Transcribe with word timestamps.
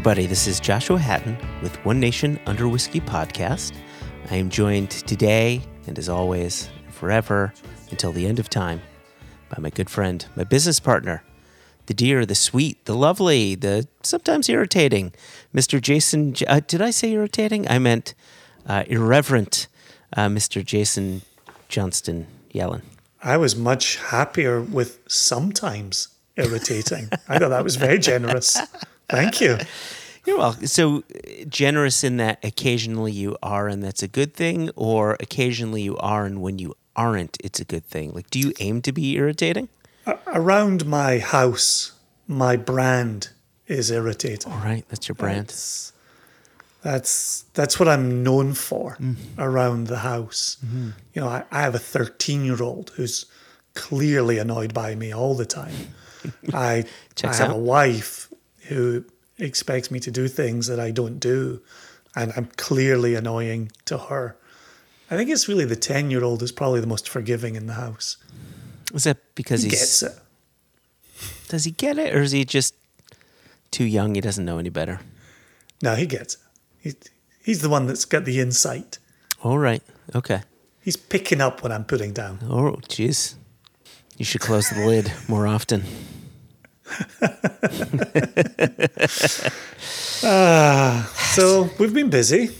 Everybody. 0.00 0.26
This 0.26 0.46
is 0.46 0.60
Joshua 0.60 0.98
Hatton 0.98 1.36
with 1.60 1.76
One 1.84 2.00
Nation 2.00 2.40
Under 2.46 2.66
Whiskey 2.66 3.02
podcast. 3.02 3.74
I 4.30 4.36
am 4.36 4.48
joined 4.48 4.90
today, 4.90 5.60
and 5.86 5.98
as 5.98 6.08
always, 6.08 6.70
forever, 6.88 7.52
until 7.90 8.10
the 8.10 8.26
end 8.26 8.38
of 8.38 8.48
time, 8.48 8.80
by 9.50 9.60
my 9.60 9.68
good 9.68 9.90
friend, 9.90 10.24
my 10.36 10.44
business 10.44 10.80
partner, 10.80 11.22
the 11.84 11.92
dear, 11.92 12.24
the 12.24 12.34
sweet, 12.34 12.82
the 12.86 12.94
lovely, 12.94 13.54
the 13.54 13.88
sometimes 14.02 14.48
irritating, 14.48 15.12
Mr. 15.54 15.78
Jason. 15.78 16.34
Uh, 16.48 16.62
did 16.66 16.80
I 16.80 16.92
say 16.92 17.12
irritating? 17.12 17.68
I 17.68 17.78
meant 17.78 18.14
uh, 18.66 18.84
irreverent, 18.86 19.68
uh, 20.16 20.28
Mr. 20.28 20.64
Jason 20.64 21.20
Johnston 21.68 22.26
Yellen. 22.54 22.80
I 23.22 23.36
was 23.36 23.54
much 23.54 23.96
happier 23.96 24.62
with 24.62 24.98
sometimes 25.08 26.08
irritating. 26.36 27.10
I 27.28 27.38
thought 27.38 27.50
that 27.50 27.64
was 27.64 27.76
very 27.76 27.98
generous. 27.98 28.56
Thank 29.10 29.40
you. 29.40 29.58
You're 30.26 30.38
welcome. 30.38 30.66
So 30.66 31.02
generous 31.48 32.04
in 32.04 32.18
that 32.18 32.44
occasionally 32.44 33.12
you 33.12 33.36
are, 33.42 33.68
and 33.68 33.82
that's 33.82 34.02
a 34.02 34.08
good 34.08 34.34
thing, 34.34 34.70
or 34.76 35.16
occasionally 35.18 35.82
you 35.82 35.96
are, 35.96 36.26
and 36.26 36.42
when 36.42 36.58
you 36.58 36.74
aren't, 36.94 37.38
it's 37.42 37.58
a 37.58 37.64
good 37.64 37.86
thing. 37.86 38.12
Like, 38.12 38.30
do 38.30 38.38
you 38.38 38.52
aim 38.60 38.82
to 38.82 38.92
be 38.92 39.16
irritating? 39.16 39.68
Around 40.26 40.86
my 40.86 41.18
house, 41.18 41.92
my 42.28 42.56
brand 42.56 43.30
is 43.66 43.90
irritating. 43.90 44.52
All 44.52 44.58
right, 44.58 44.84
that's 44.88 45.08
your 45.08 45.14
brand. 45.14 45.48
That's 45.48 45.92
that's, 46.82 47.44
that's 47.52 47.78
what 47.78 47.88
I'm 47.88 48.22
known 48.22 48.54
for 48.54 48.96
mm-hmm. 49.00 49.38
around 49.38 49.88
the 49.88 49.98
house. 49.98 50.56
Mm-hmm. 50.64 50.90
You 51.14 51.22
know, 51.22 51.28
I, 51.28 51.44
I 51.50 51.62
have 51.62 51.74
a 51.74 51.78
13 51.78 52.44
year 52.44 52.62
old 52.62 52.90
who's 52.96 53.26
clearly 53.74 54.38
annoyed 54.38 54.72
by 54.72 54.94
me 54.94 55.12
all 55.12 55.34
the 55.34 55.44
time. 55.44 55.74
I, 56.54 56.84
I 57.22 57.26
have 57.26 57.40
out. 57.40 57.56
a 57.56 57.58
wife 57.58 58.29
who 58.70 59.04
expects 59.38 59.90
me 59.90 60.00
to 60.00 60.10
do 60.10 60.28
things 60.28 60.66
that 60.66 60.80
I 60.80 60.90
don't 60.90 61.18
do, 61.18 61.60
and 62.16 62.32
I'm 62.36 62.46
clearly 62.56 63.14
annoying 63.14 63.70
to 63.86 63.98
her. 63.98 64.36
I 65.10 65.16
think 65.16 65.28
it's 65.30 65.48
really 65.48 65.64
the 65.64 65.76
10 65.76 66.10
year 66.10 66.22
old 66.24 66.42
is 66.42 66.52
probably 66.52 66.80
the 66.80 66.86
most 66.86 67.08
forgiving 67.08 67.56
in 67.56 67.66
the 67.66 67.74
house. 67.74 68.16
Is 68.94 69.04
that 69.04 69.18
because 69.34 69.62
He 69.62 69.70
gets 69.70 70.02
it. 70.02 70.12
does 71.48 71.64
he 71.64 71.70
get 71.72 71.98
it, 71.98 72.14
or 72.14 72.22
is 72.22 72.32
he 72.32 72.44
just 72.44 72.74
too 73.70 73.84
young? 73.84 74.14
He 74.14 74.20
doesn't 74.20 74.44
know 74.44 74.58
any 74.58 74.70
better. 74.70 75.00
No, 75.82 75.94
he 75.94 76.06
gets 76.06 76.34
it. 76.34 76.40
He, 76.80 76.94
he's 77.44 77.60
the 77.62 77.68
one 77.68 77.86
that's 77.86 78.04
got 78.04 78.24
the 78.24 78.40
insight. 78.40 78.98
All 79.42 79.58
right, 79.58 79.82
okay. 80.14 80.42
He's 80.82 80.96
picking 80.96 81.40
up 81.40 81.62
what 81.62 81.72
I'm 81.72 81.84
putting 81.84 82.12
down. 82.12 82.38
Oh, 82.48 82.78
jeez. 82.88 83.34
You 84.16 84.24
should 84.24 84.40
close 84.42 84.68
the 84.70 84.86
lid 84.86 85.12
more 85.28 85.46
often. 85.46 85.84
So 90.22 91.70
we've 91.78 91.94
been 91.94 92.10
busy 92.10 92.50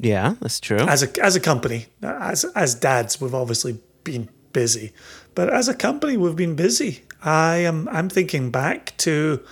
Yeah, 0.00 0.34
that's 0.40 0.60
true. 0.60 0.78
as 0.78 1.02
a 1.02 1.22
as 1.22 1.36
a 1.36 1.40
company. 1.40 1.86
As 2.02 2.44
as 2.54 2.74
dads, 2.74 3.20
we've 3.20 3.34
obviously 3.34 3.78
been 4.04 4.28
busy, 4.52 4.92
but 5.34 5.52
as 5.52 5.68
a 5.68 5.74
company, 5.74 6.16
we've 6.16 6.36
been 6.36 6.56
busy. 6.56 7.02
I 7.22 7.56
am 7.56 7.88
I'm 7.92 8.08
thinking 8.08 8.50
back 8.50 8.94
to 8.98 9.44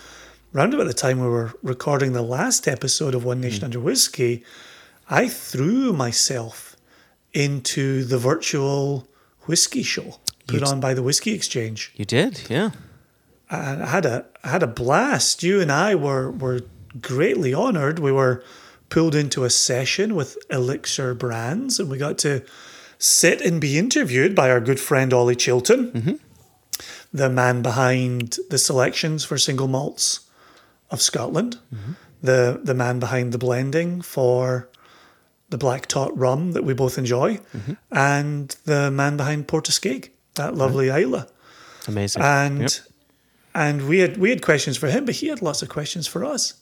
round 0.52 0.74
about 0.74 0.86
the 0.86 0.94
time 0.94 1.20
we 1.20 1.28
were 1.28 1.52
recording 1.62 2.12
the 2.12 2.22
last 2.22 2.66
episode 2.66 3.14
of 3.14 3.24
One 3.24 3.40
Nation 3.40 3.60
hmm. 3.60 3.66
Under 3.66 3.80
Whiskey. 3.80 4.44
I 5.10 5.28
threw 5.28 5.92
myself 5.92 6.76
into 7.32 8.04
the 8.04 8.18
virtual 8.18 9.06
whiskey 9.46 9.82
show 9.82 10.18
put 10.48 10.62
on 10.62 10.80
by 10.80 10.94
the 10.94 11.02
Whiskey 11.02 11.32
Exchange. 11.32 11.92
You 11.94 12.04
did, 12.04 12.42
yeah. 12.48 12.70
I 13.50 13.86
had 13.86 14.04
a 14.06 14.26
I 14.44 14.48
had 14.48 14.62
a 14.62 14.66
blast. 14.66 15.42
You 15.42 15.60
and 15.60 15.72
I 15.72 15.94
were 15.94 16.30
were 16.30 16.60
greatly 17.00 17.54
honored. 17.54 17.98
We 17.98 18.12
were 18.12 18.42
pulled 18.88 19.14
into 19.14 19.44
a 19.44 19.50
session 19.50 20.14
with 20.14 20.38
Elixir 20.50 21.14
Brands, 21.14 21.78
and 21.78 21.90
we 21.90 21.98
got 21.98 22.18
to 22.18 22.44
sit 22.98 23.40
and 23.40 23.60
be 23.60 23.78
interviewed 23.78 24.34
by 24.34 24.50
our 24.50 24.60
good 24.60 24.80
friend 24.80 25.12
Ollie 25.12 25.36
Chilton, 25.36 25.92
mm-hmm. 25.92 26.14
the 27.12 27.28
man 27.28 27.62
behind 27.62 28.38
the 28.50 28.58
selections 28.58 29.24
for 29.24 29.38
single 29.38 29.68
malts 29.68 30.20
of 30.90 31.00
Scotland, 31.00 31.58
mm-hmm. 31.74 31.92
the 32.22 32.60
the 32.62 32.74
man 32.74 32.98
behind 32.98 33.32
the 33.32 33.38
blending 33.38 34.00
for 34.02 34.68
the 35.50 35.58
Black 35.58 35.86
Tot 35.86 36.16
rum 36.16 36.52
that 36.52 36.64
we 36.64 36.74
both 36.74 36.98
enjoy, 36.98 37.36
mm-hmm. 37.36 37.74
and 37.90 38.56
the 38.64 38.90
man 38.90 39.16
behind 39.16 39.48
Port 39.48 39.66
Askaig, 39.66 40.10
that 40.34 40.54
lovely 40.54 40.90
Islay 40.90 41.24
Amazing. 41.86 42.22
and 42.22 42.60
Yep. 42.60 42.70
And 43.58 43.88
we 43.88 43.98
had 43.98 44.16
we 44.18 44.30
had 44.30 44.40
questions 44.40 44.76
for 44.76 44.88
him, 44.88 45.04
but 45.04 45.16
he 45.16 45.26
had 45.26 45.42
lots 45.42 45.62
of 45.62 45.68
questions 45.68 46.06
for 46.06 46.24
us, 46.24 46.54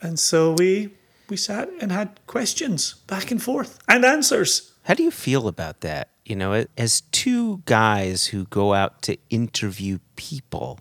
and 0.00 0.18
so 0.20 0.54
we 0.56 0.94
we 1.28 1.36
sat 1.36 1.68
and 1.80 1.90
had 1.90 2.20
questions 2.28 2.94
back 3.08 3.32
and 3.32 3.42
forth 3.42 3.80
and 3.88 4.04
answers. 4.04 4.72
How 4.84 4.94
do 4.94 5.02
you 5.02 5.10
feel 5.10 5.48
about 5.48 5.80
that? 5.80 6.10
You 6.24 6.36
know, 6.36 6.64
as 6.76 7.02
two 7.10 7.62
guys 7.64 8.26
who 8.26 8.44
go 8.44 8.72
out 8.72 9.02
to 9.02 9.18
interview 9.30 9.98
people, 10.14 10.78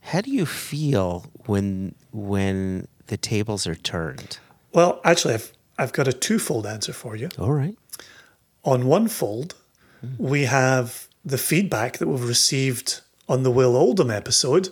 how 0.00 0.22
do 0.22 0.30
you 0.30 0.46
feel 0.46 1.26
when 1.44 1.94
when 2.10 2.88
the 3.08 3.18
tables 3.18 3.66
are 3.66 3.74
turned? 3.74 4.38
Well, 4.72 5.02
actually, 5.04 5.34
I've 5.34 5.52
I've 5.78 5.92
got 5.92 6.08
a 6.08 6.14
twofold 6.14 6.66
answer 6.66 6.94
for 6.94 7.14
you. 7.14 7.28
All 7.38 7.52
right. 7.52 7.76
On 8.64 8.86
one 8.86 9.08
fold, 9.08 9.54
we 10.16 10.44
have 10.44 11.08
the 11.24 11.38
feedback 11.38 11.98
that 11.98 12.08
we've 12.08 12.26
received 12.26 13.02
on 13.30 13.44
the 13.44 13.50
Will 13.50 13.76
Oldham 13.76 14.10
episode, 14.10 14.70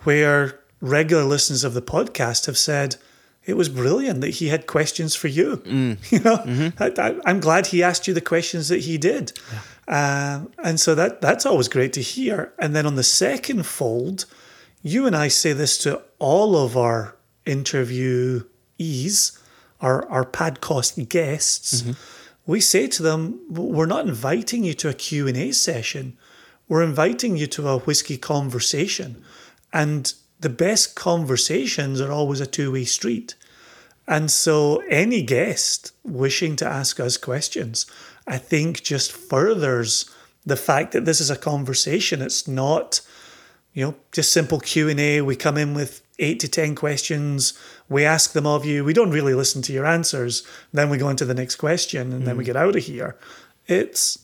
where 0.00 0.60
regular 0.80 1.22
listeners 1.22 1.62
of 1.62 1.74
the 1.74 1.80
podcast 1.80 2.46
have 2.46 2.58
said 2.58 2.96
it 3.44 3.56
was 3.56 3.68
brilliant 3.68 4.20
that 4.20 4.30
he 4.30 4.48
had 4.48 4.66
questions 4.66 5.14
for 5.14 5.28
you. 5.28 5.58
Mm. 5.58 5.96
You 6.10 6.18
know, 6.18 6.38
mm-hmm. 6.38 6.82
I, 6.82 7.08
I, 7.08 7.20
I'm 7.24 7.38
glad 7.38 7.68
he 7.68 7.84
asked 7.84 8.08
you 8.08 8.12
the 8.12 8.20
questions 8.20 8.68
that 8.68 8.80
he 8.80 8.98
did, 8.98 9.32
um, 9.86 10.50
and 10.62 10.80
so 10.80 10.96
that 10.96 11.20
that's 11.20 11.46
always 11.46 11.68
great 11.68 11.92
to 11.92 12.02
hear. 12.02 12.52
And 12.58 12.74
then 12.74 12.84
on 12.84 12.96
the 12.96 13.04
second 13.04 13.64
fold, 13.64 14.26
you 14.82 15.06
and 15.06 15.14
I 15.14 15.28
say 15.28 15.52
this 15.52 15.78
to 15.78 16.02
all 16.18 16.56
of 16.56 16.76
our 16.76 17.16
interviewees, 17.46 19.38
our 19.80 20.08
our 20.08 20.24
podcast 20.24 21.08
guests. 21.08 21.82
Mm-hmm. 21.82 21.92
We 22.46 22.60
say 22.60 22.88
to 22.88 23.02
them, 23.04 23.40
"We're 23.48 23.86
not 23.86 24.08
inviting 24.08 24.64
you 24.64 24.74
to 24.74 24.88
a 24.88 24.94
Q 24.94 25.28
and 25.28 25.36
A 25.36 25.52
session. 25.52 26.16
We're 26.70 26.84
inviting 26.84 27.36
you 27.36 27.48
to 27.48 27.68
a 27.68 27.80
whiskey 27.80 28.16
conversation, 28.16 29.22
and 29.72 30.14
the 30.38 30.48
best 30.48 30.94
conversations 30.94 32.00
are 32.00 32.12
always 32.12 32.40
a 32.40 32.46
two 32.46 32.70
way 32.70 32.84
street." 32.84 33.34
And 34.06 34.30
so, 34.30 34.82
any 34.88 35.22
guest 35.22 35.92
wishing 36.04 36.54
to 36.56 36.66
ask 36.66 37.00
us 37.00 37.16
questions, 37.16 37.86
I 38.24 38.38
think 38.38 38.84
just 38.84 39.10
furthers 39.10 40.08
the 40.46 40.56
fact 40.56 40.92
that 40.92 41.04
this 41.04 41.20
is 41.20 41.28
a 41.28 41.36
conversation. 41.36 42.22
It's 42.22 42.46
not, 42.46 43.00
you 43.74 43.84
know, 43.84 43.94
just 44.12 44.30
simple 44.30 44.60
Q 44.60 44.88
and 44.88 45.00
A. 45.00 45.22
We 45.22 45.34
come 45.34 45.56
in 45.56 45.74
with 45.74 46.02
eight 46.20 46.38
to 46.40 46.48
ten 46.48 46.76
questions. 46.76 47.52
We 47.88 48.04
ask 48.04 48.32
them 48.32 48.46
of 48.46 48.64
you. 48.64 48.84
We 48.84 48.92
don't 48.92 49.10
really 49.10 49.34
listen 49.34 49.60
to 49.62 49.72
your 49.72 49.86
answers. 49.86 50.46
Then 50.72 50.88
we 50.88 50.98
go 50.98 51.08
into 51.08 51.24
the 51.24 51.34
next 51.34 51.56
question, 51.56 52.12
and 52.12 52.28
then 52.28 52.36
we 52.36 52.44
mm. 52.44 52.46
get 52.46 52.56
out 52.56 52.76
of 52.76 52.84
here. 52.84 53.16
It's, 53.66 54.18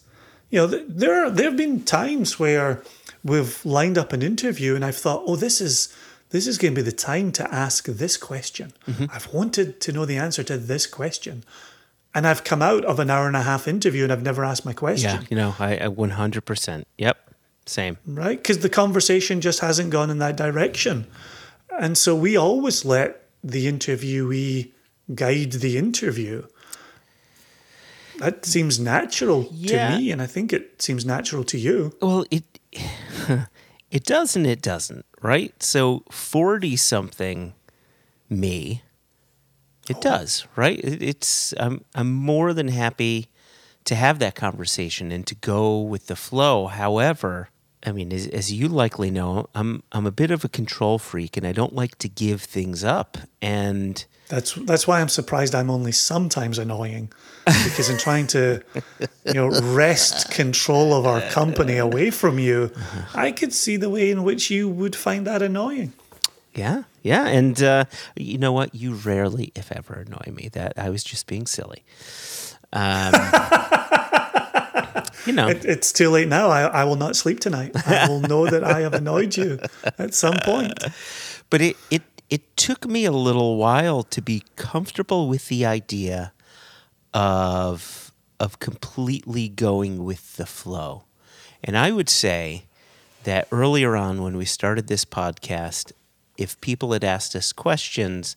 you 0.50 0.58
know, 0.60 0.68
th- 0.68 0.84
there 0.88 1.30
there 1.30 1.46
have 1.46 1.56
been 1.56 1.82
times 1.84 2.38
where 2.38 2.82
we've 3.24 3.64
lined 3.64 3.98
up 3.98 4.12
an 4.12 4.22
interview, 4.22 4.74
and 4.74 4.84
I've 4.84 4.96
thought, 4.96 5.24
oh, 5.26 5.36
this 5.36 5.60
is 5.60 5.94
this 6.30 6.46
is 6.46 6.58
going 6.58 6.74
to 6.74 6.82
be 6.82 6.84
the 6.84 6.96
time 6.96 7.32
to 7.32 7.54
ask 7.54 7.86
this 7.86 8.16
question. 8.16 8.72
Mm-hmm. 8.86 9.06
I've 9.12 9.32
wanted 9.32 9.80
to 9.82 9.92
know 9.92 10.04
the 10.04 10.16
answer 10.16 10.42
to 10.44 10.58
this 10.58 10.86
question. 10.86 11.44
And 12.14 12.26
I've 12.26 12.44
come 12.44 12.62
out 12.62 12.84
of 12.84 12.98
an 12.98 13.10
hour 13.10 13.26
and 13.26 13.36
a 13.36 13.42
half 13.42 13.68
interview 13.68 14.02
and 14.02 14.12
I've 14.12 14.22
never 14.22 14.42
asked 14.44 14.64
my 14.64 14.72
question, 14.72 15.10
Yeah, 15.10 15.26
you 15.28 15.36
know, 15.36 15.54
I, 15.58 15.74
I 15.74 15.88
100%. 15.88 16.84
Yep. 16.96 17.30
Same. 17.66 17.98
right? 18.06 18.38
Because 18.38 18.60
the 18.60 18.68
conversation 18.68 19.40
just 19.40 19.60
hasn't 19.60 19.90
gone 19.90 20.08
in 20.08 20.18
that 20.18 20.36
direction. 20.36 21.06
And 21.78 21.98
so 21.98 22.14
we 22.14 22.36
always 22.36 22.84
let 22.84 23.28
the 23.44 23.70
interviewee 23.70 24.70
guide 25.14 25.52
the 25.52 25.76
interview. 25.76 26.46
That 28.18 28.44
seems 28.44 28.78
natural 28.78 29.48
Yeah. 29.52 29.90
to 29.90 29.98
me, 29.98 30.10
and 30.10 30.22
I 30.22 30.26
think 30.26 30.52
it 30.52 30.80
seems 30.82 31.04
natural 31.04 31.44
to 31.44 31.58
you. 31.58 31.92
Well, 32.00 32.24
it 32.30 32.44
it 33.90 34.04
does 34.04 34.36
and 34.36 34.46
it 34.46 34.62
doesn't, 34.62 35.04
right? 35.22 35.62
So 35.62 36.02
40 36.10 36.76
something 36.76 37.54
me 38.28 38.82
it 39.88 39.98
oh. 39.98 40.00
does, 40.00 40.46
right? 40.56 40.78
It, 40.82 41.02
it's 41.02 41.54
I'm 41.58 41.84
I'm 41.94 42.12
more 42.12 42.52
than 42.52 42.68
happy 42.68 43.28
to 43.84 43.94
have 43.94 44.18
that 44.18 44.34
conversation 44.34 45.12
and 45.12 45.26
to 45.26 45.34
go 45.34 45.80
with 45.80 46.08
the 46.08 46.16
flow. 46.16 46.66
However, 46.66 47.50
I 47.84 47.92
mean, 47.92 48.12
as, 48.12 48.26
as 48.28 48.52
you 48.52 48.68
likely 48.68 49.10
know, 49.10 49.48
I'm 49.54 49.82
I'm 49.92 50.06
a 50.06 50.10
bit 50.12 50.30
of 50.30 50.44
a 50.44 50.48
control 50.48 50.98
freak, 50.98 51.36
and 51.36 51.46
I 51.46 51.52
don't 51.52 51.74
like 51.74 51.96
to 51.98 52.08
give 52.08 52.42
things 52.42 52.82
up. 52.82 53.18
And 53.40 54.04
That's 54.28 54.54
that's 54.54 54.86
why 54.88 55.00
I'm 55.00 55.08
surprised 55.08 55.54
I'm 55.54 55.70
only 55.70 55.92
sometimes 55.92 56.58
annoying, 56.58 57.12
because 57.44 57.88
in 57.88 57.96
trying 57.96 58.26
to, 58.28 58.60
you 59.24 59.34
know, 59.34 59.48
wrest 59.72 60.30
control 60.32 60.92
of 60.94 61.06
our 61.06 61.20
company 61.30 61.76
away 61.76 62.10
from 62.10 62.38
you, 62.38 62.72
I 63.14 63.30
could 63.30 63.52
see 63.52 63.76
the 63.76 63.88
way 63.88 64.10
in 64.10 64.24
which 64.24 64.50
you 64.50 64.68
would 64.68 64.96
find 64.96 65.26
that 65.26 65.42
annoying. 65.42 65.92
Yeah, 66.54 66.84
yeah, 67.02 67.26
and 67.28 67.62
uh, 67.62 67.84
you 68.16 68.38
know 68.38 68.50
what? 68.50 68.74
You 68.74 68.94
rarely, 68.94 69.52
if 69.54 69.70
ever, 69.70 70.04
annoy 70.06 70.32
me. 70.32 70.48
That 70.52 70.72
I 70.76 70.90
was 70.90 71.04
just 71.04 71.26
being 71.28 71.46
silly. 71.46 71.84
Um, 72.72 73.12
you 75.26 75.32
know, 75.32 75.48
It, 75.48 75.64
it's 75.64 75.92
too 75.92 76.10
late 76.10 76.28
now. 76.28 76.48
I, 76.48 76.62
I 76.62 76.84
will 76.84 76.96
not 76.96 77.14
sleep 77.14 77.40
tonight. 77.40 77.72
I 77.86 78.08
will 78.08 78.20
know 78.20 78.46
that 78.50 78.64
I 78.64 78.80
have 78.80 78.94
annoyed 78.94 79.36
you 79.36 79.60
at 79.98 80.14
some 80.14 80.36
point. 80.44 80.72
but 81.50 81.60
it 81.60 81.76
it 81.90 82.02
it 82.28 82.56
took 82.56 82.86
me 82.86 83.04
a 83.04 83.12
little 83.12 83.56
while 83.56 84.02
to 84.02 84.20
be 84.20 84.42
comfortable 84.56 85.28
with 85.28 85.48
the 85.48 85.64
idea 85.64 86.32
of 87.14 88.12
of 88.38 88.58
completely 88.58 89.48
going 89.48 90.04
with 90.04 90.36
the 90.36 90.44
flow. 90.44 91.04
And 91.64 91.76
I 91.76 91.90
would 91.90 92.10
say 92.10 92.64
that 93.24 93.48
earlier 93.50 93.96
on 93.96 94.22
when 94.22 94.36
we 94.36 94.44
started 94.44 94.88
this 94.88 95.06
podcast, 95.06 95.92
if 96.36 96.60
people 96.60 96.92
had 96.92 97.02
asked 97.02 97.34
us 97.34 97.52
questions, 97.52 98.34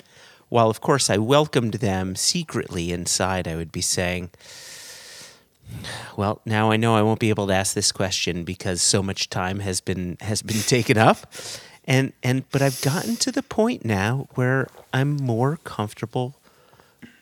while 0.47 0.69
of 0.69 0.79
course 0.79 1.09
I 1.09 1.17
welcomed 1.17 1.75
them 1.75 2.15
secretly 2.15 2.91
inside, 2.93 3.47
I 3.47 3.55
would 3.55 3.73
be 3.73 3.81
saying, 3.81 4.29
well, 6.15 6.41
now 6.45 6.71
I 6.71 6.77
know 6.77 6.95
I 6.95 7.01
won't 7.01 7.19
be 7.19 7.29
able 7.29 7.47
to 7.47 7.53
ask 7.53 7.73
this 7.73 7.91
question 7.91 8.43
because 8.43 8.81
so 8.81 9.03
much 9.03 9.29
time 9.29 9.59
has 9.59 9.81
been 9.81 10.17
has 10.21 10.41
been 10.41 10.61
taken 10.61 10.97
up. 10.97 11.31
And 11.89 12.13
and 12.21 12.47
but 12.51 12.61
I've 12.61 12.81
gotten 12.81 13.15
to 13.17 13.31
the 13.31 13.41
point 13.41 13.83
now 13.83 14.29
where 14.35 14.67
I'm 14.93 15.15
more 15.15 15.57
comfortable 15.63 16.35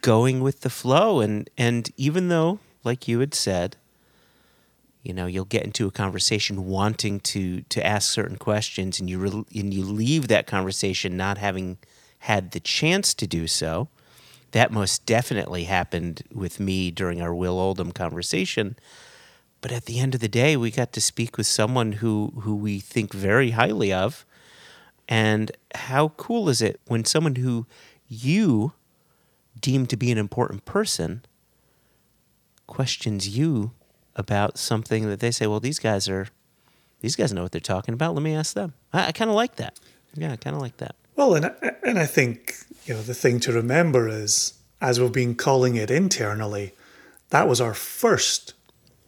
going 0.02 0.42
with 0.42 0.62
the 0.62 0.70
flow 0.70 1.22
and 1.22 1.50
and 1.58 1.90
even 1.96 2.28
though 2.28 2.60
like 2.84 3.08
you 3.08 3.20
had 3.22 3.34
said, 3.34 3.78
you 5.04 5.14
know, 5.14 5.26
you'll 5.26 5.46
get 5.46 5.64
into 5.64 5.88
a 5.88 5.92
conversation 5.92 6.66
wanting 6.66 7.22
to 7.22 7.62
to 7.62 7.86
ask 7.86 8.12
certain 8.12 8.36
questions 8.36 9.00
and 9.00 9.10
you 9.10 9.18
re- 9.20 9.60
and 9.60 9.74
you 9.74 9.86
leave 9.86 10.28
that 10.28 10.48
conversation 10.48 11.16
not 11.16 11.38
having 11.38 11.78
had 12.20 12.52
the 12.52 12.60
chance 12.60 13.14
to 13.14 13.26
do 13.26 13.48
so 13.48 13.88
that 14.52 14.72
most 14.72 15.06
definitely 15.06 15.64
happened 15.64 16.24
with 16.34 16.60
me 16.60 16.92
during 16.92 17.22
our 17.22 17.34
Will 17.34 17.60
Oldham 17.60 17.94
conversation. 17.94 18.76
But 19.62 19.72
at 19.72 19.86
the 19.86 20.00
end 20.00 20.14
of 20.14 20.22
the 20.22 20.28
day, 20.28 20.56
we 20.56 20.72
got 20.72 20.94
to 20.94 21.02
speak 21.02 21.38
with 21.38 21.48
someone 21.48 21.94
who, 21.94 22.34
who 22.42 22.56
we 22.56 22.80
think 22.80 23.14
very 23.14 23.52
highly 23.52 23.92
of. 23.92 24.26
And 25.10 25.52
how 25.76 26.10
cool 26.10 26.50
is 26.50 26.62
it 26.62 26.80
when 26.88 27.06
someone 27.06 27.36
who 27.36 27.66
you 28.08 28.74
deem 29.60 29.86
to 29.88 29.98
be 29.98 30.12
an 30.12 30.18
important 30.18 30.66
person 30.66 31.24
questions 32.68 33.28
you 33.38 33.72
about 34.16 34.58
something 34.58 35.08
that 35.10 35.20
they 35.20 35.32
say, 35.32 35.48
well, 35.48 35.60
these 35.60 35.80
guys 35.80 36.10
are, 36.10 36.28
these 37.02 37.16
guys 37.16 37.32
know 37.32 37.44
what 37.44 37.52
they're 37.52 37.62
talking 37.62 37.94
about. 37.94 38.14
Let 38.14 38.24
me 38.24 38.36
ask 38.36 38.54
them. 38.54 38.74
I, 38.92 39.08
I 39.08 39.12
kind 39.12 39.30
of 39.30 39.36
like 39.36 39.56
that. 39.58 39.80
Yeah, 40.16 40.32
I 40.34 40.36
kind 40.36 40.56
of 40.56 40.62
like 40.62 40.78
that. 40.78 40.96
Well, 41.16 41.36
and 41.36 41.46
I- 41.46 41.72
and 41.84 41.98
I 42.00 42.06
think 42.06 42.56
you 42.86 42.94
know 42.94 43.02
the 43.02 43.14
thing 43.14 43.40
to 43.42 43.52
remember 43.54 44.10
is, 44.10 44.54
as 44.82 45.00
we've 45.00 45.12
been 45.12 45.36
calling 45.36 45.76
it 45.76 45.90
internally, 45.90 46.74
that 47.30 47.48
was 47.48 47.62
our 47.62 47.74
first 47.74 48.54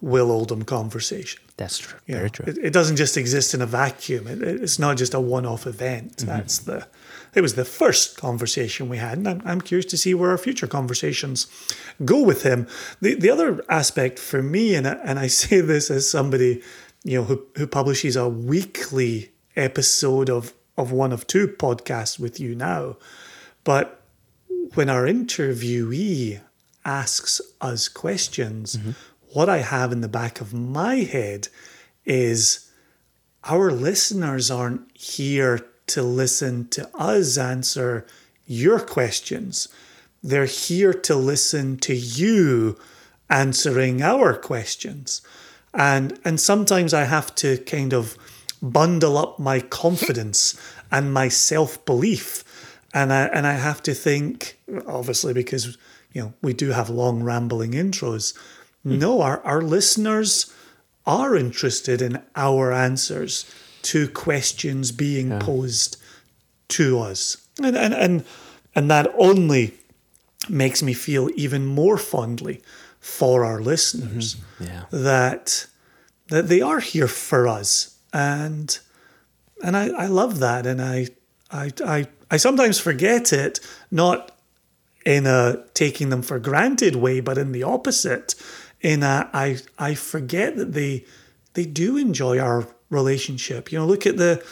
Will 0.01 0.31
Oldham 0.31 0.63
conversation. 0.63 1.41
That's 1.59 1.77
true. 1.77 1.99
Know, 2.07 2.15
Very 2.15 2.29
true. 2.29 2.45
It, 2.47 2.57
it 2.57 2.73
doesn't 2.73 2.95
just 2.95 3.17
exist 3.17 3.53
in 3.53 3.61
a 3.61 3.65
vacuum. 3.65 4.27
It, 4.27 4.41
it's 4.41 4.79
not 4.79 4.95
just 4.95 5.13
a 5.13 5.19
one-off 5.19 5.67
event. 5.67 6.17
Mm-hmm. 6.17 6.27
That's 6.27 6.59
the. 6.59 6.87
It 7.35 7.41
was 7.41 7.53
the 7.55 7.65
first 7.65 8.17
conversation 8.17 8.87
we 8.89 8.97
had, 8.97 9.17
and 9.19 9.27
I'm, 9.27 9.41
I'm 9.45 9.61
curious 9.61 9.85
to 9.87 9.97
see 9.97 10.15
where 10.15 10.31
our 10.31 10.37
future 10.37 10.65
conversations 10.67 11.47
go 12.05 12.23
with 12.23 12.43
him. 12.43 12.65
The 13.01 13.13
the 13.15 13.29
other 13.29 13.61
aspect 13.67 14.19
for 14.19 14.41
me, 14.41 14.73
and 14.73 14.87
I, 14.87 14.93
and 15.03 15.19
I 15.19 15.27
say 15.27 15.59
this 15.73 15.91
as 15.91 16.09
somebody, 16.09 16.63
you 17.03 17.19
know, 17.19 17.25
who 17.25 17.45
who 17.57 17.67
publishes 17.67 18.15
a 18.15 18.29
weekly 18.29 19.31
episode 19.57 20.29
of 20.29 20.53
of 20.77 20.93
one 20.93 21.11
of 21.11 21.27
two 21.27 21.49
podcasts 21.49 22.17
with 22.17 22.39
you 22.39 22.55
now, 22.55 22.95
but 23.65 24.01
when 24.75 24.89
our 24.89 25.03
interviewee 25.03 26.39
asks 26.85 27.41
us 27.59 27.89
questions, 27.89 28.77
what 29.33 29.49
I 29.49 29.59
have 29.59 29.91
in 29.91 30.01
the 30.01 30.07
back 30.07 30.41
of 30.41 30.53
my 30.53 30.95
head 30.97 31.47
is 32.05 32.71
our 33.43 33.71
listeners 33.71 34.51
aren't 34.51 34.95
here 34.95 35.65
to 35.87 36.03
listen 36.03 36.67
to 36.69 36.89
us 36.95 37.37
answer 37.37 38.05
your 38.45 38.79
questions. 38.79 39.67
They're 40.23 40.45
here 40.45 40.93
to 40.93 41.15
listen 41.15 41.77
to 41.77 41.95
you 41.95 42.77
answering 43.29 44.01
our 44.01 44.35
questions. 44.35 45.21
And 45.73 46.19
and 46.25 46.39
sometimes 46.39 46.93
I 46.93 47.03
have 47.03 47.33
to 47.35 47.57
kind 47.59 47.93
of 47.93 48.17
bundle 48.61 49.17
up 49.17 49.39
my 49.39 49.59
confidence 49.59 50.59
and 50.91 51.13
my 51.13 51.27
self-belief. 51.27 52.43
And 52.93 53.13
I 53.13 53.25
and 53.27 53.45
I 53.45 53.53
have 53.53 53.83
to 53.83 53.93
think, 53.93 54.59
obviously, 54.87 55.33
because 55.33 55.77
you 56.11 56.21
know, 56.21 56.33
we 56.41 56.53
do 56.53 56.71
have 56.71 56.89
long 56.89 57.21
rambling 57.21 57.73
intros. 57.73 58.33
Hmm. 58.83 58.99
No, 58.99 59.21
our, 59.21 59.41
our 59.43 59.61
listeners 59.61 60.53
are 61.05 61.35
interested 61.35 62.01
in 62.01 62.21
our 62.35 62.71
answers 62.71 63.51
to 63.81 64.07
questions 64.07 64.91
being 64.91 65.39
posed 65.39 65.97
to 66.69 66.99
us. 66.99 67.37
And, 67.61 67.75
and 67.75 67.93
and 67.93 68.25
and 68.75 68.89
that 68.91 69.11
only 69.17 69.73
makes 70.47 70.81
me 70.81 70.93
feel 70.93 71.29
even 71.35 71.65
more 71.65 71.97
fondly 71.97 72.61
for 72.99 73.45
our 73.45 73.61
listeners 73.61 74.35
mm-hmm. 74.35 74.63
Yeah. 74.65 74.85
that 74.91 75.67
that 76.27 76.47
they 76.47 76.61
are 76.61 76.79
here 76.79 77.07
for 77.07 77.47
us. 77.47 77.97
And 78.13 78.77
and 79.63 79.75
I, 79.75 79.89
I 79.89 80.05
love 80.05 80.39
that. 80.39 80.65
And 80.65 80.81
I, 80.81 81.07
I 81.51 81.71
I 81.85 82.07
I 82.31 82.37
sometimes 82.37 82.79
forget 82.79 83.33
it 83.33 83.59
not 83.89 84.31
in 85.05 85.25
a 85.25 85.63
taking 85.73 86.09
them 86.09 86.21
for 86.21 86.39
granted 86.39 86.95
way 86.95 87.19
but 87.21 87.37
in 87.37 87.51
the 87.51 87.63
opposite 87.63 88.35
in 88.81 89.03
I 89.03 89.95
forget 89.95 90.55
that 90.57 90.73
they 90.73 91.05
they 91.53 91.65
do 91.65 91.97
enjoy 91.97 92.39
our 92.39 92.67
relationship. 92.89 93.71
You 93.71 93.79
know 93.79 93.85
look 93.85 94.05
at 94.05 94.17
the 94.17 94.43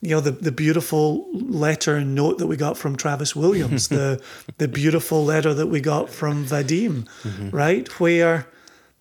you 0.00 0.10
know 0.10 0.20
the, 0.20 0.32
the 0.32 0.52
beautiful 0.52 1.30
letter 1.32 1.96
and 1.96 2.14
note 2.14 2.38
that 2.38 2.46
we 2.46 2.56
got 2.56 2.78
from 2.78 2.96
Travis 2.96 3.36
Williams 3.36 3.88
the 3.88 4.22
the 4.58 4.68
beautiful 4.68 5.24
letter 5.24 5.52
that 5.54 5.66
we 5.66 5.80
got 5.80 6.10
from 6.10 6.44
Vadim 6.44 7.06
mm-hmm. 7.22 7.50
right? 7.50 7.88
Where 8.00 8.46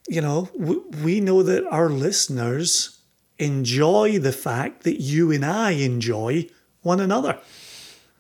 you 0.10 0.22
know, 0.22 0.50
we, 0.56 0.78
we 1.04 1.20
know 1.22 1.44
that 1.44 1.66
our 1.68 1.88
listeners 1.88 3.00
enjoy 3.38 4.18
the 4.20 4.32
fact 4.32 4.84
that 4.84 5.00
you 5.00 5.32
and 5.32 5.46
I 5.46 5.72
enjoy 5.72 6.48
one 6.82 7.00
another. 7.00 7.38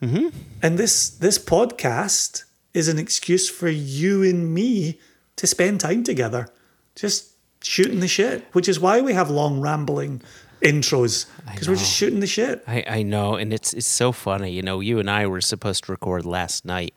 Mm-hmm. 0.01 0.27
And 0.61 0.77
this 0.77 1.09
this 1.09 1.37
podcast 1.39 2.43
is 2.73 2.87
an 2.87 2.99
excuse 2.99 3.49
for 3.49 3.67
you 3.67 4.23
and 4.23 4.53
me 4.53 4.99
to 5.39 5.48
spend 5.48 5.79
time 5.79 6.03
together, 6.03 6.50
just 6.96 7.31
shooting 7.63 8.01
the 8.01 8.10
shit. 8.10 8.46
Which 8.51 8.67
is 8.67 8.77
why 8.79 9.00
we 9.00 9.13
have 9.13 9.29
long 9.29 9.62
rambling 9.62 10.22
intros 10.62 11.27
because 11.50 11.69
we're 11.69 11.75
just 11.75 11.93
shooting 11.93 12.19
the 12.19 12.27
shit. 12.27 12.62
I, 12.67 12.84
I 12.86 13.03
know, 13.03 13.36
and 13.36 13.53
it's 13.53 13.74
it's 13.74 13.88
so 13.88 14.12
funny. 14.12 14.51
You 14.51 14.62
know, 14.62 14.81
you 14.81 15.00
and 15.00 15.10
I 15.10 15.27
were 15.27 15.39
supposed 15.39 15.86
to 15.86 15.91
record 15.93 16.25
last 16.25 16.65
night, 16.65 16.93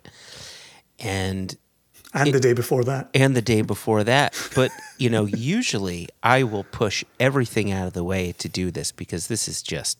and 0.98 1.56
And 2.12 2.34
the 2.34 2.40
day 2.40 2.52
before 2.52 2.82
that, 2.84 3.10
and 3.14 3.36
the 3.36 3.42
day 3.42 3.62
before 3.62 4.02
that. 4.02 4.34
But 4.56 4.72
you 4.98 5.08
know, 5.08 5.24
usually 5.26 6.08
I 6.20 6.42
will 6.42 6.64
push 6.64 7.04
everything 7.20 7.70
out 7.70 7.86
of 7.86 7.92
the 7.92 8.04
way 8.04 8.32
to 8.38 8.48
do 8.48 8.72
this 8.72 8.90
because 8.90 9.28
this 9.28 9.46
is 9.46 9.62
just 9.62 9.98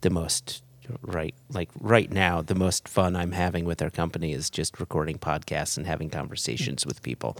the 0.00 0.10
most 0.10 0.62
right 1.02 1.34
like 1.50 1.68
right 1.80 2.10
now 2.10 2.42
the 2.42 2.54
most 2.54 2.88
fun 2.88 3.16
I'm 3.16 3.32
having 3.32 3.64
with 3.64 3.80
our 3.82 3.90
company 3.90 4.32
is 4.32 4.50
just 4.50 4.80
recording 4.80 5.18
podcasts 5.18 5.76
and 5.76 5.86
having 5.86 6.10
conversations 6.10 6.84
with 6.86 7.02
people. 7.02 7.36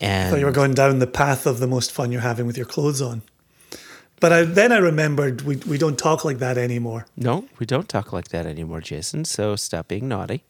And 0.00 0.30
thought 0.30 0.40
you 0.40 0.46
were 0.46 0.52
going 0.52 0.74
down 0.74 0.98
the 0.98 1.06
path 1.06 1.46
of 1.46 1.58
the 1.58 1.66
most 1.66 1.90
fun 1.92 2.12
you're 2.12 2.20
having 2.20 2.46
with 2.46 2.56
your 2.56 2.66
clothes 2.66 3.00
on. 3.00 3.22
But 4.20 4.32
I, 4.32 4.42
then 4.44 4.72
I 4.72 4.78
remembered 4.78 5.42
we, 5.42 5.56
we 5.56 5.76
don't 5.78 5.98
talk 5.98 6.24
like 6.24 6.38
that 6.38 6.56
anymore. 6.58 7.06
no, 7.16 7.46
we 7.58 7.66
don't 7.66 7.88
talk 7.88 8.12
like 8.12 8.28
that 8.28 8.46
anymore, 8.46 8.80
Jason. 8.80 9.24
So 9.26 9.56
stop 9.56 9.88
being 9.88 10.08
naughty. 10.08 10.42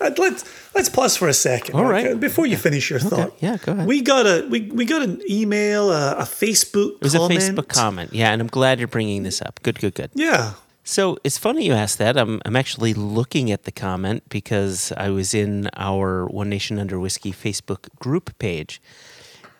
Uh, 0.00 0.10
Let's 0.16 0.44
let's 0.72 0.88
pause 0.88 1.16
for 1.16 1.26
a 1.26 1.32
second. 1.34 1.74
All 1.74 1.84
right. 1.84 2.06
okay, 2.06 2.14
Before 2.18 2.46
you 2.46 2.56
finish 2.56 2.90
your 2.90 3.00
thought. 3.00 3.34
yeah, 3.40 3.56
go 3.56 3.72
ahead. 3.72 3.88
We 3.88 4.02
got 4.02 4.24
a 4.24 4.46
we, 4.48 4.70
we 4.70 4.84
got 4.84 5.02
an 5.02 5.20
email, 5.28 5.90
a, 5.90 6.12
a 6.18 6.22
Facebook 6.22 6.94
It 6.96 7.02
was 7.02 7.14
comment. 7.14 7.42
a 7.42 7.44
Facebook 7.52 7.68
comment. 7.68 8.12
Yeah, 8.12 8.30
and 8.32 8.40
I'm 8.40 8.46
glad 8.46 8.78
you're 8.78 8.86
bringing 8.86 9.24
this 9.24 9.42
up. 9.42 9.58
Good, 9.64 9.80
good, 9.80 9.94
good. 9.94 10.10
Yeah. 10.14 10.52
So 10.86 11.16
it's 11.24 11.38
funny 11.38 11.64
you 11.64 11.72
asked 11.72 11.96
that. 11.96 12.18
I'm, 12.18 12.42
I'm 12.44 12.56
actually 12.56 12.92
looking 12.92 13.50
at 13.50 13.64
the 13.64 13.72
comment 13.72 14.28
because 14.28 14.92
I 14.98 15.08
was 15.08 15.32
in 15.32 15.70
our 15.76 16.26
One 16.26 16.50
Nation 16.50 16.78
Under 16.78 17.00
Whiskey 17.00 17.32
Facebook 17.32 17.88
group 17.98 18.38
page. 18.38 18.82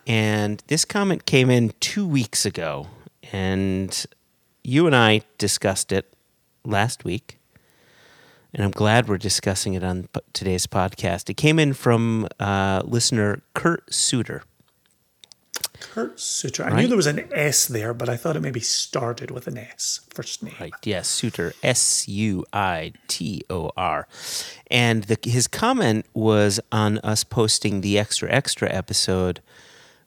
And 0.06 0.62
this 0.66 0.84
comment 0.84 1.24
came 1.24 1.48
in 1.48 1.72
two 1.80 2.06
weeks 2.06 2.44
ago. 2.44 2.88
And 3.32 4.04
you 4.62 4.86
and 4.86 4.94
I 4.94 5.22
discussed 5.38 5.92
it 5.92 6.12
last 6.62 7.04
week. 7.04 7.38
And 8.52 8.62
I'm 8.62 8.70
glad 8.70 9.08
we're 9.08 9.16
discussing 9.16 9.72
it 9.72 9.82
on 9.82 10.10
today's 10.34 10.66
podcast. 10.66 11.30
It 11.30 11.38
came 11.38 11.58
in 11.58 11.72
from 11.72 12.28
uh, 12.38 12.82
listener 12.84 13.40
Kurt 13.54 13.92
Suitor. 13.92 14.42
Kurt 15.92 16.18
Suitor. 16.20 16.64
I 16.64 16.68
Right. 16.70 16.82
knew 16.82 16.88
there 16.88 16.96
was 16.96 17.06
an 17.06 17.28
S 17.32 17.66
there, 17.66 17.92
but 17.94 18.08
I 18.08 18.16
thought 18.16 18.36
it 18.36 18.40
maybe 18.40 18.60
started 18.60 19.30
with 19.30 19.46
an 19.46 19.58
S 19.58 20.00
first 20.10 20.42
name. 20.42 20.54
Right. 20.60 20.72
Yes. 20.84 21.08
Suitor. 21.08 21.52
S 21.62 22.08
U 22.08 22.44
I 22.52 22.92
T 23.08 23.42
O 23.50 23.70
R. 23.76 24.06
And 24.70 25.04
the, 25.04 25.18
his 25.22 25.46
comment 25.46 26.06
was 26.14 26.60
on 26.72 26.98
us 26.98 27.24
posting 27.24 27.80
the 27.80 27.98
extra 27.98 28.30
extra 28.30 28.72
episode, 28.72 29.40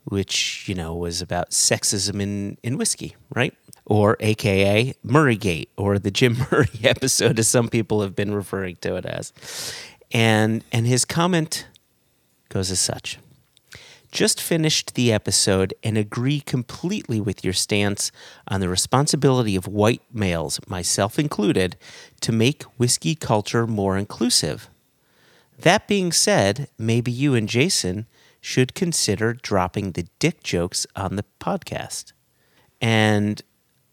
which 0.06 0.68
you 0.68 0.76
know 0.76 0.96
was 0.96 1.22
about 1.22 1.52
sexism 1.52 2.22
in 2.22 2.58
in 2.64 2.78
whiskey, 2.78 3.16
right? 3.34 3.54
Or 3.86 4.18
AKA 4.20 4.96
Murraygate, 5.06 5.70
or 5.78 5.98
the 6.00 6.12
Jim 6.12 6.38
Murray 6.52 6.68
episode, 6.84 7.40
as 7.40 7.48
some 7.48 7.70
people 7.70 8.02
have 8.02 8.16
been 8.16 8.34
referring 8.34 8.76
to 8.78 8.96
it 8.98 9.06
as. 9.06 9.32
And 10.12 10.64
and 10.72 10.86
his 10.88 11.06
comment 11.06 11.68
goes 12.50 12.72
as 12.72 12.80
such. 12.80 13.20
Just 14.18 14.42
finished 14.42 14.96
the 14.96 15.14
episode 15.14 15.76
and 15.84 15.96
agree 15.96 16.40
completely 16.40 17.22
with 17.22 17.44
your 17.44 17.54
stance 17.54 18.12
on 18.48 18.62
the 18.62 18.68
responsibility 18.68 19.56
of 19.56 19.68
white 19.68 20.02
males, 20.12 20.60
myself 20.68 21.20
included, 21.20 21.78
to 22.22 22.32
make 22.32 22.64
whiskey 22.80 23.14
culture 23.14 23.68
more 23.68 23.96
inclusive. 23.96 24.72
That 25.60 25.88
being 25.88 26.12
said, 26.12 26.68
maybe 26.80 27.12
you 27.12 27.36
and 27.36 27.48
Jason 27.48 28.08
should 28.42 28.74
consider 28.74 29.34
dropping 29.36 29.92
the 29.92 30.08
dick 30.18 30.42
jokes 30.42 30.88
on 30.96 31.16
the 31.16 31.26
podcast. 31.40 32.14
And 32.82 33.40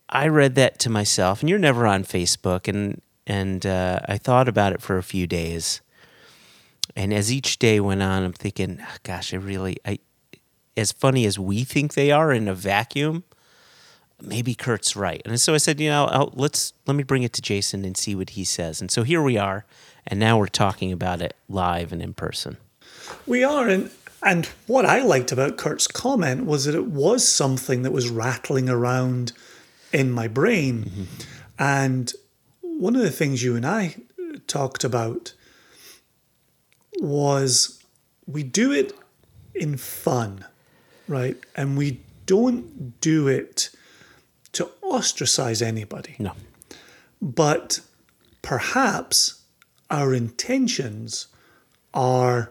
I 0.08 0.28
read 0.28 0.54
that 0.54 0.78
to 0.78 0.88
myself, 0.88 1.42
and 1.42 1.50
you're 1.50 1.58
never 1.58 1.86
on 1.86 2.02
Facebook, 2.02 2.66
and 2.66 3.02
and 3.26 3.66
uh, 3.66 4.00
I 4.08 4.16
thought 4.16 4.48
about 4.48 4.72
it 4.72 4.80
for 4.80 4.96
a 4.96 5.02
few 5.02 5.26
days. 5.26 5.82
And 6.96 7.12
as 7.12 7.30
each 7.30 7.58
day 7.58 7.78
went 7.78 8.00
on, 8.00 8.22
I'm 8.22 8.32
thinking, 8.32 8.78
"Ah, 8.80 8.96
gosh, 9.02 9.34
I 9.34 9.36
really, 9.36 9.76
I, 9.84 9.98
as 10.76 10.92
funny 10.92 11.26
as 11.26 11.38
we 11.38 11.64
think 11.64 11.94
they 11.94 12.10
are 12.10 12.32
in 12.32 12.48
a 12.48 12.54
vacuum, 12.54 13.24
maybe 14.20 14.54
Kurt's 14.54 14.96
right. 14.96 15.22
And 15.24 15.40
so 15.40 15.54
I 15.54 15.58
said, 15.58 15.80
you 15.80 15.90
know, 15.90 16.06
I'll, 16.06 16.32
let's 16.34 16.72
let 16.86 16.94
me 16.94 17.02
bring 17.02 17.22
it 17.22 17.32
to 17.34 17.42
Jason 17.42 17.84
and 17.84 17.96
see 17.96 18.14
what 18.14 18.30
he 18.30 18.44
says. 18.44 18.80
And 18.80 18.90
so 18.90 19.02
here 19.02 19.22
we 19.22 19.36
are, 19.36 19.64
and 20.06 20.18
now 20.18 20.38
we're 20.38 20.46
talking 20.46 20.92
about 20.92 21.20
it 21.20 21.34
live 21.48 21.92
and 21.92 22.02
in 22.02 22.14
person. 22.14 22.56
We 23.26 23.44
are, 23.44 23.68
and 23.68 23.90
and 24.22 24.46
what 24.66 24.86
I 24.86 25.02
liked 25.02 25.32
about 25.32 25.58
Kurt's 25.58 25.86
comment 25.86 26.46
was 26.46 26.64
that 26.64 26.74
it 26.74 26.86
was 26.86 27.28
something 27.28 27.82
that 27.82 27.92
was 27.92 28.08
rattling 28.08 28.68
around 28.68 29.32
in 29.92 30.10
my 30.10 30.28
brain, 30.28 31.08
and 31.58 32.12
one 32.62 32.96
of 32.96 33.02
the 33.02 33.10
things 33.10 33.42
you 33.42 33.54
and 33.56 33.66
I 33.66 33.96
talked 34.46 34.84
about 34.84 35.34
was 37.00 37.82
we 38.26 38.42
do 38.42 38.72
it 38.72 38.92
in 39.54 39.76
fun, 39.76 40.44
right? 41.08 41.36
And 41.56 41.76
we 41.76 42.00
don't 42.26 43.00
do 43.00 43.28
it 43.28 43.70
to 44.52 44.68
ostracize 44.82 45.60
anybody 45.62 46.14
No, 46.18 46.32
but 47.20 47.80
perhaps 48.42 49.42
our 49.90 50.14
intentions 50.14 51.26
are 51.92 52.50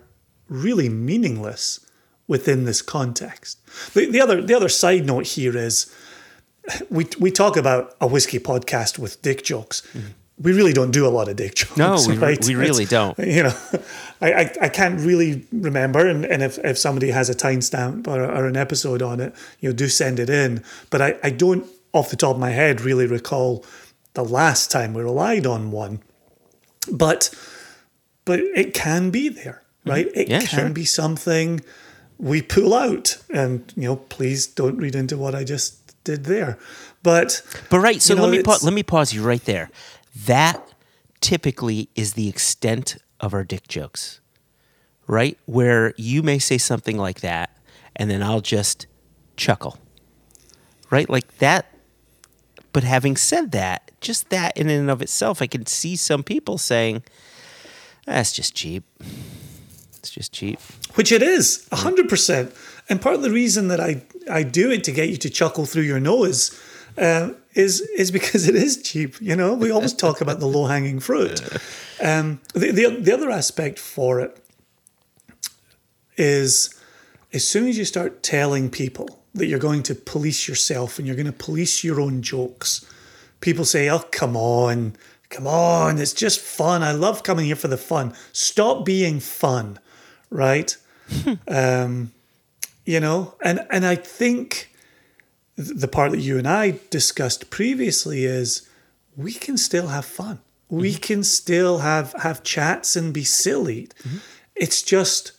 really 0.50 0.90
meaningless 0.90 1.80
within 2.28 2.66
this 2.66 2.82
context. 2.82 3.58
The, 3.94 4.06
the 4.10 4.22
other 4.22 4.42
the 4.42 4.54
other 4.54 4.70
side 4.70 5.06
note 5.06 5.26
here 5.28 5.58
is 5.58 5.94
we 6.90 7.08
we 7.20 7.32
talk 7.32 7.58
about 7.58 7.96
a 8.00 8.08
whiskey 8.08 8.40
podcast 8.40 8.98
with 9.00 9.22
dick 9.22 9.44
jokes. 9.44 9.82
Mm-hmm. 9.94 10.08
We 10.40 10.52
really 10.54 10.74
don't 10.74 10.92
do 10.92 11.06
a 11.06 11.10
lot 11.10 11.30
of 11.30 11.36
dick 11.36 11.56
jokes. 11.56 11.78
No, 11.78 11.98
we- 12.08 12.18
right? 12.18 12.46
we 12.46 12.56
really 12.56 12.84
It's- 12.84 12.90
don't. 12.90 13.18
You 13.20 13.44
know, 13.44 13.56
I, 14.22 14.34
I, 14.34 14.53
I 14.62 14.70
can't 14.70 15.00
really 15.00 15.46
remember, 15.51 16.08
and, 16.08 16.25
and 16.25 16.41
if, 16.41 16.58
if 16.60 16.77
somebody 16.77 17.12
has 17.12 17.29
a 17.29 17.36
timestamp 17.36 18.08
or, 18.08 18.24
or 18.24 18.46
an 18.48 18.55
episode 18.58 19.01
on 19.01 19.20
it, 19.20 19.34
you 19.60 19.70
know, 19.70 19.75
do 19.75 19.88
send 19.89 20.20
it 20.20 20.29
in. 20.29 20.63
But 20.89 21.01
I, 21.01 21.20
I 21.24 21.29
don't, 21.29 21.65
off 21.93 22.10
the 22.10 22.15
top 22.15 22.36
of 22.36 22.39
my 22.39 22.51
head, 22.51 22.82
really 22.82 23.05
recall 23.05 23.65
the 24.13 24.24
last 24.24 24.72
time 24.72 24.93
we 24.93 25.01
relied 25.03 25.46
on 25.46 25.72
one. 25.72 26.01
But 26.91 27.34
but 28.25 28.39
it 28.39 28.74
can 28.74 29.10
be 29.10 29.29
there, 29.29 29.62
right? 29.86 30.08
It 30.08 30.13
Mm-hmm. 30.27 30.32
Yeah, 30.32 30.39
can 30.41 30.48
sure. 30.48 30.70
be 30.70 30.86
something 30.86 31.62
we 32.17 32.41
pull 32.41 32.74
out, 32.74 33.17
and 33.34 33.72
you 33.75 33.84
know, 33.84 33.96
please 33.98 34.48
don't 34.48 34.77
read 34.77 34.96
into 34.96 35.17
what 35.17 35.36
I 35.36 35.43
just 35.43 35.79
did 36.03 36.25
there. 36.25 36.58
But 37.01 37.41
but 37.70 37.79
right. 37.79 38.01
So 38.01 38.13
you 38.13 38.17
know, 38.20 38.27
let 38.27 38.32
me 38.32 38.43
pa- 38.43 38.60
let 38.63 38.74
me 38.74 38.84
pause 38.84 39.13
you 39.13 39.24
right 39.24 39.43
there. 39.46 39.70
That 40.25 40.62
typically 41.22 41.89
is 41.96 42.13
the 42.13 42.27
extent 42.29 42.98
of 43.24 43.34
our 43.34 43.46
dick 43.46 43.68
jokes, 43.70 44.20
right? 45.08 45.38
Where 45.46 45.94
you 45.98 46.22
may 46.22 46.38
say 46.39 46.58
something 46.58 46.98
like 46.98 47.22
that, 47.22 47.58
and 47.96 48.12
then 48.12 48.22
I'll 48.22 48.42
just 48.42 48.86
chuckle, 49.38 49.80
right? 50.92 51.10
Like 51.10 51.38
that. 51.38 51.68
But 52.74 52.84
having 52.84 53.15
said 53.15 53.51
that, 53.53 53.92
just 54.01 54.30
that 54.30 54.58
in 54.58 54.70
and 54.70 54.92
of 54.92 55.01
itself, 55.01 55.42
I 55.42 55.48
can 55.48 55.65
see 55.65 55.96
some 55.96 56.22
people 56.22 56.58
saying, 56.58 57.03
"That's 58.06 58.34
just 58.34 58.53
cheap. 58.56 58.84
It's 59.98 60.10
just 60.10 60.34
cheap." 60.34 60.60
which 60.96 61.12
it 61.12 61.24
is, 61.24 61.68
a 61.72 61.77
hundred 61.77 62.10
percent. 62.10 62.53
And 62.89 63.01
part 63.01 63.15
of 63.15 63.22
the 63.22 63.32
reason 63.32 63.70
that 63.70 63.80
I 63.80 64.03
I 64.30 64.44
do 64.44 64.70
it 64.70 64.84
to 64.84 64.92
get 64.92 65.10
you 65.10 65.18
to 65.18 65.30
chuckle 65.30 65.65
through 65.65 65.84
your 65.84 66.00
nose 66.00 66.60
uh, 66.98 67.30
is 67.53 67.82
is 67.98 68.12
because 68.12 68.48
it 68.48 68.56
is 68.56 68.82
cheap. 68.82 69.15
You 69.22 69.36
know, 69.36 69.53
we 69.53 69.72
always 69.72 69.94
talk 69.94 70.20
about 70.20 70.42
the 70.42 70.46
low 70.46 70.65
hanging 70.65 71.00
fruit. 71.00 71.42
Um, 72.04 72.42
the, 72.54 72.72
the 72.72 73.00
the 73.00 73.14
other 73.14 73.32
aspect 73.32 73.80
for 73.80 74.20
it 74.20 74.38
is 76.18 76.76
as 77.32 77.48
soon 77.48 77.68
as 77.68 77.78
you 77.78 77.86
start 77.86 78.22
telling 78.22 78.70
people 78.70 79.24
that 79.34 79.48
you're 79.48 79.58
going 79.58 79.84
to 79.84 79.96
police 79.96 80.48
yourself 80.48 81.00
and 81.00 81.08
you're 81.08 81.16
going 81.16 81.26
to 81.26 81.32
police 81.32 81.84
your 81.84 82.02
own 82.02 82.22
jokes, 82.22 82.86
people 83.40 83.66
say, 83.66 83.90
"Oh, 83.90 84.00
come 84.12 84.36
on." 84.38 84.96
Come 85.30 85.48
on, 85.48 85.98
it's 85.98 86.14
just 86.14 86.40
fun. 86.40 86.84
I 86.84 86.92
love 86.92 87.24
coming 87.24 87.48
here 87.48 87.56
for 87.56 87.68
the 87.68 87.76
fun. 87.76 88.14
Stop 88.34 88.86
being 88.86 89.20
fun, 89.20 89.80
right? 90.30 90.78
um, 91.48 92.12
you 92.86 93.00
know, 93.00 93.34
and 93.42 93.66
and 93.72 93.84
I 93.84 93.96
think 93.96 94.72
the 95.56 95.88
part 95.88 96.12
that 96.12 96.20
you 96.20 96.38
and 96.38 96.48
I 96.48 96.80
discussed 96.92 97.50
previously 97.50 98.26
is 98.26 98.70
we 99.18 99.34
can 99.34 99.58
still 99.58 99.88
have 99.88 100.06
fun. 100.06 100.38
We 100.74 100.92
mm-hmm. 100.92 101.01
can 101.01 101.24
still 101.24 101.80
have 101.80 102.13
have 102.13 102.44
chats 102.44 102.96
and 102.96 103.13
be 103.13 103.24
silly. 103.24 103.89
Mm-hmm. 104.03 104.18
It's 104.56 104.82
just 104.82 105.34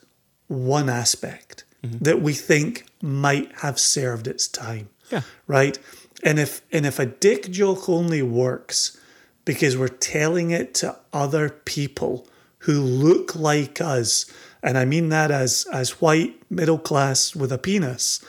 one 0.46 0.88
aspect 0.88 1.64
mm-hmm. 1.82 1.98
that 1.98 2.20
we 2.20 2.34
think 2.34 2.86
might 3.02 3.50
have 3.56 3.78
served 3.78 4.28
its 4.28 4.46
time. 4.46 4.90
Yeah. 5.10 5.22
Right? 5.46 5.78
And 6.22 6.38
if 6.38 6.62
and 6.70 6.86
if 6.86 6.98
a 6.98 7.06
dick 7.06 7.50
joke 7.50 7.88
only 7.88 8.22
works 8.22 8.96
because 9.44 9.76
we're 9.76 9.88
telling 9.88 10.52
it 10.52 10.72
to 10.74 10.96
other 11.12 11.50
people 11.50 12.28
who 12.58 12.80
look 12.80 13.34
like 13.34 13.80
us, 13.80 14.26
and 14.62 14.78
I 14.78 14.84
mean 14.84 15.08
that 15.08 15.30
as 15.30 15.66
as 15.72 16.00
white 16.00 16.40
middle 16.48 16.78
class 16.78 17.34
with 17.34 17.50
a 17.50 17.58
penis. 17.58 18.24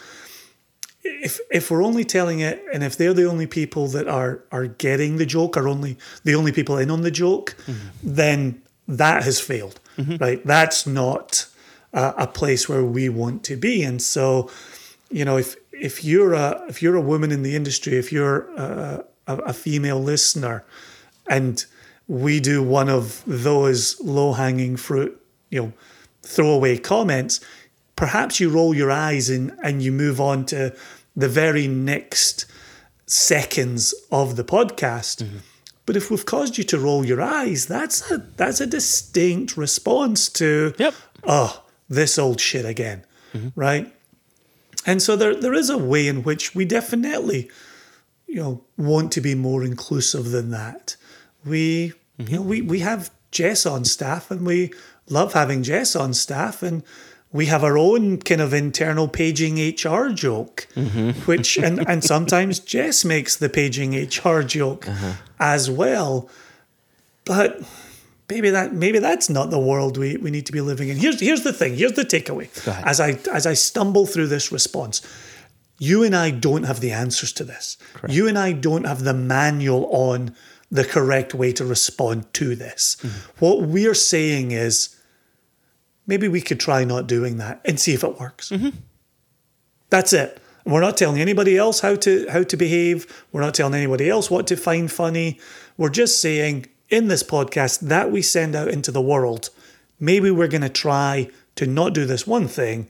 If 1.22 1.40
if 1.50 1.70
we're 1.70 1.82
only 1.82 2.04
telling 2.04 2.40
it, 2.40 2.62
and 2.72 2.82
if 2.82 2.96
they're 2.96 3.14
the 3.14 3.28
only 3.28 3.46
people 3.46 3.88
that 3.88 4.08
are 4.08 4.42
are 4.50 4.66
getting 4.66 5.16
the 5.16 5.26
joke, 5.26 5.56
are 5.56 5.68
only 5.68 5.96
the 6.24 6.34
only 6.34 6.52
people 6.52 6.78
in 6.78 6.90
on 6.90 7.02
the 7.02 7.10
joke, 7.10 7.56
mm-hmm. 7.66 7.88
then 8.02 8.62
that 8.88 9.22
has 9.24 9.40
failed, 9.40 9.80
mm-hmm. 9.96 10.16
right? 10.16 10.44
That's 10.44 10.86
not 10.86 11.46
a, 11.92 12.14
a 12.18 12.26
place 12.26 12.68
where 12.68 12.84
we 12.84 13.08
want 13.08 13.44
to 13.44 13.56
be, 13.56 13.82
and 13.82 14.00
so 14.00 14.50
you 15.10 15.24
know 15.24 15.36
if 15.36 15.56
if 15.72 16.04
you're 16.04 16.34
a 16.34 16.64
if 16.68 16.82
you're 16.82 16.96
a 16.96 17.00
woman 17.00 17.32
in 17.32 17.42
the 17.42 17.56
industry, 17.56 17.96
if 17.96 18.12
you're 18.12 18.48
a, 18.56 19.04
a, 19.26 19.36
a 19.36 19.52
female 19.52 20.00
listener, 20.00 20.64
and 21.28 21.64
we 22.08 22.40
do 22.40 22.62
one 22.62 22.88
of 22.88 23.22
those 23.26 24.00
low 24.00 24.32
hanging 24.32 24.76
fruit, 24.76 25.20
you 25.50 25.60
know, 25.60 25.72
throwaway 26.22 26.78
comments, 26.78 27.40
perhaps 27.96 28.38
you 28.38 28.48
roll 28.48 28.74
your 28.74 28.90
eyes 28.90 29.28
and, 29.28 29.56
and 29.62 29.82
you 29.82 29.90
move 29.90 30.20
on 30.20 30.44
to 30.46 30.74
the 31.16 31.28
very 31.28 31.66
next 31.66 32.46
seconds 33.06 33.94
of 34.12 34.36
the 34.36 34.44
podcast. 34.44 35.24
Mm-hmm. 35.24 35.38
But 35.86 35.96
if 35.96 36.10
we've 36.10 36.26
caused 36.26 36.58
you 36.58 36.64
to 36.64 36.78
roll 36.78 37.04
your 37.04 37.22
eyes, 37.22 37.66
that's 37.66 38.10
a 38.10 38.18
that's 38.18 38.60
a 38.60 38.66
distinct 38.66 39.56
response 39.56 40.28
to 40.30 40.74
Yep. 40.78 40.94
oh, 41.24 41.64
this 41.88 42.18
old 42.18 42.40
shit 42.40 42.64
again. 42.64 43.04
Mm-hmm. 43.32 43.48
Right? 43.54 43.92
And 44.84 45.00
so 45.00 45.16
there 45.16 45.34
there 45.34 45.54
is 45.54 45.70
a 45.70 45.78
way 45.78 46.08
in 46.08 46.24
which 46.24 46.54
we 46.54 46.64
definitely, 46.64 47.50
you 48.26 48.36
know, 48.36 48.64
want 48.76 49.12
to 49.12 49.20
be 49.20 49.34
more 49.34 49.64
inclusive 49.64 50.32
than 50.32 50.50
that. 50.50 50.96
We 51.44 51.94
you 52.18 52.24
mm-hmm. 52.24 52.34
know, 52.34 52.42
we, 52.42 52.62
we 52.62 52.80
have 52.80 53.10
Jess 53.30 53.64
on 53.64 53.84
staff 53.84 54.30
and 54.30 54.44
we 54.44 54.72
love 55.08 55.34
having 55.34 55.62
Jess 55.62 55.94
on 55.94 56.14
staff 56.14 56.62
and 56.62 56.82
we 57.36 57.46
have 57.46 57.62
our 57.62 57.76
own 57.76 58.18
kind 58.18 58.40
of 58.40 58.54
internal 58.54 59.06
paging 59.08 59.56
HR 59.58 60.08
joke, 60.08 60.66
which 61.26 61.58
and, 61.58 61.86
and 61.88 62.02
sometimes 62.02 62.58
Jess 62.58 63.04
makes 63.04 63.36
the 63.36 63.48
paging 63.48 63.94
HR 63.94 64.42
joke 64.42 64.88
as 65.38 65.70
well. 65.70 66.28
But 67.24 67.60
maybe 68.30 68.50
that 68.50 68.72
maybe 68.72 68.98
that's 68.98 69.28
not 69.28 69.50
the 69.50 69.58
world 69.58 69.98
we, 69.98 70.16
we 70.16 70.30
need 70.30 70.46
to 70.46 70.52
be 70.52 70.60
living 70.60 70.88
in. 70.88 70.96
Here's 70.96 71.20
here's 71.20 71.42
the 71.42 71.52
thing. 71.52 71.76
Here's 71.76 71.92
the 71.92 72.04
takeaway. 72.04 72.48
As 72.84 73.00
I 73.00 73.18
as 73.32 73.46
I 73.46 73.54
stumble 73.54 74.06
through 74.06 74.28
this 74.28 74.50
response, 74.50 75.02
you 75.78 76.02
and 76.02 76.16
I 76.16 76.30
don't 76.30 76.64
have 76.64 76.80
the 76.80 76.92
answers 76.92 77.32
to 77.34 77.44
this. 77.44 77.76
You 78.08 78.26
and 78.28 78.38
I 78.38 78.52
don't 78.52 78.84
have 78.84 79.04
the 79.04 79.14
manual 79.14 79.86
on 79.92 80.34
the 80.70 80.84
correct 80.84 81.34
way 81.34 81.52
to 81.52 81.64
respond 81.64 82.32
to 82.34 82.56
this. 82.56 82.96
What 83.38 83.62
we're 83.62 83.94
saying 83.94 84.52
is 84.52 84.95
maybe 86.06 86.28
we 86.28 86.40
could 86.40 86.60
try 86.60 86.84
not 86.84 87.06
doing 87.06 87.38
that 87.38 87.60
and 87.64 87.78
see 87.78 87.94
if 87.94 88.04
it 88.04 88.18
works. 88.18 88.50
Mm-hmm. 88.50 88.70
That's 89.90 90.12
it. 90.12 90.40
We're 90.64 90.80
not 90.80 90.96
telling 90.96 91.20
anybody 91.20 91.56
else 91.56 91.80
how 91.80 91.94
to 91.96 92.26
how 92.28 92.42
to 92.42 92.56
behave. 92.56 93.24
We're 93.30 93.40
not 93.40 93.54
telling 93.54 93.74
anybody 93.74 94.10
else 94.10 94.30
what 94.30 94.46
to 94.48 94.56
find 94.56 94.90
funny. 94.90 95.38
We're 95.76 95.90
just 95.90 96.20
saying 96.20 96.66
in 96.88 97.08
this 97.08 97.22
podcast 97.22 97.80
that 97.80 98.10
we 98.10 98.22
send 98.22 98.56
out 98.56 98.68
into 98.68 98.90
the 98.90 99.00
world, 99.00 99.50
maybe 100.00 100.30
we're 100.30 100.48
going 100.48 100.62
to 100.62 100.68
try 100.68 101.30
to 101.54 101.66
not 101.66 101.94
do 101.94 102.04
this 102.04 102.26
one 102.26 102.48
thing 102.48 102.88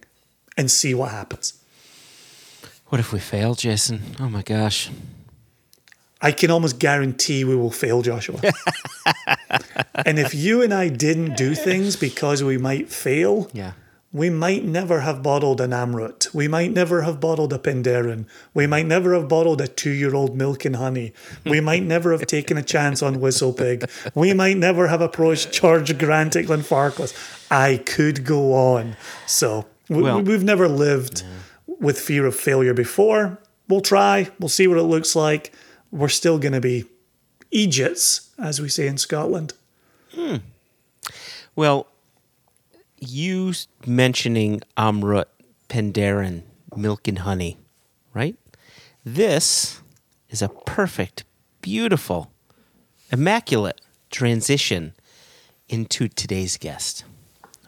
and 0.56 0.70
see 0.70 0.94
what 0.94 1.10
happens. 1.10 1.62
What 2.86 3.00
if 3.00 3.12
we 3.12 3.18
fail, 3.18 3.54
Jason? 3.54 4.00
Oh 4.20 4.28
my 4.28 4.42
gosh. 4.42 4.90
I 6.20 6.32
can 6.32 6.50
almost 6.50 6.78
guarantee 6.78 7.44
we 7.44 7.54
will 7.56 7.70
fail, 7.70 8.02
Joshua. 8.02 8.40
and 10.06 10.18
if 10.18 10.34
you 10.34 10.62
and 10.62 10.72
I 10.72 10.88
didn't 10.88 11.36
do 11.36 11.54
things 11.54 11.96
because 11.96 12.42
we 12.42 12.56
might 12.58 12.88
fail, 12.88 13.48
Yeah. 13.52 13.72
we 14.12 14.30
might 14.30 14.64
never 14.64 15.00
have 15.00 15.22
bottled 15.22 15.60
an 15.60 15.70
Amrut. 15.72 16.32
We 16.34 16.48
might 16.48 16.72
never 16.72 17.02
have 17.02 17.20
bottled 17.20 17.52
a 17.52 17.58
Penderyn. 17.58 18.24
We 18.54 18.66
might 18.66 18.86
never 18.86 19.12
have 19.14 19.28
bottled 19.28 19.60
a 19.60 19.68
two 19.68 19.90
year 19.90 20.14
old 20.14 20.36
milk 20.36 20.64
and 20.64 20.76
honey. 20.76 21.12
We 21.44 21.60
might 21.60 21.82
never 21.82 22.12
have 22.12 22.26
taken 22.26 22.56
a 22.56 22.62
chance 22.62 23.02
on 23.02 23.20
Whistle 23.20 23.52
Pig. 23.52 23.88
We 24.14 24.32
might 24.32 24.56
never 24.56 24.88
have 24.88 25.02
approached 25.02 25.52
George 25.52 25.96
Grant 25.98 26.34
at 26.36 26.46
Glenfarclas. 26.46 27.12
I 27.50 27.76
could 27.84 28.24
go 28.24 28.54
on. 28.54 28.96
So 29.26 29.66
we, 29.90 30.02
Well- 30.02 30.22
we've 30.22 30.44
never 30.44 30.66
lived 30.66 31.22
with 31.66 32.00
fear 32.00 32.24
of 32.24 32.34
failure 32.34 32.72
before. 32.72 33.38
We'll 33.68 33.80
try. 33.82 34.30
We'll 34.40 34.48
see 34.48 34.66
what 34.66 34.78
it 34.78 34.84
looks 34.84 35.14
like. 35.14 35.52
We're 35.90 36.08
still 36.08 36.38
going 36.38 36.52
to 36.52 36.60
be 36.60 36.84
Egypts, 37.50 38.30
as 38.38 38.60
we 38.60 38.68
say 38.68 38.86
in 38.86 38.98
Scotland. 38.98 39.54
Hmm. 40.14 40.36
Well, 41.54 41.86
you 42.98 43.52
mentioning 43.86 44.62
Amrut, 44.76 45.26
Penderyn, 45.68 46.42
milk 46.76 47.08
and 47.08 47.20
honey, 47.20 47.58
right? 48.14 48.36
This 49.04 49.80
is 50.30 50.42
a 50.42 50.48
perfect, 50.48 51.24
beautiful, 51.62 52.30
immaculate 53.10 53.80
transition 54.10 54.94
into 55.68 56.08
today's 56.08 56.56
guest, 56.56 57.04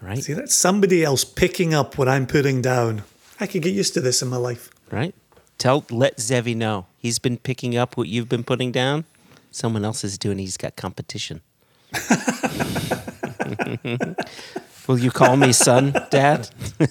right? 0.01 0.23
See, 0.23 0.33
that's 0.33 0.55
somebody 0.55 1.05
else 1.05 1.25
picking 1.25 1.75
up 1.75 1.99
what 1.99 2.09
I'm 2.09 2.27
putting 2.27 2.63
down. 2.63 3.03
I 3.41 3.47
could 3.47 3.63
get 3.63 3.75
used 3.75 3.95
to 3.95 4.01
this 4.01 4.23
in 4.23 4.29
my 4.29 4.37
life. 4.37 4.71
Right? 4.91 5.15
Tell, 5.59 5.85
let 5.91 6.21
Zevi 6.21 6.55
know 6.55 6.87
he's 6.97 7.19
been 7.19 7.37
picking 7.37 7.77
up 7.77 7.97
what 7.97 8.09
you've 8.09 8.29
been 8.29 8.45
putting 8.45 8.73
down. 8.73 9.05
Someone 9.51 9.85
else 9.85 10.05
is 10.05 10.17
doing. 10.17 10.39
He's 10.39 10.57
got 10.57 10.77
competition. 10.77 11.41
Will 14.87 14.99
you 14.99 15.11
call 15.11 15.37
me 15.37 15.53
son, 15.53 15.93
Dad? 16.11 16.49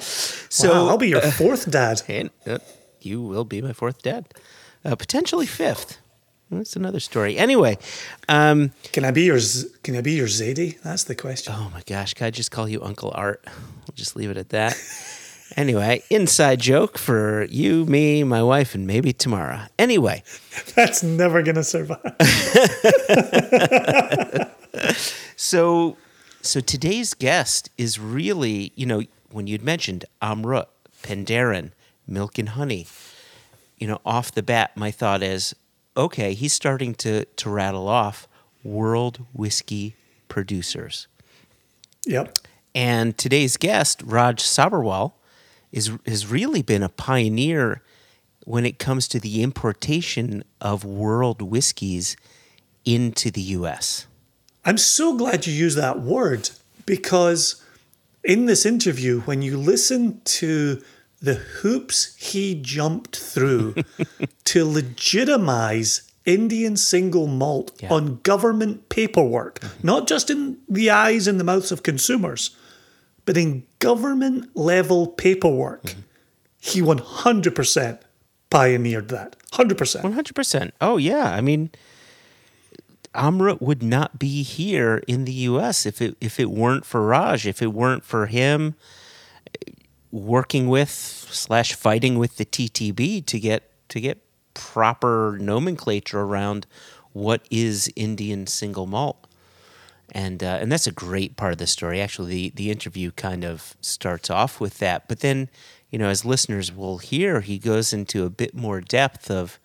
so 0.00 0.70
wow, 0.70 0.88
I'll 0.90 0.98
be 0.98 1.08
your 1.08 1.20
fourth 1.22 1.70
dad. 1.70 2.02
And 2.08 2.30
uh, 2.46 2.58
you 3.00 3.20
will 3.20 3.44
be 3.44 3.60
my 3.62 3.72
fourth 3.72 4.02
dad, 4.02 4.26
uh, 4.84 4.94
potentially 4.94 5.46
fifth. 5.46 5.98
That's 6.50 6.76
another 6.76 7.00
story. 7.00 7.36
Anyway, 7.36 7.78
um, 8.28 8.70
Can 8.92 9.04
I 9.04 9.10
be 9.10 9.24
your 9.24 9.38
Can 9.82 9.96
I 9.96 10.00
be 10.02 10.12
your 10.12 10.28
Zadie? 10.28 10.80
That's 10.82 11.04
the 11.04 11.14
question. 11.14 11.52
oh 11.56 11.70
my 11.74 11.82
gosh, 11.86 12.14
can 12.14 12.28
I 12.28 12.30
just 12.30 12.50
call 12.50 12.68
you 12.68 12.82
Uncle 12.82 13.10
Art? 13.14 13.42
We'll 13.46 13.94
just 13.96 14.14
leave 14.16 14.30
it 14.30 14.36
at 14.36 14.50
that. 14.50 14.76
Anyway, 15.58 16.04
inside 16.08 16.60
joke 16.60 16.96
for 16.96 17.42
you, 17.50 17.84
me, 17.86 18.22
my 18.22 18.40
wife, 18.40 18.76
and 18.76 18.86
maybe 18.86 19.12
Tamara. 19.12 19.68
Anyway, 19.76 20.22
That's 20.76 21.02
never 21.02 21.42
gonna 21.42 21.64
survive. 21.64 21.98
so 25.36 25.96
so 26.42 26.60
today's 26.60 27.12
guest 27.12 27.70
is 27.76 27.98
really, 27.98 28.72
you 28.76 28.86
know, 28.86 29.02
when 29.32 29.48
you'd 29.48 29.64
mentioned 29.64 30.04
Amrut, 30.22 30.66
Penderyn, 31.02 31.72
Milk 32.06 32.38
and 32.38 32.50
Honey, 32.50 32.86
you 33.78 33.88
know, 33.88 34.00
off 34.06 34.30
the 34.30 34.44
bat, 34.44 34.76
my 34.76 34.92
thought 34.92 35.24
is, 35.24 35.56
okay, 35.96 36.34
he's 36.34 36.52
starting 36.52 36.94
to 36.94 37.24
to 37.24 37.50
rattle 37.50 37.88
off 37.88 38.28
world 38.62 39.26
whiskey 39.32 39.96
producers. 40.28 41.08
yep. 42.06 42.38
And 42.76 43.18
today's 43.18 43.56
guest, 43.56 44.02
Raj 44.04 44.40
Sabharwal, 44.40 45.14
is 45.72 45.90
has 46.06 46.26
really 46.26 46.62
been 46.62 46.82
a 46.82 46.88
pioneer 46.88 47.82
when 48.44 48.64
it 48.64 48.78
comes 48.78 49.06
to 49.08 49.20
the 49.20 49.42
importation 49.42 50.42
of 50.60 50.84
world 50.84 51.42
whiskeys 51.42 52.16
into 52.84 53.30
the 53.30 53.42
US. 53.58 54.06
I'm 54.64 54.78
so 54.78 55.16
glad 55.16 55.46
you 55.46 55.52
used 55.52 55.76
that 55.76 56.00
word 56.00 56.50
because 56.86 57.62
in 58.24 58.46
this 58.46 58.64
interview, 58.66 59.20
when 59.20 59.42
you 59.42 59.56
listen 59.58 60.20
to 60.24 60.82
the 61.20 61.34
hoops 61.34 62.14
he 62.16 62.54
jumped 62.54 63.16
through 63.16 63.74
to 64.44 64.64
legitimize 64.64 66.02
Indian 66.24 66.76
single 66.76 67.26
malt 67.26 67.72
Yeah. 67.82 67.90
on 67.92 68.20
government 68.22 68.88
paperwork, 68.88 69.60
not 69.82 70.06
just 70.06 70.30
in 70.30 70.58
the 70.68 70.90
eyes 70.90 71.26
and 71.26 71.40
the 71.40 71.44
mouths 71.44 71.72
of 71.72 71.82
consumers, 71.82 72.56
but 73.28 73.36
in 73.36 73.66
government 73.78 74.56
level 74.56 75.06
paperwork, 75.06 75.96
he 76.58 76.80
100% 76.80 78.00
pioneered 78.48 79.08
that. 79.08 79.36
100%. 79.52 80.00
100%. 80.00 80.70
Oh, 80.80 80.96
yeah. 80.96 81.34
I 81.34 81.42
mean, 81.42 81.68
Amrut 83.14 83.60
would 83.60 83.82
not 83.82 84.18
be 84.18 84.42
here 84.42 85.02
in 85.06 85.26
the 85.26 85.32
U.S. 85.32 85.84
if 85.84 86.00
it 86.00 86.16
if 86.22 86.40
it 86.40 86.50
weren't 86.50 86.86
for 86.86 87.04
Raj, 87.04 87.46
if 87.46 87.60
it 87.60 87.74
weren't 87.74 88.02
for 88.02 88.28
him 88.28 88.74
eh, 89.44 89.72
working 90.10 90.68
with 90.68 90.88
slash 90.88 91.74
fighting 91.74 92.18
with 92.18 92.38
the 92.38 92.46
TTB 92.46 93.26
to 93.26 93.38
get 93.38 93.70
to 93.90 94.00
get 94.00 94.24
proper 94.54 95.36
nomenclature 95.38 96.20
around 96.20 96.66
what 97.12 97.46
is 97.50 97.92
Indian 97.94 98.46
single 98.46 98.86
malt. 98.86 99.27
And 100.12 100.42
uh, 100.42 100.58
and 100.60 100.72
that's 100.72 100.86
a 100.86 100.92
great 100.92 101.36
part 101.36 101.52
of 101.52 101.58
the 101.58 101.66
story. 101.66 102.00
Actually, 102.00 102.30
the 102.30 102.50
the 102.54 102.70
interview 102.70 103.10
kind 103.10 103.44
of 103.44 103.76
starts 103.80 104.30
off 104.30 104.58
with 104.58 104.78
that, 104.78 105.06
but 105.06 105.20
then 105.20 105.50
you 105.90 105.98
know, 105.98 106.08
as 106.08 106.24
listeners 106.24 106.74
will 106.74 106.98
hear, 106.98 107.40
he 107.40 107.58
goes 107.58 107.92
into 107.92 108.24
a 108.24 108.30
bit 108.30 108.54
more 108.54 108.80
depth 108.80 109.30
of 109.30 109.58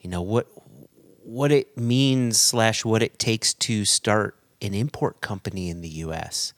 you 0.00 0.10
know 0.10 0.22
what 0.22 0.46
what 1.22 1.50
it 1.50 1.76
means 1.76 2.40
slash 2.40 2.84
what 2.84 3.02
it 3.02 3.18
takes 3.18 3.52
to 3.52 3.84
start 3.84 4.36
an 4.62 4.74
import 4.74 5.20
company 5.20 5.68
in 5.68 5.80
the 5.80 5.88
U.S. 5.88 6.52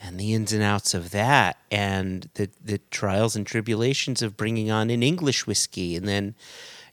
and 0.00 0.18
the 0.18 0.34
ins 0.34 0.52
and 0.52 0.62
outs 0.62 0.94
of 0.94 1.10
that, 1.10 1.58
and 1.70 2.28
the 2.34 2.50
the 2.62 2.78
trials 2.90 3.34
and 3.34 3.46
tribulations 3.46 4.22
of 4.22 4.36
bringing 4.36 4.70
on 4.70 4.90
an 4.90 5.02
English 5.02 5.46
whiskey, 5.46 5.96
and 5.96 6.06
then 6.06 6.34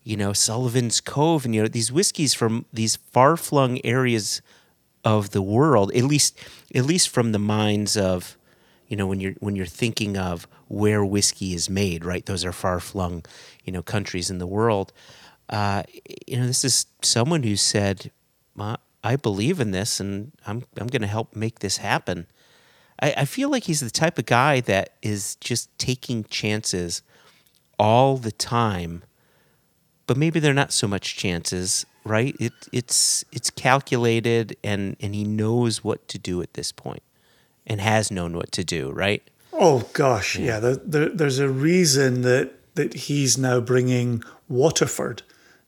you 0.04 0.17
know 0.17 0.34
Sullivan's 0.34 1.01
Cove, 1.01 1.45
and 1.45 1.54
you 1.54 1.62
know 1.62 1.67
these 1.67 1.91
whiskeys 1.91 2.34
from 2.34 2.65
these 2.73 2.95
far 2.95 3.38
flung 3.38 3.80
areas 3.84 4.41
of 5.03 5.31
the 5.31 5.41
world, 5.41 5.91
at 5.93 6.03
least 6.03 6.37
at 6.75 6.85
least 6.85 7.09
from 7.09 7.31
the 7.31 7.39
minds 7.39 7.97
of 7.97 8.37
you 8.87 8.95
know 8.95 9.07
when 9.07 9.19
you're 9.19 9.33
when 9.39 9.55
you're 9.55 9.65
thinking 9.65 10.17
of 10.17 10.47
where 10.67 11.03
whiskey 11.03 11.53
is 11.53 11.69
made, 11.69 12.05
right? 12.05 12.25
Those 12.25 12.45
are 12.45 12.51
far 12.51 12.79
flung, 12.79 13.25
you 13.63 13.73
know, 13.73 13.81
countries 13.81 14.29
in 14.29 14.37
the 14.37 14.47
world. 14.47 14.93
Uh, 15.49 15.83
you 16.27 16.37
know, 16.37 16.47
this 16.47 16.63
is 16.63 16.85
someone 17.01 17.43
who 17.43 17.55
said, 17.55 18.11
"I 19.03 19.15
believe 19.15 19.59
in 19.59 19.71
this, 19.71 19.99
and 19.99 20.31
I'm 20.45 20.63
I'm 20.79 20.87
going 20.87 21.01
to 21.01 21.07
help 21.07 21.35
make 21.35 21.59
this 21.59 21.77
happen." 21.77 22.27
I, 23.01 23.13
I 23.17 23.25
feel 23.25 23.49
like 23.49 23.63
he's 23.63 23.79
the 23.79 23.89
type 23.89 24.17
of 24.17 24.25
guy 24.25 24.59
that 24.61 24.93
is 25.01 25.35
just 25.35 25.75
taking 25.77 26.23
chances 26.25 27.01
all 27.79 28.17
the 28.17 28.31
time, 28.31 29.03
but 30.05 30.17
maybe 30.17 30.39
they're 30.39 30.53
not 30.53 30.71
so 30.71 30.87
much 30.87 31.15
chances, 31.17 31.85
right? 32.03 32.35
It 32.39 32.53
it's 32.71 33.23
it's 33.31 33.49
calculated, 33.49 34.57
and 34.63 34.95
and 34.99 35.15
he 35.15 35.23
knows 35.23 35.83
what 35.83 36.07
to 36.09 36.17
do 36.17 36.41
at 36.41 36.53
this 36.53 36.71
point, 36.71 37.03
and 37.65 37.81
has 37.81 38.11
known 38.11 38.35
what 38.35 38.51
to 38.53 38.63
do, 38.63 38.91
right? 38.91 39.23
Oh 39.53 39.87
gosh, 39.93 40.37
yeah. 40.37 40.59
there, 40.59 40.75
there, 40.75 41.09
there's 41.09 41.39
a 41.39 41.49
reason 41.49 42.21
that 42.21 42.53
that 42.75 42.93
he's 42.93 43.37
now 43.37 43.59
bringing 43.59 44.23
Waterford 44.47 45.23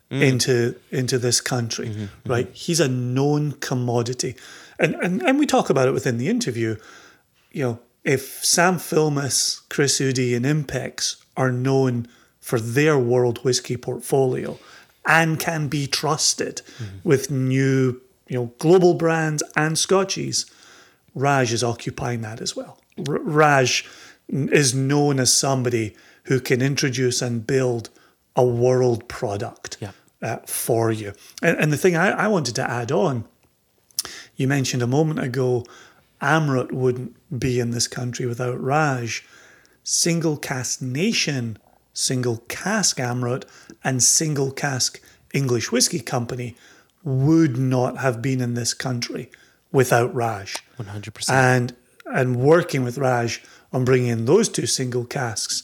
mm. 0.09 0.21
into 0.21 0.75
into 0.91 1.17
this 1.17 1.41
country, 1.41 1.89
mm-hmm, 1.89 2.03
mm-hmm. 2.03 2.31
right? 2.31 2.49
He's 2.53 2.79
a 2.79 2.87
known 2.87 3.53
commodity, 3.53 4.35
and, 4.79 4.95
and 4.95 5.21
and 5.21 5.39
we 5.39 5.45
talk 5.45 5.69
about 5.69 5.87
it 5.87 5.91
within 5.91 6.17
the 6.17 6.29
interview. 6.29 6.77
You 7.51 7.63
know, 7.63 7.79
if 8.03 8.43
Sam 8.43 8.77
Filmus, 8.77 9.61
Chris 9.69 9.99
Uhde, 9.99 10.35
and 10.35 10.45
Impex 10.45 11.21
are 11.37 11.51
known 11.51 12.07
for 12.39 12.59
their 12.59 12.97
world 12.97 13.43
whiskey 13.43 13.77
portfolio 13.77 14.57
and 15.05 15.39
can 15.39 15.67
be 15.67 15.87
trusted 15.87 16.61
with 17.03 17.29
new, 17.29 18.01
you 18.27 18.37
know, 18.37 18.53
global 18.57 18.93
brands 18.93 19.43
and 19.55 19.75
Scotchies, 19.75 20.49
Raj 21.15 21.51
is 21.53 21.63
occupying 21.63 22.21
that 22.21 22.39
as 22.41 22.55
well. 22.55 22.79
R- 23.07 23.19
Raj 23.19 23.85
is 24.29 24.73
known 24.73 25.19
as 25.19 25.31
somebody 25.35 25.95
who 26.23 26.39
can 26.39 26.61
introduce 26.61 27.21
and 27.21 27.45
build 27.45 27.89
a 28.35 28.43
world 28.45 29.07
product 29.09 29.77
Yeah. 29.81 29.91
uh, 30.21 30.37
for 30.45 30.91
you. 30.91 31.13
And, 31.41 31.57
and 31.57 31.71
the 31.73 31.77
thing 31.77 31.95
I, 31.97 32.11
I 32.11 32.27
wanted 32.29 32.55
to 32.55 32.69
add 32.69 32.91
on, 32.91 33.25
you 34.35 34.47
mentioned 34.47 34.81
a 34.81 34.87
moment 34.87 35.19
ago, 35.19 35.65
Amrut 36.21 36.71
wouldn't 36.71 37.15
be 37.37 37.59
in 37.59 37.71
this 37.71 37.87
country 37.87 38.25
without 38.25 38.59
Raj. 38.61 39.23
Single 39.83 40.37
cask 40.37 40.81
nation, 40.81 41.57
single 41.93 42.37
cask 42.47 42.97
Amrut, 42.97 43.45
and 43.83 44.01
single 44.03 44.51
cask 44.51 45.01
English 45.33 45.71
Whiskey 45.71 45.99
Company 45.99 46.55
would 47.03 47.57
not 47.57 47.97
have 47.97 48.21
been 48.21 48.41
in 48.41 48.53
this 48.53 48.73
country 48.73 49.29
without 49.71 50.13
Raj. 50.13 50.55
100%. 50.79 51.29
And 51.29 51.75
and 52.05 52.35
working 52.35 52.83
with 52.83 52.97
Raj 52.97 53.41
on 53.71 53.85
bringing 53.85 54.09
in 54.09 54.25
those 54.25 54.49
two 54.49 54.67
single 54.67 55.05
casks, 55.05 55.63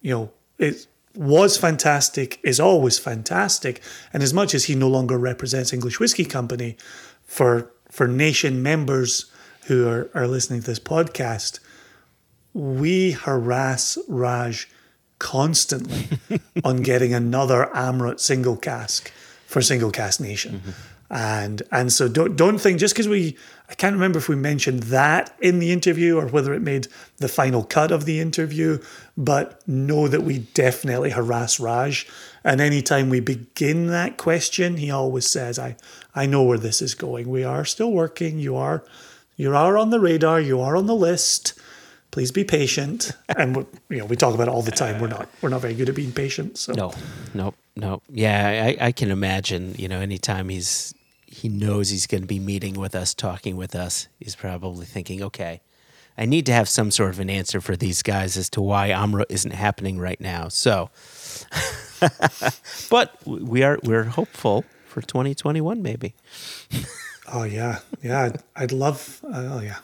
you 0.00 0.14
know, 0.14 0.30
it 0.56 0.86
was 1.16 1.56
fantastic, 1.56 2.38
is 2.44 2.60
always 2.60 2.98
fantastic. 2.98 3.82
And 4.12 4.22
as 4.22 4.32
much 4.32 4.54
as 4.54 4.64
he 4.64 4.74
no 4.76 4.88
longer 4.88 5.18
represents 5.18 5.72
English 5.72 5.98
Whiskey 5.98 6.24
Company, 6.24 6.76
for 7.24 7.72
for 7.90 8.06
nation 8.06 8.62
members 8.62 9.26
who 9.66 9.88
are, 9.88 10.10
are 10.14 10.26
listening 10.26 10.60
to 10.60 10.66
this 10.66 10.80
podcast, 10.80 11.58
we 12.52 13.12
harass 13.12 13.98
Raj 14.08 14.68
constantly 15.20 16.08
on 16.64 16.78
getting 16.78 17.14
another 17.14 17.70
Amrut 17.72 18.18
single 18.18 18.56
cask 18.56 19.12
for 19.46 19.62
single 19.62 19.92
cask 19.92 20.18
nation. 20.18 20.60
Mm-hmm. 20.60 20.70
And 21.12 21.62
and 21.72 21.92
so 21.92 22.08
don't 22.08 22.36
don't 22.36 22.58
think 22.58 22.78
just 22.78 22.94
because 22.94 23.08
we 23.08 23.36
I 23.68 23.74
can't 23.74 23.94
remember 23.94 24.18
if 24.18 24.28
we 24.28 24.36
mentioned 24.36 24.84
that 24.84 25.36
in 25.40 25.58
the 25.58 25.72
interview 25.72 26.16
or 26.16 26.28
whether 26.28 26.54
it 26.54 26.62
made 26.62 26.86
the 27.16 27.28
final 27.28 27.64
cut 27.64 27.90
of 27.90 28.04
the 28.04 28.20
interview, 28.20 28.78
but 29.16 29.60
know 29.66 30.06
that 30.06 30.22
we 30.22 30.40
definitely 30.54 31.10
harass 31.10 31.58
Raj. 31.58 32.06
And 32.44 32.60
anytime 32.60 33.10
we 33.10 33.18
begin 33.18 33.88
that 33.88 34.18
question, 34.18 34.76
he 34.76 34.90
always 34.90 35.26
says, 35.26 35.58
I 35.58 35.76
I 36.14 36.26
know 36.26 36.44
where 36.44 36.58
this 36.58 36.80
is 36.80 36.94
going. 36.94 37.28
We 37.28 37.42
are 37.42 37.64
still 37.64 37.90
working. 37.90 38.38
You 38.38 38.56
are 38.56 38.84
you 39.36 39.54
are 39.56 39.76
on 39.76 39.90
the 39.90 40.00
radar, 40.00 40.40
you 40.40 40.60
are 40.60 40.76
on 40.76 40.86
the 40.86 40.94
list 40.94 41.59
please 42.10 42.30
be 42.32 42.44
patient. 42.44 43.12
And 43.36 43.56
we, 43.56 43.64
you 43.88 43.98
know, 43.98 44.04
we 44.06 44.16
talk 44.16 44.34
about 44.34 44.48
it 44.48 44.50
all 44.50 44.62
the 44.62 44.70
time. 44.70 45.00
We're 45.00 45.08
not 45.08 45.28
we're 45.40 45.48
not 45.48 45.60
very 45.60 45.74
good 45.74 45.88
at 45.88 45.94
being 45.94 46.12
patient. 46.12 46.58
So 46.58 46.72
No, 46.72 46.92
no, 47.32 47.54
no. 47.76 48.02
Yeah, 48.10 48.66
I, 48.66 48.86
I 48.88 48.92
can 48.92 49.10
imagine. 49.10 49.74
You 49.78 49.88
know, 49.88 50.00
anytime 50.00 50.48
he's 50.48 50.94
he 51.26 51.48
knows 51.48 51.90
he's 51.90 52.06
going 52.06 52.22
to 52.22 52.26
be 52.26 52.40
meeting 52.40 52.74
with 52.74 52.94
us, 52.94 53.14
talking 53.14 53.56
with 53.56 53.74
us, 53.74 54.08
he's 54.18 54.34
probably 54.34 54.84
thinking, 54.84 55.22
okay, 55.22 55.60
I 56.18 56.26
need 56.26 56.44
to 56.46 56.52
have 56.52 56.68
some 56.68 56.90
sort 56.90 57.10
of 57.10 57.20
an 57.20 57.30
answer 57.30 57.60
for 57.60 57.76
these 57.76 58.02
guys 58.02 58.36
as 58.36 58.50
to 58.50 58.60
why 58.60 58.90
Amrut 58.90 59.26
isn't 59.30 59.52
happening 59.52 59.98
right 59.98 60.20
now. 60.20 60.48
So, 60.48 60.90
but 62.90 63.16
we 63.26 63.62
are 63.62 63.78
we're 63.84 64.04
hopeful 64.04 64.64
for 64.86 65.00
2021, 65.00 65.82
maybe. 65.82 66.14
Oh 67.32 67.44
yeah, 67.44 67.78
yeah. 68.02 68.22
I'd, 68.22 68.42
I'd 68.56 68.72
love. 68.72 69.20
Uh, 69.24 69.48
oh 69.52 69.60
yeah. 69.60 69.76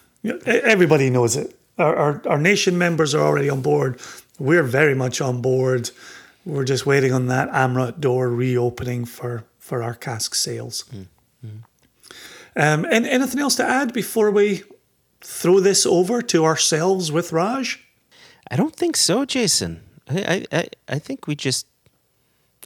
Everybody 0.46 1.10
knows 1.10 1.36
it. 1.36 1.56
Our, 1.78 1.94
our 1.96 2.22
our 2.26 2.38
nation 2.38 2.78
members 2.78 3.14
are 3.14 3.22
already 3.22 3.50
on 3.50 3.60
board. 3.62 4.00
We're 4.38 4.62
very 4.62 4.94
much 4.94 5.20
on 5.20 5.40
board. 5.42 5.90
We're 6.44 6.64
just 6.64 6.86
waiting 6.86 7.12
on 7.12 7.26
that 7.26 7.50
Amrut 7.50 8.00
door 8.00 8.30
reopening 8.30 9.04
for 9.04 9.44
for 9.58 9.82
our 9.82 9.94
cask 9.94 10.34
sales. 10.34 10.84
Um, 12.58 12.86
and 12.90 13.04
anything 13.06 13.40
else 13.40 13.56
to 13.56 13.64
add 13.66 13.92
before 13.92 14.30
we 14.30 14.62
throw 15.20 15.60
this 15.60 15.84
over 15.84 16.22
to 16.22 16.44
ourselves 16.44 17.12
with 17.12 17.30
Raj? 17.32 17.78
I 18.50 18.56
don't 18.56 18.74
think 18.74 18.96
so, 18.96 19.24
Jason. 19.26 19.82
I, 20.08 20.46
I, 20.52 20.58
I- 20.58 20.68
I 20.88 20.98
think 20.98 21.26
we 21.26 21.34
just 21.34 21.66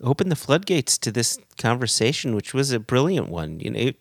opened 0.02 0.30
the 0.30 0.36
floodgates 0.36 0.96
to 0.98 1.10
this 1.10 1.38
conversation, 1.58 2.34
which 2.36 2.54
was 2.54 2.70
a 2.70 2.78
brilliant 2.78 3.28
one. 3.30 3.58
You 3.60 3.70
know, 3.70 3.80
it, 3.80 3.96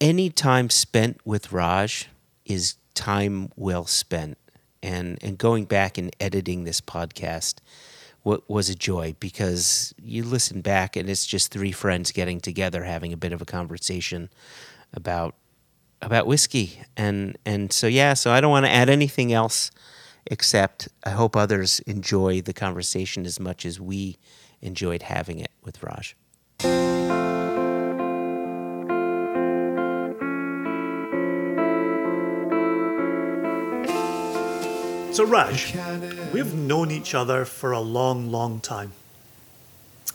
any 0.00 0.30
time 0.30 0.70
spent 0.70 1.20
with 1.24 1.52
Raj 1.52 2.08
is 2.46 2.76
time 2.94 3.50
well 3.56 3.86
spent, 3.86 4.38
and 4.82 5.18
and 5.22 5.38
going 5.38 5.64
back 5.64 5.98
and 5.98 6.14
editing 6.20 6.64
this 6.64 6.80
podcast 6.80 7.56
wa- 8.24 8.38
was 8.48 8.68
a 8.68 8.74
joy 8.74 9.14
because 9.20 9.94
you 10.02 10.24
listen 10.24 10.60
back 10.60 10.96
and 10.96 11.08
it's 11.08 11.26
just 11.26 11.52
three 11.52 11.72
friends 11.72 12.12
getting 12.12 12.40
together 12.40 12.84
having 12.84 13.12
a 13.12 13.16
bit 13.16 13.32
of 13.32 13.40
a 13.42 13.44
conversation 13.44 14.30
about 14.92 15.34
about 16.02 16.26
whiskey. 16.26 16.80
And 16.96 17.36
and 17.44 17.72
so 17.72 17.86
yeah 17.86 18.14
so 18.14 18.30
i 18.30 18.40
don't 18.40 18.50
want 18.50 18.66
to 18.66 18.72
add 18.72 18.88
anything 18.88 19.32
else 19.32 19.70
except 20.26 20.88
i 21.04 21.10
hope 21.10 21.36
others 21.36 21.80
enjoy 21.80 22.40
the 22.40 22.52
conversation 22.52 23.26
as 23.26 23.38
much 23.38 23.66
as 23.66 23.80
we 23.80 24.16
enjoyed 24.62 25.02
having 25.02 25.38
it 25.38 25.50
with 25.62 25.82
raj 25.82 26.16
So, 35.14 35.24
Raj, 35.24 35.76
we've 36.32 36.52
known 36.52 36.90
each 36.90 37.14
other 37.14 37.44
for 37.44 37.70
a 37.70 37.78
long, 37.78 38.32
long 38.32 38.58
time. 38.58 38.90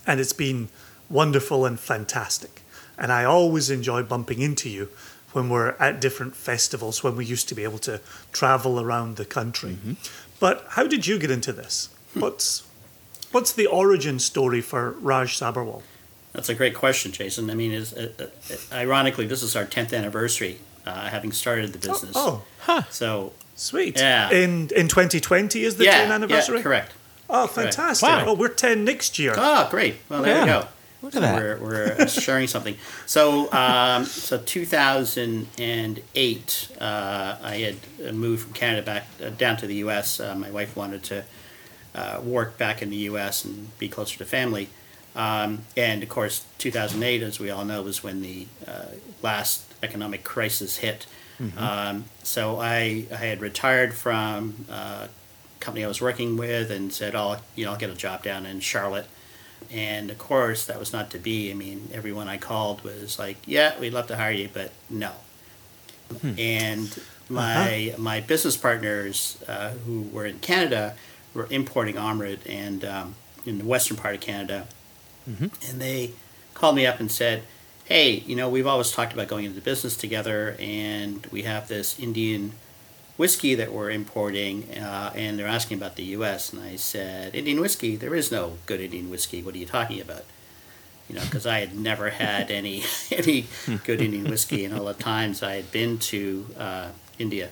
And 0.05 0.19
it's 0.19 0.33
been 0.33 0.67
wonderful 1.09 1.65
and 1.65 1.79
fantastic. 1.79 2.63
And 2.97 3.09
I 3.09 3.23
always 3.23 3.69
enjoy 3.69 4.03
bumping 4.03 4.41
into 4.41 4.69
you 4.69 4.89
when 5.31 5.47
we're 5.47 5.69
at 5.79 6.01
different 6.01 6.35
festivals, 6.35 7.01
when 7.01 7.15
we 7.15 7.23
used 7.23 7.47
to 7.47 7.55
be 7.55 7.63
able 7.63 7.77
to 7.79 8.01
travel 8.33 8.77
around 8.77 9.15
the 9.15 9.23
country. 9.23 9.77
But 10.37 10.65
how 10.71 10.85
did 10.85 11.07
you 11.07 11.17
get 11.17 11.31
into 11.31 11.53
this? 11.53 11.87
What's 12.13 12.67
what's 13.31 13.53
the 13.53 13.67
origin 13.67 14.19
story 14.19 14.59
for 14.59 14.91
Raj 14.99 15.37
Sabharwal? 15.39 15.81
That's 16.33 16.49
a 16.49 16.55
great 16.55 16.75
question, 16.75 17.13
Jason. 17.13 17.49
I 17.49 17.53
mean, 17.53 17.71
is 17.71 17.93
uh, 17.93 18.11
uh, 18.19 18.25
ironically, 18.73 19.27
this 19.27 19.43
is 19.43 19.55
our 19.55 19.65
10th 19.65 19.97
anniversary 19.97 20.59
uh, 20.85 21.07
having 21.09 21.31
started 21.31 21.71
the 21.71 21.79
business. 21.79 22.13
Oh, 22.15 22.43
So, 22.89 23.31
sweet. 23.59 23.97
Yeah. 23.97 24.29
In 24.31 24.69
in 24.75 24.87
2020 24.87 25.63
is 25.63 25.75
the 25.75 25.85
yeah, 25.85 26.05
10th 26.05 26.11
anniversary? 26.13 26.57
yeah, 26.57 26.63
correct. 26.63 26.93
Oh, 27.29 27.45
fantastic. 27.47 28.09
Wow. 28.09 28.23
Oh, 28.27 28.33
we're 28.33 28.47
10 28.49 28.83
next 28.83 29.19
year. 29.19 29.35
Oh, 29.37 29.67
great. 29.69 29.97
Well, 30.09 30.23
there 30.23 30.35
Yeah. 30.35 30.41
you 30.41 30.47
go. 30.63 30.67
Look 31.01 31.15
at 31.15 31.21
that. 31.21 31.35
We're, 31.35 31.57
we're 31.59 31.95
uh, 31.99 32.07
sharing 32.07 32.47
something. 32.47 32.75
So, 33.05 33.49
um, 33.53 34.03
so 34.05 34.37
2008, 35.57 36.69
uh, 36.81 37.37
I 37.41 37.55
had 37.57 37.75
uh, 38.05 38.11
moved 38.11 38.43
from 38.43 38.53
Canada 38.53 38.81
back 38.81 39.07
uh, 39.23 39.29
down 39.29 39.57
to 39.57 39.67
the 39.67 39.75
U.S. 39.75 40.19
Uh, 40.19 40.35
my 40.35 40.49
wife 40.51 40.75
wanted 40.75 41.03
to 41.03 41.23
uh, 41.95 42.19
work 42.23 42.57
back 42.57 42.81
in 42.81 42.89
the 42.89 42.97
U.S. 42.97 43.45
and 43.45 43.77
be 43.79 43.87
closer 43.87 44.17
to 44.17 44.25
family. 44.25 44.69
Um, 45.15 45.59
and 45.77 46.03
of 46.03 46.09
course, 46.09 46.45
2008, 46.57 47.23
as 47.23 47.39
we 47.39 47.49
all 47.49 47.65
know, 47.65 47.81
was 47.81 48.03
when 48.03 48.21
the 48.21 48.47
uh, 48.67 48.85
last 49.21 49.63
economic 49.81 50.23
crisis 50.23 50.77
hit. 50.77 51.05
Um, 51.57 52.05
so 52.23 52.59
I, 52.59 53.05
I 53.11 53.15
had 53.15 53.39
retired 53.41 53.93
from 53.93 54.65
a 54.69 55.07
company 55.59 55.85
I 55.85 55.87
was 55.87 56.01
working 56.01 56.35
with 56.37 56.69
and 56.71 56.91
said, 56.91 57.15
"Oh, 57.15 57.37
you 57.55 57.65
know, 57.65 57.71
I'll 57.71 57.77
get 57.77 57.89
a 57.89 57.95
job 57.95 58.23
down 58.23 58.45
in 58.45 58.59
Charlotte." 58.59 59.07
And 59.71 60.09
of 60.09 60.17
course, 60.17 60.65
that 60.65 60.79
was 60.79 60.91
not 60.93 61.11
to 61.11 61.17
be. 61.19 61.51
I 61.51 61.53
mean, 61.53 61.89
everyone 61.93 62.27
I 62.27 62.37
called 62.37 62.81
was 62.83 63.17
like, 63.19 63.37
"Yeah, 63.45 63.77
we'd 63.79 63.93
love 63.93 64.07
to 64.07 64.17
hire 64.17 64.31
you, 64.31 64.49
but 64.53 64.71
no." 64.89 65.11
And 66.39 66.99
my 67.29 67.93
my 67.97 68.19
business 68.19 68.57
partners 68.57 69.37
uh, 69.47 69.71
who 69.85 70.01
were 70.11 70.25
in 70.25 70.39
Canada 70.39 70.95
were 71.33 71.47
importing 71.51 71.95
Amrut 71.95 72.39
and 72.49 72.83
um, 72.83 73.15
in 73.45 73.59
the 73.59 73.65
western 73.65 73.95
part 73.97 74.15
of 74.15 74.21
Canada, 74.21 74.67
and 75.69 75.79
they 75.79 76.11
called 76.53 76.75
me 76.75 76.85
up 76.87 76.99
and 76.99 77.11
said, 77.11 77.43
"Hey, 77.89 78.23
you 78.27 78.35
know, 78.35 78.47
we've 78.47 78.67
always 78.67 78.91
talked 78.91 79.13
about 79.13 79.27
going 79.27 79.45
into 79.45 79.61
business 79.61 79.97
together, 79.97 80.55
and 80.59 81.25
we 81.31 81.41
have 81.41 81.67
this 81.67 81.99
Indian 81.99 82.53
whiskey 83.17 83.55
that 83.55 83.73
we're 83.73 83.89
importing, 83.89 84.71
uh, 84.77 85.11
and 85.15 85.37
they're 85.37 85.47
asking 85.47 85.77
about 85.79 85.95
the 85.95 86.03
U.S." 86.17 86.53
And 86.53 86.61
I 86.61 86.75
said, 86.75 87.33
"Indian 87.33 87.59
whiskey? 87.59 87.95
There 87.95 88.13
is 88.13 88.31
no 88.31 88.57
good 88.67 88.79
Indian 88.79 89.09
whiskey. 89.09 89.41
What 89.41 89.55
are 89.55 89.57
you 89.57 89.65
talking 89.65 89.99
about?" 89.99 90.23
You 91.09 91.15
know, 91.15 91.21
because 91.25 91.47
I 91.47 91.59
had 91.59 91.75
never 91.75 92.11
had 92.11 92.51
any 92.61 92.83
any 93.11 93.47
good 93.83 94.01
Indian 94.01 94.29
whiskey 94.29 94.63
in 94.65 94.71
all 94.71 94.85
the 94.85 94.93
times 94.93 95.41
I 95.41 95.55
had 95.55 95.71
been 95.71 95.97
to 96.13 96.45
uh, 96.57 96.89
India. 97.17 97.49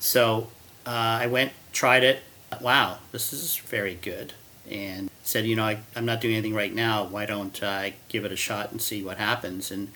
So 0.00 0.48
uh, 0.86 1.20
I 1.22 1.26
went, 1.26 1.52
tried 1.72 2.04
it. 2.04 2.22
Wow, 2.62 2.98
this 3.12 3.32
is 3.32 3.58
very 3.58 3.94
good. 3.94 4.32
And 4.70 5.10
said, 5.22 5.46
you 5.46 5.56
know, 5.56 5.64
I, 5.64 5.78
I'm 5.94 6.06
not 6.06 6.20
doing 6.20 6.34
anything 6.34 6.54
right 6.54 6.74
now. 6.74 7.04
Why 7.04 7.26
don't 7.26 7.62
I 7.62 7.94
give 8.08 8.24
it 8.24 8.32
a 8.32 8.36
shot 8.36 8.70
and 8.70 8.80
see 8.80 9.02
what 9.02 9.18
happens? 9.18 9.70
And 9.70 9.92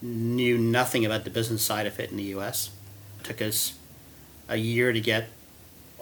knew 0.00 0.58
nothing 0.58 1.04
about 1.04 1.24
the 1.24 1.30
business 1.30 1.62
side 1.62 1.86
of 1.86 1.98
it 2.00 2.10
in 2.10 2.16
the 2.16 2.24
U.S. 2.24 2.70
It 3.20 3.24
took 3.24 3.42
us 3.42 3.74
a 4.48 4.56
year 4.56 4.92
to 4.92 5.00
get 5.00 5.28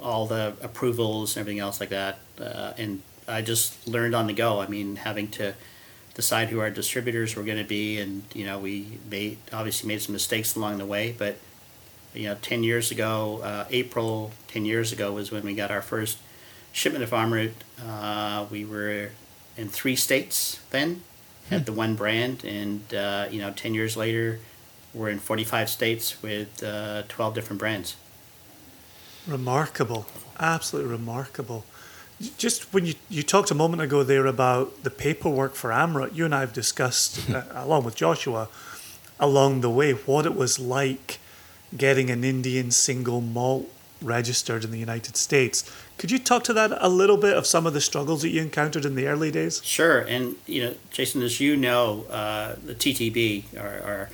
all 0.00 0.26
the 0.26 0.54
approvals 0.62 1.36
and 1.36 1.42
everything 1.42 1.60
else 1.60 1.80
like 1.80 1.90
that. 1.90 2.18
Uh, 2.40 2.72
and 2.78 3.02
I 3.28 3.42
just 3.42 3.86
learned 3.86 4.14
on 4.14 4.26
the 4.26 4.32
go. 4.32 4.60
I 4.60 4.66
mean, 4.66 4.96
having 4.96 5.28
to 5.32 5.54
decide 6.14 6.48
who 6.48 6.60
our 6.60 6.70
distributors 6.70 7.36
were 7.36 7.42
going 7.42 7.58
to 7.58 7.64
be, 7.64 8.00
and 8.00 8.22
you 8.34 8.44
know, 8.44 8.58
we 8.58 8.98
made 9.10 9.38
obviously 9.52 9.88
made 9.88 10.00
some 10.02 10.12
mistakes 10.12 10.56
along 10.56 10.78
the 10.78 10.86
way, 10.86 11.14
but 11.16 11.36
you 12.14 12.24
know, 12.24 12.36
10 12.42 12.64
years 12.64 12.90
ago, 12.90 13.40
uh, 13.42 13.66
April 13.70 14.32
10 14.48 14.64
years 14.64 14.92
ago 14.92 15.12
was 15.12 15.30
when 15.30 15.44
we 15.44 15.54
got 15.54 15.70
our 15.70 15.82
first 15.82 16.18
shipment 16.72 17.04
of 17.04 17.10
Amrut. 17.10 17.52
Uh, 17.84 18.46
we 18.50 18.64
were 18.64 19.10
in 19.56 19.68
three 19.68 19.96
states 19.96 20.60
then, 20.70 21.02
at 21.50 21.66
the 21.66 21.72
one 21.72 21.96
brand, 21.96 22.44
and 22.44 22.94
uh, 22.94 23.26
you 23.30 23.40
know, 23.40 23.50
10 23.50 23.74
years 23.74 23.96
later, 23.96 24.40
we're 24.94 25.08
in 25.08 25.18
45 25.18 25.68
states 25.68 26.22
with 26.22 26.62
uh, 26.62 27.02
12 27.08 27.34
different 27.34 27.58
brands. 27.58 27.96
Remarkable, 29.26 30.06
absolutely 30.38 30.90
remarkable. 30.90 31.64
Just 32.36 32.72
when 32.74 32.86
you, 32.86 32.94
you 33.08 33.22
talked 33.22 33.50
a 33.50 33.54
moment 33.54 33.82
ago 33.82 34.02
there 34.02 34.26
about 34.26 34.82
the 34.82 34.90
paperwork 34.90 35.54
for 35.54 35.70
Amrut, 35.70 36.14
you 36.14 36.24
and 36.24 36.34
I 36.34 36.40
have 36.40 36.52
discussed, 36.52 37.30
uh, 37.34 37.44
along 37.54 37.84
with 37.84 37.94
Joshua, 37.94 38.48
along 39.18 39.60
the 39.60 39.70
way, 39.70 39.92
what 39.92 40.26
it 40.26 40.34
was 40.34 40.58
like 40.58 41.18
getting 41.76 42.10
an 42.10 42.24
Indian 42.24 42.70
single 42.70 43.20
malt 43.20 43.70
registered 44.02 44.64
in 44.64 44.70
the 44.70 44.78
United 44.78 45.16
States. 45.16 45.70
Could 45.98 46.10
you 46.10 46.18
talk 46.18 46.44
to 46.44 46.52
that 46.54 46.72
a 46.80 46.88
little 46.88 47.16
bit 47.16 47.36
of 47.36 47.46
some 47.46 47.66
of 47.66 47.74
the 47.74 47.80
struggles 47.80 48.22
that 48.22 48.30
you 48.30 48.40
encountered 48.40 48.84
in 48.84 48.94
the 48.94 49.06
early 49.06 49.30
days? 49.30 49.62
Sure, 49.64 50.00
and 50.00 50.36
you 50.46 50.64
know, 50.64 50.74
Jason, 50.90 51.22
as 51.22 51.40
you 51.40 51.56
know, 51.56 52.04
uh, 52.10 52.56
the 52.64 52.74
TTB, 52.74 53.58
our, 53.58 53.82
our 53.82 54.10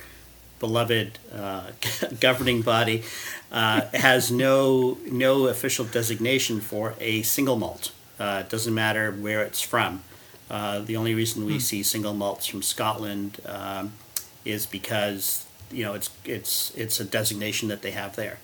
beloved 0.59 1.19
uh, 1.33 1.71
governing 2.19 2.61
body, 2.61 3.03
uh, 3.51 3.81
has 3.93 4.31
no 4.31 4.97
no 5.05 5.47
official 5.47 5.85
designation 5.85 6.59
for 6.59 6.93
a 6.99 7.21
single 7.21 7.55
malt. 7.55 7.91
Uh, 8.19 8.43
it 8.45 8.49
doesn't 8.49 8.73
matter 8.73 9.11
where 9.11 9.43
it's 9.43 9.61
from. 9.61 10.01
Uh, 10.49 10.79
the 10.79 10.95
only 10.95 11.13
reason 11.13 11.45
we 11.45 11.53
hmm. 11.53 11.59
see 11.59 11.83
single 11.83 12.13
malts 12.13 12.45
from 12.45 12.61
Scotland 12.61 13.39
um, 13.45 13.93
is 14.45 14.65
because 14.65 15.45
you 15.71 15.83
know 15.83 15.93
it's 15.93 16.09
it's 16.25 16.73
it's 16.75 16.99
a 16.99 17.05
designation 17.05 17.67
that 17.69 17.81
they 17.81 17.91
have 17.91 18.15
there. 18.15 18.39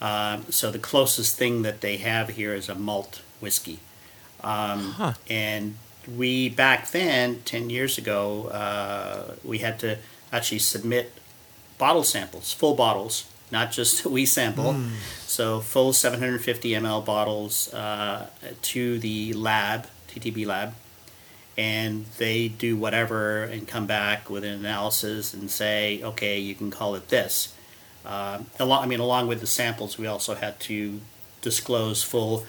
Um, 0.00 0.46
so 0.50 0.70
the 0.70 0.78
closest 0.78 1.36
thing 1.36 1.62
that 1.62 1.80
they 1.80 1.96
have 1.98 2.30
here 2.30 2.54
is 2.54 2.68
a 2.68 2.74
malt 2.74 3.22
whiskey. 3.40 3.80
Um, 4.42 4.92
huh. 4.92 5.14
And 5.28 5.76
we 6.06 6.48
back 6.48 6.90
then, 6.90 7.42
ten 7.44 7.70
years 7.70 7.98
ago, 7.98 8.46
uh, 8.48 9.34
we 9.44 9.58
had 9.58 9.78
to 9.80 9.98
actually 10.32 10.60
submit 10.60 11.12
bottle 11.78 12.04
samples, 12.04 12.52
full 12.52 12.74
bottles, 12.74 13.24
not 13.50 13.72
just 13.72 14.04
we 14.16 14.26
sample. 14.26 14.74
Mm. 14.74 14.90
So 15.26 15.60
full 15.60 15.92
750 15.92 16.70
ml 16.72 17.04
bottles 17.04 17.72
uh, 17.72 18.28
to 18.62 18.98
the 18.98 19.32
lab, 19.32 19.86
TTB 20.08 20.46
lab, 20.46 20.74
and 21.56 22.06
they 22.18 22.48
do 22.48 22.76
whatever 22.76 23.44
and 23.44 23.66
come 23.66 23.86
back 23.86 24.30
with 24.30 24.44
an 24.44 24.52
analysis 24.52 25.34
and 25.34 25.50
say, 25.50 26.00
okay, 26.02 26.38
you 26.38 26.54
can 26.54 26.70
call 26.70 26.94
it 26.94 27.08
this. 27.08 27.54
Uh, 28.08 28.38
along, 28.58 28.82
I 28.82 28.86
mean, 28.86 29.00
along 29.00 29.28
with 29.28 29.40
the 29.40 29.46
samples, 29.46 29.98
we 29.98 30.06
also 30.06 30.34
had 30.34 30.58
to 30.60 31.00
disclose 31.42 32.02
full 32.02 32.46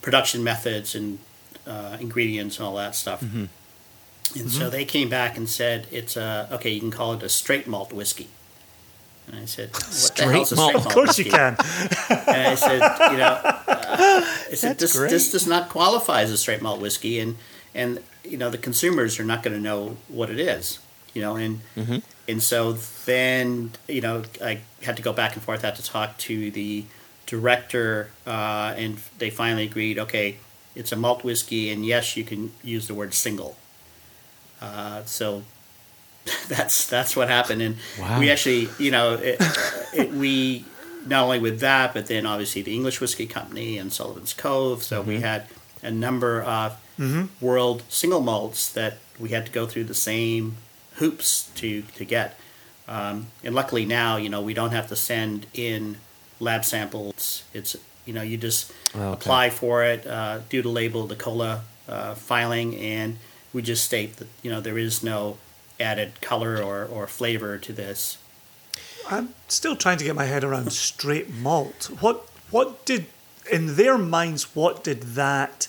production 0.00 0.42
methods 0.42 0.94
and 0.94 1.18
uh, 1.66 1.98
ingredients 2.00 2.58
and 2.58 2.66
all 2.66 2.76
that 2.76 2.94
stuff. 2.94 3.20
Mm-hmm. 3.20 3.36
And 3.36 3.50
mm-hmm. 4.34 4.48
so 4.48 4.70
they 4.70 4.86
came 4.86 5.10
back 5.10 5.36
and 5.36 5.48
said, 5.48 5.86
"It's 5.90 6.16
a 6.16 6.48
okay. 6.52 6.70
You 6.70 6.80
can 6.80 6.90
call 6.90 7.12
it 7.12 7.22
a 7.22 7.28
straight 7.28 7.66
malt 7.66 7.92
whiskey." 7.92 8.28
And 9.26 9.36
I 9.36 9.44
said, 9.44 9.72
"What 9.72 9.82
straight 9.82 10.26
the 10.26 10.32
hell's 10.32 10.52
a 10.52 10.56
straight 10.56 10.72
malt?" 10.74 10.86
Of 10.86 10.92
course 10.92 11.18
whiskey? 11.18 11.24
you 11.24 11.30
can. 11.30 11.56
and 12.26 12.46
I 12.48 12.54
said, 12.54 12.80
"You 13.12 13.18
know, 13.18 13.40
uh, 13.44 14.24
I 14.48 14.54
said 14.54 14.78
this, 14.78 14.94
this 14.94 15.30
does 15.30 15.46
not 15.46 15.68
qualify 15.68 16.22
as 16.22 16.30
a 16.30 16.38
straight 16.38 16.62
malt 16.62 16.80
whiskey, 16.80 17.20
and 17.20 17.36
and 17.74 18.00
you 18.24 18.38
know 18.38 18.48
the 18.48 18.56
consumers 18.56 19.20
are 19.20 19.24
not 19.24 19.42
going 19.42 19.54
to 19.54 19.62
know 19.62 19.98
what 20.08 20.30
it 20.30 20.40
is." 20.40 20.78
You 21.14 21.22
know, 21.22 21.36
and 21.36 21.60
mm-hmm. 21.76 21.98
and 22.28 22.42
so 22.42 22.72
then 23.04 23.72
you 23.88 24.00
know 24.00 24.22
I 24.42 24.60
had 24.82 24.96
to 24.96 25.02
go 25.02 25.12
back 25.12 25.34
and 25.34 25.42
forth. 25.42 25.64
I 25.64 25.68
had 25.68 25.76
to 25.76 25.84
talk 25.84 26.18
to 26.18 26.50
the 26.50 26.84
director, 27.26 28.10
uh, 28.26 28.74
and 28.76 28.98
they 29.18 29.30
finally 29.30 29.64
agreed. 29.64 29.98
Okay, 29.98 30.36
it's 30.74 30.92
a 30.92 30.96
malt 30.96 31.24
whiskey, 31.24 31.70
and 31.70 31.84
yes, 31.84 32.16
you 32.16 32.24
can 32.24 32.52
use 32.62 32.86
the 32.88 32.94
word 32.94 33.14
single. 33.14 33.56
Uh, 34.60 35.04
so 35.04 35.42
that's 36.48 36.86
that's 36.86 37.16
what 37.16 37.28
happened, 37.28 37.62
and 37.62 37.76
wow. 37.98 38.18
we 38.18 38.30
actually, 38.30 38.68
you 38.78 38.90
know, 38.90 39.14
it, 39.14 39.36
it, 39.92 40.12
we 40.12 40.64
not 41.06 41.24
only 41.24 41.38
with 41.38 41.60
that, 41.60 41.94
but 41.94 42.06
then 42.06 42.26
obviously 42.26 42.62
the 42.62 42.74
English 42.74 43.00
Whiskey 43.00 43.26
Company 43.26 43.78
and 43.78 43.92
Sullivan's 43.92 44.32
Cove. 44.32 44.82
So 44.82 45.00
mm-hmm. 45.00 45.08
we 45.08 45.20
had 45.20 45.46
a 45.82 45.90
number 45.90 46.40
of 46.40 46.72
mm-hmm. 46.98 47.44
world 47.44 47.82
single 47.88 48.20
malts 48.20 48.72
that 48.72 48.98
we 49.18 49.30
had 49.30 49.46
to 49.46 49.52
go 49.52 49.66
through 49.66 49.84
the 49.84 49.94
same 49.94 50.56
hoops 51.02 51.50
to 51.56 51.82
to 51.96 52.04
get. 52.04 52.38
Um, 52.86 53.26
and 53.42 53.54
luckily 53.54 53.84
now, 53.84 54.16
you 54.16 54.28
know, 54.28 54.40
we 54.40 54.54
don't 54.54 54.70
have 54.70 54.88
to 54.88 54.96
send 54.96 55.46
in 55.52 55.96
lab 56.38 56.64
samples. 56.64 57.44
It's 57.52 57.76
you 58.06 58.12
know, 58.12 58.22
you 58.22 58.36
just 58.36 58.72
oh, 58.94 59.00
okay. 59.00 59.12
apply 59.12 59.50
for 59.50 59.84
it, 59.84 60.06
uh, 60.06 60.40
do 60.48 60.62
the 60.62 60.68
label, 60.68 61.06
the 61.06 61.16
COLA 61.16 61.62
uh, 61.88 62.14
filing, 62.14 62.76
and 62.76 63.18
we 63.52 63.62
just 63.62 63.84
state 63.84 64.16
that 64.16 64.28
you 64.42 64.50
know 64.50 64.60
there 64.60 64.78
is 64.78 65.02
no 65.02 65.38
added 65.80 66.20
color 66.20 66.62
or, 66.62 66.84
or 66.84 67.06
flavor 67.06 67.58
to 67.58 67.72
this. 67.72 68.18
I'm 69.10 69.34
still 69.48 69.74
trying 69.74 69.98
to 69.98 70.04
get 70.04 70.14
my 70.14 70.26
head 70.26 70.44
around 70.44 70.72
straight 70.72 71.32
malt. 71.32 71.90
What 72.00 72.28
what 72.50 72.84
did 72.84 73.06
in 73.50 73.74
their 73.74 73.98
minds 73.98 74.54
what 74.54 74.84
did 74.84 75.02
that 75.14 75.68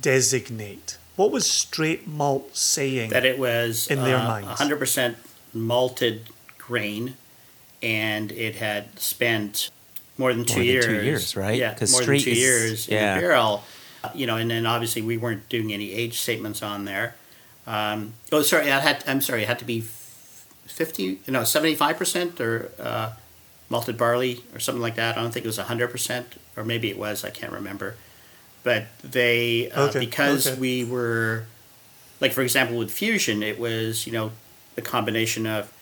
designate? 0.00 0.98
What 1.16 1.30
was 1.30 1.50
straight 1.50 2.08
malt 2.08 2.56
saying? 2.56 3.10
That 3.10 3.24
it 3.24 3.38
was 3.38 3.86
in 3.88 4.02
their 4.02 4.16
uh, 4.16 4.24
minds. 4.24 4.60
100% 4.60 5.14
malted 5.52 6.28
grain, 6.58 7.16
and 7.82 8.32
it 8.32 8.56
had 8.56 8.98
spent 8.98 9.70
more 10.18 10.32
than 10.32 10.44
two 10.44 10.56
more 10.56 10.64
years. 10.64 10.86
Than 10.86 10.94
two 10.96 11.04
years, 11.04 11.36
right? 11.36 11.58
Yeah, 11.58 11.76
more 11.92 12.04
than 12.04 12.18
two 12.18 12.30
is, 12.30 12.38
years 12.38 12.88
yeah. 12.88 13.14
in 13.14 13.16
the 13.16 13.26
barrel. 13.26 13.62
Uh, 14.02 14.10
you 14.14 14.26
know, 14.26 14.36
and 14.36 14.50
then 14.50 14.66
obviously 14.66 15.02
we 15.02 15.16
weren't 15.16 15.48
doing 15.48 15.72
any 15.72 15.92
age 15.92 16.18
statements 16.18 16.62
on 16.62 16.84
there. 16.84 17.14
Um, 17.66 18.14
oh, 18.32 18.42
sorry, 18.42 18.70
I 18.70 18.80
had. 18.80 19.04
I'm 19.06 19.20
sorry, 19.20 19.42
it 19.42 19.48
had 19.48 19.58
to 19.60 19.64
be 19.64 19.80
fifty, 20.66 21.20
no, 21.26 21.44
seventy-five 21.44 21.96
percent 21.96 22.40
or 22.40 22.70
uh, 22.78 23.12
malted 23.70 23.96
barley 23.96 24.44
or 24.52 24.60
something 24.60 24.82
like 24.82 24.96
that. 24.96 25.16
I 25.16 25.22
don't 25.22 25.32
think 25.32 25.44
it 25.44 25.48
was 25.48 25.58
hundred 25.58 25.88
percent, 25.88 26.34
or 26.56 26.64
maybe 26.64 26.90
it 26.90 26.98
was. 26.98 27.24
I 27.24 27.30
can't 27.30 27.52
remember. 27.52 27.96
But 28.64 28.86
they, 29.02 29.70
uh, 29.70 29.88
okay. 29.88 30.00
because 30.00 30.46
okay. 30.48 30.58
we 30.58 30.84
were, 30.84 31.44
like 32.20 32.32
for 32.32 32.40
example, 32.42 32.76
with 32.76 32.90
fusion, 32.90 33.42
it 33.42 33.60
was 33.60 34.06
you 34.06 34.12
know 34.12 34.32
the 34.74 34.82
combination 34.82 35.46
of 35.46 35.72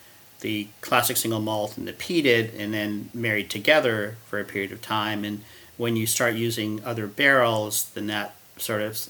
the 0.41 0.67
classic 0.81 1.17
single 1.17 1.41
malt 1.41 1.79
and 1.79 1.89
the 1.89 1.93
peated, 1.93 2.51
and 2.59 2.75
then 2.75 3.09
married 3.15 3.49
together 3.49 4.17
for 4.27 4.41
a 4.41 4.45
period 4.45 4.73
of 4.73 4.83
time. 4.83 5.25
And 5.25 5.45
when 5.77 5.97
you 5.97 6.07
start 6.07 6.35
using 6.35 6.85
other 6.85 7.07
barrels, 7.07 7.91
then 7.95 8.09
that 8.09 8.35
sort 8.59 8.83
of 8.83 9.09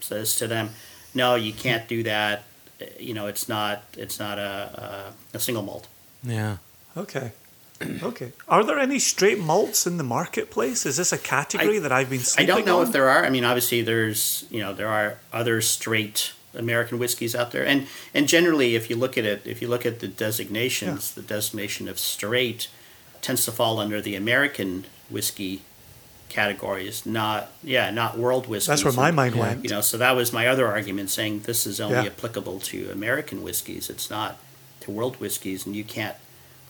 says 0.00 0.34
to 0.36 0.48
them, 0.48 0.70
"No, 1.14 1.34
you 1.34 1.52
can't 1.52 1.86
do 1.86 2.02
that. 2.04 2.44
You 2.98 3.14
know, 3.14 3.26
it's 3.26 3.48
not 3.48 3.84
it's 3.96 4.18
not 4.18 4.38
a 4.38 5.12
a, 5.32 5.36
a 5.36 5.40
single 5.40 5.62
malt." 5.62 5.86
Yeah. 6.22 6.56
Okay. 6.96 7.32
okay. 8.02 8.32
Are 8.48 8.64
there 8.64 8.78
any 8.78 8.98
straight 8.98 9.38
malts 9.38 9.86
in 9.86 9.96
the 9.96 10.04
marketplace? 10.04 10.86
Is 10.86 10.96
this 10.96 11.12
a 11.12 11.18
category 11.18 11.76
I, 11.76 11.80
that 11.80 11.92
I've 11.92 12.10
been? 12.10 12.20
I 12.38 12.44
don't 12.44 12.66
know 12.66 12.80
on? 12.80 12.86
if 12.86 12.92
there 12.92 13.08
are. 13.08 13.24
I 13.24 13.30
mean, 13.30 13.44
obviously, 13.44 13.82
there's 13.82 14.46
you 14.50 14.60
know 14.60 14.72
there 14.72 14.88
are 14.88 15.18
other 15.32 15.60
straight 15.60 16.32
American 16.54 16.98
whiskeys 16.98 17.34
out 17.34 17.52
there, 17.52 17.66
and 17.66 17.86
and 18.12 18.28
generally, 18.28 18.74
if 18.74 18.90
you 18.90 18.96
look 18.96 19.18
at 19.18 19.24
it, 19.24 19.42
if 19.46 19.60
you 19.60 19.68
look 19.68 19.86
at 19.86 20.00
the 20.00 20.08
designations, 20.08 21.12
yeah. 21.14 21.22
the 21.22 21.28
designation 21.28 21.88
of 21.88 21.98
straight 21.98 22.68
tends 23.20 23.44
to 23.46 23.52
fall 23.52 23.78
under 23.78 24.00
the 24.00 24.14
American 24.14 24.84
whiskey 25.08 25.62
categories, 26.28 27.06
not 27.06 27.50
yeah, 27.62 27.90
not 27.90 28.18
world 28.18 28.46
whiskey. 28.46 28.70
That's 28.70 28.84
where 28.84 28.92
my 28.92 29.10
mind 29.10 29.36
went. 29.36 29.64
You 29.64 29.70
know, 29.70 29.80
so 29.80 29.96
that 29.98 30.16
was 30.16 30.32
my 30.32 30.48
other 30.48 30.66
argument, 30.66 31.10
saying 31.10 31.40
this 31.40 31.66
is 31.66 31.80
only 31.80 31.96
yeah. 31.96 32.06
applicable 32.06 32.60
to 32.60 32.90
American 32.90 33.42
whiskeys. 33.42 33.88
It's 33.88 34.10
not 34.10 34.38
to 34.80 34.90
world 34.90 35.20
whiskeys, 35.20 35.64
and 35.64 35.74
you 35.74 35.84
can't 35.84 36.16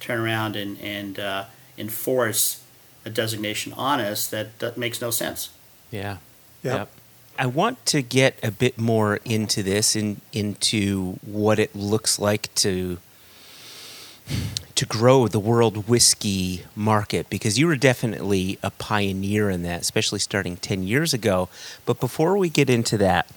turn 0.04 0.20
around 0.20 0.56
and 0.56 0.78
and 0.80 1.18
uh, 1.18 1.44
enforce 1.78 2.62
a 3.04 3.10
designation 3.10 3.72
on 3.74 4.00
us 4.00 4.26
that, 4.28 4.58
that 4.58 4.78
makes 4.78 5.00
no 5.00 5.10
sense. 5.10 5.50
Yeah. 5.90 6.18
Yep. 6.62 6.78
yep. 6.78 6.90
I 7.38 7.46
want 7.46 7.84
to 7.86 8.00
get 8.00 8.38
a 8.42 8.50
bit 8.50 8.78
more 8.78 9.18
into 9.24 9.62
this 9.62 9.96
and 9.96 10.20
in, 10.32 10.46
into 10.46 11.18
what 11.22 11.58
it 11.58 11.74
looks 11.74 12.18
like 12.18 12.54
to 12.56 12.98
to 14.74 14.86
grow 14.86 15.28
the 15.28 15.38
world 15.38 15.86
whiskey 15.86 16.64
market 16.74 17.28
because 17.30 17.58
you 17.58 17.66
were 17.66 17.76
definitely 17.76 18.58
a 18.62 18.70
pioneer 18.70 19.50
in 19.50 19.62
that, 19.62 19.82
especially 19.82 20.18
starting 20.18 20.56
10 20.56 20.82
years 20.84 21.14
ago. 21.14 21.48
But 21.84 22.00
before 22.00 22.36
we 22.36 22.48
get 22.48 22.68
into 22.68 22.96
that, 22.98 23.28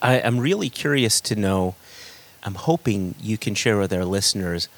I, 0.00 0.20
I'm 0.20 0.38
really 0.38 0.68
curious 0.68 1.20
to 1.22 1.34
know. 1.34 1.74
I'm 2.44 2.54
hoping 2.54 3.16
you 3.20 3.36
can 3.36 3.56
share 3.56 3.78
with 3.78 3.92
our 3.92 4.04
listeners 4.04 4.68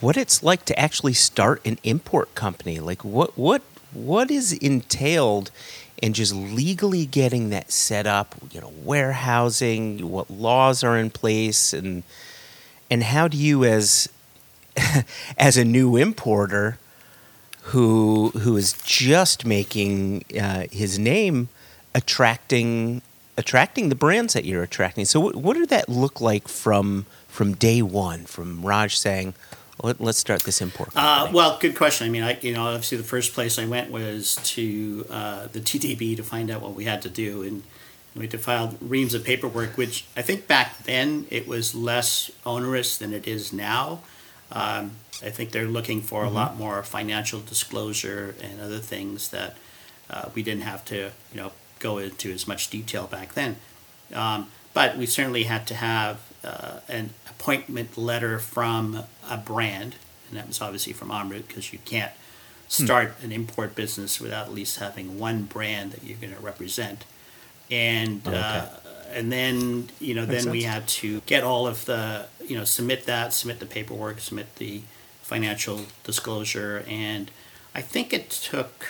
what 0.00 0.16
it's 0.16 0.42
like 0.42 0.64
to 0.66 0.78
actually 0.78 1.14
start 1.14 1.64
an 1.64 1.78
import 1.82 2.34
company. 2.34 2.78
Like 2.78 3.04
what 3.04 3.36
what 3.36 3.62
what 3.92 4.30
is 4.30 4.52
entailed 4.52 5.50
in 6.00 6.12
just 6.12 6.32
legally 6.32 7.06
getting 7.06 7.50
that 7.50 7.72
set 7.72 8.06
up, 8.06 8.36
you 8.52 8.60
know, 8.60 8.72
warehousing, 8.82 10.08
what 10.10 10.30
laws 10.30 10.84
are 10.84 10.96
in 10.96 11.10
place 11.10 11.72
and 11.72 12.02
and 12.90 13.02
how 13.02 13.28
do 13.28 13.36
you 13.36 13.64
as 13.64 14.08
as 15.38 15.56
a 15.56 15.64
new 15.64 15.96
importer 15.96 16.78
who 17.62 18.30
who 18.30 18.56
is 18.56 18.74
just 18.84 19.44
making 19.44 20.24
uh, 20.40 20.64
his 20.70 20.98
name 20.98 21.48
attracting 21.94 23.02
attracting 23.36 23.88
the 23.88 23.94
brands 23.94 24.34
that 24.34 24.44
you're 24.44 24.62
attracting. 24.62 25.04
So 25.04 25.20
what, 25.20 25.36
what 25.36 25.56
did 25.56 25.68
that 25.68 25.88
look 25.88 26.20
like 26.20 26.48
from 26.48 27.06
from 27.28 27.54
day 27.54 27.82
one? 27.82 28.24
From 28.24 28.62
Raj 28.62 28.96
saying, 28.96 29.34
Let, 29.82 30.00
us 30.00 30.18
start 30.18 30.42
this 30.42 30.60
import. 30.60 30.90
Uh, 30.96 31.30
well, 31.32 31.56
good 31.60 31.76
question. 31.76 32.06
I 32.06 32.10
mean, 32.10 32.22
I 32.22 32.38
you 32.40 32.52
know 32.52 32.66
obviously 32.66 32.98
the 32.98 33.04
first 33.04 33.32
place 33.32 33.58
I 33.58 33.66
went 33.66 33.90
was 33.90 34.36
to 34.54 35.06
uh, 35.10 35.46
the 35.52 35.60
TTB 35.60 36.16
to 36.16 36.22
find 36.22 36.50
out 36.50 36.62
what 36.62 36.74
we 36.74 36.84
had 36.84 37.02
to 37.02 37.08
do, 37.08 37.42
and 37.42 37.62
we 38.14 38.22
had 38.22 38.30
to 38.32 38.38
file 38.38 38.74
reams 38.80 39.14
of 39.14 39.24
paperwork, 39.24 39.76
which 39.76 40.04
I 40.16 40.22
think 40.22 40.48
back 40.48 40.82
then 40.84 41.26
it 41.30 41.46
was 41.46 41.74
less 41.74 42.30
onerous 42.44 42.98
than 42.98 43.12
it 43.12 43.28
is 43.28 43.52
now. 43.52 44.00
Um, 44.50 44.92
I 45.22 45.30
think 45.30 45.50
they're 45.50 45.66
looking 45.66 46.00
for 46.00 46.22
mm-hmm. 46.22 46.32
a 46.32 46.34
lot 46.34 46.56
more 46.56 46.82
financial 46.82 47.40
disclosure 47.40 48.34
and 48.40 48.60
other 48.60 48.78
things 48.78 49.28
that 49.30 49.56
uh, 50.10 50.30
we 50.34 50.42
didn't 50.42 50.62
have 50.62 50.84
to, 50.86 51.10
you 51.32 51.40
know, 51.40 51.52
go 51.78 51.98
into 51.98 52.32
as 52.32 52.48
much 52.48 52.70
detail 52.70 53.06
back 53.06 53.34
then. 53.34 53.56
Um, 54.14 54.48
but 54.74 54.96
we 54.96 55.06
certainly 55.06 55.44
had 55.44 55.66
to 55.68 55.74
have 55.74 56.20
uh, 56.44 56.80
an 56.88 57.10
appointment 57.28 57.96
letter 57.96 58.38
from 58.38 59.04
a 59.28 59.36
brand, 59.36 59.96
and 60.28 60.38
that 60.38 60.46
was 60.46 60.60
obviously 60.60 60.92
from 60.92 61.08
Amrut 61.08 61.48
because 61.48 61.72
you 61.72 61.78
can't 61.84 62.12
hmm. 62.12 62.84
start 62.84 63.10
hmm. 63.12 63.26
an 63.26 63.32
import 63.32 63.74
business 63.74 64.20
without 64.20 64.46
at 64.46 64.52
least 64.52 64.78
having 64.78 65.18
one 65.18 65.44
brand 65.44 65.92
that 65.92 66.04
you're 66.04 66.18
going 66.18 66.34
to 66.34 66.40
represent. 66.40 67.04
And 67.70 68.22
oh, 68.26 68.30
okay. 68.30 68.38
uh, 68.38 68.66
and 69.10 69.32
then 69.32 69.88
you 70.00 70.14
know 70.14 70.22
Makes 70.22 70.32
then 70.32 70.42
sense. 70.42 70.52
we 70.52 70.62
had 70.62 70.88
to 70.88 71.20
get 71.22 71.44
all 71.44 71.66
of 71.66 71.84
the 71.84 72.26
you 72.44 72.56
know 72.56 72.64
submit 72.64 73.06
that, 73.06 73.32
submit 73.32 73.58
the 73.58 73.66
paperwork, 73.66 74.20
submit 74.20 74.56
the 74.56 74.82
financial 75.22 75.82
disclosure, 76.04 76.84
and 76.88 77.30
I 77.74 77.82
think 77.82 78.12
it 78.12 78.30
took 78.30 78.86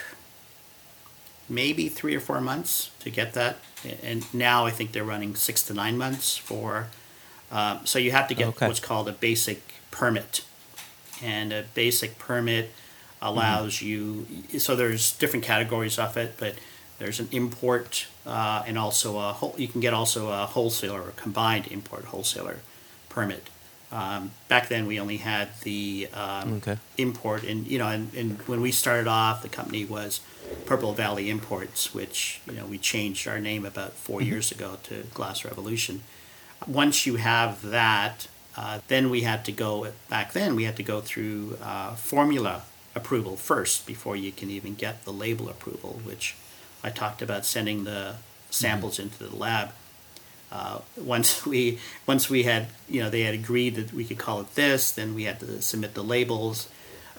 maybe 1.49 1.89
three 1.89 2.15
or 2.15 2.19
four 2.19 2.39
months 2.39 2.91
to 2.99 3.09
get 3.09 3.33
that. 3.33 3.57
And 4.03 4.31
now 4.33 4.65
I 4.65 4.71
think 4.71 4.91
they're 4.91 5.03
running 5.03 5.35
six 5.35 5.63
to 5.63 5.73
nine 5.73 5.97
months 5.97 6.37
for. 6.37 6.87
Um, 7.51 7.85
so 7.85 7.99
you 7.99 8.11
have 8.11 8.27
to 8.27 8.35
get 8.35 8.47
okay. 8.49 8.67
what's 8.67 8.79
called 8.79 9.09
a 9.09 9.13
basic 9.13 9.61
permit, 9.91 10.45
and 11.23 11.51
a 11.51 11.65
basic 11.73 12.19
permit 12.19 12.71
allows 13.21 13.75
mm-hmm. 13.75 14.53
you. 14.53 14.59
So 14.59 14.75
there's 14.75 15.17
different 15.17 15.45
categories 15.45 15.97
of 15.97 16.15
it, 16.17 16.35
but 16.37 16.55
there's 16.99 17.19
an 17.19 17.29
import 17.31 18.07
uh, 18.25 18.63
and 18.67 18.77
also 18.77 19.17
a 19.17 19.33
whole, 19.33 19.55
you 19.57 19.67
can 19.67 19.81
get 19.81 19.93
also 19.93 20.29
a 20.29 20.45
wholesaler 20.45 21.01
or 21.01 21.11
combined 21.11 21.67
import 21.67 22.05
wholesaler 22.05 22.59
permit. 23.07 23.49
Um, 23.91 24.31
back 24.49 24.67
then 24.67 24.85
we 24.85 24.99
only 24.99 25.17
had 25.17 25.49
the 25.63 26.09
um, 26.13 26.57
okay. 26.57 26.77
import 26.99 27.43
and 27.43 27.65
you 27.65 27.79
know 27.79 27.87
and, 27.87 28.13
and 28.13 28.37
when 28.43 28.61
we 28.61 28.71
started 28.71 29.07
off 29.07 29.41
the 29.41 29.49
company 29.49 29.83
was 29.83 30.19
Purple 30.67 30.93
Valley 30.93 31.27
Imports 31.31 31.91
which 31.91 32.39
you 32.45 32.53
know 32.53 32.67
we 32.67 32.77
changed 32.77 33.27
our 33.27 33.39
name 33.39 33.65
about 33.65 33.93
4 33.93 34.19
mm-hmm. 34.19 34.29
years 34.29 34.51
ago 34.51 34.77
to 34.83 35.05
Glass 35.15 35.43
Revolution. 35.43 36.03
Once 36.67 37.05
you 37.05 37.15
have 37.15 37.61
that 37.61 38.27
uh, 38.57 38.79
then 38.87 39.09
we 39.09 39.21
had 39.21 39.45
to 39.45 39.51
go 39.51 39.91
back 40.09 40.33
then 40.33 40.55
we 40.55 40.63
had 40.63 40.75
to 40.75 40.83
go 40.83 40.99
through 40.99 41.57
uh, 41.63 41.95
formula 41.95 42.63
approval 42.95 43.35
first 43.35 43.85
before 43.85 44.15
you 44.15 44.31
can 44.31 44.49
even 44.49 44.75
get 44.75 45.05
the 45.05 45.13
label 45.13 45.47
approval 45.49 46.01
which 46.03 46.35
I 46.83 46.89
talked 46.89 47.21
about 47.21 47.45
sending 47.45 47.83
the 47.83 48.15
samples 48.49 48.95
mm-hmm. 48.95 49.03
into 49.03 49.23
the 49.23 49.35
lab. 49.35 49.71
Uh, 50.51 50.79
once 50.97 51.45
we 51.45 51.79
once 52.05 52.29
we 52.29 52.43
had 52.43 52.67
you 52.87 53.01
know 53.01 53.09
they 53.09 53.21
had 53.21 53.33
agreed 53.33 53.75
that 53.75 53.93
we 53.93 54.03
could 54.05 54.17
call 54.17 54.41
it 54.41 54.55
this, 54.55 54.91
then 54.91 55.15
we 55.15 55.23
had 55.23 55.39
to 55.39 55.61
submit 55.61 55.93
the 55.93 56.03
labels. 56.03 56.69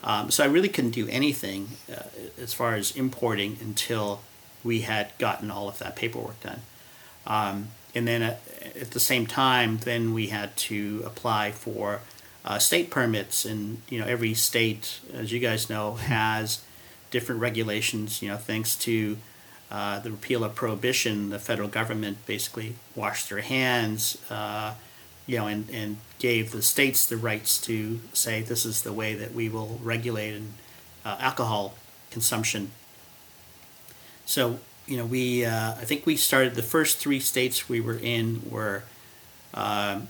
Um, 0.02 0.30
so 0.30 0.42
I 0.42 0.46
really 0.46 0.70
couldn't 0.70 0.92
do 0.92 1.06
anything 1.08 1.68
uh, 1.92 2.04
as 2.40 2.54
far 2.54 2.74
as 2.74 2.96
importing 2.96 3.58
until 3.60 4.22
we 4.64 4.80
had 4.80 5.12
gotten 5.18 5.50
all 5.50 5.68
of 5.68 5.78
that 5.78 5.94
paperwork 5.94 6.40
done. 6.40 6.62
Um, 7.26 7.68
and 7.94 8.08
then 8.08 8.36
at, 8.62 8.90
the 8.92 9.00
same 9.00 9.26
time, 9.26 9.78
then 9.78 10.12
we 10.12 10.28
had 10.28 10.56
to 10.56 11.02
apply 11.04 11.52
for 11.52 12.00
uh, 12.44 12.58
state 12.58 12.90
permits, 12.90 13.44
and 13.44 13.82
you 13.88 14.00
know 14.00 14.06
every 14.06 14.34
state, 14.34 15.00
as 15.12 15.32
you 15.32 15.40
guys 15.40 15.68
know, 15.68 15.94
has 15.94 16.62
different 17.10 17.40
regulations. 17.40 18.22
You 18.22 18.30
know, 18.30 18.36
thanks 18.36 18.76
to 18.76 19.18
uh, 19.70 20.00
the 20.00 20.10
repeal 20.10 20.42
of 20.42 20.54
prohibition, 20.54 21.30
the 21.30 21.38
federal 21.38 21.68
government 21.68 22.26
basically 22.26 22.74
washed 22.96 23.28
their 23.28 23.40
hands, 23.40 24.18
uh, 24.28 24.74
you 25.26 25.38
know, 25.38 25.46
and, 25.46 25.70
and 25.70 25.98
gave 26.18 26.50
the 26.50 26.60
states 26.60 27.06
the 27.06 27.16
rights 27.16 27.60
to 27.60 28.00
say 28.12 28.42
this 28.42 28.66
is 28.66 28.82
the 28.82 28.92
way 28.92 29.14
that 29.14 29.32
we 29.32 29.48
will 29.48 29.78
regulate 29.82 30.42
uh, 31.04 31.16
alcohol 31.20 31.74
consumption. 32.10 32.72
So, 34.26 34.58
you 34.90 34.96
know, 34.96 35.04
we 35.04 35.44
uh, 35.44 35.70
I 35.74 35.84
think 35.84 36.04
we 36.04 36.16
started 36.16 36.56
the 36.56 36.64
first 36.64 36.98
three 36.98 37.20
states 37.20 37.68
we 37.68 37.80
were 37.80 37.96
in 37.96 38.42
were 38.50 38.82
uh, 39.54 40.00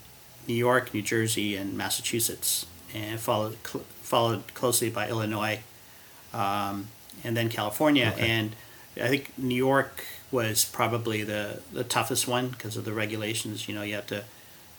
New 0.48 0.54
York, 0.54 0.94
New 0.94 1.02
Jersey, 1.02 1.54
and 1.54 1.76
Massachusetts, 1.76 2.64
and 2.94 3.20
followed 3.20 3.58
cl- 3.64 3.84
followed 4.00 4.54
closely 4.54 4.88
by 4.88 5.06
Illinois, 5.10 5.60
um, 6.32 6.88
and 7.22 7.36
then 7.36 7.50
California, 7.50 8.12
okay. 8.14 8.26
and 8.26 8.56
I 8.96 9.08
think 9.08 9.36
New 9.36 9.54
York 9.54 10.02
was 10.32 10.64
probably 10.64 11.24
the, 11.24 11.60
the 11.72 11.84
toughest 11.84 12.26
one 12.26 12.48
because 12.48 12.76
of 12.76 12.86
the 12.86 12.92
regulations. 12.92 13.68
You 13.68 13.74
know, 13.74 13.82
you 13.82 13.96
have 13.96 14.06
to 14.06 14.24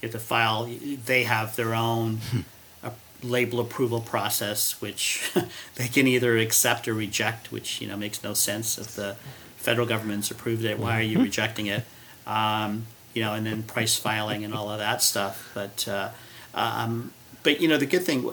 you 0.02 0.08
have 0.08 0.12
to 0.12 0.20
file. 0.20 0.68
They 1.06 1.26
have 1.26 1.56
their 1.56 1.76
own 1.76 2.22
uh, 2.84 2.90
label 3.22 3.60
approval 3.60 4.02
process, 4.02 4.82
which 4.82 5.32
they 5.76 5.88
can 5.88 6.08
either 6.08 6.40
accept 6.40 6.88
or 6.88 6.96
reject, 6.96 7.52
which 7.52 7.80
you 7.82 7.88
know 7.88 7.98
makes 7.98 8.24
no 8.24 8.34
sense 8.34 8.80
if 8.80 8.96
the 8.96 9.16
federal 9.62 9.88
government's 9.88 10.32
approved 10.32 10.66
it. 10.66 10.80
Why 10.80 11.00
are 11.00 11.04
you 11.04 11.20
rejecting 11.22 11.68
it? 11.68 11.84
Um, 12.28 12.86
you 13.14 13.22
know, 13.22 13.34
and 13.34 13.46
then 13.46 13.64
price 13.64 13.96
filing 13.98 14.44
and 14.44 14.54
all 14.54 14.70
of 14.70 14.80
that 14.80 15.02
stuff. 15.02 15.52
But 15.54 15.88
uh, 15.88 16.10
um, 16.54 17.14
but 17.44 17.62
you 17.62 17.68
know, 17.68 17.78
the 17.78 17.86
good 17.86 18.04
thing, 18.04 18.30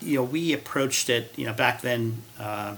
you 0.00 0.16
know, 0.16 0.24
we 0.24 0.52
approached 0.52 1.08
it. 1.08 1.32
You 1.36 1.46
know, 1.46 1.52
back 1.52 1.80
then. 1.80 2.22
Uh, 2.38 2.76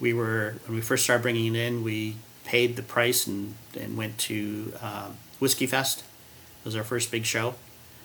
we 0.00 0.12
were 0.12 0.56
when 0.66 0.76
we 0.76 0.82
first 0.82 1.04
started 1.04 1.22
bringing 1.22 1.54
it 1.54 1.58
in, 1.58 1.82
we 1.82 2.16
paid 2.44 2.76
the 2.76 2.82
price 2.82 3.26
and, 3.26 3.54
and 3.78 3.96
went 3.96 4.18
to 4.18 4.72
um, 4.82 5.16
Whiskey 5.40 5.66
Fest. 5.66 6.00
It 6.00 6.64
was 6.66 6.76
our 6.76 6.84
first 6.84 7.10
big 7.10 7.24
show. 7.24 7.54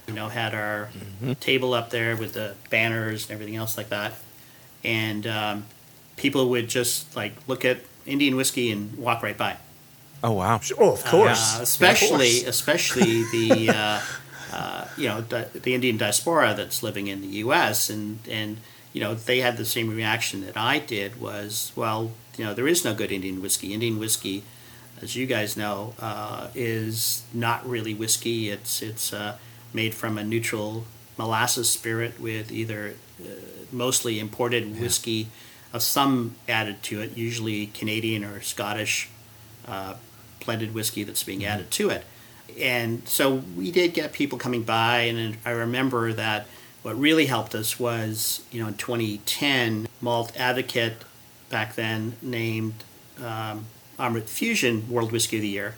You 0.07 0.13
know, 0.13 0.29
had 0.29 0.55
our 0.55 0.89
mm-hmm. 0.93 1.33
table 1.33 1.73
up 1.73 1.89
there 1.89 2.15
with 2.15 2.33
the 2.33 2.55
banners 2.69 3.25
and 3.25 3.31
everything 3.33 3.55
else 3.55 3.77
like 3.77 3.89
that, 3.89 4.13
and 4.83 5.27
um, 5.27 5.65
people 6.15 6.49
would 6.49 6.67
just 6.67 7.15
like 7.15 7.33
look 7.47 7.63
at 7.63 7.81
Indian 8.05 8.35
whiskey 8.35 8.71
and 8.71 8.97
walk 8.97 9.23
right 9.23 9.37
by. 9.37 9.57
Oh 10.23 10.33
wow! 10.33 10.59
Oh, 10.77 10.93
of 10.93 11.05
course. 11.05 11.59
Uh, 11.59 11.63
especially, 11.63 12.27
yeah, 12.27 12.43
course. 12.43 12.49
especially 12.49 13.23
the 13.31 13.69
uh, 13.69 14.01
uh, 14.51 14.87
you 14.97 15.07
know 15.07 15.21
the, 15.21 15.47
the 15.53 15.73
Indian 15.73 15.97
diaspora 15.97 16.53
that's 16.55 16.83
living 16.83 17.07
in 17.07 17.21
the 17.21 17.27
U.S. 17.43 17.89
and 17.89 18.19
and 18.29 18.57
you 18.93 19.01
know, 19.01 19.13
they 19.13 19.39
had 19.39 19.57
the 19.57 19.65
same 19.65 19.89
reaction 19.89 20.41
that 20.45 20.57
I 20.57 20.79
did 20.79 21.21
was, 21.21 21.71
well, 21.75 22.11
you 22.37 22.45
know, 22.45 22.53
there 22.53 22.67
is 22.67 22.83
no 22.83 22.93
good 22.93 23.11
Indian 23.11 23.41
whiskey. 23.41 23.73
Indian 23.73 23.99
whiskey, 23.99 24.43
as 25.01 25.15
you 25.15 25.25
guys 25.25 25.55
know, 25.55 25.93
uh, 25.99 26.47
is 26.55 27.23
not 27.33 27.67
really 27.67 27.93
whiskey. 27.93 28.49
It's 28.49 28.81
it's 28.81 29.13
uh, 29.13 29.37
made 29.73 29.93
from 29.93 30.17
a 30.17 30.23
neutral 30.23 30.85
molasses 31.17 31.69
spirit 31.69 32.19
with 32.19 32.51
either 32.51 32.95
uh, 33.21 33.29
mostly 33.71 34.19
imported 34.19 34.65
yeah. 34.65 34.81
whiskey 34.81 35.27
of 35.73 35.83
some 35.83 36.35
added 36.47 36.81
to 36.83 37.01
it, 37.01 37.15
usually 37.17 37.67
Canadian 37.67 38.23
or 38.23 38.41
Scottish 38.41 39.09
uh, 39.67 39.95
blended 40.43 40.73
whiskey 40.73 41.03
that's 41.03 41.23
being 41.23 41.45
added 41.45 41.69
to 41.71 41.89
it. 41.89 42.03
And 42.59 43.07
so 43.07 43.43
we 43.55 43.71
did 43.71 43.93
get 43.93 44.11
people 44.11 44.37
coming 44.37 44.63
by, 44.63 45.01
and 45.01 45.37
I 45.45 45.51
remember 45.51 46.11
that 46.13 46.47
what 46.81 46.97
really 46.97 47.27
helped 47.27 47.53
us 47.53 47.79
was, 47.79 48.41
you 48.51 48.61
know, 48.61 48.67
in 48.67 48.73
2010, 48.75 49.87
Malt 50.01 50.35
Advocate 50.37 50.97
back 51.49 51.75
then 51.75 52.15
named 52.21 52.73
um, 53.23 53.65
Amrut 53.99 54.23
Fusion 54.23 54.89
World 54.89 55.11
Whiskey 55.11 55.37
of 55.37 55.41
the 55.41 55.49
Year, 55.49 55.75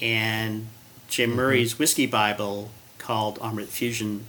and 0.00 0.68
Jim 1.08 1.30
mm-hmm. 1.30 1.38
Murray's 1.38 1.78
Whiskey 1.78 2.06
Bible 2.06 2.70
called 2.98 3.38
Amrut 3.40 3.66
Fusion 3.66 4.26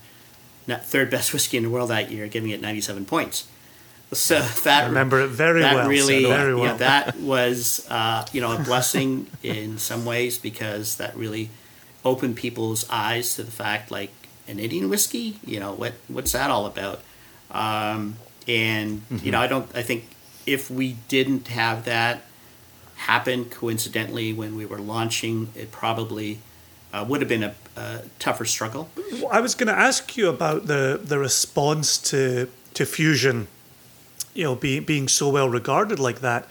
third 0.78 1.10
best 1.10 1.34
whiskey 1.34 1.58
in 1.58 1.64
the 1.64 1.70
world 1.70 1.90
that 1.90 2.12
year, 2.12 2.28
giving 2.28 2.52
it 2.52 2.62
97 2.62 3.06
points. 3.06 3.48
So 4.12 4.40
that 4.40 4.84
I 4.84 4.88
remember 4.88 5.22
it 5.22 5.28
very 5.28 5.62
that 5.62 5.76
well. 5.76 5.88
Really, 5.88 6.26
very 6.26 6.56
well. 6.56 6.66
Yeah, 6.66 6.78
that 6.78 7.20
was 7.20 7.86
uh, 7.90 8.26
you 8.34 8.42
know 8.42 8.56
a 8.56 8.60
blessing 8.60 9.28
in 9.44 9.78
some 9.78 10.06
ways 10.06 10.38
because 10.38 10.96
that 10.98 11.16
really 11.16 11.50
opened 12.04 12.36
people's 12.36 12.90
eyes 12.90 13.36
to 13.36 13.44
the 13.44 13.52
fact 13.52 13.92
like 13.92 14.12
an 14.50 14.60
Indian 14.60 14.90
whiskey? 14.90 15.40
You 15.46 15.60
know, 15.60 15.74
what 15.74 15.94
what's 16.08 16.32
that 16.34 16.50
all 16.50 16.66
about? 16.66 17.02
Um, 17.52 18.16
and 18.48 19.02
mm-hmm. 19.10 19.26
you 19.26 19.32
know, 19.32 19.40
I 19.40 19.48
don't. 19.48 19.70
I 19.76 19.84
think 19.84 20.06
if 20.46 20.70
we 20.70 20.98
didn't 21.08 21.48
have 21.50 21.86
that 21.86 22.24
happen 22.96 23.46
coincidentally 23.46 24.34
when 24.34 24.58
we 24.58 24.66
were 24.66 24.80
launching, 24.80 25.50
it 25.56 25.72
probably 25.72 26.40
uh, 26.92 27.06
would 27.08 27.22
have 27.22 27.30
been 27.30 27.44
a, 27.44 27.56
a, 27.78 28.02
tougher 28.18 28.46
struggle. 28.46 28.90
I 29.32 29.40
was 29.40 29.56
going 29.56 29.68
to 29.68 29.78
ask 29.80 30.18
you 30.18 30.28
about 30.28 30.68
the 30.68 31.00
the 31.02 31.20
response 31.20 31.98
to 32.10 32.50
to 32.74 32.86
Fusion, 32.86 33.48
you 34.34 34.44
know, 34.44 34.56
being 34.56 34.84
being 34.84 35.08
so 35.08 35.30
well 35.30 35.50
regarded 35.50 36.00
like 36.00 36.22
that, 36.22 36.48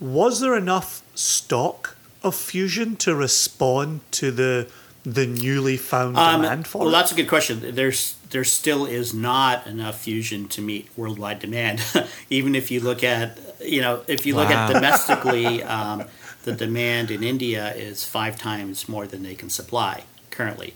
was 0.00 0.40
there 0.40 0.56
enough 0.56 1.02
stock 1.14 1.96
of 2.22 2.34
Fusion 2.34 2.96
to 2.96 3.14
respond 3.14 4.00
to 4.12 4.30
the 4.30 4.68
the 5.02 5.26
newly 5.26 5.78
found 5.78 6.16
Um, 6.18 6.42
demand 6.42 6.66
for 6.66 6.80
well, 6.80 6.88
it? 6.88 6.92
that's 6.92 7.12
a 7.12 7.14
good 7.14 7.28
question. 7.28 7.74
There's 7.74 8.16
there 8.30 8.44
still 8.44 8.84
is 8.86 9.12
not 9.14 9.66
enough 9.66 10.00
fusion 10.02 10.46
to 10.48 10.60
meet 10.60 10.88
worldwide 10.96 11.40
demand. 11.40 11.82
Even 12.30 12.54
if 12.54 12.70
you 12.70 12.80
look 12.80 13.02
at 13.02 13.38
you 13.64 13.80
know 13.80 14.02
if 14.08 14.26
you 14.26 14.36
look 14.36 14.50
at 14.50 14.72
domestically, 14.72 15.62
um, 15.78 16.04
the 16.44 16.52
demand 16.52 17.10
in 17.10 17.22
India 17.22 17.72
is 17.74 18.04
five 18.04 18.38
times 18.38 18.88
more 18.88 19.06
than 19.06 19.22
they 19.22 19.34
can 19.34 19.48
supply 19.50 20.04
currently. 20.30 20.74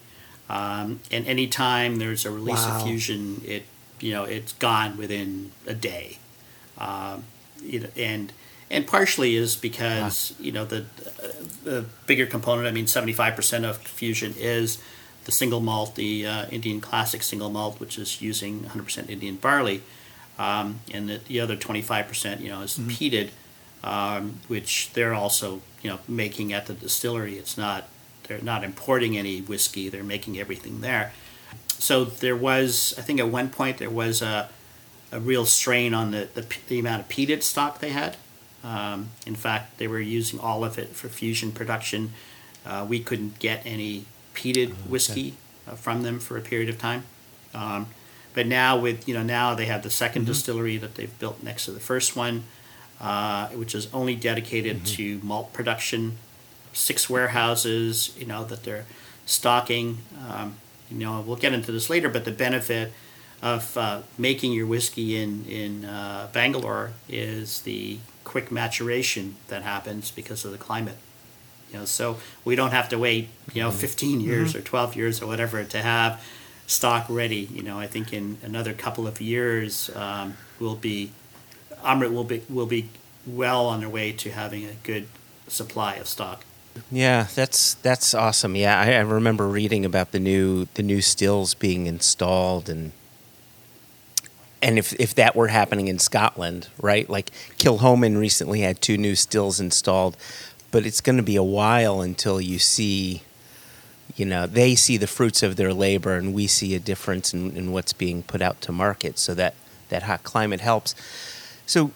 Um, 0.48 1.00
and 1.10 1.26
anytime 1.26 1.96
there's 1.96 2.24
a 2.26 2.30
release 2.30 2.64
Wow. 2.64 2.76
of 2.78 2.82
fusion, 2.86 3.42
it 3.46 3.64
you 4.00 4.12
know 4.12 4.24
it's 4.24 4.52
gone 4.54 4.96
within 4.96 5.52
a 5.66 5.74
day. 5.74 6.18
Um, 6.78 7.24
you 7.62 7.80
know, 7.80 7.88
and 7.96 8.32
and 8.70 8.86
partially 8.86 9.36
is 9.36 9.56
because 9.56 10.34
you 10.40 10.52
know 10.52 10.64
the 10.64 10.86
the 11.62 11.84
bigger 12.06 12.26
component. 12.26 12.66
I 12.66 12.72
mean, 12.72 12.86
seventy 12.86 13.12
five 13.12 13.36
percent 13.36 13.64
of 13.64 13.78
fusion 13.78 14.34
is 14.38 14.78
the 15.24 15.32
single 15.32 15.60
malt, 15.60 15.94
the 15.94 16.26
uh, 16.26 16.46
Indian 16.50 16.80
classic 16.80 17.22
single 17.22 17.50
malt, 17.50 17.80
which 17.80 17.98
is 17.98 18.20
using 18.20 18.62
one 18.62 18.70
hundred 18.70 18.84
percent 18.84 19.10
Indian 19.10 19.36
barley, 19.36 19.82
um, 20.38 20.80
and 20.92 21.08
the, 21.08 21.20
the 21.26 21.40
other 21.40 21.56
twenty 21.56 21.82
five 21.82 22.08
percent, 22.08 22.40
you 22.40 22.48
know, 22.48 22.62
is 22.62 22.78
peated, 22.78 23.30
um, 23.82 24.40
which 24.48 24.92
they're 24.92 25.14
also 25.14 25.60
you 25.82 25.90
know 25.90 26.00
making 26.08 26.52
at 26.52 26.66
the 26.66 26.74
distillery. 26.74 27.38
It's 27.38 27.56
not 27.56 27.88
they're 28.24 28.40
not 28.40 28.64
importing 28.64 29.16
any 29.16 29.40
whiskey; 29.40 29.88
they're 29.88 30.04
making 30.04 30.38
everything 30.38 30.80
there. 30.80 31.12
So 31.78 32.04
there 32.04 32.36
was, 32.36 32.94
I 32.96 33.02
think, 33.02 33.20
at 33.20 33.28
one 33.28 33.50
point 33.50 33.78
there 33.78 33.90
was 33.90 34.22
a 34.22 34.48
a 35.14 35.20
real 35.20 35.46
strain 35.46 35.94
on 35.94 36.10
the, 36.10 36.28
the, 36.34 36.44
the 36.66 36.80
amount 36.80 37.02
of 37.02 37.08
peated 37.08 37.42
stock 37.42 37.78
they 37.78 37.90
had. 37.90 38.16
Um, 38.64 39.10
in 39.26 39.36
fact, 39.36 39.78
they 39.78 39.86
were 39.86 40.00
using 40.00 40.40
all 40.40 40.64
of 40.64 40.76
it 40.76 40.88
for 40.88 41.08
fusion 41.08 41.52
production. 41.52 42.12
Uh, 42.66 42.84
we 42.88 42.98
couldn't 42.98 43.38
get 43.38 43.62
any 43.64 44.06
peated 44.34 44.70
whiskey 44.88 45.34
uh, 45.68 45.76
from 45.76 46.02
them 46.02 46.18
for 46.18 46.36
a 46.36 46.40
period 46.40 46.68
of 46.68 46.78
time. 46.78 47.04
Um, 47.54 47.86
but 48.34 48.48
now 48.48 48.76
with 48.76 49.06
you 49.06 49.14
know 49.14 49.22
now 49.22 49.54
they 49.54 49.66
have 49.66 49.84
the 49.84 49.88
2nd 49.88 50.26
distillery 50.26 50.76
that 50.78 50.96
they've 50.96 51.16
built 51.20 51.42
next 51.42 51.66
to 51.66 51.70
the 51.70 51.78
first 51.78 52.16
one, 52.16 52.44
uh, 53.00 53.48
which 53.48 53.74
is 53.74 53.92
only 53.94 54.16
dedicated 54.16 54.84
to 54.86 55.20
malt 55.22 55.52
production. 55.52 56.18
Six 56.72 57.08
warehouses, 57.08 58.12
you 58.18 58.26
know 58.26 58.44
that 58.44 58.64
they're 58.64 58.86
stocking. 59.26 59.98
Um, 60.28 60.56
you 60.90 60.98
know 60.98 61.20
we'll 61.20 61.36
get 61.36 61.52
into 61.52 61.70
this 61.70 61.88
later, 61.88 62.08
but 62.08 62.24
the 62.24 62.32
benefit 62.32 62.92
of 63.44 63.76
uh, 63.76 64.00
making 64.16 64.52
your 64.52 64.66
whiskey 64.66 65.16
in 65.22 65.44
in 65.44 65.84
uh, 65.84 66.28
Bangalore 66.32 66.92
is 67.08 67.60
the 67.60 67.98
quick 68.24 68.50
maturation 68.50 69.36
that 69.48 69.62
happens 69.62 70.10
because 70.10 70.46
of 70.46 70.50
the 70.50 70.58
climate. 70.58 70.96
You 71.70 71.80
know, 71.80 71.84
so 71.84 72.16
we 72.44 72.56
don't 72.56 72.70
have 72.70 72.88
to 72.88 72.98
wait, 72.98 73.28
you 73.52 73.62
know, 73.62 73.70
15 73.70 74.20
years 74.20 74.54
or 74.54 74.60
12 74.60 74.96
years 74.96 75.20
or 75.20 75.26
whatever 75.26 75.62
to 75.62 75.82
have 75.82 76.24
stock 76.66 77.04
ready. 77.08 77.48
You 77.52 77.62
know, 77.62 77.78
I 77.78 77.86
think 77.86 78.12
in 78.12 78.38
another 78.42 78.72
couple 78.72 79.06
of 79.06 79.20
years, 79.20 79.90
um, 79.94 80.36
we'll 80.58 80.76
be, 80.76 81.10
Amrut 81.82 82.12
will 82.12 82.24
be 82.24 82.42
will 82.48 82.66
be 82.66 82.88
well 83.26 83.66
on 83.66 83.80
their 83.80 83.90
way 83.90 84.12
to 84.12 84.30
having 84.30 84.64
a 84.64 84.74
good 84.84 85.06
supply 85.48 85.96
of 85.96 86.08
stock. 86.08 86.44
Yeah, 86.90 87.26
that's 87.34 87.74
that's 87.74 88.14
awesome. 88.14 88.56
Yeah, 88.56 88.80
I, 88.80 88.94
I 88.94 89.00
remember 89.00 89.46
reading 89.46 89.84
about 89.84 90.12
the 90.12 90.20
new 90.20 90.66
the 90.74 90.82
new 90.82 91.02
stills 91.02 91.52
being 91.52 91.86
installed 91.86 92.70
and 92.70 92.92
and 94.64 94.78
if 94.78 94.92
if 94.98 95.14
that 95.14 95.36
were 95.36 95.48
happening 95.48 95.86
in 95.86 96.00
Scotland, 96.00 96.68
right? 96.80 97.08
Like 97.08 97.30
Kilchoman 97.58 98.18
recently 98.18 98.60
had 98.62 98.80
two 98.80 98.96
new 98.96 99.14
stills 99.14 99.60
installed, 99.60 100.16
but 100.72 100.84
it's 100.84 101.00
going 101.00 101.18
to 101.18 101.22
be 101.22 101.36
a 101.36 101.42
while 101.42 102.00
until 102.00 102.40
you 102.40 102.58
see 102.58 103.22
you 104.16 104.24
know, 104.24 104.46
they 104.46 104.74
see 104.74 104.96
the 104.96 105.06
fruits 105.06 105.42
of 105.42 105.56
their 105.56 105.72
labor 105.72 106.14
and 106.14 106.32
we 106.34 106.46
see 106.46 106.74
a 106.74 106.78
difference 106.78 107.34
in, 107.34 107.56
in 107.56 107.72
what's 107.72 107.92
being 107.92 108.22
put 108.22 108.40
out 108.40 108.60
to 108.60 108.72
market. 108.72 109.18
So 109.18 109.34
that, 109.34 109.54
that 109.88 110.04
hot 110.04 110.22
climate 110.22 110.60
helps. 110.60 110.94
So, 111.66 111.90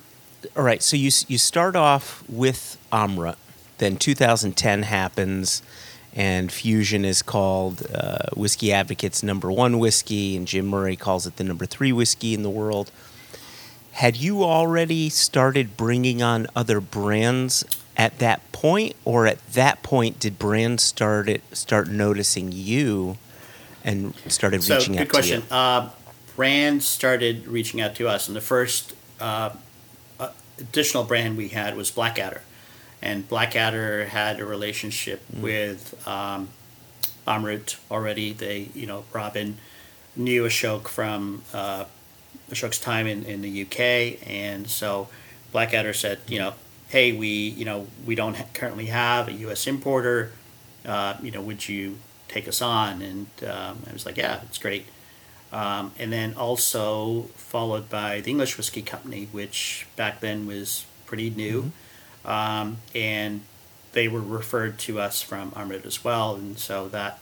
all 0.57 0.65
right, 0.65 0.83
so 0.83 0.97
you, 0.97 1.11
you 1.29 1.39
start 1.39 1.77
off 1.77 2.25
with 2.29 2.77
Amra, 2.91 3.37
then 3.79 3.97
2010 3.97 4.83
happens, 4.85 5.63
and 6.15 6.51
Fusion 6.51 7.05
is 7.05 7.23
called 7.23 7.87
uh, 7.95 8.31
Whiskey 8.37 8.73
Advocates 8.73 9.23
number 9.23 9.51
one 9.51 9.79
whiskey, 9.79 10.37
and 10.37 10.47
Jim 10.47 10.67
Murray 10.67 10.97
calls 10.97 11.27
it 11.27 11.37
the 11.37 11.45
number 11.45 11.67
three 11.67 11.93
whiskey 11.93 12.35
in 12.35 12.43
the 12.43 12.51
world. 12.51 12.91
Had 13.93 14.17
you 14.17 14.45
already 14.45 15.09
started 15.09 15.77
bringing 15.77 16.23
on 16.23 16.47
other 16.55 16.81
brands 16.81 17.65
at 17.97 18.19
that 18.21 18.51
point, 18.53 18.95
or 19.05 19.27
at 19.27 19.45
that 19.55 19.83
point 19.83 20.21
did 20.21 20.39
brands 20.39 20.83
start 20.85 21.29
it, 21.29 21.43
start 21.53 21.89
noticing 21.89 22.53
you 22.53 23.19
and 23.85 24.15
started 24.29 24.63
So 24.63 24.77
reaching 24.77 24.99
out 24.99 25.09
question. 25.09 25.43
to 25.43 25.47
you? 25.49 25.53
Uh, 25.55 25.91
brands 26.37 26.87
started 26.87 27.49
reaching 27.49 27.81
out 27.81 27.97
to 27.97 28.09
us, 28.09 28.29
and 28.29 28.37
the 28.37 28.41
first 28.41 28.95
uh, 29.21 29.51
uh, 30.21 30.31
additional 30.59 31.03
brand 31.03 31.37
we 31.37 31.49
had 31.49 31.77
was 31.77 31.91
Blackadder, 31.91 32.43
and 33.03 33.29
Blackadder 33.29 34.07
had 34.07 34.41
a 34.41 34.45
relationship 34.47 35.23
Mm. 35.35 35.41
with 35.41 36.07
um, 36.09 36.49
Amrut 37.27 37.77
already. 37.91 38.33
They, 38.33 38.69
you 38.75 38.87
know, 38.87 39.05
Robin 39.13 39.59
knew 40.17 40.45
Ashok 40.45 40.89
from 40.89 41.43
uh, 41.55 41.85
Ashok's 42.51 42.79
time 42.79 43.07
in, 43.07 43.25
in 43.25 43.43
the 43.43 43.63
UK, 43.63 44.19
and 44.29 44.69
so 44.69 45.09
Blackadder 45.53 45.93
said, 45.93 46.19
you 46.27 46.39
know, 46.39 46.55
hey, 46.89 47.13
we, 47.13 47.29
you 47.29 47.65
know, 47.65 47.87
we 48.07 48.15
don't 48.15 48.37
ha- 48.37 48.47
currently 48.55 48.87
have 48.87 49.29
a 49.29 49.33
U.S. 49.33 49.67
importer. 49.67 50.33
Uh, 50.87 51.15
you 51.23 51.31
know, 51.31 51.41
would 51.43 51.69
you 51.69 51.99
take 52.29 52.49
us 52.49 52.63
on? 52.63 53.03
And 53.03 53.27
um, 53.45 53.83
I 53.89 53.93
was 53.93 54.07
like, 54.07 54.17
yeah, 54.17 54.41
it's 54.45 54.59
great. 54.59 54.87
Um, 55.53 55.93
and 55.99 56.13
then 56.13 56.35
also 56.35 57.23
followed 57.37 57.89
by 57.91 58.21
the 58.21 58.31
English 58.31 58.57
Whiskey 58.57 58.83
Company, 58.83 59.29
which 59.33 59.87
back 59.97 60.21
then 60.21 60.47
was 60.47 60.85
pretty 61.07 61.31
new. 61.31 61.73
Um, 62.25 62.79
and 62.95 63.43
they 63.93 64.09
were 64.09 64.21
referred 64.21 64.79
to 64.81 65.01
us 65.01 65.23
from 65.23 65.51
Amrut 65.53 65.87
as 65.87 66.05
well. 66.05 66.35
And 66.37 66.59
so 66.59 66.89
that 66.89 67.19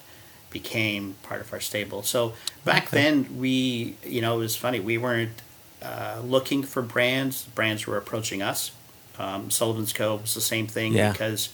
became 0.50 1.14
part 1.22 1.40
of 1.40 1.52
our 1.52 1.60
stable. 1.60 2.02
So 2.02 2.34
back 2.64 2.88
Okay. 2.88 3.02
then, 3.02 3.38
we, 3.38 3.96
you 4.04 4.20
know, 4.20 4.36
it 4.36 4.40
was 4.40 4.56
funny. 4.56 4.80
We 4.80 4.98
weren't 4.98 5.42
uh, 5.82 6.20
looking 6.24 6.62
for 6.62 6.82
brands, 6.82 7.44
brands 7.44 7.86
were 7.86 7.96
approaching 7.96 8.42
us. 8.42 8.72
Um, 9.18 9.50
Sullivan's 9.50 9.92
Cove 9.92 10.22
was 10.22 10.34
the 10.34 10.40
same 10.40 10.66
thing 10.66 10.92
Yeah. 10.94 11.12
because 11.12 11.50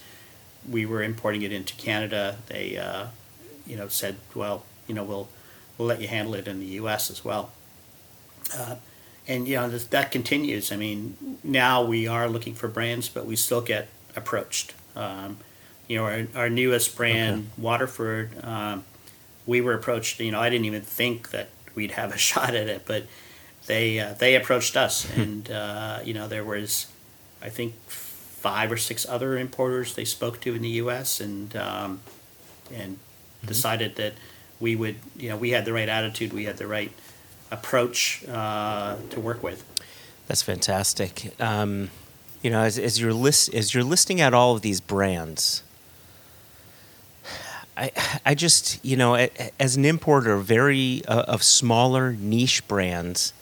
we 0.69 0.87
were 0.87 1.03
importing 1.03 1.43
it 1.43 1.53
into 1.53 1.75
Canada. 1.75 2.39
They, 2.47 2.77
uh, 2.77 3.07
you 3.67 3.77
know, 3.77 3.89
said, 3.89 4.17
well, 4.35 4.65
you 4.87 4.95
know, 4.95 5.05
we'll 5.05 5.29
we'll 5.79 5.89
let 5.89 6.01
you 6.01 6.09
handle 6.09 6.35
it 6.35 6.47
in 6.49 6.61
the 6.61 6.67
U.S. 6.67 7.11
as 7.11 7.25
well. 7.25 7.51
Uh, 8.57 8.77
and 9.29 9.47
you 9.47 9.57
know 9.57 9.69
this, 9.69 9.87
that 9.87 10.11
continues. 10.11 10.73
I 10.73 10.77
mean, 10.77 11.39
now 11.43 11.85
we 11.85 12.07
are 12.07 12.29
looking 12.29 12.55
for 12.55 12.69
brands, 12.69 13.09
but 13.09 13.27
we 13.27 13.37
still 13.37 13.61
get 13.61 13.89
approached. 14.17 14.75
Um, 14.97 15.39
you 15.89 15.97
know, 15.97 16.05
our, 16.05 16.27
our 16.35 16.51
newest 16.51 16.97
brand, 16.97 17.51
Waterford, 17.57 18.31
um, 18.45 18.85
we 19.47 19.61
were 19.61 19.75
approached. 19.75 20.21
You 20.21 20.33
know, 20.33 20.41
I 20.41 20.51
didn't 20.51 20.65
even 20.65 20.83
think 20.83 21.31
that 21.31 21.49
we'd 21.75 21.93
have 21.93 22.13
a 22.13 22.19
shot 22.29 22.55
at 22.55 22.69
it, 22.69 22.83
but 22.87 23.05
they 23.67 24.01
uh, 24.01 24.15
they 24.15 24.35
approached 24.35 24.77
us, 24.77 25.11
and 25.17 25.51
uh, 25.51 26.01
you 26.05 26.15
know, 26.15 26.29
there 26.29 26.45
was, 26.45 26.87
I 27.41 27.49
think, 27.49 27.75
five 27.87 28.73
or 28.73 28.77
six 28.77 29.07
other 29.09 29.39
importers 29.39 29.95
they 29.95 30.05
spoke 30.05 30.41
to 30.41 30.55
in 30.55 30.63
the 30.63 30.69
U.S. 30.71 31.21
and 31.21 31.55
um, 31.57 32.01
and 32.73 32.99
decided 33.45 33.97
that 33.97 34.15
we 34.61 34.77
would, 34.77 34.97
you 35.17 35.29
know, 35.29 35.37
we 35.37 35.51
had 35.51 35.65
the 35.65 35.73
right 35.73 35.89
attitude, 35.89 36.33
we 36.33 36.45
had 36.45 36.57
the 36.57 36.67
right 36.67 36.93
approach 37.53 38.25
uh, 38.29 38.97
to 39.11 39.21
work 39.21 39.43
with. 39.43 39.65
That's 40.27 40.43
fantastic. 40.43 41.35
Um, 41.41 41.91
you 42.43 42.51
know, 42.51 42.63
as, 42.63 42.79
as 42.79 43.01
you're 43.01 43.13
list 43.13 43.55
as 43.55 43.75
you're 43.75 43.85
listing 43.85 44.21
out 44.21 44.35
all 44.35 44.55
of 44.55 44.63
these 44.63 44.81
brands, 44.81 45.63
I 47.77 47.93
I 48.27 48.35
just 48.35 48.85
you 48.85 48.97
know 48.97 49.15
as 49.61 49.77
an 49.77 49.85
importer, 49.85 50.37
very 50.39 51.03
uh, 51.07 51.23
of 51.29 51.43
smaller 51.43 52.13
niche 52.13 52.67
brands, 52.67 53.33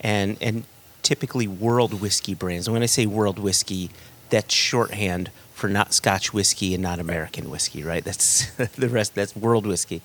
and 0.00 0.38
and 0.40 0.64
typically 1.02 1.46
world 1.48 2.00
whiskey 2.00 2.34
brands. 2.34 2.66
And 2.66 2.72
when 2.72 2.82
I 2.82 2.86
say 2.86 3.04
world 3.04 3.38
whiskey, 3.38 3.90
that's 4.30 4.54
shorthand 4.54 5.30
for 5.52 5.68
not 5.68 5.92
Scotch 5.92 6.32
whiskey 6.32 6.74
and 6.74 6.82
not 6.82 6.98
American 6.98 7.50
whiskey, 7.50 7.82
right? 7.82 8.02
That's 8.02 8.50
the 8.56 8.88
rest. 8.88 9.14
That's 9.14 9.36
world 9.36 9.66
whiskey. 9.66 10.02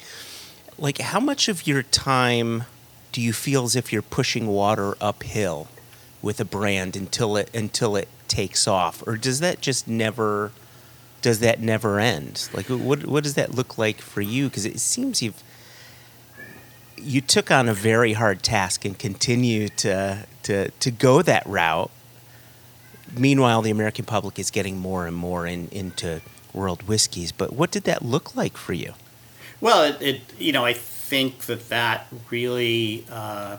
Like, 0.78 1.00
how 1.00 1.20
much 1.20 1.48
of 1.48 1.66
your 1.66 1.82
time 1.82 2.66
do 3.12 3.22
you 3.22 3.34
feel 3.34 3.64
as 3.64 3.76
if 3.76 3.92
you're 3.92 4.02
pushing 4.02 4.48
water 4.48 4.96
uphill 5.02 5.68
with 6.22 6.40
a 6.40 6.46
brand 6.46 6.96
until 6.96 7.38
it 7.38 7.50
until 7.54 7.96
it 7.96 8.08
takes 8.28 8.68
off, 8.68 9.06
or 9.08 9.18
does 9.18 9.40
that 9.40 9.62
just 9.62 9.88
never? 9.88 10.52
Does 11.22 11.40
that 11.40 11.60
never 11.60 12.00
end? 12.00 12.50
Like, 12.54 12.68
what 12.68 13.06
what 13.06 13.24
does 13.24 13.34
that 13.36 13.56
look 13.56 13.78
like 13.78 14.02
for 14.02 14.22
you? 14.22 14.50
Because 14.50 14.66
it 14.66 14.80
seems 14.80 15.22
you've 15.22 15.44
you 16.98 17.22
took 17.22 17.52
on 17.52 17.70
a 17.70 17.74
very 17.74 18.14
hard 18.14 18.44
task 18.44 18.86
and 18.86 18.98
continue 18.98 19.70
to 19.70 20.26
to 20.44 20.70
to 20.70 20.92
go 20.92 21.22
that 21.22 21.46
route. 21.46 21.92
Meanwhile, 23.16 23.62
the 23.62 23.72
American 23.72 24.06
public 24.06 24.38
is 24.38 24.52
getting 24.52 24.78
more 24.78 25.08
and 25.08 25.16
more 25.16 25.48
in, 25.48 25.70
into 25.70 26.22
world 26.54 26.84
whiskeys. 26.84 27.32
But 27.32 27.54
what 27.54 27.72
did 27.72 27.84
that 27.86 28.04
look 28.04 28.36
like 28.36 28.58
for 28.58 28.74
you? 28.74 28.94
Well, 29.62 29.84
it, 29.84 30.02
it 30.02 30.22
you 30.38 30.52
know 30.52 30.66
I 30.66 30.74
think 31.08 31.46
that 31.46 31.70
that 31.70 32.08
really 32.30 33.06
uh, 33.10 33.56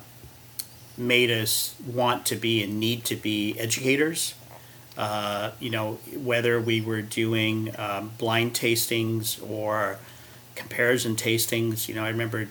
made 0.98 1.30
us 1.30 1.74
want 1.86 2.26
to 2.26 2.36
be 2.36 2.62
and 2.62 2.78
need 2.78 3.04
to 3.06 3.16
be 3.16 3.58
educators. 3.58 4.34
Uh, 4.98 5.52
you 5.58 5.70
know, 5.70 5.94
whether 6.14 6.60
we 6.60 6.82
were 6.82 7.00
doing 7.00 7.74
um, 7.78 8.10
blind 8.18 8.52
tastings 8.52 9.40
or 9.48 9.98
comparison 10.56 11.16
tastings. 11.16 11.88
You 11.88 11.94
know, 11.94 12.04
I 12.04 12.10
remember 12.10 12.48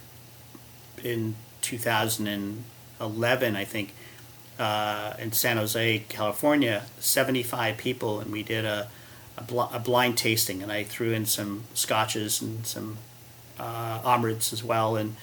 in 1.04 1.36
2011, 1.62 3.56
I 3.56 3.66
think, 3.66 3.94
uh, 4.58 5.14
in 5.20 5.32
San 5.32 5.58
Jose, 5.58 6.06
California, 6.10 6.86
75 7.00 7.78
people, 7.78 8.20
and 8.20 8.32
we 8.32 8.42
did 8.42 8.66
a, 8.66 8.90
a, 9.38 9.44
bl- 9.44 9.62
a 9.72 9.80
blind 9.80 10.18
tasting, 10.18 10.64
and 10.64 10.72
I 10.72 10.84
threw 10.84 11.12
in 11.12 11.28
some 11.28 11.66
scotches 11.76 12.42
and 12.42 12.66
some 12.66 12.98
uh, 13.60 14.00
Amruts 14.02 14.54
as 14.54 14.64
well, 14.64 14.96
and 14.96 15.16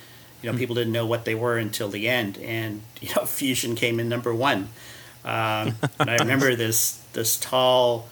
you 0.43 0.51
know, 0.53 0.59
people 0.59 0.75
didn't 0.75 0.93
know 0.93 1.07
what 1.07 1.25
they 1.25 1.35
were 1.35 1.57
until 1.59 1.89
the 1.89 2.09
end, 2.09 2.39
and 2.39 2.83
you 3.01 3.09
know, 3.15 3.25
Fusion 3.25 3.75
came 3.75 3.99
in 4.01 4.09
number 4.09 4.35
one. 4.35 4.69
Um, 5.25 5.77
and 5.99 6.11
I 6.11 6.17
remember 6.19 6.55
this 6.65 7.03
this 7.15 7.37
tall 7.37 8.09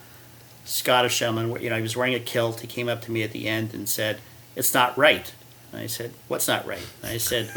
Scottish 0.65 1.19
gentleman. 1.19 1.61
You 1.63 1.71
know, 1.71 1.77
he 1.77 1.83
was 1.83 1.97
wearing 1.97 2.15
a 2.15 2.21
kilt. 2.21 2.61
He 2.61 2.67
came 2.67 2.89
up 2.89 3.03
to 3.03 3.11
me 3.13 3.23
at 3.23 3.33
the 3.33 3.49
end 3.49 3.75
and 3.75 3.89
said, 3.89 4.19
"It's 4.57 4.73
not 4.73 4.97
right." 4.97 5.33
And 5.73 5.81
I 5.81 5.87
said, 5.87 6.13
"What's 6.29 6.49
not 6.49 6.67
right?" 6.67 6.87
And 7.03 7.13
I 7.13 7.19
said, 7.19 7.51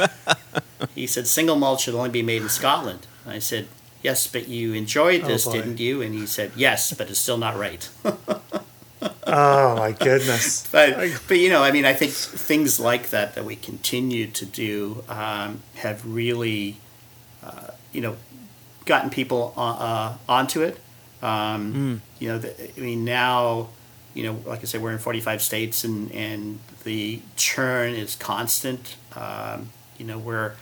"He 0.96 1.08
said 1.08 1.28
single 1.28 1.56
malt 1.56 1.82
should 1.82 1.96
only 1.96 2.10
be 2.10 2.22
made 2.24 2.42
in 2.42 2.50
Scotland." 2.50 3.08
And 3.26 3.34
I 3.34 3.40
said, 3.40 3.68
"Yes, 4.02 4.28
but 4.28 4.48
you 4.50 4.74
enjoyed 4.74 5.24
Oh, 5.24 5.28
this, 5.28 5.46
boy. 5.46 5.54
didn't 5.54 5.80
you?" 5.80 6.02
And 6.02 6.14
he 6.14 6.26
said, 6.26 6.52
"Yes, 6.56 6.94
but 6.94 7.10
it's 7.10 7.20
still 7.20 7.38
not 7.38 7.56
right." 7.58 7.88
Oh 9.02 9.76
my 9.76 9.92
goodness. 9.92 10.68
but 10.72 10.98
but 11.28 11.38
you 11.38 11.50
know, 11.50 11.64
I 11.64 11.72
mean, 11.72 11.86
I 11.86 11.94
think 11.94 12.12
things 12.12 12.80
like 12.80 13.10
that 13.10 13.36
that 13.36 13.46
we 13.46 13.56
continue 13.56 14.28
to 14.28 14.46
do 14.46 15.04
um, 15.10 15.62
have 15.76 16.06
really, 16.06 16.78
uh, 17.44 17.72
you 17.92 18.02
know, 18.02 18.16
gotten 18.86 19.10
people 19.10 19.54
uh, 19.58 19.62
uh, 19.62 20.18
onto 20.28 20.62
it. 20.62 20.80
Um, 21.22 22.02
You 22.20 22.30
know, 22.30 22.38
the, 22.40 22.72
I 22.78 22.80
mean, 22.80 23.04
now, 23.04 23.70
you 24.14 24.24
know, 24.24 24.40
like 24.46 24.62
I 24.62 24.66
said, 24.66 24.82
we're 24.82 24.92
in 24.92 25.00
forty 25.00 25.22
five 25.22 25.42
states, 25.42 25.84
and 25.84 26.12
and 26.12 26.60
the 26.84 27.22
churn 27.36 27.94
is 27.96 28.16
constant. 28.16 28.96
Um, 29.16 29.70
you 29.98 30.06
know, 30.06 30.18
where 30.20 30.56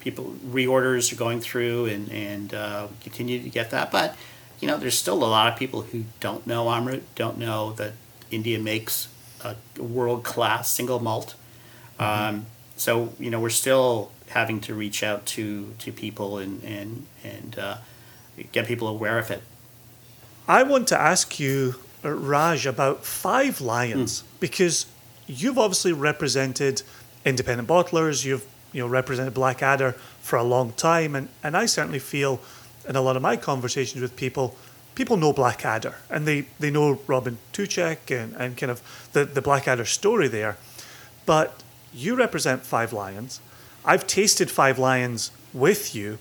people 0.00 0.34
reorders 0.46 1.12
are 1.12 1.16
going 1.16 1.40
through, 1.40 1.86
and 1.86 2.10
and 2.10 2.54
uh, 2.54 2.88
continue 3.02 3.42
to 3.42 3.48
get 3.50 3.70
that, 3.70 3.90
but. 3.90 4.16
You 4.62 4.68
know, 4.68 4.78
there's 4.78 4.96
still 4.96 5.22
a 5.22 5.26
lot 5.26 5.52
of 5.52 5.58
people 5.58 5.82
who 5.82 6.04
don't 6.20 6.46
know 6.46 6.66
Amrut, 6.66 7.02
don't 7.14 7.36
know 7.36 7.72
that 7.72 7.92
India 8.30 8.58
makes 8.58 9.08
a 9.44 9.56
world 9.76 10.22
class 10.24 10.70
single 10.70 11.00
malt. 11.00 11.34
Um, 11.98 12.46
so 12.76 13.12
you 13.18 13.30
know 13.30 13.38
we're 13.38 13.50
still 13.50 14.10
having 14.28 14.60
to 14.60 14.74
reach 14.74 15.02
out 15.02 15.26
to 15.26 15.74
to 15.78 15.92
people 15.92 16.38
and 16.38 16.62
and 16.64 17.06
and 17.22 17.58
uh, 17.58 17.76
get 18.52 18.66
people 18.66 18.88
aware 18.88 19.18
of 19.18 19.30
it. 19.30 19.42
I 20.48 20.62
want 20.62 20.88
to 20.88 21.00
ask 21.00 21.38
you, 21.38 21.76
uh, 22.04 22.10
Raj, 22.10 22.66
about 22.66 23.04
Five 23.04 23.60
Lions 23.60 24.24
because 24.40 24.86
you've 25.26 25.58
obviously 25.58 25.92
represented 25.92 26.82
independent 27.24 27.68
bottlers. 27.68 28.24
You've 28.24 28.46
you 28.72 28.82
know 28.82 28.88
represented 28.88 29.34
Blackadder 29.34 29.92
for 30.20 30.36
a 30.36 30.42
long 30.42 30.72
time, 30.72 31.14
and, 31.14 31.28
and 31.42 31.56
I 31.56 31.66
certainly 31.66 31.98
feel 31.98 32.40
in 32.88 32.96
a 32.96 33.00
lot 33.00 33.16
of 33.16 33.22
my 33.22 33.36
conversations 33.36 34.00
with 34.00 34.16
people, 34.16 34.56
people 34.94 35.16
know 35.16 35.32
Blackadder 35.32 35.96
and 36.10 36.26
they, 36.26 36.46
they 36.58 36.70
know 36.70 37.00
Robin 37.06 37.38
Tucek 37.52 38.10
and, 38.10 38.34
and 38.34 38.56
kind 38.56 38.70
of 38.70 38.82
the, 39.12 39.24
the 39.24 39.42
Blackadder 39.42 39.84
story 39.84 40.28
there. 40.28 40.56
But 41.26 41.62
you 41.94 42.14
represent 42.14 42.62
Five 42.62 42.92
Lions. 42.92 43.40
I've 43.84 44.06
tasted 44.06 44.50
Five 44.50 44.78
Lions 44.78 45.30
with 45.52 45.94
you. 45.94 46.18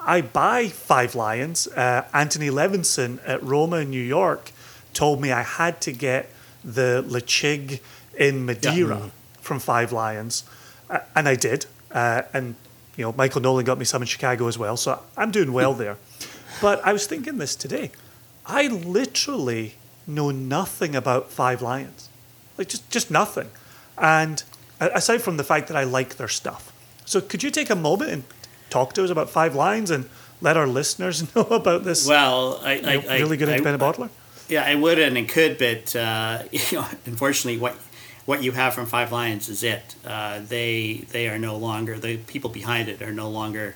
I 0.00 0.20
buy 0.20 0.68
Five 0.68 1.14
Lions. 1.14 1.66
Uh, 1.68 2.06
Anthony 2.12 2.48
Levinson 2.48 3.20
at 3.26 3.42
Roma 3.42 3.76
in 3.78 3.90
New 3.90 4.02
York 4.02 4.52
told 4.92 5.20
me 5.20 5.32
I 5.32 5.42
had 5.42 5.80
to 5.82 5.92
get 5.92 6.30
the 6.62 7.04
Ledaig 7.06 7.80
in 8.16 8.44
Madeira 8.44 9.10
from 9.40 9.58
Five 9.58 9.92
Lions, 9.92 10.44
uh, 10.88 11.00
and 11.14 11.28
I 11.28 11.34
did. 11.34 11.66
Uh, 11.90 12.22
and 12.32 12.54
you 12.96 13.04
know, 13.04 13.12
Michael 13.16 13.40
Nolan 13.40 13.64
got 13.64 13.78
me 13.78 13.84
some 13.84 14.02
in 14.02 14.06
Chicago 14.08 14.46
as 14.48 14.56
well, 14.58 14.76
so 14.76 15.00
I'm 15.16 15.30
doing 15.30 15.52
well 15.52 15.74
there. 15.74 15.96
But 16.60 16.84
I 16.86 16.92
was 16.92 17.06
thinking 17.06 17.38
this 17.38 17.56
today. 17.56 17.90
I 18.46 18.68
literally 18.68 19.74
know 20.06 20.30
nothing 20.30 20.94
about 20.94 21.30
Five 21.30 21.62
Lions, 21.62 22.08
like 22.58 22.68
just 22.68 22.88
just 22.90 23.10
nothing. 23.10 23.48
And 23.98 24.42
aside 24.80 25.22
from 25.22 25.36
the 25.36 25.44
fact 25.44 25.68
that 25.68 25.76
I 25.76 25.84
like 25.84 26.16
their 26.16 26.28
stuff, 26.28 26.72
so 27.04 27.20
could 27.20 27.42
you 27.42 27.50
take 27.50 27.70
a 27.70 27.76
moment 27.76 28.10
and 28.10 28.24
talk 28.70 28.92
to 28.94 29.04
us 29.04 29.10
about 29.10 29.30
Five 29.30 29.54
Lions 29.54 29.90
and 29.90 30.08
let 30.40 30.56
our 30.56 30.66
listeners 30.66 31.34
know 31.34 31.42
about 31.42 31.84
this 31.84 32.06
Well, 32.06 32.60
I, 32.62 32.74
you 32.74 32.82
know, 32.82 32.88
I, 32.88 33.14
I 33.16 33.18
really 33.20 33.36
good 33.36 33.48
I- 33.48 33.52
independent 33.56 33.82
bottler? 33.82 34.10
Yeah, 34.48 34.62
I 34.64 34.74
would 34.74 34.98
and 34.98 35.16
it 35.16 35.28
could, 35.30 35.56
but 35.58 35.96
uh, 35.96 36.42
you 36.52 36.60
know, 36.78 36.86
unfortunately, 37.06 37.58
what 37.58 37.76
what 38.26 38.42
you 38.42 38.52
have 38.52 38.74
from 38.74 38.86
Five 38.86 39.12
Lions 39.12 39.48
is 39.48 39.62
it. 39.62 39.94
Uh, 40.04 40.40
they 40.40 41.04
they 41.10 41.28
are 41.28 41.38
no 41.38 41.56
longer 41.56 41.98
the 41.98 42.16
people 42.18 42.50
behind 42.50 42.88
it 42.88 43.02
are 43.02 43.12
no 43.12 43.28
longer 43.28 43.74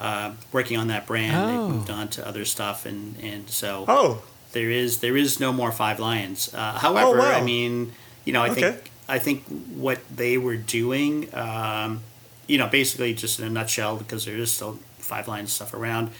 uh, 0.00 0.32
working 0.52 0.76
on 0.76 0.88
that 0.88 1.06
brand. 1.06 1.36
Oh. 1.36 1.46
They've 1.46 1.76
moved 1.76 1.90
on 1.90 2.08
to 2.08 2.26
other 2.26 2.44
stuff, 2.44 2.86
and 2.86 3.16
and 3.20 3.48
so 3.50 3.84
Oh, 3.88 4.22
there 4.52 4.70
is 4.70 4.98
there 4.98 5.16
is 5.16 5.40
no 5.40 5.52
more 5.52 5.72
Five 5.72 5.98
Lions. 6.00 6.52
Uh, 6.54 6.78
however, 6.78 7.18
wow. 7.18 7.32
I 7.32 7.40
mean, 7.42 7.92
you 8.24 8.32
know, 8.32 8.42
I 8.42 8.50
Okay. 8.50 8.60
think 8.60 8.90
I 9.08 9.18
think 9.18 9.44
what 9.74 9.98
they 10.14 10.38
were 10.38 10.56
doing, 10.56 11.28
um, 11.34 12.00
you 12.46 12.56
know, 12.58 12.68
basically 12.68 13.14
just 13.14 13.38
in 13.40 13.46
a 13.46 13.50
nutshell, 13.50 13.96
because 13.96 14.24
there 14.24 14.36
is 14.36 14.52
still 14.52 14.78
Five 14.98 15.26
Lions 15.28 15.52
stuff 15.52 15.74
around. 15.74 16.10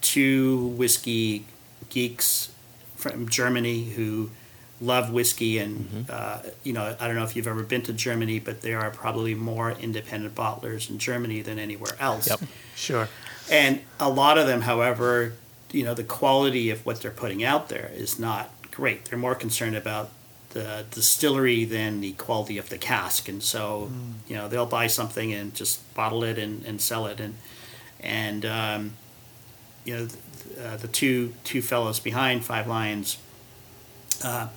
Two 0.00 0.66
whiskey 0.78 1.44
geeks 1.90 2.50
from 2.96 3.28
Germany 3.28 3.90
who 3.90 4.30
love 4.82 5.12
whiskey, 5.12 5.58
and 5.58 6.06
uh, 6.10 6.40
you 6.64 6.72
know, 6.72 6.96
I 6.98 7.06
don't 7.06 7.16
know 7.16 7.24
if 7.24 7.36
you've 7.36 7.46
ever 7.46 7.62
been 7.62 7.82
to 7.82 7.92
Germany, 7.92 8.40
but 8.40 8.60
there 8.60 8.80
are 8.80 8.90
probably 8.90 9.34
more 9.34 9.70
independent 9.70 10.34
bottlers 10.34 10.90
in 10.90 10.98
Germany 10.98 11.40
than 11.40 11.58
anywhere 11.58 11.92
else. 12.00 12.28
Yep. 12.28 12.40
sure. 12.74 13.08
And 13.50 13.80
a 13.98 14.10
lot 14.10 14.38
of 14.38 14.46
them, 14.46 14.62
however, 14.62 15.34
you 15.70 15.84
know, 15.84 15.94
the 15.94 16.04
quality 16.04 16.70
of 16.70 16.84
what 16.84 17.00
they're 17.00 17.10
putting 17.10 17.42
out 17.42 17.68
there 17.68 17.90
is 17.94 18.18
not 18.18 18.50
great. 18.70 19.06
They're 19.06 19.18
more 19.18 19.34
concerned 19.34 19.76
about 19.76 20.10
the 20.50 20.84
distillery 20.90 21.64
than 21.64 22.00
the 22.00 22.12
quality 22.12 22.58
of 22.58 22.68
the 22.68 22.78
cask. 22.78 23.28
And 23.28 23.42
so, 23.42 23.90
you 24.28 24.36
know, 24.36 24.48
they'll 24.48 24.66
buy 24.66 24.86
something 24.86 25.32
and 25.32 25.54
just 25.54 25.94
bottle 25.94 26.24
it 26.24 26.38
and, 26.38 26.64
and 26.66 26.80
sell 26.80 27.06
it. 27.06 27.20
And, 27.20 27.36
and 28.00 28.44
um, 28.44 28.92
you 29.84 29.94
know, 29.94 30.06
th- 30.06 30.58
uh, 30.58 30.76
the 30.76 30.88
two, 30.88 31.34
two 31.44 31.62
fellows 31.62 32.00
behind 32.00 32.44
Five 32.44 32.66
Lions 32.66 33.16
uh, 34.22 34.48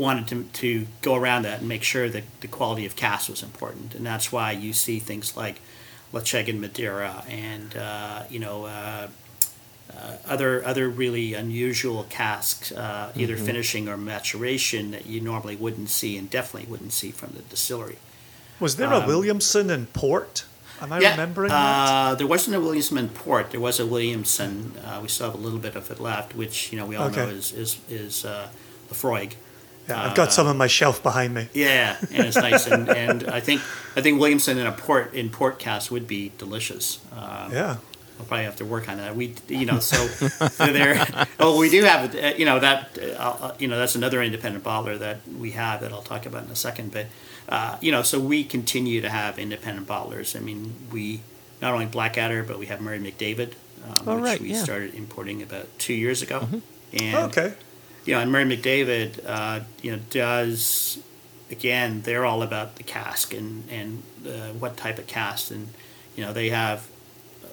wanted 0.00 0.26
to, 0.28 0.36
to 0.62 0.86
go 1.02 1.14
around 1.14 1.42
that 1.48 1.58
and 1.60 1.68
make 1.68 1.82
sure 1.84 2.08
that 2.08 2.24
the 2.40 2.48
quality 2.48 2.84
of 2.86 2.96
cask 2.96 3.28
was 3.28 3.42
important. 3.42 3.94
And 3.96 4.04
that's 4.10 4.32
why 4.32 4.48
you 4.52 4.72
see 4.72 4.98
things 4.98 5.36
like 5.36 5.56
Ledaig 6.12 6.48
and 6.48 6.60
Madeira 6.60 7.22
and, 7.28 7.76
uh, 7.76 8.22
you 8.30 8.40
know, 8.44 8.56
uh, 8.64 9.08
uh, 9.96 10.16
other 10.34 10.64
other 10.64 10.88
really 10.88 11.34
unusual 11.34 12.04
casks, 12.08 12.72
uh, 12.72 13.12
either 13.16 13.36
finishing 13.36 13.88
or 13.88 13.96
maturation 13.96 14.92
that 14.92 15.04
you 15.06 15.20
normally 15.20 15.56
wouldn't 15.56 15.90
see 15.90 16.16
and 16.18 16.30
definitely 16.30 16.68
wouldn't 16.70 16.92
see 16.92 17.10
from 17.10 17.30
the 17.36 17.42
distillery. 17.42 17.98
Was 18.60 18.76
there 18.76 18.92
a 18.92 19.04
Williamson 19.06 19.68
in 19.70 19.86
port? 19.86 20.44
Am 20.80 20.92
I 20.92 20.96
Um, 20.96 21.02
yeah, 21.02 21.10
remembering 21.10 21.50
that? 21.50 21.88
uh, 21.90 22.14
there 22.14 22.26
wasn't 22.34 22.56
a 22.56 22.60
Williamson 22.60 22.98
in 22.98 23.08
port. 23.08 23.50
There 23.50 23.60
was 23.60 23.80
a 23.80 23.86
Williamson. 23.94 24.72
Uh, 24.84 25.00
we 25.02 25.08
still 25.08 25.26
have 25.30 25.34
a 25.40 25.42
little 25.46 25.58
bit 25.58 25.74
of 25.76 25.90
it 25.90 25.98
left, 26.00 26.34
which 26.34 26.70
you 26.72 26.78
know 26.78 26.86
we 26.86 26.96
all 26.96 27.10
know 27.10 27.28
is 27.28 27.52
is 27.52 27.70
is 27.90 28.24
uh, 28.24 28.48
Laphroaig. 28.90 29.32
Yeah, 29.90 30.02
I've 30.04 30.14
got 30.16 30.32
some 30.32 30.46
uh, 30.46 30.50
on 30.50 30.56
my 30.56 30.66
shelf 30.68 31.02
behind 31.02 31.34
me. 31.34 31.48
Yeah, 31.52 31.96
and 32.12 32.26
it's 32.26 32.36
nice, 32.36 32.66
and, 32.66 32.88
and 33.02 33.24
I 33.28 33.40
think 33.40 33.60
I 33.96 34.00
think 34.00 34.20
Williamson 34.20 34.58
in 34.58 34.66
a 34.66 34.72
port 34.72 35.14
in 35.14 35.30
port 35.30 35.58
cast 35.58 35.90
would 35.90 36.06
be 36.06 36.32
delicious. 36.38 36.98
Um, 37.12 37.52
Yeah. 37.52 37.76
We'll 38.18 38.26
probably 38.26 38.44
have 38.44 38.56
to 38.56 38.66
work 38.66 38.86
on 38.90 38.98
that. 38.98 39.16
We, 39.16 39.34
you 39.48 39.64
know, 39.64 39.78
so 39.78 39.96
there. 40.66 41.06
Oh, 41.40 41.58
we 41.58 41.70
do 41.70 41.84
have, 41.84 42.14
uh, 42.14 42.32
you 42.36 42.44
know, 42.44 42.58
that, 42.60 42.98
uh, 43.00 43.12
uh, 43.16 43.54
you 43.58 43.66
know, 43.66 43.78
that's 43.78 43.94
another 43.94 44.22
independent 44.22 44.62
bottler 44.62 44.98
that 44.98 45.20
we 45.26 45.52
have 45.52 45.80
that 45.80 45.90
I'll 45.90 46.02
talk 46.02 46.26
about 46.26 46.44
in 46.44 46.50
a 46.50 46.54
second. 46.54 46.92
But, 46.92 47.06
uh, 47.48 47.78
you 47.80 47.90
know, 47.90 48.02
so 48.02 48.20
we 48.20 48.44
continue 48.44 49.00
to 49.00 49.08
have 49.08 49.38
independent 49.38 49.86
bottlers. 49.88 50.36
I 50.36 50.40
mean, 50.40 50.74
we 50.92 51.22
not 51.62 51.72
only 51.72 51.86
Blackadder, 51.86 52.42
but 52.42 52.58
we 52.58 52.66
have 52.66 52.82
Murray 52.82 52.98
McDavid, 53.00 53.54
um, 53.86 53.94
Oh, 54.06 54.14
which 54.16 54.24
right, 54.24 54.38
we 54.40 54.48
yeah. 54.48 54.56
Mm-hmm. 54.56 54.64
started 54.64 54.94
importing 54.94 55.42
about 55.42 55.66
two 55.78 55.94
years 55.94 56.20
ago. 56.20 56.46
And 56.92 57.14
Oh, 57.16 57.24
okay. 57.28 57.54
You 58.04 58.14
know, 58.14 58.20
and 58.20 58.32
Murray 58.32 58.44
McDavid, 58.44 59.20
uh, 59.26 59.60
you 59.82 59.92
know, 59.92 59.98
does 60.10 60.98
again, 61.50 62.02
they're 62.02 62.24
all 62.24 62.42
about 62.42 62.76
the 62.76 62.82
cask 62.82 63.34
and 63.34 63.68
and 63.70 64.02
uh, 64.26 64.52
what 64.52 64.76
type 64.76 64.98
of 64.98 65.06
cask, 65.06 65.50
and 65.50 65.68
you 66.16 66.24
know 66.24 66.32
they 66.32 66.50
have 66.50 66.88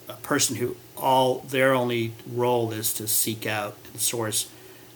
a 0.08 0.14
person 0.14 0.56
who 0.56 0.76
all 0.96 1.40
their 1.40 1.74
only 1.74 2.14
role 2.32 2.72
is 2.72 2.94
to 2.94 3.08
seek 3.08 3.46
out 3.46 3.76
and 3.92 4.00
source 4.00 4.50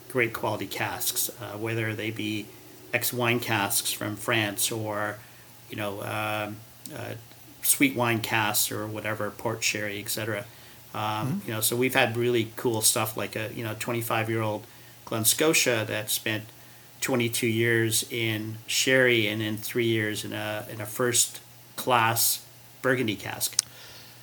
great 0.10 0.34
quality 0.34 0.68
casks, 0.68 1.30
uh, 1.41 1.58
whether 1.58 1.93
they 1.93 2.12
be 2.12 2.45
ex 2.93 3.14
wine 3.14 3.39
casks 3.39 3.91
from 3.91 4.16
France 4.16 4.72
or 4.72 5.18
you 5.70 5.76
know 5.76 6.02
um, 6.02 6.58
uh, 6.95 7.14
sweet 7.62 7.95
wine 7.95 8.20
casks 8.20 8.72
or 8.72 8.88
whatever, 8.88 9.30
port 9.32 9.64
sherry, 9.64 9.99
etc. 9.99 10.45
Um, 10.93 11.02
mm-hmm. 11.02 11.47
You 11.47 11.54
know, 11.56 11.62
so 11.62 11.76
we've 11.76 11.95
had 11.95 12.18
really 12.18 12.52
cool 12.56 12.82
stuff 12.82 13.18
like 13.18 13.36
a 13.36 13.52
you 13.54 13.64
know 13.64 13.76
25 13.80 14.30
year 14.30 14.41
old 14.41 14.66
Glen 15.12 15.26
Scotia 15.26 15.84
that 15.89 16.09
spent 16.09 16.45
22 17.01 17.45
years 17.45 18.05
in 18.09 18.59
sherry 18.66 19.28
and 19.28 19.41
then 19.41 19.57
three 19.57 19.88
years 19.88 20.24
in 20.24 20.32
a 20.32 20.66
in 20.72 20.80
a 20.80 20.86
first 20.86 21.41
class 21.76 22.45
Burgundy 22.82 23.18
cask. 23.18 23.62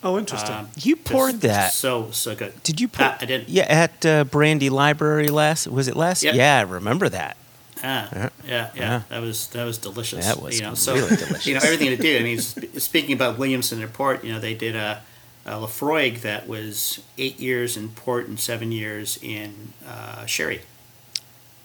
Oh, 0.02 0.16
interesting. 0.16 0.54
Um, 0.54 0.68
you 0.78 0.96
poured 0.96 1.32
just, 1.32 1.42
that. 1.42 1.66
Just 1.66 1.80
so 1.80 2.10
so 2.10 2.34
good. 2.34 2.62
Did 2.62 2.80
you 2.80 2.88
pour? 2.88 3.04
Uh, 3.04 3.18
I 3.20 3.26
didn't. 3.26 3.50
Yeah, 3.50 3.64
at 3.64 4.06
uh, 4.06 4.24
Brandy 4.24 4.70
Library 4.70 5.28
last. 5.28 5.66
Was 5.66 5.88
it 5.88 5.94
last? 5.94 6.22
Yep. 6.22 6.34
Yeah, 6.34 6.56
I 6.56 6.62
remember 6.62 7.10
that. 7.10 7.36
Ah, 7.84 8.08
yeah, 8.10 8.28
yeah, 8.46 8.70
yeah, 8.74 9.02
That 9.10 9.20
was 9.20 9.48
that 9.48 9.64
was 9.64 9.76
delicious. 9.76 10.24
That 10.24 10.40
was 10.40 10.58
you 10.58 10.62
know, 10.62 10.74
so, 10.74 10.94
delicious. 10.94 11.46
You 11.46 11.52
know 11.52 11.60
everything 11.62 11.90
to 11.90 11.98
do. 11.98 12.16
I 12.16 12.22
mean, 12.22 12.38
speaking 12.38 13.12
about 13.12 13.36
Williamson 13.36 13.82
and 13.82 13.92
Port, 13.92 14.24
you 14.24 14.32
know 14.32 14.40
they 14.40 14.54
did 14.54 14.74
a, 14.74 15.02
a 15.44 15.50
Laphroaig 15.50 16.22
that 16.22 16.48
was 16.48 17.02
eight 17.18 17.38
years 17.38 17.76
in 17.76 17.90
port 17.90 18.26
and 18.26 18.40
seven 18.40 18.72
years 18.72 19.18
in 19.22 19.74
uh, 19.86 20.24
sherry. 20.24 20.62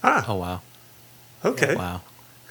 Ah. 0.04 0.26
Oh 0.28 0.36
wow. 0.36 0.62
Okay. 1.46 1.76
Wow. 1.76 2.02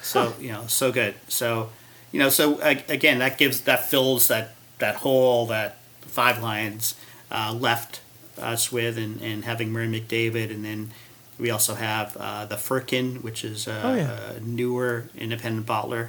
So 0.00 0.34
you 0.40 0.53
know, 0.53 0.66
so 0.66 0.90
good. 0.90 1.14
So 1.28 1.70
you 2.11 2.18
know, 2.18 2.28
so 2.28 2.59
again, 2.61 3.18
that 3.20 3.38
gives 3.38 3.62
that 3.62 3.88
fills 3.88 4.28
that 4.28 4.55
that 4.78 4.96
hole 4.96 5.46
that 5.46 5.76
five 6.00 6.42
lines 6.42 6.94
uh, 7.30 7.53
left 7.53 8.00
us 8.38 8.72
with, 8.72 8.98
and, 8.98 9.20
and 9.20 9.44
having 9.44 9.70
Murray 9.70 9.88
McDavid, 9.88 10.50
and 10.50 10.64
then 10.64 10.90
we 11.38 11.50
also 11.50 11.74
have 11.74 12.16
uh, 12.16 12.44
the 12.44 12.57
Firkin, 12.57 13.16
which 13.16 13.44
is 13.44 13.66
a, 13.66 13.82
oh, 13.82 13.94
yeah. 13.94 14.32
a 14.32 14.40
newer 14.40 15.09
independent 15.16 15.66
bottler, 15.66 16.09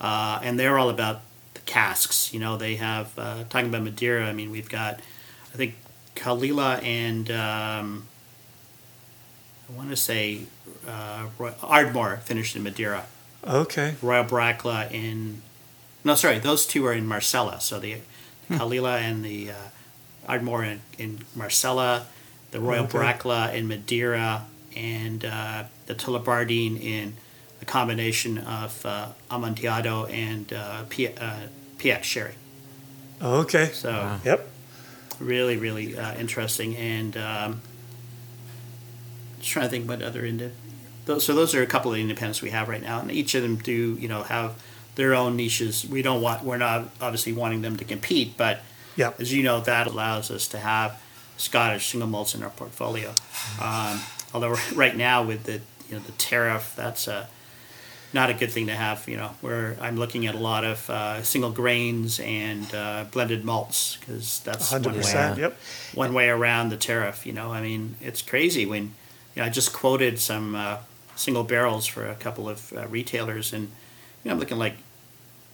uh, 0.00 0.40
and 0.42 0.58
they're 0.58 0.78
all 0.78 0.90
about 0.90 1.22
the 1.54 1.60
casks. 1.60 2.32
You 2.34 2.40
know, 2.40 2.56
they 2.56 2.76
have 2.76 3.16
uh, 3.18 3.44
talking 3.48 3.68
about 3.68 3.82
Madeira. 3.82 4.26
I 4.26 4.32
mean, 4.32 4.50
we've 4.50 4.68
got, 4.68 5.00
I 5.52 5.56
think, 5.56 5.76
Caol 6.16 6.44
Ila 6.44 6.76
and 6.76 7.30
um, 7.30 8.06
I 9.68 9.76
want 9.76 9.90
to 9.90 9.96
say 9.96 10.42
uh, 10.88 11.26
Ardmore 11.62 12.18
finished 12.18 12.56
in 12.56 12.62
Madeira. 12.62 13.06
Okay. 13.46 13.94
Royal 14.00 14.24
Brackla 14.24 14.90
in, 14.90 15.42
no, 16.02 16.14
sorry, 16.14 16.38
those 16.38 16.66
two 16.66 16.86
are 16.86 16.92
in 16.92 17.06
Marsala. 17.06 17.60
So 17.60 17.78
the 17.78 17.96
hmm. 18.48 18.54
Caol 18.54 18.74
Ila 18.74 18.98
and 18.98 19.24
the 19.24 19.50
uh, 19.50 19.54
Ardmore 20.26 20.64
in, 20.64 20.80
in 20.98 21.20
Marsala, 21.34 22.06
the 22.50 22.60
Royal 22.60 22.84
okay. 22.84 22.98
Brackla 22.98 23.54
in 23.54 23.68
Madeira, 23.68 24.46
and 24.76 25.24
uh, 25.24 25.64
the 25.86 25.94
Tullibardine 25.94 26.80
in 26.80 27.14
a 27.60 27.64
combination 27.64 28.38
of 28.38 28.84
uh, 28.84 29.08
Amontillado 29.30 30.06
and 30.06 30.52
uh, 30.52 30.84
P- 30.88 31.08
uh, 31.08 31.46
PX 31.78 32.02
sherry. 32.02 32.34
Okay. 33.22 33.66
So, 33.66 33.90
wow. 33.90 34.20
yep. 34.24 34.48
Really, 35.20 35.56
really 35.56 35.96
uh, 35.96 36.14
interesting. 36.16 36.76
And 36.76 37.16
um, 37.16 37.62
just 39.38 39.50
trying 39.50 39.66
to 39.66 39.70
think 39.70 39.88
what 39.88 40.02
other 40.02 40.24
indi- 40.24 40.52
those, 41.06 41.24
so 41.24 41.34
those 41.34 41.54
are 41.54 41.62
a 41.62 41.66
couple 41.66 41.92
of 41.92 41.98
independents 41.98 42.42
we 42.42 42.50
have 42.50 42.68
right 42.68 42.82
now, 42.82 43.00
and 43.00 43.10
each 43.10 43.34
of 43.34 43.42
them 43.42 43.56
do 43.56 43.96
you 44.00 44.08
know 44.08 44.22
have 44.22 44.62
their 44.94 45.14
own 45.14 45.36
niches. 45.36 45.86
We 45.88 46.02
don't 46.02 46.22
want 46.22 46.44
we're 46.44 46.56
not 46.56 46.88
obviously 47.00 47.32
wanting 47.32 47.62
them 47.62 47.76
to 47.76 47.84
compete, 47.84 48.36
but 48.36 48.60
yeah. 48.96 49.12
as 49.18 49.32
you 49.32 49.42
know, 49.42 49.60
that 49.60 49.86
allows 49.86 50.30
us 50.30 50.48
to 50.48 50.58
have 50.58 51.00
Scottish 51.36 51.88
single 51.88 52.08
malts 52.08 52.34
in 52.34 52.42
our 52.42 52.50
portfolio. 52.50 53.12
Um, 53.60 54.00
although 54.32 54.56
right 54.74 54.96
now 54.96 55.22
with 55.22 55.44
the 55.44 55.60
you 55.88 55.96
know 55.96 56.00
the 56.00 56.12
tariff, 56.12 56.74
that's 56.76 57.08
a 57.08 57.28
not 58.12 58.30
a 58.30 58.34
good 58.34 58.50
thing 58.50 58.68
to 58.68 58.74
have. 58.74 59.08
You 59.08 59.16
know, 59.16 59.30
where 59.40 59.76
I'm 59.80 59.96
looking 59.96 60.26
at 60.26 60.34
a 60.34 60.38
lot 60.38 60.64
of 60.64 60.88
uh, 60.88 61.22
single 61.22 61.50
grains 61.50 62.20
and 62.20 62.72
uh, 62.74 63.04
blended 63.10 63.44
malts 63.44 63.96
because 63.98 64.40
that's 64.40 64.72
100%, 64.72 64.84
one 64.84 64.94
way, 64.94 65.40
yep. 65.40 65.58
one 65.94 66.14
way 66.14 66.28
around 66.28 66.68
the 66.68 66.76
tariff. 66.76 67.26
You 67.26 67.32
know, 67.32 67.50
I 67.50 67.60
mean, 67.60 67.96
it's 68.00 68.22
crazy 68.22 68.64
when 68.64 68.94
you 69.34 69.42
know 69.42 69.44
I 69.44 69.48
just 69.48 69.72
quoted 69.72 70.18
some 70.18 70.54
uh, 70.54 70.78
single 71.16 71.44
barrels 71.44 71.86
for 71.86 72.06
a 72.06 72.14
couple 72.14 72.48
of 72.48 72.72
uh, 72.72 72.86
retailers, 72.88 73.52
and 73.52 73.64
you 74.22 74.28
know 74.28 74.32
I'm 74.32 74.38
looking 74.38 74.58
like 74.58 74.74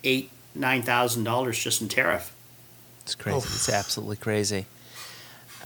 eight 0.05 0.31
nine 0.55 0.83
thousand 0.83 1.25
dollars 1.25 1.59
just 1.59 1.81
in 1.81 1.89
tariff. 1.89 2.35
It's 3.03 3.15
crazy. 3.15 3.37
Oh. 3.37 3.55
It's 3.55 3.69
absolutely 3.69 4.17
crazy. 4.17 4.67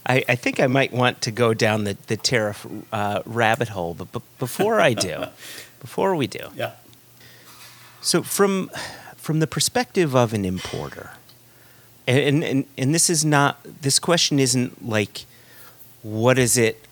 I, 0.06 0.22
I 0.28 0.34
think 0.34 0.60
I 0.60 0.66
might 0.66 0.92
want 0.92 1.22
to 1.22 1.30
go 1.30 1.54
down 1.54 1.84
the, 1.84 1.96
the 2.08 2.16
tariff 2.16 2.66
uh, 2.92 3.22
rabbit 3.24 3.68
hole, 3.68 3.94
but, 3.94 4.12
but 4.12 4.22
before 4.38 4.78
I 4.78 4.92
do, 4.92 5.24
before 5.80 6.14
we 6.14 6.26
do, 6.26 6.50
yeah. 6.54 6.72
So 8.00 8.22
from 8.22 8.70
from 9.16 9.40
the 9.40 9.46
perspective 9.46 10.14
of 10.14 10.34
an 10.34 10.44
importer, 10.44 11.12
and, 12.06 12.44
and 12.44 12.64
and 12.76 12.94
this 12.94 13.08
is 13.08 13.24
not 13.24 13.60
this 13.64 13.98
question 13.98 14.38
isn't 14.38 14.86
like 14.86 15.24
what 16.02 16.38
is 16.38 16.58
it 16.58 16.84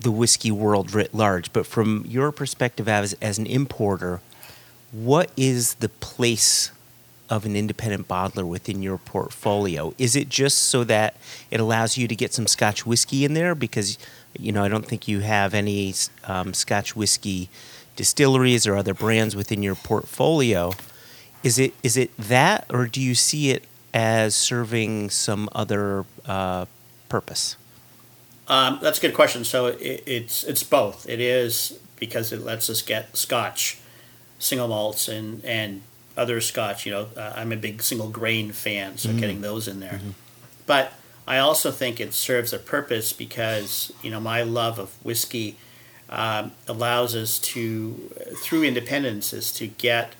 the 0.00 0.10
whiskey 0.10 0.50
world 0.50 0.94
writ 0.94 1.14
large, 1.14 1.52
but 1.52 1.66
from 1.66 2.04
your 2.08 2.32
perspective 2.32 2.88
as 2.88 3.14
as 3.20 3.38
an 3.38 3.46
importer, 3.46 4.20
what 4.92 5.30
is 5.36 5.74
the 5.74 5.88
place 5.88 6.72
of 7.28 7.46
an 7.46 7.54
independent 7.54 8.08
bottler 8.08 8.46
within 8.46 8.82
your 8.82 8.98
portfolio? 8.98 9.94
Is 9.98 10.16
it 10.16 10.28
just 10.28 10.58
so 10.58 10.82
that 10.84 11.14
it 11.50 11.60
allows 11.60 11.96
you 11.96 12.08
to 12.08 12.16
get 12.16 12.34
some 12.34 12.48
Scotch 12.48 12.84
whiskey 12.84 13.24
in 13.24 13.34
there? 13.34 13.54
Because, 13.54 13.98
you 14.38 14.50
know, 14.50 14.64
I 14.64 14.68
don't 14.68 14.84
think 14.84 15.06
you 15.06 15.20
have 15.20 15.54
any 15.54 15.94
um, 16.24 16.52
Scotch 16.52 16.96
whiskey 16.96 17.48
distilleries 17.94 18.66
or 18.66 18.76
other 18.76 18.94
brands 18.94 19.36
within 19.36 19.62
your 19.62 19.76
portfolio. 19.76 20.72
Is 21.42 21.58
it 21.58 21.72
is 21.82 21.96
it 21.96 22.14
that, 22.16 22.66
or 22.68 22.86
do 22.86 23.00
you 23.00 23.14
see 23.14 23.50
it 23.50 23.64
as 23.94 24.34
serving 24.34 25.10
some 25.10 25.48
other 25.54 26.04
uh, 26.26 26.66
purpose? 27.08 27.56
Um, 28.50 28.80
that's 28.82 28.98
a 28.98 29.00
good 29.00 29.14
question. 29.14 29.44
So 29.44 29.66
it, 29.66 30.02
it's 30.06 30.44
it's 30.44 30.64
both. 30.64 31.08
It 31.08 31.20
is 31.20 31.78
because 31.96 32.32
it 32.32 32.40
lets 32.40 32.68
us 32.68 32.82
get 32.82 33.16
Scotch 33.16 33.78
single 34.40 34.68
malts 34.68 35.08
and 35.08 35.44
and 35.44 35.82
other 36.16 36.40
Scotch. 36.40 36.84
You 36.84 36.92
know, 36.92 37.06
uh, 37.16 37.32
I'm 37.36 37.52
a 37.52 37.56
big 37.56 37.80
single 37.80 38.08
grain 38.08 38.50
fan, 38.50 38.98
so 38.98 39.08
mm-hmm. 39.08 39.18
getting 39.18 39.40
those 39.40 39.68
in 39.68 39.78
there. 39.78 39.92
Mm-hmm. 39.92 40.10
But 40.66 40.92
I 41.28 41.38
also 41.38 41.70
think 41.70 42.00
it 42.00 42.12
serves 42.12 42.52
a 42.52 42.58
purpose 42.58 43.12
because 43.12 43.92
you 44.02 44.10
know 44.10 44.20
my 44.20 44.42
love 44.42 44.80
of 44.80 44.90
whiskey 45.04 45.56
um, 46.08 46.50
allows 46.66 47.14
us 47.14 47.38
to, 47.38 48.10
through 48.42 48.64
independence, 48.64 49.32
is 49.32 49.52
to 49.52 49.68
get 49.68 50.14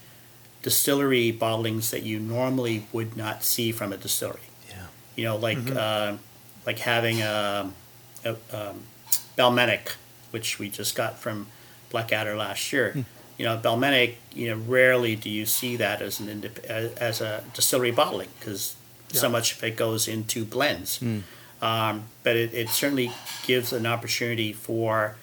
distillery 0.63 1.33
bottlings 1.33 1.91
that 1.91 2.05
you 2.05 2.21
normally 2.21 2.87
would 2.93 3.17
not 3.17 3.43
see 3.43 3.73
from 3.73 3.93
a 3.93 3.97
distillery. 3.97 4.39
Yeah. 4.69 4.87
You 5.17 5.25
know, 5.25 5.37
like 5.37 5.59
mm-hmm. 5.59 5.77
uh, 5.77 6.19
like 6.65 6.79
having 6.79 7.23
a, 7.23 7.73
a 7.73 7.73
um, 8.25 8.83
Balmenach, 9.37 9.97
which 10.31 10.59
we 10.59 10.69
just 10.69 10.95
got 10.95 11.19
from 11.19 11.47
Blackadder 11.91 12.37
last 12.37 12.73
year. 12.73 12.93
Mm 12.95 13.05
you 13.41 13.47
know, 13.47 13.57
Balmenach, 13.57 14.17
you 14.35 14.49
know, 14.49 14.63
rarely 14.69 15.17
do 15.17 15.31
you 15.31 15.47
see 15.47 15.75
that 15.77 16.03
as 16.03 16.21
an 16.21 16.27
indip- 16.27 16.63
as 16.67 17.23
a 17.23 17.43
distillery 17.55 17.91
bottling 17.91 18.29
because 18.39 18.77
yeah. 19.13 19.19
so 19.19 19.31
much 19.31 19.57
of 19.57 19.65
it 19.65 19.79
goes 19.79 20.07
into 20.07 20.45
blends. 20.45 20.99
Mm. 20.99 21.23
Um, 21.63 22.05
but 22.23 22.37
it, 22.37 22.53
it 22.53 22.69
certainly 22.69 23.11
gives 23.47 23.73
an 23.73 23.87
opportunity 23.87 24.53
for, 24.53 25.17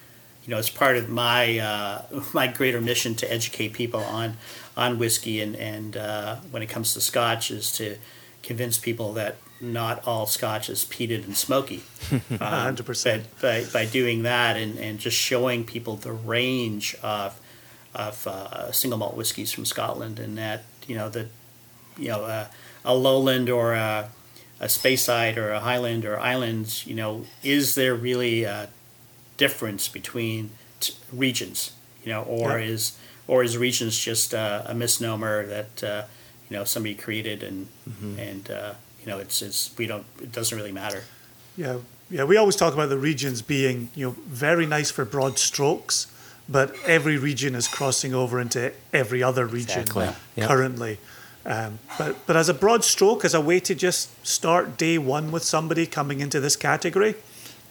you 0.43 0.50
know, 0.50 0.58
it's 0.58 0.72
part 0.72 0.98
of 0.98 1.10
my 1.10 1.60
uh, 1.60 2.02
my 2.34 2.48
greater 2.48 2.82
mission 2.82 3.14
to 3.14 3.32
educate 3.32 3.74
people 3.74 4.02
on 4.02 4.38
on 4.76 4.98
whiskey 4.98 5.39
and 5.39 5.56
and 5.56 5.95
uh, 5.95 6.38
when 6.50 6.64
it 6.64 6.70
comes 6.70 6.95
to 6.95 7.02
Scotch 7.02 7.52
is 7.52 7.72
to 7.74 7.98
convince 8.41 8.80
people 8.80 9.14
that 9.14 9.36
not 9.60 10.08
all 10.08 10.26
Scotch 10.26 10.70
is 10.70 10.86
peated 10.86 11.26
and 11.26 11.36
smoky. 11.36 11.84
Hundred 12.39 12.80
um, 12.82 12.86
percent. 12.86 13.26
By 13.41 13.66
by 13.74 13.86
doing 13.86 14.24
that 14.24 14.58
and 14.58 14.78
and 14.78 14.99
just 14.99 15.18
showing 15.18 15.64
people 15.64 15.95
the 15.95 16.12
range 16.12 16.95
of 17.01 17.39
of 17.93 18.28
uh, 18.28 18.72
single 18.72 18.99
malt 18.99 19.16
whiskies 19.16 19.51
from 19.51 19.66
Scotland, 19.66 20.20
and 20.20 20.38
that 20.38 20.64
you 20.88 20.95
know 20.95 21.10
that 21.10 21.28
you 21.97 22.10
know 22.10 22.24
uh, 22.26 22.47
a 22.86 22.95
lowland 22.95 23.49
or 23.49 23.74
a, 23.74 24.10
a 24.60 24.66
Speyside 24.66 25.38
or 25.38 25.51
a 25.51 25.60
Highland 25.60 26.05
or 26.05 26.20
Islands, 26.20 26.86
you 26.86 26.95
know, 26.95 27.26
is 27.43 27.76
there 27.76 27.95
really 27.95 28.43
a 28.43 28.70
difference 29.38 29.88
between 29.88 30.51
t- 30.80 30.93
regions, 31.12 31.74
you 32.03 32.12
know, 32.12 32.24
or 32.24 32.60
is 32.60 32.97
or 33.28 33.43
is 33.43 33.58
regions 33.58 33.97
just 33.97 34.34
uh, 34.34 34.64
a 34.66 34.74
misnomer 34.74 35.45
that 35.45 35.84
uh, 35.84 36.03
you 36.49 36.58
know 36.58 36.64
somebody 36.64 36.95
created 36.95 37.43
and 37.43 37.68
mm-hmm. 37.88 38.20
and 38.20 38.51
uh, 38.51 38.74
you 39.08 39.14
know 39.14 39.20
it's 39.20 39.41
it's 39.41 39.72
we 39.78 39.88
don't 39.88 40.05
it 40.22 40.34
doesn't 40.34 40.58
really 40.58 40.74
matter. 40.74 41.03
Yeah, 41.55 41.78
yeah. 42.10 42.26
We 42.26 42.36
always 42.36 42.58
talk 42.58 42.74
about 42.74 42.89
the 42.89 42.97
regions 42.97 43.41
being 43.41 43.89
you 43.95 44.08
know 44.08 44.16
very 44.28 44.66
nice 44.66 44.91
for 44.91 45.05
broad 45.05 45.39
strokes, 45.39 46.08
but 46.49 46.76
every 46.86 47.18
region 47.18 47.55
is 47.55 47.68
crossing 47.68 48.14
over 48.14 48.41
into 48.41 48.74
every 48.91 49.24
other 49.24 49.45
region 49.45 49.82
Exactly. 49.82 50.10
Yep. 50.36 50.47
currently. 50.47 50.99
Um, 51.45 51.80
but 51.97 52.28
but 52.28 52.36
as 52.36 52.49
a 52.49 52.53
broad 52.53 52.84
stroke, 52.84 53.24
as 53.24 53.34
a 53.34 53.39
way 53.39 53.62
to 53.62 53.74
just 53.74 54.10
start 54.28 54.78
day 54.78 54.97
one 54.97 55.32
with 55.32 55.43
somebody 55.43 55.86
coming 55.86 56.20
into 56.20 56.41
this 56.41 56.58
category, 56.58 57.16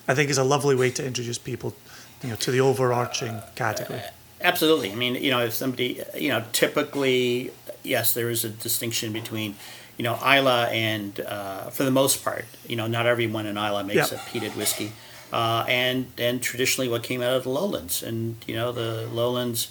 I 0.08 0.14
think 0.14 0.30
is 0.30 0.38
a 0.38 0.44
lovely 0.44 0.74
way 0.74 0.90
to 0.92 1.04
introduce 1.04 1.36
people, 1.36 1.74
you 2.22 2.30
know, 2.30 2.36
to 2.36 2.50
the 2.50 2.60
overarching 2.60 3.42
category. 3.54 4.00
Absolutely. 4.40 4.92
I 4.92 4.94
mean, 4.94 5.14
you 5.16 5.30
know, 5.30 5.40
if 5.40 5.52
somebody, 5.52 6.02
you 6.14 6.28
know, 6.28 6.44
typically, 6.52 7.50
yes, 7.82 8.14
there 8.14 8.30
is 8.30 8.44
a 8.44 8.50
distinction 8.50 9.12
between, 9.12 9.54
you 9.96 10.02
know, 10.04 10.14
Islay 10.16 10.78
and, 10.78 11.20
uh, 11.20 11.70
for 11.70 11.84
the 11.84 11.90
most 11.90 12.22
part, 12.24 12.44
you 12.66 12.76
know, 12.76 12.86
not 12.86 13.06
everyone 13.06 13.46
in 13.46 13.56
Islay 13.56 13.82
makes 13.82 14.12
Yeah. 14.12 14.18
a 14.18 14.20
peated 14.30 14.54
whiskey, 14.56 14.92
uh, 15.32 15.64
and 15.68 16.06
and 16.18 16.42
traditionally 16.42 16.88
what 16.88 17.02
came 17.02 17.22
out 17.22 17.34
of 17.36 17.42
the 17.44 17.50
lowlands, 17.50 18.02
and 18.02 18.36
you 18.46 18.54
know, 18.54 18.72
the 18.72 19.06
lowlands, 19.12 19.68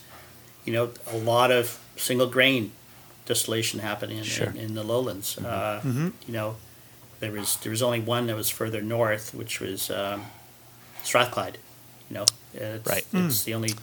you 0.66 0.74
know, 0.74 0.90
a 1.12 1.18
lot 1.18 1.52
of 1.52 1.80
single 1.98 2.28
grain 2.28 2.72
distillation 3.26 3.80
happening 3.80 4.18
in, 4.20 4.24
Sure. 4.24 4.50
in, 4.50 4.58
in 4.58 4.74
the 4.76 4.84
lowlands. 4.84 5.38
Uh, 5.38 5.82
You 6.28 6.34
know, 6.34 6.56
there 7.20 7.32
was 7.32 7.58
there 7.62 7.72
was 7.72 7.82
only 7.82 8.00
one 8.00 8.26
that 8.28 8.36
was 8.36 8.50
further 8.50 8.82
north, 8.82 9.34
which 9.34 9.60
was 9.62 9.90
um, 9.90 10.26
Strathclyde. 11.04 11.58
You 12.10 12.16
know, 12.18 12.26
it's, 12.54 12.88
Right. 12.88 13.06
It's 13.14 13.44
the 13.44 13.54
only 13.56 13.74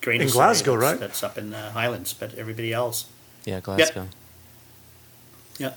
grain 0.00 0.20
In 0.22 0.28
Glasgow, 0.28 0.72
that's, 0.76 0.82
right? 0.90 1.00
That's 1.00 1.22
up 1.22 1.36
in 1.38 1.50
the 1.50 1.70
Highlands, 1.70 2.12
but 2.12 2.34
everybody 2.34 2.72
else, 2.72 3.06
Yeah, 3.44 3.60
Glasgow. 3.60 4.06
yeah, 5.58 5.72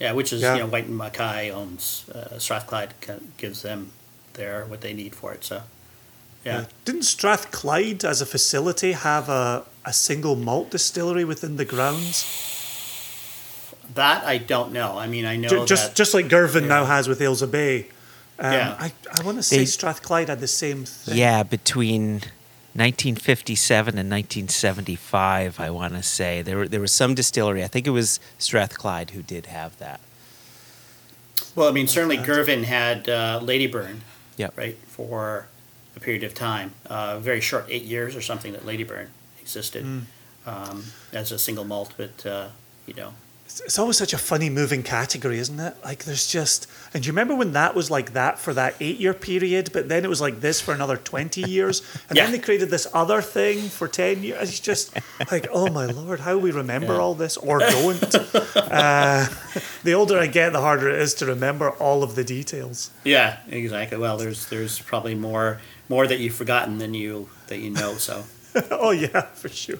yeah, 0.00 0.12
which 0.12 0.32
is 0.32 0.42
Yeah. 0.42 0.54
you 0.54 0.60
know 0.60 0.66
Whyte 0.66 0.86
and 0.86 0.96
Mackay 0.98 1.50
owns 1.50 2.04
uh, 2.14 2.38
Strathclyde, 2.38 2.94
gives 3.36 3.62
them 3.62 3.90
their 4.34 4.64
what 4.66 4.80
they 4.80 4.92
need 4.92 5.14
for 5.14 5.32
it. 5.32 5.44
So, 5.44 5.62
yeah, 6.44 6.64
Didn't 6.84 7.04
Strathclyde, 7.04 8.04
as 8.04 8.20
a 8.20 8.26
facility, 8.26 8.92
have 8.92 9.28
a, 9.28 9.64
a 9.84 9.92
single 9.92 10.36
malt 10.36 10.70
distillery 10.70 11.24
within 11.24 11.56
the 11.56 11.64
grounds? 11.64 12.24
that 13.94 14.24
I 14.24 14.38
don't 14.38 14.72
know. 14.72 14.98
I 14.98 15.06
mean, 15.06 15.24
I 15.26 15.36
know 15.36 15.48
Ju- 15.48 15.66
just 15.66 15.88
that 15.88 15.94
just 15.96 16.14
like 16.14 16.28
Girvan 16.28 16.64
yeah. 16.64 16.68
now 16.68 16.84
has 16.86 17.06
with 17.06 17.20
Ailsa 17.20 17.46
Bay. 17.50 17.86
Um, 18.38 18.52
Yeah. 18.52 18.76
I, 18.80 18.92
I 19.12 19.22
want 19.22 19.36
to 19.38 19.42
say 19.42 19.58
They- 19.58 19.64
Strathclyde 19.66 20.28
had 20.28 20.40
the 20.40 20.48
same 20.48 20.84
thing. 20.84 21.16
Yeah, 21.16 21.42
between 21.44 22.22
1957 22.74 23.96
and 23.98 24.10
1975, 24.10 25.60
I 25.60 25.70
want 25.70 25.94
to 25.94 26.02
say 26.02 26.42
there 26.42 26.56
were, 26.58 26.68
there 26.68 26.80
was 26.80 26.92
some 26.92 27.14
distillery. 27.14 27.62
I 27.62 27.68
think 27.68 27.86
it 27.86 27.90
was 27.90 28.18
Strathclyde 28.38 29.10
who 29.10 29.22
did 29.22 29.46
have 29.46 29.78
that. 29.78 30.00
well, 31.54 31.68
I 31.68 31.72
mean, 31.72 31.86
certainly 31.86 32.16
Girvan 32.16 32.64
had 32.64 33.08
uh, 33.08 33.40
Ladyburn, 33.42 33.98
Yep. 34.36 34.58
right, 34.58 34.76
for 34.88 35.46
a 35.96 36.00
period 36.00 36.24
of 36.24 36.34
time, 36.34 36.72
uh, 36.86 37.18
very 37.20 37.40
short, 37.40 37.66
eight 37.68 37.84
years 37.84 38.16
or 38.16 38.20
something 38.20 38.52
that 38.52 38.66
Ladyburn 38.66 39.06
existed 39.40 39.84
Hmm. 39.84 40.00
um, 40.46 40.84
as 41.12 41.30
a 41.30 41.38
single 41.38 41.64
malt, 41.64 41.94
but 41.96 42.26
uh, 42.26 42.48
you 42.86 42.94
know, 42.94 43.14
It's, 43.46 43.78
always 43.78 43.98
such 43.98 44.12
a 44.14 44.18
funny 44.18 44.48
moving 44.50 44.82
category, 44.82 45.38
isn't 45.38 45.60
it? 45.60 45.76
Like 45.84 46.04
there's 46.04 46.26
just 46.26 46.66
and 46.94 47.02
do 47.02 47.06
you 47.08 47.12
remember 47.12 47.34
when 47.34 47.52
that 47.52 47.74
was 47.74 47.90
like 47.90 48.14
that 48.14 48.38
for 48.38 48.54
that 48.54 48.74
eight 48.80 48.98
year 48.98 49.12
period, 49.14 49.70
but 49.72 49.88
then 49.88 50.04
it 50.04 50.08
was 50.08 50.20
like 50.20 50.40
this 50.40 50.60
for 50.60 50.72
another 50.72 50.96
twenty 50.96 51.42
years, 51.50 51.82
and 52.08 52.16
Yeah. 52.16 52.24
then 52.24 52.32
they 52.32 52.38
created 52.38 52.70
this 52.70 52.86
other 52.94 53.20
thing 53.22 53.68
for 53.68 53.86
ten 53.86 54.22
years. 54.22 54.48
It's 54.48 54.60
just 54.60 54.94
like, 55.30 55.46
oh 55.52 55.68
my 55.70 55.86
lord, 55.86 56.20
how 56.20 56.38
we 56.38 56.50
remember 56.52 56.94
Yeah. 56.94 57.00
all 57.00 57.14
this 57.14 57.36
or 57.36 57.58
don't. 57.60 58.14
uh, 58.56 59.26
the 59.84 59.92
older 59.94 60.18
I 60.18 60.26
get, 60.26 60.52
the 60.52 60.60
harder 60.60 60.88
it 60.88 61.00
is 61.00 61.14
to 61.14 61.26
remember 61.26 61.70
all 61.70 62.02
of 62.02 62.14
the 62.14 62.24
details. 62.24 62.90
Yeah, 63.04 63.38
exactly. 63.48 63.98
Well, 63.98 64.16
there's 64.16 64.46
there's 64.46 64.78
probably 64.80 65.14
more 65.14 65.60
more 65.88 66.06
that 66.06 66.18
you've 66.18 66.34
forgotten 66.34 66.78
than 66.78 66.94
you 66.94 67.28
that 67.48 67.58
you 67.58 67.70
know. 67.70 67.94
So 67.94 68.24
oh 68.70 68.90
yeah, 68.90 69.22
for 69.22 69.48
sure. 69.48 69.78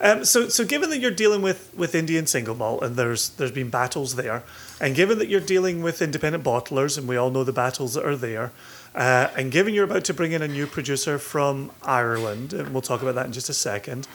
Um, 0.00 0.24
so 0.24 0.48
so 0.48 0.64
given 0.64 0.90
that 0.90 0.98
you're 0.98 1.10
dealing 1.10 1.42
with 1.42 1.72
with 1.76 1.94
Indian 1.94 2.26
single 2.26 2.54
malt 2.54 2.82
and 2.82 2.96
there's 2.96 3.30
there's 3.30 3.50
been 3.50 3.70
battles 3.70 4.14
there, 4.14 4.44
and 4.80 4.94
given 4.94 5.18
that 5.18 5.28
you're 5.28 5.40
dealing 5.40 5.82
with 5.82 6.00
independent 6.00 6.44
bottlers 6.44 6.96
and 6.96 7.08
we 7.08 7.16
all 7.16 7.30
know 7.30 7.44
the 7.44 7.52
battles 7.52 7.94
that 7.94 8.04
are 8.04 8.16
there, 8.16 8.52
uh, 8.94 9.28
and 9.36 9.50
given 9.50 9.74
you're 9.74 9.84
about 9.84 10.04
to 10.04 10.14
bring 10.14 10.32
in 10.32 10.42
a 10.42 10.48
new 10.48 10.66
producer 10.66 11.18
from 11.18 11.72
Ireland, 11.82 12.52
and 12.52 12.72
we'll 12.72 12.82
talk 12.82 13.02
about 13.02 13.16
that 13.16 13.26
in 13.26 13.32
just 13.32 13.48
a 13.48 13.54
second, 13.54 14.06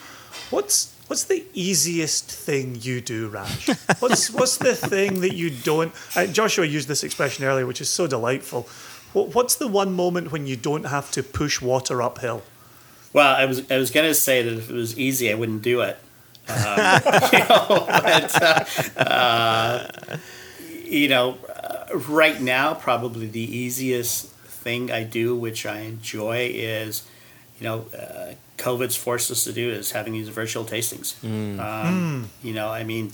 what's 0.50 0.96
What's 1.12 1.26
the 1.26 1.44
easiest 1.54 2.32
thing 2.32 2.78
you 2.80 3.02
do, 3.02 3.28
Raj? 3.28 3.68
What's 4.00 4.30
what's 4.30 4.56
the 4.56 4.74
thing 4.74 5.20
that 5.20 5.36
you 5.36 5.50
don't? 5.50 5.94
Uh, 6.16 6.26
Joshua 6.26 6.66
used 6.66 6.88
this 6.88 7.04
expression 7.04 7.44
earlier, 7.44 7.66
which 7.66 7.82
is 7.82 7.90
so 7.90 8.08
delightful. 8.08 8.62
What, 9.12 9.36
what's 9.36 9.56
the 9.56 9.68
one 9.68 9.92
moment 9.92 10.32
when 10.32 10.48
you 10.48 10.56
don't 10.56 10.86
have 10.86 11.12
to 11.12 11.22
push 11.22 11.62
water 11.62 12.02
uphill? 12.02 12.44
Well, 13.14 13.36
I 13.36 13.46
was 13.46 13.70
I 13.72 13.78
was 13.78 13.92
gonna 13.92 14.14
say 14.14 14.42
that 14.44 14.54
if 14.54 14.70
it 14.70 14.74
was 14.74 14.98
easy, 14.98 15.32
I 15.32 15.36
wouldn't 15.36 15.62
do 15.62 15.82
it. 15.82 15.98
Um, 16.48 16.58
you 17.32 17.40
know, 17.40 17.86
but, 17.88 18.42
uh, 18.42 19.00
uh, 19.00 20.18
you 20.86 21.08
know, 21.08 21.38
uh, 21.48 21.98
right 21.98 22.42
now, 22.42 22.74
probably 22.74 23.28
the 23.28 23.40
easiest 23.58 24.28
thing 24.30 24.92
I 24.92 25.04
do, 25.04 25.36
which 25.36 25.66
I 25.66 25.80
enjoy, 25.80 26.52
is 26.54 27.04
you 27.60 27.66
know, 27.68 27.86
uh, 27.98 28.34
COVID's 28.58 28.96
forced 28.96 29.30
us 29.30 29.44
to 29.44 29.54
do 29.54 29.70
is 29.70 29.92
having 29.92 30.14
these 30.14 30.30
virtual 30.30 30.66
tastings. 30.66 31.14
Um, 31.60 32.30
You 32.42 32.54
know, 32.54 32.70
I 32.70 32.84
mean, 32.84 33.12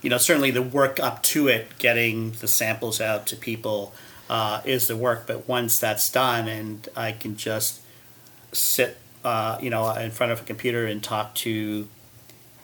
you 0.00 0.10
know, 0.10 0.18
certainly 0.18 0.50
the 0.52 0.62
work 0.62 1.00
up 1.00 1.22
to 1.24 1.48
it, 1.48 1.76
getting 1.78 2.32
the 2.40 2.46
samples 2.48 3.00
out 3.00 3.26
to 3.26 3.36
people, 3.36 3.92
uh, 4.28 4.60
is 4.64 4.86
the 4.86 4.96
work. 4.96 5.26
But 5.26 5.48
once 5.48 5.78
that's 5.80 6.08
done, 6.10 6.46
and 6.48 6.88
I 6.96 7.10
can 7.12 7.36
just 7.36 7.80
sit, 8.52 8.96
uh, 9.24 9.58
you 9.60 9.70
know, 9.70 9.90
in 9.94 10.10
front 10.10 10.32
of 10.32 10.40
a 10.40 10.44
computer 10.44 10.86
and 10.86 11.02
talk 11.02 11.34
to 11.36 11.88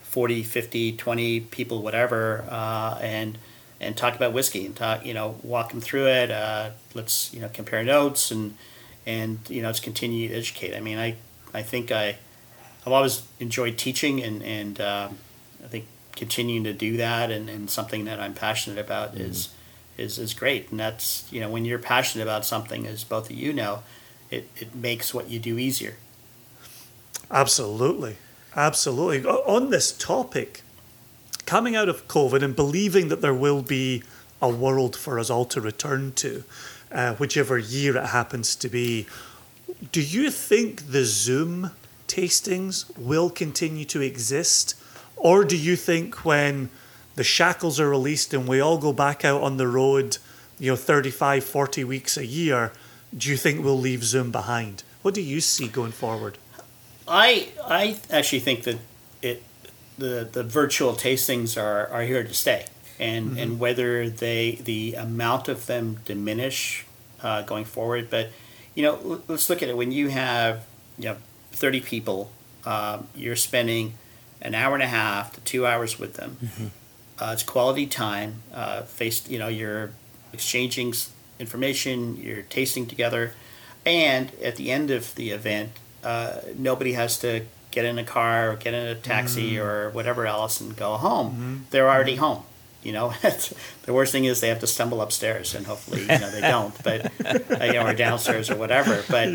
40, 0.01 0.43
50, 0.43 0.93
20 0.93 1.39
people, 1.41 1.81
whatever, 1.81 2.45
uh, 2.49 2.97
and 3.01 3.37
and 3.79 3.95
talk 3.95 4.15
about 4.15 4.33
whiskey 4.33 4.65
and 4.65 4.75
talk, 4.75 5.05
you 5.05 5.13
know, 5.13 5.35
walk 5.43 5.69
them 5.69 5.79
through 5.79 6.07
it. 6.07 6.31
Uh, 6.31 6.71
let's, 6.95 7.31
you 7.31 7.39
know, 7.39 7.49
compare 7.53 7.83
notes 7.83 8.31
and 8.31 8.55
and 9.05 9.39
you 9.49 9.61
know, 9.61 9.69
just 9.69 9.83
continue 9.83 10.29
to 10.29 10.35
educate. 10.35 10.75
I 10.75 10.79
mean, 10.79 10.97
I 10.97 11.15
I 11.53 11.61
think 11.61 11.91
I 11.91 12.17
I've 12.85 12.93
always 12.93 13.23
enjoyed 13.39 13.77
teaching 13.77 14.23
and 14.23 14.41
and 14.41 14.81
um, 14.81 15.17
I 15.63 15.67
think 15.67 15.85
continuing 16.15 16.63
to 16.63 16.73
do 16.73 16.97
that 16.97 17.29
and, 17.29 17.49
and 17.49 17.69
something 17.69 18.05
that 18.05 18.19
I'm 18.19 18.33
passionate 18.33 18.79
about 18.79 19.15
is 19.15 19.49
is 19.97 20.17
is 20.17 20.33
great. 20.33 20.71
And 20.71 20.79
that's 20.79 21.31
you 21.31 21.39
know, 21.39 21.49
when 21.49 21.65
you're 21.65 21.79
passionate 21.79 22.23
about 22.23 22.45
something, 22.45 22.87
as 22.87 23.03
both 23.03 23.29
of 23.29 23.35
you 23.35 23.53
know, 23.53 23.83
it, 24.31 24.49
it 24.57 24.75
makes 24.75 25.13
what 25.13 25.29
you 25.29 25.39
do 25.39 25.57
easier. 25.57 25.95
Absolutely. 27.31 28.17
Absolutely. 28.55 29.23
On 29.25 29.69
this 29.69 29.91
topic, 29.91 30.63
coming 31.45 31.75
out 31.75 31.89
of 31.89 32.07
COVID 32.07 32.41
and 32.41 32.55
believing 32.55 33.09
that 33.09 33.21
there 33.21 33.33
will 33.33 33.61
be 33.61 34.03
a 34.41 34.49
world 34.49 34.95
for 34.95 35.19
us 35.19 35.29
all 35.29 35.45
to 35.45 35.61
return 35.61 36.11
to, 36.13 36.43
uh, 36.91 37.15
whichever 37.15 37.57
year 37.57 37.97
it 37.97 38.07
happens 38.07 38.55
to 38.55 38.69
be, 38.69 39.05
do 39.91 40.01
you 40.01 40.31
think 40.31 40.91
the 40.91 41.03
Zoom 41.03 41.71
tastings 42.07 42.85
will 42.97 43.29
continue 43.29 43.85
to 43.85 44.01
exist? 44.01 44.75
Or 45.15 45.43
do 45.43 45.57
you 45.57 45.75
think 45.75 46.25
when 46.25 46.69
the 47.15 47.23
shackles 47.23 47.79
are 47.79 47.89
released 47.89 48.33
and 48.33 48.47
we 48.47 48.59
all 48.59 48.77
go 48.77 48.93
back 48.93 49.25
out 49.25 49.41
on 49.41 49.57
the 49.57 49.67
road, 49.67 50.17
you 50.59 50.71
know, 50.71 50.75
35, 50.75 51.43
40 51.43 51.83
weeks 51.83 52.17
a 52.17 52.25
year, 52.25 52.71
do 53.15 53.29
you 53.29 53.37
think 53.37 53.63
we'll 53.63 53.79
leave 53.79 54.03
Zoom 54.03 54.31
behind? 54.31 54.83
What 55.01 55.13
do 55.13 55.21
you 55.21 55.41
see 55.41 55.67
going 55.67 55.91
forward? 55.91 56.37
I 57.07 57.49
I 57.65 57.97
actually 58.09 58.39
think 58.39 58.63
that 58.63 58.77
it 59.21 59.43
the 59.97 60.27
the 60.31 60.43
virtual 60.43 60.93
tastings 60.93 61.61
are, 61.61 61.87
are 61.87 62.03
here 62.03 62.23
to 62.23 62.33
stay, 62.33 62.65
and 62.99 63.37
and 63.37 63.59
whether 63.59 64.09
they 64.09 64.59
the 64.63 64.95
amount 64.95 65.47
of 65.47 65.65
them 65.65 65.99
diminish 66.05 66.85
uh, 67.21 67.41
going 67.43 67.65
forward, 67.65 68.09
but 68.09 68.29
you 68.75 68.83
know 68.83 69.21
let's 69.27 69.49
look 69.49 69.63
at 69.63 69.69
it 69.69 69.77
when 69.77 69.91
you 69.91 70.09
have 70.09 70.65
you 70.97 71.05
know 71.05 71.17
thirty 71.51 71.81
people, 71.81 72.31
um, 72.65 73.07
you're 73.15 73.35
spending 73.35 73.93
an 74.41 74.53
hour 74.53 74.73
and 74.75 74.83
a 74.83 74.87
half 74.87 75.33
to 75.33 75.41
two 75.41 75.65
hours 75.65 75.97
with 75.99 76.13
them. 76.13 76.37
Uh, 77.19 77.31
it's 77.33 77.43
quality 77.43 77.87
time. 77.87 78.43
Uh, 78.53 78.81
face 78.83 79.27
you 79.27 79.39
know 79.39 79.47
you're 79.47 79.91
exchanging 80.33 80.93
information, 81.39 82.17
you're 82.17 82.43
tasting 82.43 82.85
together, 82.85 83.31
and 83.85 84.31
at 84.43 84.55
the 84.57 84.71
end 84.71 84.91
of 84.91 85.15
the 85.15 85.31
event, 85.31 85.71
uh, 86.03 86.39
nobody 86.57 86.93
has 86.93 87.17
to 87.19 87.45
get 87.71 87.85
in 87.85 87.99
a 87.99 88.03
car 88.03 88.51
or 88.51 88.55
get 88.55 88.73
in 88.73 88.87
a 88.87 88.95
taxi 88.95 89.59
or 89.59 89.89
whatever 89.91 90.25
else 90.25 90.59
and 90.61 90.75
go 90.75 90.97
home. 90.97 91.65
They're 91.71 91.89
already 91.89 92.15
home. 92.15 92.43
You 92.83 92.93
know, 92.93 93.09
the 93.83 93.93
worst 93.93 94.11
thing 94.11 94.25
is 94.25 94.39
they 94.39 94.47
have 94.49 94.59
to 94.61 94.67
stumble 94.67 95.01
upstairs, 95.01 95.53
and 95.53 95.65
hopefully, 95.65 96.01
you 96.01 96.07
know, 96.07 96.31
they 96.31 96.41
don't. 96.55 96.73
But 96.83 97.11
uh, 97.25 97.65
you 97.65 97.73
know, 97.73 97.85
or 97.87 97.93
downstairs 97.93 98.49
or 98.49 98.55
whatever. 98.55 99.03
But 99.09 99.27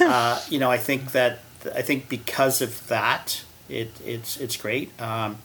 uh, 0.00 0.40
you 0.48 0.58
know, 0.58 0.70
I 0.70 0.78
think 0.78 1.12
that 1.12 1.38
I 1.74 1.82
think 1.82 2.08
because 2.08 2.60
of 2.60 2.86
that, 2.88 3.44
it 3.68 3.92
it's 4.04 4.36
it's 4.38 4.56
great. 4.56 4.90
Um, 5.00 5.38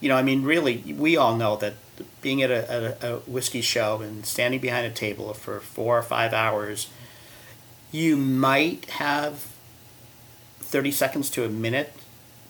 you 0.00 0.08
know, 0.08 0.16
I 0.16 0.22
mean, 0.22 0.42
really, 0.42 0.78
we 0.98 1.16
all 1.16 1.36
know 1.36 1.56
that 1.56 1.74
being 2.20 2.42
at 2.42 2.50
a, 2.50 2.70
at 2.70 2.82
a, 2.82 3.14
a 3.14 3.16
whiskey 3.20 3.60
show 3.60 4.00
and 4.00 4.26
standing 4.26 4.60
behind 4.60 4.86
a 4.86 4.90
table 4.90 5.32
for 5.34 5.60
four 5.60 5.96
or 5.96 6.02
five 6.02 6.32
hours, 6.32 6.88
you 7.92 8.16
might 8.16 8.86
have 8.86 9.53
thirty 10.74 10.90
seconds 10.90 11.30
to 11.30 11.44
a 11.44 11.48
minute, 11.48 11.92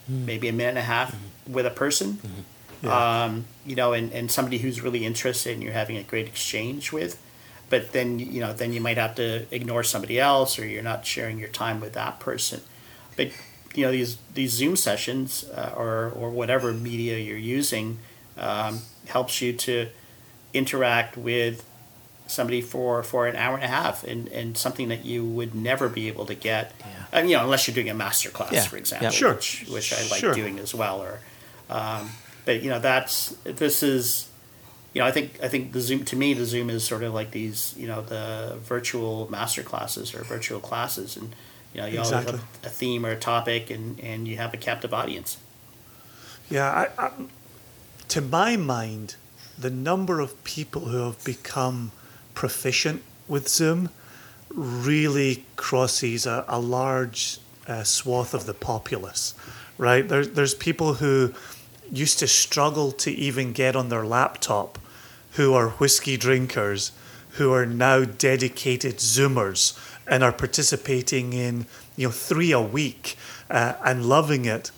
maybe 0.09 0.49
a 0.49 0.53
minute 0.53 0.71
and 0.71 0.79
a 0.79 0.89
half 0.97 1.15
with 1.47 1.67
a 1.67 1.71
person. 1.71 2.19
Yeah. 2.83 3.25
Um, 3.25 3.45
you 3.67 3.77
know, 3.77 3.93
and, 3.93 4.11
and 4.15 4.31
somebody 4.31 4.57
who's 4.59 4.81
really 4.81 5.05
interested 5.05 5.53
and 5.53 5.63
you're 5.63 5.75
having 5.75 5.99
a 5.99 6.03
great 6.03 6.27
exchange 6.27 6.91
with, 6.91 7.21
but 7.69 7.93
then 7.93 8.19
you 8.19 8.41
know 8.41 8.55
then 8.55 8.73
you 8.73 8.81
might 8.81 8.97
have 8.97 9.15
to 9.17 9.45
ignore 9.51 9.83
somebody 9.83 10.19
else 10.19 10.59
or 10.59 10.67
you're 10.67 10.83
not 10.83 11.05
sharing 11.05 11.39
your 11.39 11.51
time 11.51 11.83
with 11.83 11.93
that 11.93 12.19
person. 12.19 12.63
But 13.15 13.29
you 13.75 13.85
know 13.85 13.93
these 13.93 14.17
these 14.33 14.53
Zoom 14.53 14.75
sessions 14.75 15.45
uh, 15.55 15.75
or 15.77 16.11
or 16.17 16.31
whatever 16.31 16.73
media 16.73 17.19
you're 17.19 17.37
using 17.37 17.99
um, 18.39 18.81
helps 19.07 19.43
you 19.43 19.53
to 19.53 19.89
interact 20.55 21.19
with 21.19 21.63
somebody 22.27 22.61
for, 22.63 23.03
for 23.03 23.27
an 23.27 23.37
hour 23.37 23.55
and 23.57 23.65
a 23.65 23.69
half 23.69 24.03
and, 24.05 24.29
and 24.29 24.57
something 24.57 24.89
that 24.89 25.05
you 25.05 25.25
would 25.25 25.55
never 25.55 25.89
be 25.89 26.09
able 26.09 26.25
to 26.27 26.35
get 26.35 26.73
Yeah. 26.81 26.87
and, 27.13 27.29
you 27.31 27.37
know 27.37 27.45
unless 27.45 27.67
you're 27.69 27.75
doing 27.75 27.91
a 27.91 27.95
master 27.95 28.31
class 28.31 28.53
Yeah. 28.53 28.65
for 28.65 28.77
example 28.79 29.05
Yeah. 29.07 29.11
Sure. 29.11 29.35
which, 29.35 29.67
which 29.69 29.93
I 29.93 30.01
like 30.09 30.21
Sure. 30.21 30.35
doing 30.35 30.59
as 30.59 30.75
well 30.75 31.03
or 31.03 31.21
um, 31.69 32.11
but 32.47 32.63
you 32.63 32.71
know 32.71 32.79
that's 32.79 33.31
this 33.45 33.83
is 33.83 34.29
you 34.95 35.01
know 35.01 35.07
I 35.07 35.11
think 35.11 35.39
I 35.43 35.49
think 35.49 35.73
the 35.73 35.81
Zoom 35.81 36.05
to 36.07 36.17
me 36.17 36.33
the 36.35 36.47
Zoom 36.47 36.71
is 36.71 36.83
sort 36.85 37.03
of 37.03 37.13
like 37.13 37.31
these 37.33 37.75
you 37.77 37.87
know 37.87 38.01
the 38.01 38.57
virtual 38.63 39.31
master 39.31 39.63
classes 39.63 40.15
or 40.15 40.23
virtual 40.25 40.61
classes 40.61 41.17
and 41.19 41.35
you 41.75 41.81
know 41.81 41.87
you 41.87 41.99
always 41.99 42.13
Exactly. 42.13 42.39
have 42.39 42.47
a 42.65 42.69
theme 42.71 43.05
or 43.05 43.11
a 43.11 43.17
topic 43.19 43.69
and, 43.71 43.99
and 44.01 44.27
you 44.29 44.37
have 44.39 44.55
a 44.55 44.57
captive 44.57 44.95
audience 44.95 45.37
Yeah, 46.51 46.71
I, 46.99 47.07
I, 47.07 47.11
to 48.09 48.21
my 48.21 48.57
mind, 48.57 49.17
the 49.59 49.71
number 49.71 50.21
of 50.21 50.43
people 50.45 50.83
who 50.87 50.99
have 51.05 51.23
become 51.25 51.91
proficient 52.35 53.03
with 53.29 53.49
Zoom 53.49 53.91
really 54.51 55.45
crosses 55.57 56.27
a, 56.27 56.45
a 56.49 56.59
large 56.59 57.39
uh, 57.67 57.83
swath 57.83 58.35
of 58.35 58.47
the 58.47 58.55
populace, 58.55 59.35
right? 59.79 60.07
There, 60.07 60.25
there's 60.25 60.55
people 60.55 60.95
who 60.95 61.33
used 61.91 62.19
to 62.19 62.27
struggle 62.27 62.93
to 62.93 63.11
even 63.11 63.53
get 63.53 63.77
on 63.77 63.89
their 63.89 64.05
laptop 64.05 64.79
who 65.33 65.55
are 65.55 65.71
whiskey 65.71 66.17
drinkers 66.17 66.93
who 67.33 67.53
are 67.53 67.67
now 67.67 68.05
dedicated 68.05 68.97
Zoomers 68.99 69.79
and 70.07 70.23
are 70.23 70.33
participating 70.33 71.33
in 71.33 71.67
you 71.97 72.09
know 72.09 72.13
three 72.13 72.53
a 72.53 72.61
week 72.61 73.17
uh, 73.51 73.75
and 73.85 74.07
loving 74.07 74.45
it 74.45 74.71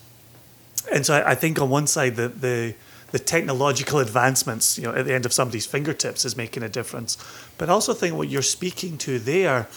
and 0.91 1.05
so 1.05 1.15
I, 1.15 1.31
I 1.31 1.35
think 1.35 1.59
on 1.61 1.69
one 1.69 1.87
side 1.87 2.15
the, 2.15 2.29
the 2.29 2.75
the 3.17 3.23
technological 3.23 3.97
advancements, 3.97 4.77
you 4.77 4.83
know, 4.83 4.93
at 4.93 5.05
the 5.05 5.13
end 5.13 5.25
of 5.25 5.33
somebody's 5.33 5.65
fingertips 5.65 6.23
is 6.23 6.37
making 6.37 6.61
a 6.61 6.69
difference. 6.69 7.17
But 7.57 7.67
I 7.67 7.73
also 7.73 7.93
think 7.93 8.15
what 8.15 8.29
you're 8.29 8.43
speaking 8.43 8.99
to 8.99 9.17
there, 9.17 9.67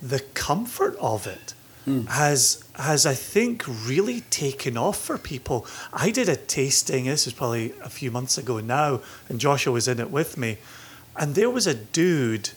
the 0.00 0.20
comfort 0.32 0.96
of 0.98 1.26
it 1.26 1.54
has 2.08 2.62
has 2.74 3.06
I 3.06 3.14
think 3.14 3.64
really 3.66 4.20
taken 4.22 4.76
off 4.76 4.98
for 5.00 5.16
people. 5.16 5.66
I 5.92 6.10
did 6.10 6.28
a 6.28 6.36
tasting, 6.36 7.06
this 7.06 7.26
is 7.26 7.32
probably 7.32 7.72
a 7.82 7.88
few 7.88 8.10
months 8.10 8.36
ago 8.36 8.60
now, 8.60 9.00
and 9.28 9.40
Joshua 9.40 9.72
was 9.72 9.88
in 9.88 9.98
it 9.98 10.10
with 10.10 10.36
me. 10.36 10.58
And 11.16 11.34
there 11.34 11.50
was 11.50 11.66
a 11.66 11.74
dude 11.74 12.50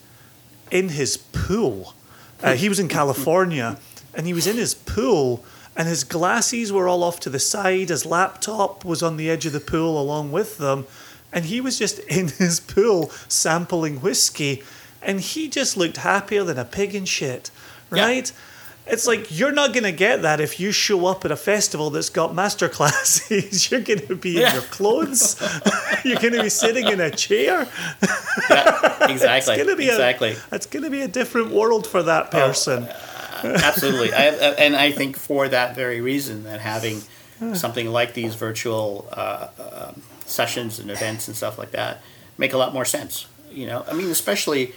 in 0.69 0.89
his 0.89 1.17
pool. 1.17 1.93
Uh, 2.43 2.55
he 2.55 2.69
was 2.69 2.79
in 2.79 2.87
California 2.99 3.77
and 4.13 4.27
he 4.27 4.33
was 4.33 4.47
in 4.47 4.57
his 4.57 4.73
pool 4.73 5.45
and 5.81 5.89
his 5.89 6.03
glasses 6.03 6.71
were 6.71 6.87
all 6.87 7.03
off 7.03 7.19
to 7.21 7.29
the 7.31 7.39
side. 7.39 7.89
His 7.89 8.05
laptop 8.05 8.85
was 8.85 9.01
on 9.01 9.17
the 9.17 9.31
edge 9.31 9.47
of 9.47 9.53
the 9.53 9.59
pool 9.59 9.99
along 9.99 10.31
with 10.31 10.59
them. 10.59 10.85
And 11.33 11.45
he 11.45 11.59
was 11.59 11.79
just 11.79 11.97
in 12.01 12.27
his 12.37 12.59
pool 12.59 13.09
sampling 13.27 13.99
whiskey 13.99 14.61
and 15.01 15.19
he 15.19 15.49
just 15.49 15.75
looked 15.77 15.97
happier 15.97 16.43
than 16.43 16.59
a 16.59 16.65
pig 16.65 16.93
in 16.93 17.05
shit, 17.05 17.49
Yeah. 17.91 18.05
right? 18.05 18.31
It's 18.85 19.07
like 19.07 19.35
you're 19.35 19.51
not 19.51 19.73
going 19.73 19.85
to 19.85 19.91
get 19.91 20.21
that 20.21 20.39
if 20.39 20.59
you 20.59 20.71
show 20.71 21.07
up 21.07 21.25
at 21.25 21.31
a 21.31 21.35
festival 21.35 21.89
that's 21.89 22.09
got 22.09 22.35
master 22.35 22.69
classes. 22.69 23.71
you're 23.71 23.81
going 23.81 24.05
to 24.05 24.15
be 24.15 24.43
in 24.43 24.53
your 24.53 24.61
clothes. 24.63 25.41
you're 26.05 26.19
going 26.19 26.33
to 26.33 26.43
be 26.43 26.49
sitting 26.49 26.87
in 26.87 26.99
a 27.01 27.09
chair. 27.09 27.67
yeah 28.51 29.07
exactly 29.09 29.55
It's 29.55 29.67
to 29.67 29.75
be 29.75 29.87
exactly 29.87 30.33
A, 30.33 30.55
it's 30.55 30.67
going 30.67 30.83
to 30.83 30.91
be 30.91 31.01
a 31.01 31.07
different 31.07 31.49
world 31.49 31.87
for 31.87 32.03
that 32.03 32.27
oh, 32.27 32.29
person. 32.29 32.87
absolutely. 33.63 34.13
I, 34.13 34.25
and 34.57 34.75
i 34.75 34.91
think 34.91 35.17
for 35.17 35.47
that 35.49 35.75
very 35.75 36.01
reason 36.01 36.43
that 36.43 36.59
having 36.61 37.01
something 37.55 37.87
like 37.91 38.13
these 38.13 38.35
virtual 38.35 39.09
uh, 39.11 39.47
um 39.59 40.01
sessions 40.25 40.79
and 40.79 40.89
events 40.91 41.27
and 41.27 41.35
stuff 41.35 41.57
like 41.57 41.71
that 41.71 42.01
make 42.37 42.53
a 42.53 42.57
lot 42.57 42.73
more 42.73 42.85
sense 42.85 43.27
you 43.51 43.65
know? 43.67 43.83
I 43.89 43.93
mean 43.93 44.09
especially 44.09 44.73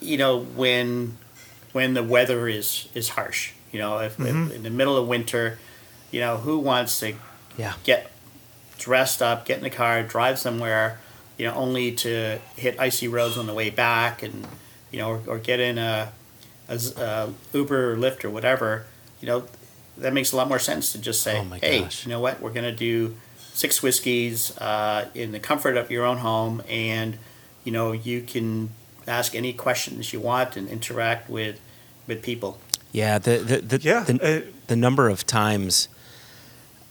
you 0.00 0.16
know 0.16 0.38
when 0.40 1.16
when 1.72 1.94
the 1.94 2.02
weather 2.02 2.46
is 2.48 2.88
is 2.94 3.08
harsh 3.10 3.52
you 3.72 3.78
know? 3.80 3.98
If, 3.98 4.20
if 4.20 4.54
in 4.54 4.62
the 4.62 4.70
middle 4.70 4.96
of 4.96 5.08
winter 5.08 5.58
you 6.10 6.20
know 6.20 6.36
who 6.36 6.58
wants 6.58 7.00
to 7.00 7.14
Yeah. 7.56 7.72
get 7.84 8.10
dressed 8.78 9.22
up, 9.22 9.44
get 9.46 9.58
in 9.58 9.64
the 9.64 9.70
car, 9.70 10.02
drive 10.02 10.38
somewhere, 10.38 10.98
you 11.38 11.46
know, 11.46 11.54
only 11.54 11.92
to 11.92 12.38
hit 12.56 12.78
icy 12.80 13.06
roads 13.08 13.38
on 13.38 13.46
the 13.46 13.54
way 13.54 13.70
back, 13.70 14.22
and 14.24 14.46
you 14.90 14.98
know, 14.98 15.08
or, 15.12 15.20
or 15.26 15.38
get 15.38 15.60
in 15.60 15.78
a, 15.78 16.10
a 16.68 16.78
z- 16.78 16.94
a 16.96 17.30
Uber 17.52 17.92
or 17.92 17.96
Lyft 17.96 18.24
or 18.24 18.30
whatever. 18.30 18.86
You 19.20 19.26
know, 19.28 19.44
that 19.98 20.12
makes 20.12 20.32
a 20.32 20.36
lot 20.36 20.48
more 20.48 20.58
sense 20.58 20.92
to 20.92 20.98
just 20.98 21.22
say, 21.22 21.38
Oh 21.38 21.44
hey, 21.60 21.80
gosh. 21.80 22.04
you 22.04 22.10
know 22.10 22.20
what, 22.20 22.40
we're 22.40 22.52
gonna 22.52 22.72
do 22.74 23.16
six 23.54 23.82
whiskeys 23.82 24.56
uh, 24.58 25.08
in 25.14 25.32
the 25.32 25.38
comfort 25.40 25.76
of 25.76 25.90
your 25.90 26.04
own 26.04 26.18
home, 26.18 26.62
and 26.68 27.18
you 27.64 27.70
know, 27.72 27.92
you 27.92 28.22
can 28.22 28.70
ask 29.06 29.34
any 29.34 29.52
questions 29.52 30.12
you 30.12 30.20
want 30.20 30.56
and 30.56 30.68
interact 30.68 31.28
with 31.28 31.60
with 32.06 32.22
people. 32.22 32.58
Yeah, 32.92 33.18
the 33.18 33.38
the 33.38 33.58
the, 33.60 33.78
Yeah, 33.82 34.00
the, 34.04 34.22
uh, 34.46 34.50
the 34.68 34.76
number 34.76 35.08
of 35.08 35.24
times 35.26 35.88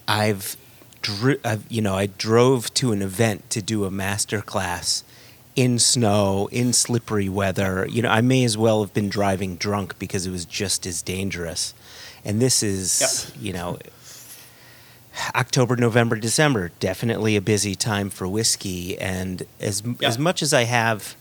I've, 0.08 0.56
dri- 1.02 1.40
I've 1.44 1.66
you 1.70 1.82
know 1.82 1.96
I 1.96 2.06
drove 2.08 2.74
to 2.76 2.92
an 2.92 3.02
event 3.02 3.50
to 3.52 3.62
do 3.62 3.86
a 3.86 3.92
master 3.92 4.42
class 4.42 5.04
in 5.56 5.80
snow 5.80 6.48
in 6.52 6.74
slippery 6.74 7.30
weather. 7.30 7.88
You 7.90 8.02
know, 8.02 8.10
I 8.10 8.22
may 8.22 8.44
as 8.44 8.58
well 8.58 8.82
have 8.82 8.94
been 8.94 9.10
driving 9.10 9.56
drunk 9.58 10.00
because 10.00 10.26
it 10.26 10.32
was 10.32 10.46
just 10.46 10.86
as 10.86 11.02
dangerous. 11.02 11.74
And 12.24 12.42
this 12.42 12.64
is 12.64 13.32
you 13.40 13.54
know 13.54 13.78
October, 15.36 15.76
November, 15.76 16.16
December, 16.16 16.72
definitely 16.80 17.36
a 17.36 17.42
busy 17.42 17.76
time 17.76 18.10
for 18.10 18.28
whiskey. 18.28 18.98
And 18.98 19.44
as 19.60 19.82
Yeah. 20.00 20.08
as 20.08 20.18
much 20.18 20.42
as 20.42 20.54
I 20.54 20.64
have 20.64 21.16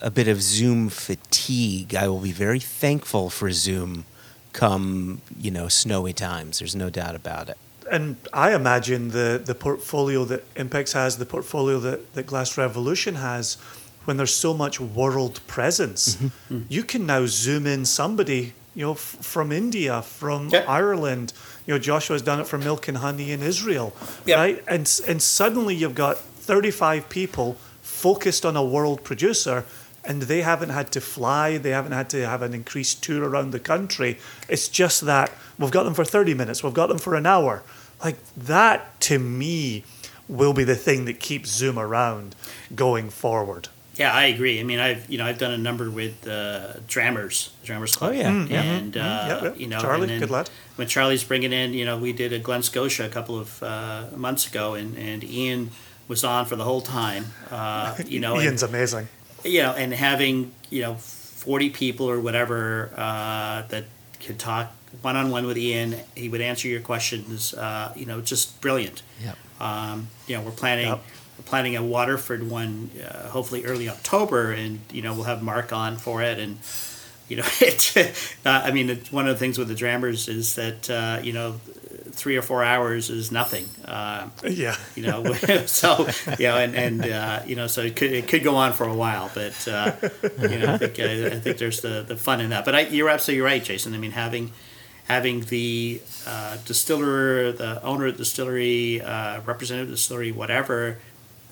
a 0.00 0.10
bit 0.10 0.26
of 0.26 0.42
Zoom 0.42 0.88
fatigue, 0.88 1.94
I 1.94 2.08
will 2.08 2.20
be 2.20 2.32
very 2.32 2.60
thankful 2.60 3.30
for 3.30 3.52
Zoom 3.52 4.04
come 4.52 5.20
you 5.38 5.50
know 5.50 5.68
snowy 5.68 6.12
times. 6.12 6.58
There's 6.58 6.74
no 6.76 6.90
doubt 6.90 7.14
about 7.14 7.48
it. 7.48 7.56
And 7.90 8.16
I 8.32 8.54
imagine 8.54 9.08
the 9.10 9.40
the 9.44 9.54
portfolio 9.54 10.24
that 10.26 10.42
Impex 10.54 10.92
has, 10.92 11.16
the 11.18 11.26
portfolio 11.26 11.78
that, 11.80 12.14
that 12.14 12.26
Glass 12.26 12.56
Revolution 12.58 13.14
has, 13.16 13.56
when 14.04 14.16
there's 14.16 14.34
so 14.34 14.54
much 14.54 14.80
world 14.80 15.40
presence, 15.46 16.16
Mm-hmm. 16.16 16.60
you 16.68 16.82
can 16.84 17.06
now 17.06 17.26
zoom 17.26 17.66
in 17.66 17.84
somebody, 17.84 18.52
you 18.74 18.84
know, 18.86 18.92
f- 18.92 19.16
from 19.20 19.52
India, 19.52 20.02
from 20.02 20.48
Yeah. 20.48 20.64
Ireland. 20.68 21.32
You 21.66 21.74
know, 21.74 21.78
Joshua's 21.80 22.22
done 22.22 22.40
it 22.40 22.46
for 22.48 22.58
Milk 22.58 22.88
and 22.88 22.98
Honey 22.98 23.30
in 23.32 23.42
Israel, 23.42 23.92
Yeah. 24.26 24.36
right? 24.36 24.64
And 24.66 24.86
and 25.08 25.22
suddenly 25.22 25.74
you've 25.74 25.94
got 25.94 26.16
35 26.18 27.08
people 27.08 27.56
focused 27.82 28.44
on 28.44 28.56
a 28.56 28.64
world 28.64 29.04
producer. 29.04 29.64
And 30.04 30.22
they 30.22 30.42
haven't 30.42 30.70
had 30.70 30.90
to 30.92 31.00
fly. 31.00 31.58
They 31.58 31.70
haven't 31.70 31.92
had 31.92 32.10
to 32.10 32.26
have 32.26 32.42
an 32.42 32.54
increased 32.54 33.02
tour 33.04 33.28
around 33.28 33.52
the 33.52 33.60
country. 33.60 34.18
It's 34.48 34.68
just 34.68 35.02
that 35.02 35.30
we've 35.58 35.70
got 35.70 35.84
them 35.84 35.94
for 35.94 36.04
30 36.04 36.34
minutes. 36.34 36.64
We've 36.64 36.74
got 36.74 36.88
them 36.88 36.98
for 36.98 37.14
an 37.14 37.24
hour. 37.26 37.62
Like 38.04 38.16
that, 38.36 39.00
to 39.02 39.18
me, 39.20 39.84
will 40.28 40.52
be 40.54 40.64
the 40.64 40.74
thing 40.74 41.04
that 41.04 41.20
keeps 41.20 41.50
Zoom 41.50 41.78
around 41.78 42.34
going 42.74 43.10
forward. 43.10 43.68
Yeah, 43.94 44.12
I 44.12 44.24
agree. 44.24 44.58
I 44.58 44.62
mean, 44.64 44.78
I've 44.80 45.08
you 45.10 45.18
know 45.18 45.26
I've 45.26 45.36
done 45.38 45.52
a 45.52 45.58
number 45.58 45.90
with 45.90 46.26
uh, 46.26 46.72
Drammers, 46.88 47.50
Drammers 47.62 47.94
Club. 47.96 48.12
Oh, 48.12 48.14
yeah, 48.14 48.30
Mm, 48.30 48.48
yeah. 48.50 48.62
and 48.62 48.96
uh, 48.96 49.00
Yeah, 49.00 49.42
yeah. 49.44 49.54
you 49.54 49.66
know, 49.68 49.78
Charlie, 49.80 50.02
and 50.04 50.10
then 50.12 50.20
good 50.20 50.30
lad. 50.30 50.48
When 50.76 50.88
Charlie's 50.88 51.22
bringing 51.22 51.52
in, 51.52 51.74
you 51.74 51.84
know, 51.84 51.98
we 51.98 52.12
did 52.14 52.32
a 52.32 52.38
Glen 52.38 52.62
Scotia 52.62 53.04
a 53.04 53.10
couple 53.10 53.38
of 53.38 53.62
uh, 53.62 54.06
months 54.16 54.48
ago, 54.48 54.72
and, 54.74 54.96
and 54.96 55.22
Ian 55.22 55.70
was 56.08 56.24
on 56.24 56.46
for 56.46 56.56
the 56.56 56.64
whole 56.64 56.80
time. 56.80 57.26
Uh, 57.50 57.94
you 58.06 58.18
know, 58.18 58.34
and, 58.36 58.44
Ian's 58.44 58.62
amazing. 58.62 59.08
You 59.44 59.62
know, 59.62 59.72
and 59.72 59.92
having 59.92 60.52
you 60.70 60.82
know 60.82 60.94
forty 60.94 61.70
people 61.70 62.08
or 62.08 62.20
whatever 62.20 62.92
uh, 62.96 63.62
that 63.68 63.84
could 64.20 64.38
talk 64.38 64.72
one 65.00 65.16
on 65.16 65.30
one 65.30 65.46
with 65.46 65.56
Ian, 65.58 65.96
he 66.14 66.28
would 66.28 66.40
answer 66.40 66.68
your 66.68 66.80
questions. 66.80 67.54
Uh, 67.54 67.92
you 67.96 68.06
know, 68.06 68.20
just 68.20 68.60
brilliant. 68.60 69.02
Yep. 69.22 69.36
Um, 69.60 70.08
you 70.26 70.36
know, 70.36 70.42
we're 70.42 70.50
planning 70.50 70.88
Yep. 70.88 71.00
we're 71.38 71.44
planning 71.44 71.76
a 71.76 71.82
Waterford 71.82 72.48
one, 72.48 72.90
uh, 73.02 73.28
hopefully 73.28 73.64
early 73.64 73.88
October, 73.88 74.52
and 74.52 74.80
you 74.92 75.02
know 75.02 75.14
we'll 75.14 75.24
have 75.24 75.42
Mark 75.42 75.72
on 75.72 75.96
for 75.96 76.22
it, 76.22 76.38
and 76.38 76.58
you 77.28 77.36
know, 77.36 77.44
it. 77.60 77.96
Uh, 78.44 78.62
I 78.64 78.70
mean, 78.72 79.00
one 79.10 79.26
of 79.28 79.34
the 79.34 79.38
things 79.38 79.58
with 79.58 79.68
the 79.68 79.74
Drammers 79.74 80.28
is 80.28 80.54
that 80.56 80.90
uh, 80.90 81.20
you 81.22 81.32
know, 81.32 81.60
three 82.12 82.36
or 82.36 82.42
four 82.42 82.62
hours 82.62 83.10
is 83.10 83.32
nothing. 83.32 83.66
Uh, 83.84 84.28
Yeah. 84.44 84.76
you 84.94 85.02
know, 85.02 85.32
so 85.66 86.06
you 86.38 86.46
know, 86.46 86.56
and 86.58 86.74
and 86.76 87.04
uh, 87.06 87.42
you 87.46 87.56
know, 87.56 87.66
so 87.66 87.82
it 87.82 87.96
could 87.96 88.12
it 88.12 88.28
could 88.28 88.44
go 88.44 88.54
on 88.56 88.72
for 88.72 88.84
a 88.84 88.94
while, 88.94 89.30
but 89.34 89.66
uh, 89.68 89.92
you 90.40 90.58
know, 90.58 90.74
I 90.74 90.78
think 90.78 91.00
I, 91.00 91.26
I 91.26 91.40
think 91.40 91.58
there's 91.58 91.80
the 91.80 92.02
the 92.06 92.16
fun 92.16 92.40
in 92.40 92.50
that. 92.50 92.64
But 92.64 92.74
I, 92.74 92.80
you're 92.82 93.08
absolutely 93.08 93.42
right, 93.42 93.62
Jason. 93.62 93.94
I 93.94 93.98
mean, 93.98 94.12
having 94.12 94.52
having 95.08 95.40
the 95.42 96.00
uh, 96.26 96.56
distiller, 96.64 97.52
the 97.52 97.82
owner 97.82 98.06
of 98.06 98.12
the 98.14 98.18
distillery, 98.18 99.00
uh, 99.02 99.40
representative 99.42 99.88
of 99.88 99.90
the 99.90 99.96
distillery, 99.96 100.30
whatever, 100.32 100.98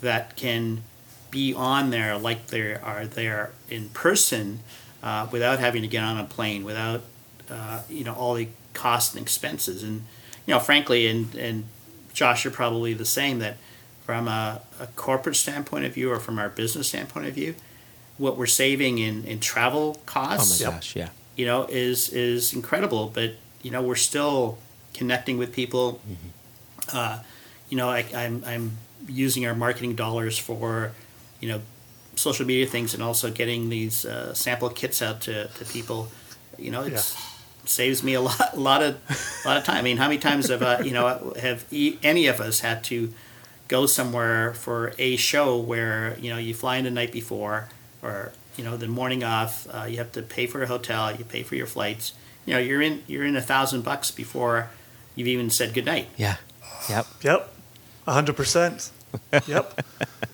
that 0.01 0.35
can 0.37 0.83
be 1.31 1.53
on 1.53 1.89
there 1.91 2.17
like 2.17 2.47
they 2.47 2.73
are 2.75 3.05
there 3.05 3.51
in 3.69 3.89
person 3.89 4.59
uh, 5.03 5.27
without 5.31 5.59
having 5.59 5.81
to 5.81 5.87
get 5.87 6.03
on 6.03 6.17
a 6.17 6.23
plane, 6.23 6.63
without 6.63 7.01
uh, 7.49 7.81
you 7.89 8.03
know 8.03 8.13
all 8.13 8.33
the 8.35 8.47
costs 8.73 9.13
and 9.15 9.21
expenses. 9.21 9.83
And 9.83 10.03
you 10.45 10.53
know, 10.53 10.59
frankly, 10.59 11.07
and 11.07 11.33
and 11.35 11.65
Josh, 12.13 12.43
you're 12.43 12.53
probably 12.53 12.93
the 12.93 13.05
same 13.05 13.39
that 13.39 13.57
from 14.05 14.27
a, 14.27 14.61
a 14.79 14.87
corporate 14.87 15.35
standpoint 15.35 15.85
of 15.85 15.93
view 15.93 16.11
or 16.11 16.19
from 16.19 16.37
our 16.39 16.49
business 16.49 16.87
standpoint 16.87 17.27
of 17.27 17.33
view, 17.33 17.55
what 18.17 18.37
we're 18.37 18.45
saving 18.45 18.97
in, 18.97 19.23
in 19.23 19.39
travel 19.39 19.97
Oh 19.97 20.01
costs, 20.05 20.61
my 20.61 20.71
gosh, 20.71 20.95
yeah. 20.95 21.09
you 21.35 21.45
know, 21.45 21.65
is 21.69 22.09
is 22.09 22.53
incredible. 22.53 23.11
But 23.13 23.35
you 23.61 23.71
know, 23.71 23.81
we're 23.81 23.95
still 23.95 24.57
connecting 24.93 25.37
with 25.37 25.53
people. 25.53 26.01
Uh, 26.91 27.19
you 27.69 27.77
know, 27.77 27.89
I, 27.89 28.05
I'm 28.13 28.43
I'm 28.45 28.77
using 29.07 29.45
our 29.45 29.55
marketing 29.55 29.95
dollars 29.95 30.37
for, 30.37 30.91
you 31.39 31.47
know, 31.49 31.61
social 32.15 32.45
media 32.45 32.67
things 32.67 32.93
and 32.93 33.01
also 33.01 33.31
getting 33.31 33.69
these 33.69 34.05
uh, 34.05 34.33
sample 34.33 34.69
kits 34.69 35.01
out 35.01 35.21
to, 35.21 35.47
to 35.47 35.65
people. 35.65 36.09
You 36.57 36.71
know, 36.71 36.83
it's 36.83 37.15
saves 37.65 38.03
me 38.03 38.13
a 38.13 38.21
lot 38.21 38.53
a 38.53 38.59
lot 38.69 38.81
of 38.83 38.95
a 39.45 39.47
lot 39.47 39.57
of 39.57 39.63
time. 39.63 39.77
I 39.77 39.81
mean, 39.81 39.97
how 39.97 40.07
many 40.07 40.19
times 40.19 40.49
have 40.49 40.61
uh, 40.61 40.79
you 40.83 40.91
know 40.91 41.33
have 41.39 41.65
e- 41.71 41.97
any 42.03 42.27
of 42.27 42.39
us 42.39 42.59
had 42.61 42.83
to 42.85 43.13
go 43.67 43.85
somewhere 43.85 44.53
for 44.53 44.93
a 44.97 45.15
show 45.15 45.57
where 45.57 46.17
you 46.19 46.29
know 46.29 46.37
you 46.37 46.53
fly 46.53 46.77
in 46.77 46.83
the 46.83 46.91
night 46.91 47.11
before 47.11 47.69
or 48.01 48.31
you 48.57 48.63
know 48.63 48.75
the 48.77 48.87
morning 48.87 49.23
off 49.23 49.65
uh, 49.73 49.85
you 49.85 49.97
have 49.97 50.11
to 50.11 50.21
pay 50.21 50.45
for 50.45 50.61
a 50.63 50.67
hotel 50.67 51.15
you 51.15 51.23
pay 51.23 51.41
for 51.41 51.55
your 51.55 51.65
flights 51.67 52.11
you 52.45 52.53
know 52.53 52.59
you're 52.59 52.81
in 52.81 53.01
you're 53.07 53.23
in 53.25 53.35
a 53.37 53.41
thousand 53.41 53.83
bucks 53.83 54.11
before 54.11 54.69
you've 55.15 55.27
even 55.29 55.49
said 55.49 55.73
goodnight 55.73 56.07
Yeah. 56.17 56.35
Yep. 56.89 57.07
Yep, 57.23 57.53
hundred 58.07 58.35
percent. 58.35 58.91
Yep, 59.47 59.85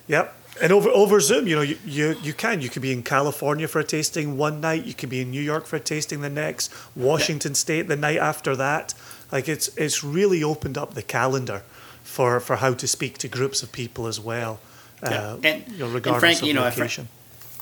yep. 0.07 0.35
And 0.61 0.71
over 0.71 0.89
over 0.89 1.19
Zoom, 1.19 1.47
you 1.47 1.55
know, 1.55 1.61
you, 1.61 1.77
you 1.85 2.15
you 2.23 2.33
can 2.33 2.61
you 2.61 2.69
could 2.69 2.81
be 2.81 2.91
in 2.91 3.03
California 3.03 3.67
for 3.67 3.79
a 3.79 3.83
tasting 3.83 4.37
one 4.37 4.59
night, 4.61 4.85
you 4.85 4.93
could 4.93 5.09
be 5.09 5.21
in 5.21 5.31
New 5.31 5.41
York 5.41 5.65
for 5.65 5.75
a 5.75 5.79
tasting 5.79 6.21
the 6.21 6.29
next, 6.29 6.71
Washington 6.95 7.55
State 7.55 7.87
the 7.87 7.95
night 7.95 8.17
after 8.17 8.55
that. 8.55 8.93
Like 9.31 9.47
it's 9.47 9.67
it's 9.77 10.03
really 10.03 10.43
opened 10.43 10.77
up 10.77 10.93
the 10.93 11.03
calendar 11.03 11.63
for 12.03 12.39
for 12.39 12.57
how 12.57 12.73
to 12.73 12.87
speak 12.87 13.17
to 13.19 13.27
groups 13.27 13.61
of 13.63 13.71
people 13.71 14.07
as 14.07 14.19
well. 14.19 14.59
Yeah. 15.03 15.09
Uh, 15.09 15.37
And- 15.43 15.67
you 15.71 15.77
know, 15.79 15.85
and 15.85 15.93
regardless 15.93 16.19
Frank, 16.21 16.41
of 16.41 16.47
you 16.47 16.53
know, 16.53 16.63
location. 16.63 17.07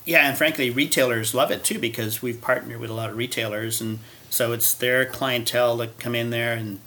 Yeah, 0.06 0.28
and 0.28 0.38
frankly, 0.38 0.70
retailers 0.70 1.34
love 1.34 1.50
it 1.50 1.64
too 1.64 1.80
because 1.80 2.22
we've 2.22 2.39
partnered 2.39 2.80
with 2.80 2.91
a 2.91 2.93
lot 2.93 3.10
of 3.10 3.18
retailers, 3.18 3.82
and 3.82 4.00
so 4.30 4.52
it's 4.52 4.72
their 4.72 5.04
clientele 5.06 5.78
that 5.78 6.00
come 6.00 6.14
in 6.14 6.30
there, 6.30 6.54
and 6.54 6.80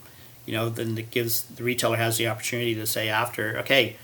you 0.46 0.54
know, 0.54 0.68
then 0.70 0.96
it 0.96 1.10
gives 1.10 1.42
the 1.42 1.64
retailer 1.64 1.96
has 1.96 2.16
the 2.16 2.28
opportunity 2.28 2.74
to 2.76 2.86
say 2.86 3.08
after, 3.08 3.58
okay, 3.58 3.96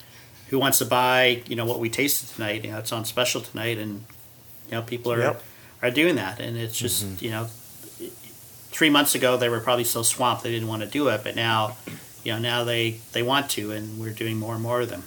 who 0.50 0.58
wants 0.58 0.78
to 0.78 0.84
buy, 0.84 1.42
you 1.46 1.56
know, 1.56 1.64
what 1.64 1.80
we 1.80 1.88
tasted 1.90 2.28
tonight? 2.28 2.64
You 2.64 2.72
know, 2.72 2.78
it's 2.78 2.92
on 2.92 3.04
special 3.04 3.40
tonight, 3.40 3.78
and 3.78 4.04
you 4.68 4.72
know, 4.72 4.82
people 4.82 5.12
are 5.12 5.20
Yep. 5.20 5.42
are 5.82 5.90
doing 5.90 6.16
that, 6.16 6.40
and 6.40 6.56
it's 6.56 6.78
just 6.78 7.22
you 7.22 7.30
know, 7.30 7.48
three 8.70 8.90
months 8.90 9.14
ago 9.14 9.36
they 9.36 9.48
were 9.48 9.60
probably 9.60 9.84
so 9.84 10.02
swamped 10.02 10.42
they 10.42 10.50
didn't 10.50 10.68
want 10.68 10.82
to 10.82 10.88
do 10.88 11.08
it, 11.08 11.22
but 11.24 11.36
now, 11.36 11.76
you 12.24 12.32
know, 12.32 12.38
now 12.38 12.64
they 12.64 12.98
they 13.12 13.22
want 13.22 13.50
to, 13.50 13.70
and 13.72 13.98
we're 13.98 14.10
doing 14.12 14.36
more 14.38 14.54
and 14.54 14.62
more 14.62 14.80
of 14.80 14.90
them. 14.90 15.04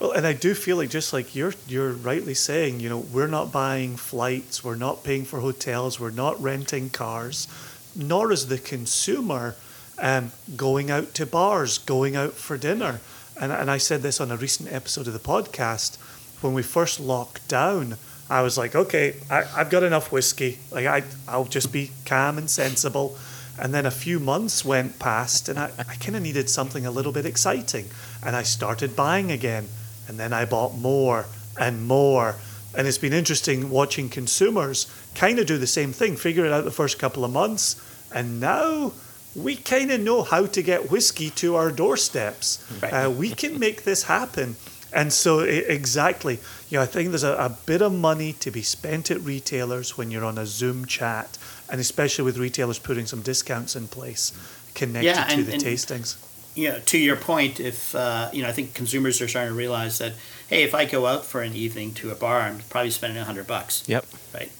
Well, 0.00 0.12
and 0.12 0.26
I 0.26 0.32
do 0.32 0.54
feel 0.54 0.76
like 0.78 0.90
just 0.90 1.12
like 1.12 1.36
you're 1.36 1.54
you're 1.68 1.92
rightly 1.92 2.34
saying, 2.34 2.80
you 2.80 2.88
know, 2.88 2.98
we're 2.98 3.28
not 3.28 3.52
buying 3.52 3.96
flights, 3.96 4.64
we're 4.64 4.74
not 4.76 5.04
paying 5.04 5.24
for 5.24 5.40
hotels, 5.40 6.00
we're 6.00 6.10
not 6.10 6.42
renting 6.42 6.90
cars, 6.90 7.46
nor 7.94 8.32
is 8.32 8.48
the 8.48 8.58
consumer 8.58 9.54
um, 9.98 10.32
going 10.56 10.90
out 10.90 11.14
to 11.14 11.26
bars, 11.26 11.78
going 11.78 12.16
out 12.16 12.32
for 12.32 12.56
dinner. 12.56 13.00
And 13.42 13.50
and 13.50 13.68
I 13.68 13.78
said 13.78 14.02
this 14.02 14.20
on 14.20 14.30
a 14.30 14.36
recent 14.36 14.72
episode 14.72 15.08
of 15.08 15.14
the 15.14 15.18
podcast 15.18 15.96
when 16.42 16.54
we 16.54 16.62
first 16.62 17.00
locked 17.00 17.48
down. 17.48 17.96
I 18.30 18.40
was 18.40 18.56
like, 18.56 18.76
okay, 18.76 19.16
I, 19.28 19.42
I've 19.56 19.68
got 19.68 19.82
enough 19.82 20.12
whiskey. 20.12 20.60
Like 20.70 20.86
I, 20.86 21.02
I'll 21.26 21.44
just 21.44 21.72
be 21.72 21.90
calm 22.06 22.38
and 22.38 22.48
sensible. 22.48 23.18
And 23.58 23.74
then 23.74 23.84
a 23.84 23.90
few 23.90 24.20
months 24.20 24.64
went 24.64 25.00
past, 25.00 25.48
and 25.48 25.58
I, 25.58 25.72
I 25.76 25.96
kind 25.96 26.14
of 26.14 26.22
needed 26.22 26.48
something 26.48 26.86
a 26.86 26.92
little 26.92 27.10
bit 27.10 27.26
exciting. 27.26 27.86
And 28.24 28.36
I 28.36 28.44
started 28.44 28.94
buying 28.94 29.32
again. 29.32 29.66
And 30.06 30.20
then 30.20 30.32
I 30.32 30.44
bought 30.44 30.76
more 30.76 31.26
and 31.58 31.84
more. 31.84 32.36
And 32.78 32.86
it's 32.86 32.96
been 32.96 33.12
interesting 33.12 33.70
watching 33.70 34.08
consumers 34.08 34.86
kind 35.16 35.40
of 35.40 35.46
do 35.46 35.58
the 35.58 35.66
same 35.66 35.92
thing, 35.92 36.16
figure 36.16 36.46
it 36.46 36.52
out 36.52 36.64
the 36.64 36.70
first 36.70 37.00
couple 37.00 37.24
of 37.24 37.32
months. 37.32 37.82
And 38.14 38.38
now 38.38 38.92
we 39.34 39.56
kind 39.56 39.90
of 39.90 40.00
know 40.00 40.22
how 40.22 40.46
to 40.46 40.62
get 40.62 40.90
whiskey 40.90 41.30
to 41.30 41.56
our 41.56 41.70
doorsteps. 41.70 42.64
Right. 42.82 42.92
Uh, 42.92 43.10
we 43.10 43.30
can 43.30 43.58
make 43.58 43.84
this 43.84 44.04
happen. 44.04 44.56
And 44.94 45.10
so, 45.10 45.42
e- 45.42 45.64
exactly, 45.68 46.38
you 46.68 46.76
know, 46.76 46.82
I 46.82 46.86
think 46.86 47.08
there's 47.10 47.22
a, 47.24 47.32
a 47.34 47.56
bit 47.64 47.80
of 47.80 47.92
money 47.94 48.34
to 48.34 48.50
be 48.50 48.60
spent 48.62 49.10
at 49.10 49.20
retailers 49.22 49.96
when 49.96 50.10
you're 50.10 50.24
on 50.24 50.36
a 50.36 50.44
Zoom 50.44 50.84
chat, 50.84 51.38
and 51.70 51.80
especially 51.80 52.24
with 52.24 52.36
retailers 52.36 52.78
putting 52.78 53.06
some 53.06 53.22
discounts 53.22 53.74
in 53.74 53.88
place 53.88 54.32
connected 54.74 55.06
Yeah, 55.06 55.24
to 55.24 55.42
the 55.44 55.52
and- 55.54 55.62
tastings. 55.62 56.16
you 56.54 56.68
know, 56.68 56.78
to 56.80 56.98
your 56.98 57.16
point, 57.16 57.58
if 57.58 57.94
uh, 57.94 58.28
you 58.34 58.42
know, 58.42 58.48
I 58.50 58.52
think 58.52 58.74
consumers 58.74 59.22
are 59.22 59.28
starting 59.28 59.52
to 59.52 59.56
realize 59.56 59.96
that, 59.96 60.12
hey, 60.48 60.62
if 60.62 60.74
I 60.74 60.84
go 60.84 61.06
out 61.06 61.24
for 61.24 61.40
an 61.40 61.54
evening 61.54 61.94
to 61.94 62.10
a 62.10 62.14
bar, 62.14 62.40
I'm 62.42 62.58
probably 62.68 62.90
spending 62.90 63.18
a 63.18 63.24
hundred 63.24 63.46
bucks, 63.46 63.84
Yep. 63.88 64.04
right? 64.34 64.52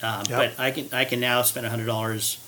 Um, 0.00 0.22
Yep. 0.28 0.38
But 0.56 0.60
I 0.62 0.70
can 0.70 0.88
I 0.92 1.04
can 1.04 1.18
now 1.18 1.42
spend 1.42 1.66
a 1.66 1.70
hundred 1.70 1.86
dollars, 1.86 2.38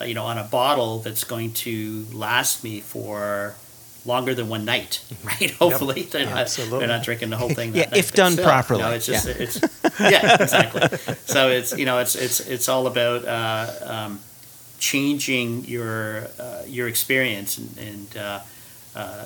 uh, 0.00 0.04
you 0.04 0.14
know, 0.14 0.24
on 0.24 0.38
a 0.38 0.44
bottle 0.44 0.98
that's 1.00 1.24
going 1.24 1.52
to 1.52 2.06
last 2.12 2.62
me 2.64 2.80
for 2.80 3.54
longer 4.04 4.34
than 4.34 4.48
one 4.48 4.64
night, 4.64 5.02
right? 5.24 5.50
Hopefully, 5.52 6.02
they're, 6.02 6.26
not, 6.26 6.38
Absolutely. 6.38 6.78
they're 6.80 6.88
not 6.88 7.02
drinking 7.04 7.30
the 7.30 7.36
whole 7.36 7.48
thing. 7.60 7.74
Yeah, 7.74 7.84
night, 7.84 7.96
if 7.96 8.12
done 8.12 8.32
still, 8.32 8.44
properly, 8.44 8.82
it's 8.82 9.06
just 9.06 9.26
yeah. 9.26 9.34
it's 9.38 9.60
yeah, 10.00 10.42
exactly. 10.42 11.16
So 11.26 11.48
it's 11.50 11.76
you 11.76 11.84
know 11.86 11.98
it's 11.98 12.14
it's 12.14 12.40
it's 12.40 12.68
all 12.68 12.86
about 12.86 13.24
uh, 13.24 13.72
um, 13.84 14.20
changing 14.78 15.64
your 15.64 16.28
uh, 16.38 16.62
your 16.66 16.88
experience 16.88 17.58
and, 17.58 17.78
and 17.78 18.16
uh, 18.16 18.40
uh, 18.94 19.24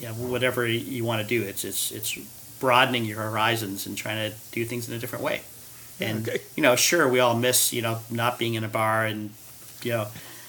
you 0.00 0.08
know, 0.08 0.14
whatever 0.14 0.66
you 0.66 1.04
want 1.04 1.22
to 1.22 1.26
do. 1.28 1.42
It's 1.46 1.64
it's 1.64 1.90
it's 1.92 2.18
broadening 2.58 3.04
your 3.04 3.20
horizons 3.20 3.86
and 3.86 3.96
trying 3.96 4.30
to 4.30 4.36
do 4.52 4.64
things 4.64 4.88
in 4.88 4.94
a 4.94 4.98
different 4.98 5.24
way. 5.24 5.42
And 6.00 6.28
Okay. 6.28 6.40
you 6.56 6.62
know, 6.62 6.76
sure, 6.76 7.08
we 7.08 7.20
all 7.20 7.34
miss 7.36 7.72
you 7.72 7.82
know 7.82 8.00
not 8.10 8.38
being 8.38 8.54
in 8.54 8.64
a 8.64 8.68
bar 8.68 9.06
and 9.06 9.30
you 9.82 9.92
know 9.92 10.06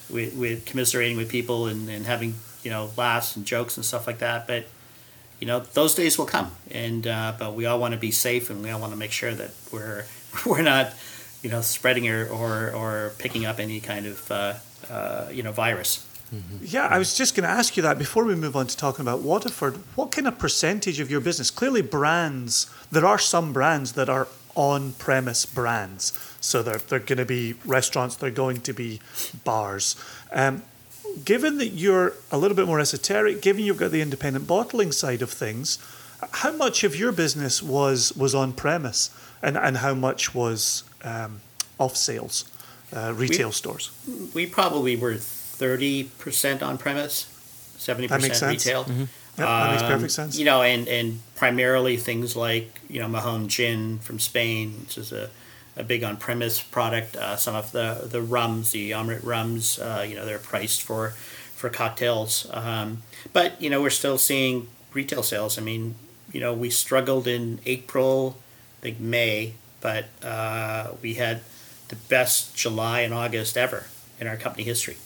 with, 0.10 0.36
with 0.36 0.66
commiserating 0.66 1.18
with 1.18 1.30
people 1.30 1.68
and, 1.68 1.90
and 1.90 2.06
having 2.06 2.36
you 2.64 2.72
know 2.72 2.92
laughs 2.98 3.36
and 3.36 3.46
jokes 3.46 3.78
and 3.78 3.86
stuff 3.86 4.08
like 4.08 4.20
that. 4.20 4.48
But 4.48 4.68
you 5.40 5.46
know, 5.46 5.60
those 5.60 5.94
days 5.94 6.18
will 6.18 6.26
come, 6.26 6.52
and 6.72 7.06
uh, 7.06 7.34
but 7.38 7.54
we 7.54 7.66
all 7.66 7.80
want 7.80 7.94
to 7.94 8.00
be 8.00 8.12
safe 8.12 8.50
and 8.50 8.64
we 8.64 8.70
all 8.70 8.80
want 8.80 8.94
to 8.94 8.98
make 8.98 9.12
sure 9.12 9.34
that 9.34 9.52
we're 9.72 10.06
we're 10.46 10.62
not 10.62 10.94
you 11.42 11.50
know 11.50 11.62
spreading 11.62 12.10
or 12.10 12.28
or, 12.28 12.72
or 12.72 13.12
picking 13.20 13.46
up 13.46 13.60
any 13.60 13.80
kind 13.80 14.06
of 14.06 14.32
uh, 14.32 14.54
uh, 14.90 15.28
you 15.32 15.44
know 15.44 15.52
virus. 15.52 16.04
Yeah, 16.62 16.88
I 16.88 16.98
was 16.98 17.16
just 17.16 17.36
going 17.36 17.46
to 17.46 17.50
ask 17.50 17.78
you 17.78 17.84
that 17.84 17.98
before 17.98 18.26
we 18.26 18.36
move 18.36 18.58
on 18.58 18.68
to 18.68 18.76
talking 18.76 19.02
about 19.02 19.22
Waterford. 19.22 19.76
What 19.96 20.12
kind 20.12 20.28
of 20.28 20.38
percentage 20.38 21.00
of 21.00 21.10
your 21.10 21.22
business? 21.22 21.50
Clearly, 21.50 21.82
brands. 21.82 22.70
There 22.92 23.06
are 23.06 23.18
some 23.18 23.54
brands 23.54 23.94
that 23.94 24.10
are 24.10 24.28
on-premise 24.54 25.46
brands, 25.46 26.12
so 26.42 26.62
they're 26.64 26.78
they're 26.78 27.00
going 27.00 27.18
to 27.20 27.26
be 27.26 27.56
restaurants. 27.66 28.16
They're 28.16 28.32
going 28.32 28.62
to 28.62 28.74
be 28.74 29.00
bars. 29.44 29.96
Um, 30.32 30.64
given 31.26 31.58
that 31.58 31.70
you're 31.70 32.14
a 32.32 32.38
little 32.38 32.56
bit 32.56 32.68
more 32.68 32.80
esoteric, 32.80 33.42
given 33.42 33.64
you've 33.64 33.78
got 33.78 33.92
the 33.92 34.02
independent 34.02 34.48
bottling 34.48 34.92
side 34.92 35.22
of 35.22 35.30
things, 35.32 35.80
how 36.32 36.52
much 36.52 36.84
of 36.84 36.96
your 36.96 37.12
business 37.12 37.62
was 37.64 38.14
was 38.16 38.34
on-premise, 38.36 39.10
and 39.42 39.58
and 39.58 39.78
how 39.78 39.94
much 39.94 40.34
was 40.36 40.84
um, 41.04 41.42
off 41.80 41.96
sales, 41.96 42.46
uh, 42.96 43.14
retail 43.16 43.52
stores? 43.52 43.92
we 44.34 44.46
probably 44.46 44.96
were 44.96 45.16
thirty 45.16 46.06
percent 46.20 46.62
on 46.64 46.78
premise, 46.78 47.26
seventy 47.78 48.08
That 48.08 48.22
makes 48.22 48.40
percent 48.40 48.62
sense. 48.62 48.66
retail. 48.66 49.08
Yep, 49.38 49.46
that 49.48 49.72
makes 49.72 49.84
Um, 49.84 49.90
perfect 49.92 50.12
sense. 50.12 50.38
You 50.38 50.46
know, 50.46 50.62
and 50.64 50.88
and 50.88 51.20
primarily 51.36 51.98
things 51.98 52.36
like 52.36 52.80
you 52.90 53.00
know 53.00 53.08
Mahon 53.08 53.48
gin 53.48 54.00
from 54.00 54.20
Spain, 54.20 54.74
which 54.82 54.98
is 54.98 55.12
a, 55.12 55.30
a 55.78 55.84
big 55.84 56.04
on 56.04 56.18
premise 56.18 56.62
product. 56.62 57.16
Uh, 57.16 57.36
some 57.36 57.56
of 57.56 57.72
the 57.72 58.08
the 58.10 58.22
rums, 58.22 58.72
the 58.72 58.92
Amrut 58.92 59.24
rums, 59.24 59.80
uh, 59.80 60.06
you 60.08 60.16
know, 60.16 60.26
they're 60.26 60.40
priced 60.40 60.82
for 60.82 61.10
for 61.56 61.70
cocktails. 61.70 62.48
Um, 62.52 63.04
but 63.34 63.62
you 63.62 63.70
know, 63.70 63.82
we're 63.82 63.90
still 63.90 64.18
seeing 64.18 64.68
retail 64.94 65.24
sales. 65.24 65.58
I 65.58 65.62
mean, 65.62 65.96
you 66.32 66.40
know, 66.40 66.54
we 66.54 66.70
struggled 66.70 67.28
in 67.28 67.60
April, 67.66 68.38
I 68.80 68.82
think 68.82 69.00
May, 69.00 69.54
but 69.82 70.06
uh, 70.24 70.92
we 71.02 71.16
had 71.16 71.42
the 71.88 71.96
best 71.96 72.56
July 72.56 73.02
and 73.02 73.14
August 73.14 73.58
ever 73.58 73.86
in 74.20 74.28
our 74.28 74.38
company 74.38 74.64
history. 74.64 74.98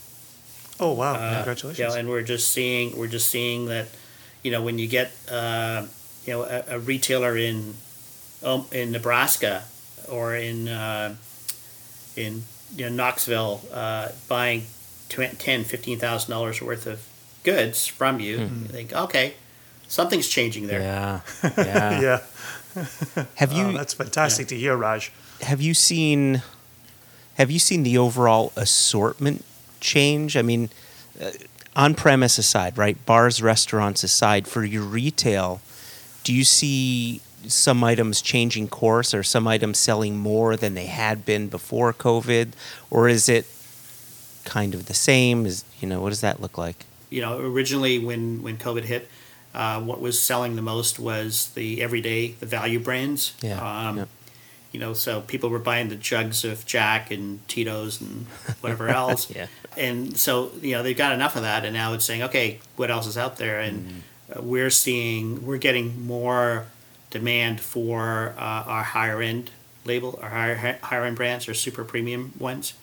Oh 0.80 0.94
wow! 0.94 1.14
Uh, 1.14 1.36
Congratulations. 1.36 1.80
You 1.80 1.88
know, 1.88 1.94
and 1.94 2.10
we're 2.10 2.24
just 2.24 2.50
seeing 2.50 2.98
we're 2.98 3.08
just 3.08 3.30
seeing 3.30 3.68
that, 3.68 3.88
you 4.42 4.52
know, 4.52 4.62
when 4.62 4.80
you 4.80 4.88
get 4.88 5.12
uh, 5.30 5.86
you 6.26 6.34
know 6.34 6.44
a, 6.44 6.64
a 6.76 6.80
retailer 6.80 7.38
in 7.38 7.76
um, 8.44 8.66
in 8.72 8.92
Nebraska 8.92 9.64
or 10.10 10.36
in 10.36 10.68
uh, 10.68 11.16
in 12.16 12.44
you 12.76 12.90
know 12.90 12.96
Knoxville 12.96 13.62
uh, 13.74 14.10
buying 14.28 14.64
tw- 15.10 15.38
ten, 15.38 15.64
fifteen 15.64 15.98
thousand 16.00 16.32
dollars 16.32 16.62
worth 16.62 16.88
of 16.88 17.06
goods 17.44 17.88
from 17.88 18.20
you. 18.20 18.38
You 18.40 18.48
think, 18.68 18.94
okay, 18.94 19.34
something's 19.88 20.28
changing 20.28 20.68
there. 20.68 20.82
Yeah. 20.82 21.20
Yeah. 21.58 22.02
Yeah. 22.02 22.22
Have 23.36 23.52
you 23.52 23.66
Oh, 23.66 23.72
that's 23.74 23.94
fantastic 23.94 24.48
to 24.48 24.56
hear, 24.58 24.76
Raj. 24.78 25.12
have 25.42 25.62
you 25.62 25.74
seen 25.74 26.42
have 27.36 27.52
you 27.52 27.60
seen 27.60 27.84
the 27.84 27.98
overall 27.98 28.54
assortment 28.56 29.44
change? 29.82 30.38
I 30.38 30.42
mean, 30.42 30.70
uh, 31.22 31.32
on 31.76 31.96
premise 31.96 32.38
aside, 32.38 32.78
right? 32.78 33.04
Bars, 33.06 33.42
restaurants 33.42 34.04
aside, 34.04 34.48
for 34.48 34.64
your 34.64 34.84
retail, 34.84 35.62
do 36.24 36.34
you 36.34 36.44
see 36.44 37.22
some 37.48 37.84
items 37.84 38.22
changing 38.22 38.68
course 38.68 39.14
or 39.14 39.24
some 39.24 39.48
items 39.48 39.78
selling 39.78 40.18
more 40.18 40.56
than 40.56 40.74
they 40.74 40.88
had 40.88 41.26
been 41.26 41.48
before 41.48 41.94
COVID? 41.94 42.50
Or 42.90 43.08
is 43.08 43.28
it 43.30 43.46
kind 44.46 44.74
of 44.74 44.86
the 44.88 44.94
same? 44.94 45.46
Is 45.46 45.64
you 45.80 45.88
know, 45.88 46.02
what 46.02 46.10
does 46.10 46.22
that 46.22 46.42
look 46.42 46.58
like? 46.58 46.86
you 47.10 47.20
know, 47.22 47.38
originally 47.40 48.00
when 48.00 48.42
when 48.42 48.58
COVID 48.58 48.84
hit, 48.84 49.10
uh, 49.54 49.82
what 49.82 50.00
was 50.00 50.20
selling 50.22 50.56
the 50.56 50.62
most 50.62 50.98
was 50.98 51.50
the 51.56 51.82
everyday, 51.84 52.30
the 52.40 52.46
value 52.46 52.80
brands. 52.80 53.34
Yeah, 53.42 53.60
Um, 53.90 53.98
yep. 53.98 54.08
You 54.72 54.80
know, 54.80 54.94
so 54.94 55.20
people 55.20 55.50
were 55.50 55.60
buying 55.60 55.90
the 55.90 55.98
jugs 55.98 56.46
of 56.46 56.66
Jack 56.66 57.12
and 57.12 57.46
Tito's 57.50 58.00
and 58.00 58.28
whatever 58.62 58.88
else. 59.02 59.30
Yeah. 59.30 59.48
And 59.76 60.18
so 60.18 60.52
you 60.62 60.72
know 60.72 60.84
they've 60.84 60.96
got 60.98 61.12
enough 61.12 61.36
of 61.36 61.42
that, 61.42 61.66
and 61.66 61.74
now 61.74 61.92
it's 61.94 62.06
saying, 62.06 62.24
okay, 62.24 62.60
what 62.78 62.90
else 62.90 63.06
is 63.08 63.18
out 63.18 63.36
there? 63.36 63.60
And 63.60 64.04
uh, 64.34 64.42
we're 64.42 64.70
seeing 64.70 65.46
we're 65.46 65.58
getting 65.58 66.06
more 66.08 66.68
demand 67.12 67.62
for 67.62 68.34
uh, 68.38 68.64
our 68.66 68.84
higher 68.84 69.22
end 69.22 69.52
label, 69.86 70.20
our 70.22 70.30
higher 70.30 70.80
higher 70.82 71.06
end 71.06 71.16
brands, 71.16 71.48
or 71.48 71.54
super 71.54 71.84
premium 71.84 72.34
ones. 72.40 72.74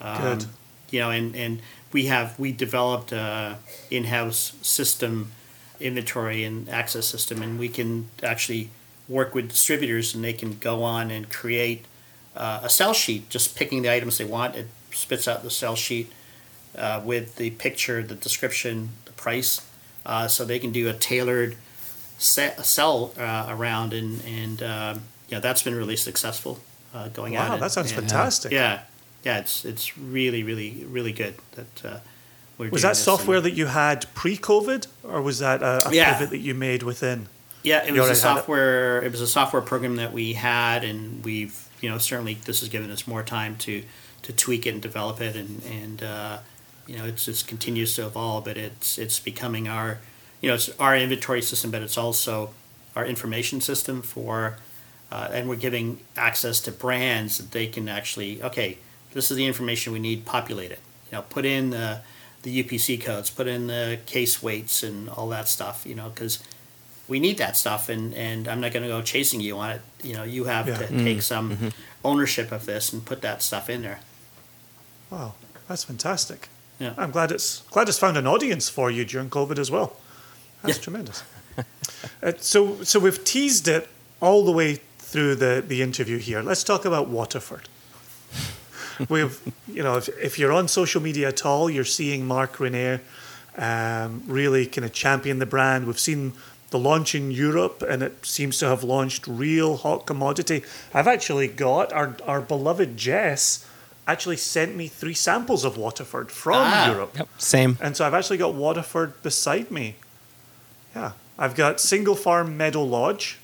Um, 0.00 0.22
Good. 0.22 0.46
You 0.90 1.00
know, 1.00 1.10
and, 1.10 1.34
and 1.34 1.60
we 1.92 2.06
have 2.06 2.38
we 2.38 2.52
developed 2.52 3.12
a 3.12 3.58
in-house 3.90 4.54
system, 4.62 5.32
inventory 5.80 6.44
and 6.44 6.68
access 6.68 7.06
system, 7.06 7.42
and 7.42 7.58
we 7.58 7.68
can 7.68 8.08
actually 8.22 8.70
work 9.08 9.34
with 9.34 9.48
distributors, 9.48 10.14
and 10.14 10.22
they 10.22 10.32
can 10.32 10.58
go 10.58 10.82
on 10.82 11.10
and 11.10 11.28
create 11.30 11.84
uh, 12.36 12.60
a 12.62 12.68
sell 12.68 12.92
sheet, 12.92 13.28
just 13.28 13.56
picking 13.56 13.82
the 13.82 13.92
items 13.92 14.18
they 14.18 14.24
want. 14.24 14.54
It 14.54 14.66
spits 14.90 15.26
out 15.26 15.42
the 15.42 15.50
sell 15.50 15.76
sheet 15.76 16.12
uh, 16.76 17.00
with 17.04 17.36
the 17.36 17.50
picture, 17.50 18.02
the 18.02 18.14
description, 18.14 18.90
the 19.06 19.12
price, 19.12 19.66
uh, 20.04 20.28
so 20.28 20.44
they 20.44 20.58
can 20.58 20.72
do 20.72 20.88
a 20.88 20.92
tailored 20.92 21.56
sell 22.22 23.12
uh, 23.18 23.46
around, 23.48 23.92
and 23.92 24.22
and 24.24 24.62
um, 24.62 25.02
you 25.28 25.36
know 25.36 25.40
that's 25.40 25.62
been 25.62 25.74
really 25.74 25.96
successful 25.96 26.60
uh, 26.94 27.08
going 27.08 27.36
out. 27.36 27.50
Wow, 27.50 27.56
that 27.58 27.72
sounds 27.72 27.90
And- 27.92 28.00
fantastic. 28.00 28.52
yeah, 28.52 28.82
yeah, 29.24 29.38
it's 29.38 29.64
it's 29.64 29.96
really 29.98 30.42
really 30.42 30.84
really 30.88 31.12
good 31.12 31.34
that 31.52 31.84
uh, 31.84 31.98
we're 32.58 32.70
Was 32.70 32.82
doing 32.82 32.90
that 32.92 32.96
software 32.96 33.36
and- 33.38 33.46
that 33.46 33.54
you 33.54 33.66
had 33.66 34.06
pre-COVID, 34.14 34.86
or 35.02 35.20
was 35.22 35.38
that 35.40 35.62
a, 35.62 35.88
a 35.88 35.94
Yeah. 35.94 36.12
pivot 36.14 36.30
that 36.30 36.38
you 36.38 36.54
made 36.54 36.82
within? 36.82 37.28
Yeah, 37.62 37.84
it 37.84 37.94
You 37.94 38.00
was 38.00 38.04
a 38.04 38.08
had 38.08 38.16
it? 38.16 38.20
software. 38.20 39.02
It? 39.02 39.10
was 39.12 39.20
a 39.20 39.26
software 39.26 39.62
program 39.62 39.96
that 39.96 40.12
we 40.12 40.32
had, 40.34 40.84
and 40.84 41.24
we've 41.24 41.68
you 41.80 41.88
know 41.90 41.98
certainly 41.98 42.34
this 42.44 42.60
has 42.60 42.68
given 42.68 42.90
us 42.90 43.06
more 43.06 43.22
time 43.22 43.56
to 43.58 43.82
to 44.22 44.32
tweak 44.32 44.66
it 44.66 44.70
and 44.74 44.82
develop 44.82 45.20
it, 45.20 45.34
and 45.36 45.62
and 45.64 46.02
uh, 46.02 46.38
you 46.86 46.96
know 46.98 47.04
it's 47.04 47.24
just 47.24 47.46
continues 47.48 47.94
to 47.96 48.06
evolve. 48.06 48.44
But 48.44 48.56
it's 48.56 48.98
it's 48.98 49.18
becoming 49.20 49.68
our 49.68 49.98
you 50.42 50.48
know 50.48 50.54
it's 50.56 50.68
our 50.78 50.94
inventory 50.96 51.40
system, 51.40 51.70
but 51.70 51.80
it's 51.82 51.96
also 51.96 52.50
our 52.94 53.06
information 53.06 53.62
system 53.62 54.02
for, 54.02 54.58
uh, 55.10 55.28
and 55.32 55.48
we're 55.48 55.56
giving 55.56 56.00
access 56.16 56.60
to 56.60 56.70
brands 56.72 57.38
that 57.38 57.52
they 57.52 57.66
can 57.66 57.88
actually 57.88 58.42
okay, 58.42 58.76
this 59.14 59.30
is 59.30 59.36
the 59.38 59.46
information 59.46 59.92
we 59.94 59.98
need. 59.98 60.26
Populate 60.26 60.70
it. 60.72 60.80
You 61.10 61.16
know, 61.18 61.22
put 61.22 61.44
in 61.46 61.70
the 61.70 62.00
the 62.42 62.62
UPC 62.62 63.00
codes, 63.00 63.30
put 63.30 63.46
in 63.46 63.68
the 63.68 63.98
case 64.06 64.42
weights 64.42 64.82
and 64.82 65.08
all 65.08 65.28
that 65.30 65.48
stuff. 65.48 65.86
You 65.86 65.94
know, 65.94 66.08
because 66.10 66.42
we 67.08 67.18
need 67.20 67.36
that 67.38 67.56
stuff 67.56 67.88
and, 67.88 68.14
and 68.14 68.48
I'm 68.48 68.60
not 68.60 68.72
going 68.72 68.84
to 68.84 68.88
go 68.88 69.02
chasing 69.02 69.40
you 69.40 69.58
on 69.58 69.70
it. 69.70 69.80
You 70.02 70.14
know, 70.14 70.22
you 70.22 70.44
have 70.44 70.66
Yeah. 70.68 70.78
to 70.78 70.86
take 71.04 71.20
some 71.22 71.72
ownership 72.04 72.50
of 72.52 72.64
this 72.64 72.92
and 72.92 73.04
put 73.04 73.20
that 73.22 73.42
stuff 73.42 73.68
in 73.68 73.82
there. 73.82 74.00
Wow, 75.10 75.34
that's 75.68 75.84
fantastic. 75.84 76.48
Yeah. 76.78 76.94
I'm 76.96 77.10
glad 77.10 77.30
it's 77.30 77.62
glad 77.70 77.88
it's 77.88 77.98
found 77.98 78.16
an 78.16 78.26
audience 78.26 78.68
for 78.68 78.90
you 78.90 79.04
during 79.04 79.30
COVID 79.30 79.58
as 79.58 79.70
well. 79.70 79.96
That's 80.62 80.78
Yeah. 80.78 80.82
tremendous. 80.84 81.22
uh, 82.22 82.32
so 82.38 82.82
so 82.84 82.98
we've 82.98 83.22
teased 83.24 83.68
it 83.68 83.88
all 84.20 84.44
the 84.44 84.52
way 84.52 84.80
through 84.98 85.34
the, 85.34 85.62
the 85.66 85.82
interview 85.82 86.18
here. 86.18 86.40
Let's 86.42 86.64
talk 86.64 86.84
about 86.84 87.08
Waterford. 87.08 87.68
We've 89.08 89.40
you 89.66 89.82
know 89.82 89.96
if, 89.96 90.08
if 90.20 90.38
you're 90.38 90.52
on 90.52 90.68
social 90.68 91.00
media 91.02 91.28
at 91.28 91.44
all, 91.44 91.68
you're 91.70 91.84
seeing 91.84 92.26
Mark 92.26 92.56
Reynier 92.58 93.00
um, 93.56 94.22
really 94.26 94.66
kind 94.66 94.84
of 94.84 94.92
champion 94.92 95.38
the 95.38 95.46
brand. 95.46 95.86
We've 95.86 95.98
seen 95.98 96.32
the 96.70 96.78
launch 96.78 97.14
in 97.14 97.30
Europe, 97.30 97.82
and 97.86 98.02
it 98.02 98.24
seems 98.24 98.58
to 98.58 98.66
have 98.66 98.82
launched 98.84 99.26
real 99.26 99.76
hot 99.78 100.06
commodity. 100.06 100.62
I've 100.94 101.08
actually 101.08 101.48
got 101.48 101.92
our 101.92 102.16
our 102.26 102.40
beloved 102.40 102.96
Jess 102.96 103.66
actually 104.06 104.36
sent 104.36 104.74
me 104.76 104.88
three 104.88 105.14
samples 105.14 105.64
of 105.64 105.76
Waterford 105.76 106.30
from 106.30 106.62
Ah. 106.64 106.90
Europe. 106.92 107.16
Yep. 107.16 107.28
Same. 107.38 107.78
And 107.80 107.96
so 107.96 108.04
I've 108.06 108.14
actually 108.14 108.38
got 108.38 108.54
Waterford 108.54 109.22
beside 109.22 109.70
me. 109.70 109.94
Yeah. 110.94 111.12
I've 111.38 111.54
got 111.54 111.80
Single 111.80 112.14
Farm 112.14 112.56
Meadow 112.56 112.82
Lodge. 112.82 113.38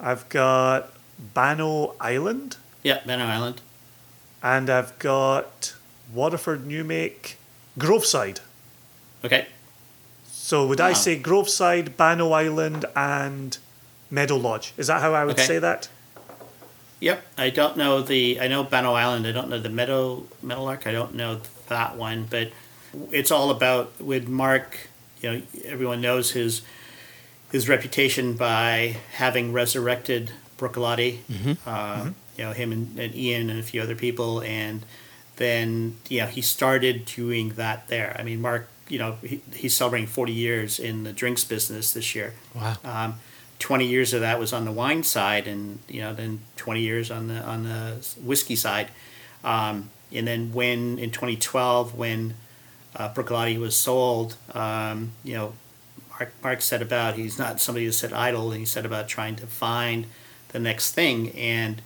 I've 0.00 0.28
got 0.28 0.92
Bannow 1.18 1.94
Island. 2.00 2.56
Yeah, 2.82 3.00
Banner 3.06 3.24
Island. 3.24 3.60
And 4.42 4.68
I've 4.68 4.98
got 4.98 5.74
Waterford 6.12 6.66
New 6.66 6.84
Make 6.84 7.38
Groveside. 7.78 8.40
Okay. 9.24 9.46
So 10.26 10.66
would 10.66 10.80
I 10.80 10.92
say 10.92 11.18
Groveside, 11.18 11.96
Bannow 11.96 12.32
Island, 12.32 12.84
and 12.94 13.56
Meadow 14.10 14.36
Lodge? 14.36 14.74
Is 14.76 14.88
that 14.88 15.00
how 15.00 15.14
I 15.14 15.24
would 15.24 15.34
Okay. 15.36 15.46
say 15.46 15.58
that? 15.58 15.88
Yep. 17.00 17.26
I 17.38 17.50
don't 17.50 17.76
know 17.76 18.02
the. 18.02 18.40
I 18.40 18.48
know 18.48 18.62
Bannow 18.64 18.92
Island. 18.94 19.26
I 19.26 19.32
don't 19.32 19.48
know 19.48 19.58
the 19.58 19.68
Meadow 19.70 20.24
Meadowlark. 20.42 20.86
I 20.86 20.92
don't 20.92 21.14
know 21.14 21.40
that 21.68 21.96
one, 21.96 22.26
but 22.28 22.50
it's 23.10 23.30
all 23.30 23.50
about 23.50 24.00
with 24.00 24.28
Mark. 24.28 24.88
You 25.24 25.32
know, 25.32 25.42
everyone 25.64 26.02
knows 26.02 26.32
his 26.32 26.60
his 27.50 27.66
reputation 27.66 28.34
by 28.34 28.96
having 29.14 29.54
resurrected 29.54 30.32
Bruichladdich. 30.58 31.18
Uh, 31.66 32.10
You 32.36 32.44
know, 32.44 32.52
him 32.52 32.72
and, 32.72 32.98
and 32.98 33.14
Ian 33.14 33.48
and 33.48 33.60
a 33.60 33.62
few 33.62 33.80
other 33.80 33.94
people, 33.94 34.42
and 34.42 34.84
then 35.36 35.96
you 36.10 36.18
know 36.20 36.26
he 36.26 36.42
started 36.42 37.04
doing 37.06 37.54
that 37.54 37.88
there. 37.88 38.14
I 38.18 38.22
mean, 38.22 38.40
Mark. 38.40 38.68
You 38.88 38.98
know, 38.98 39.12
he, 39.22 39.40
he's 39.54 39.74
celebrating 39.74 40.08
forty 40.08 40.32
years 40.32 40.78
in 40.78 41.04
the 41.04 41.12
drinks 41.12 41.42
business 41.44 41.92
this 41.94 42.14
year. 42.14 42.34
Wow. 42.54 42.76
Um, 42.84 43.14
20 43.60 43.86
years 43.86 44.12
of 44.12 44.20
that 44.20 44.38
was 44.38 44.52
on 44.52 44.64
the 44.66 44.72
wine 44.72 45.02
side 45.04 45.46
and 45.46 45.78
you 45.88 46.00
know 46.02 46.12
then 46.12 46.40
20 46.56 46.80
years 46.80 47.10
on 47.10 47.28
the 47.28 47.40
on 47.52 47.62
the 47.62 48.04
whiskey 48.20 48.56
side 48.56 48.88
um, 49.44 49.88
and 50.12 50.26
then 50.26 50.52
when 50.52 50.98
in 50.98 51.10
2012 51.10 51.94
when 51.94 52.34
uh, 52.96 53.12
was 53.58 53.76
sold 53.76 54.36
um, 54.54 55.12
you 55.22 55.34
know 55.34 55.52
Mark, 56.18 56.32
Mark 56.42 56.62
said 56.62 56.82
about 56.82 57.14
he's 57.14 57.38
not 57.38 57.60
somebody 57.60 57.86
who 57.86 57.92
sit 57.92 58.12
idle 58.12 58.50
and 58.50 58.60
he 58.60 58.66
said 58.66 58.86
about 58.86 59.08
trying 59.08 59.36
to 59.36 59.46
find 59.46 60.06
the 60.48 60.60
next 60.60 60.92
thing. 60.92 61.30
And 61.30 61.82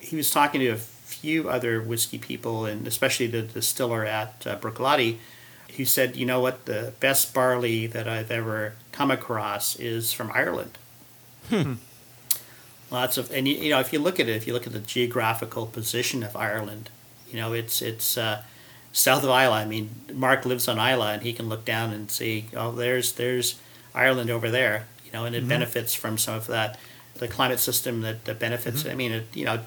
he 0.00 0.16
was 0.16 0.30
talking 0.30 0.60
to 0.60 0.68
a 0.68 0.76
few 0.76 1.48
other 1.48 1.80
whiskey 1.80 2.18
people 2.18 2.64
and 2.64 2.86
especially 2.86 3.28
the 3.28 3.42
distiller 3.42 4.04
at 4.04 4.46
uh, 4.46 4.56
he 5.68 5.84
said 5.84 6.16
you 6.16 6.26
know 6.26 6.40
what? 6.40 6.64
The 6.64 6.92
best 6.98 7.32
barley 7.32 7.86
that 7.86 8.08
I've 8.08 8.30
ever 8.30 8.74
come 8.90 9.10
across 9.10 9.76
is 9.76 10.12
from 10.12 10.32
Ireland. 10.32 10.76
Lots 12.90 13.18
of, 13.18 13.30
and 13.30 13.46
you, 13.46 13.54
you 13.54 13.70
know, 13.70 13.80
if 13.80 13.92
you 13.92 13.98
look 13.98 14.18
at 14.18 14.28
it, 14.28 14.36
if 14.36 14.46
you 14.46 14.54
look 14.54 14.66
at 14.66 14.72
the 14.72 14.80
geographical 14.80 15.66
position 15.66 16.22
of 16.22 16.34
Ireland, 16.34 16.88
you 17.30 17.36
know, 17.36 17.52
it's 17.52 17.82
it's 17.82 18.16
uh, 18.16 18.42
south 18.98 19.22
of 19.22 19.30
Islay. 19.30 19.62
I 19.62 19.64
mean, 19.64 19.90
Mark 20.12 20.44
lives 20.44 20.68
on 20.68 20.78
Islay, 20.78 21.14
and 21.14 21.22
he 21.22 21.32
can 21.32 21.48
look 21.48 21.64
down 21.64 21.92
and 21.92 22.10
see, 22.10 22.46
oh, 22.56 22.72
there's 22.72 23.12
there's 23.12 23.58
Ireland 23.94 24.30
over 24.30 24.50
there, 24.50 24.86
you 25.04 25.12
know, 25.12 25.24
and 25.24 25.34
it 25.34 25.46
benefits 25.48 25.94
from 25.94 26.18
some 26.18 26.34
of 26.34 26.46
that, 26.48 26.78
the 27.14 27.28
climate 27.28 27.60
system 27.60 28.02
that, 28.02 28.24
that 28.24 28.38
benefits. 28.38 28.84
I 28.84 28.94
mean, 28.94 29.12
it, 29.12 29.26
you 29.34 29.44
know, 29.44 29.60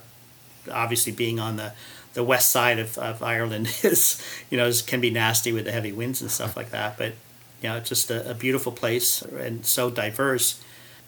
obviously 0.71 1.11
being 1.11 1.39
on 1.39 1.55
the 1.57 1.73
the 2.13 2.23
west 2.23 2.49
side 2.49 2.77
of, 2.77 2.97
of 2.97 3.23
Ireland 3.23 3.67
is, 3.83 4.21
you 4.49 4.57
know, 4.57 4.67
is, 4.67 4.81
can 4.81 4.99
be 4.99 5.09
nasty 5.09 5.53
with 5.53 5.63
the 5.63 5.71
heavy 5.71 5.93
winds 5.93 6.21
and 6.21 6.29
stuff 6.29 6.57
like 6.57 6.71
that. 6.71 6.97
But 6.97 7.13
you 7.61 7.69
know, 7.69 7.77
it's 7.77 7.89
just 7.89 8.11
a, 8.11 8.31
a 8.31 8.33
beautiful 8.33 8.71
place 8.71 9.21
and 9.21 9.65
so 9.65 9.89
diverse. 9.89 10.61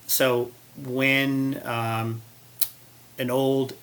So 0.07 0.51
when 0.77 1.61
um, 1.65 2.21
an 3.19 3.29
old 3.29 3.73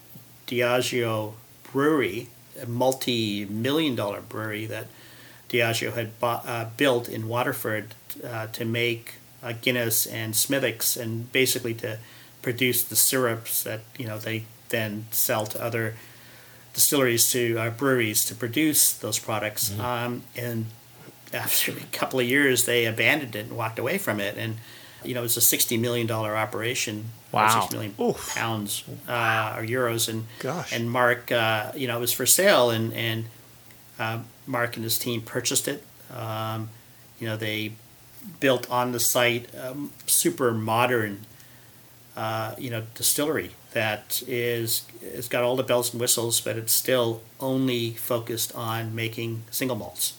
Diageo 0.46 1.34
brewery, 1.72 2.28
multi-million 2.66 3.94
dollar 3.94 4.20
brewery 4.20 4.66
that 4.66 4.86
Diageo 5.48 5.92
had 5.92 6.18
bought, 6.20 6.46
uh, 6.46 6.66
built 6.76 7.08
in 7.08 7.28
Waterford 7.28 7.94
uh, 8.24 8.46
to 8.48 8.64
make 8.64 9.14
uh, 9.42 9.52
Guinness 9.60 10.06
and 10.06 10.36
Smithwick's, 10.36 10.96
and 10.96 11.30
basically 11.32 11.74
to 11.74 11.98
produce 12.42 12.82
the 12.84 12.96
syrups 12.96 13.62
that 13.64 13.80
you 13.98 14.06
know 14.06 14.18
they 14.18 14.44
then 14.68 15.06
sell 15.10 15.46
to 15.46 15.62
other 15.62 15.94
distilleries 16.72 17.30
to 17.32 17.56
uh, 17.58 17.70
breweries 17.70 18.24
to 18.26 18.34
produce 18.34 18.92
those 18.92 19.18
products. 19.18 19.70
Mm-hmm. 19.70 19.80
Um, 19.80 20.22
and 20.36 20.66
after 21.32 21.72
a 21.72 21.80
couple 21.92 22.20
of 22.20 22.26
years, 22.26 22.64
they 22.64 22.86
abandoned 22.86 23.36
it 23.36 23.46
and 23.46 23.56
walked 23.56 23.78
away 23.78 23.98
from 23.98 24.20
it. 24.20 24.36
And 24.36 24.56
you 25.04 25.14
know, 25.14 25.20
it 25.20 25.24
was 25.24 25.36
a 25.36 25.40
sixty 25.40 25.76
million 25.76 26.06
dollar 26.06 26.36
operation. 26.36 27.06
Wow. 27.32 27.60
six 27.60 27.72
million 27.72 27.94
Oof. 28.00 28.34
pounds 28.34 28.82
uh, 29.08 29.54
or 29.56 29.62
euros, 29.62 30.08
and 30.08 30.26
Gosh. 30.40 30.72
and 30.72 30.90
Mark, 30.90 31.30
uh, 31.30 31.70
you 31.76 31.86
know, 31.86 31.96
it 31.96 32.00
was 32.00 32.12
for 32.12 32.26
sale, 32.26 32.70
and 32.70 32.92
and 32.92 33.26
uh, 33.98 34.20
Mark 34.46 34.76
and 34.76 34.84
his 34.84 34.98
team 34.98 35.22
purchased 35.22 35.68
it. 35.68 35.84
Um, 36.12 36.70
you 37.20 37.26
know, 37.28 37.36
they 37.36 37.72
built 38.40 38.68
on 38.70 38.92
the 38.92 39.00
site 39.00 39.52
a 39.54 39.76
super 40.06 40.52
modern, 40.52 41.26
uh, 42.16 42.54
you 42.58 42.70
know, 42.70 42.82
distillery 42.94 43.52
that 43.72 44.22
is 44.26 44.84
it's 45.00 45.28
got 45.28 45.44
all 45.44 45.54
the 45.54 45.62
bells 45.62 45.92
and 45.92 46.00
whistles, 46.00 46.40
but 46.40 46.56
it's 46.56 46.72
still 46.72 47.22
only 47.38 47.92
focused 47.92 48.54
on 48.54 48.94
making 48.94 49.42
single 49.50 49.76
malts. 49.76 50.14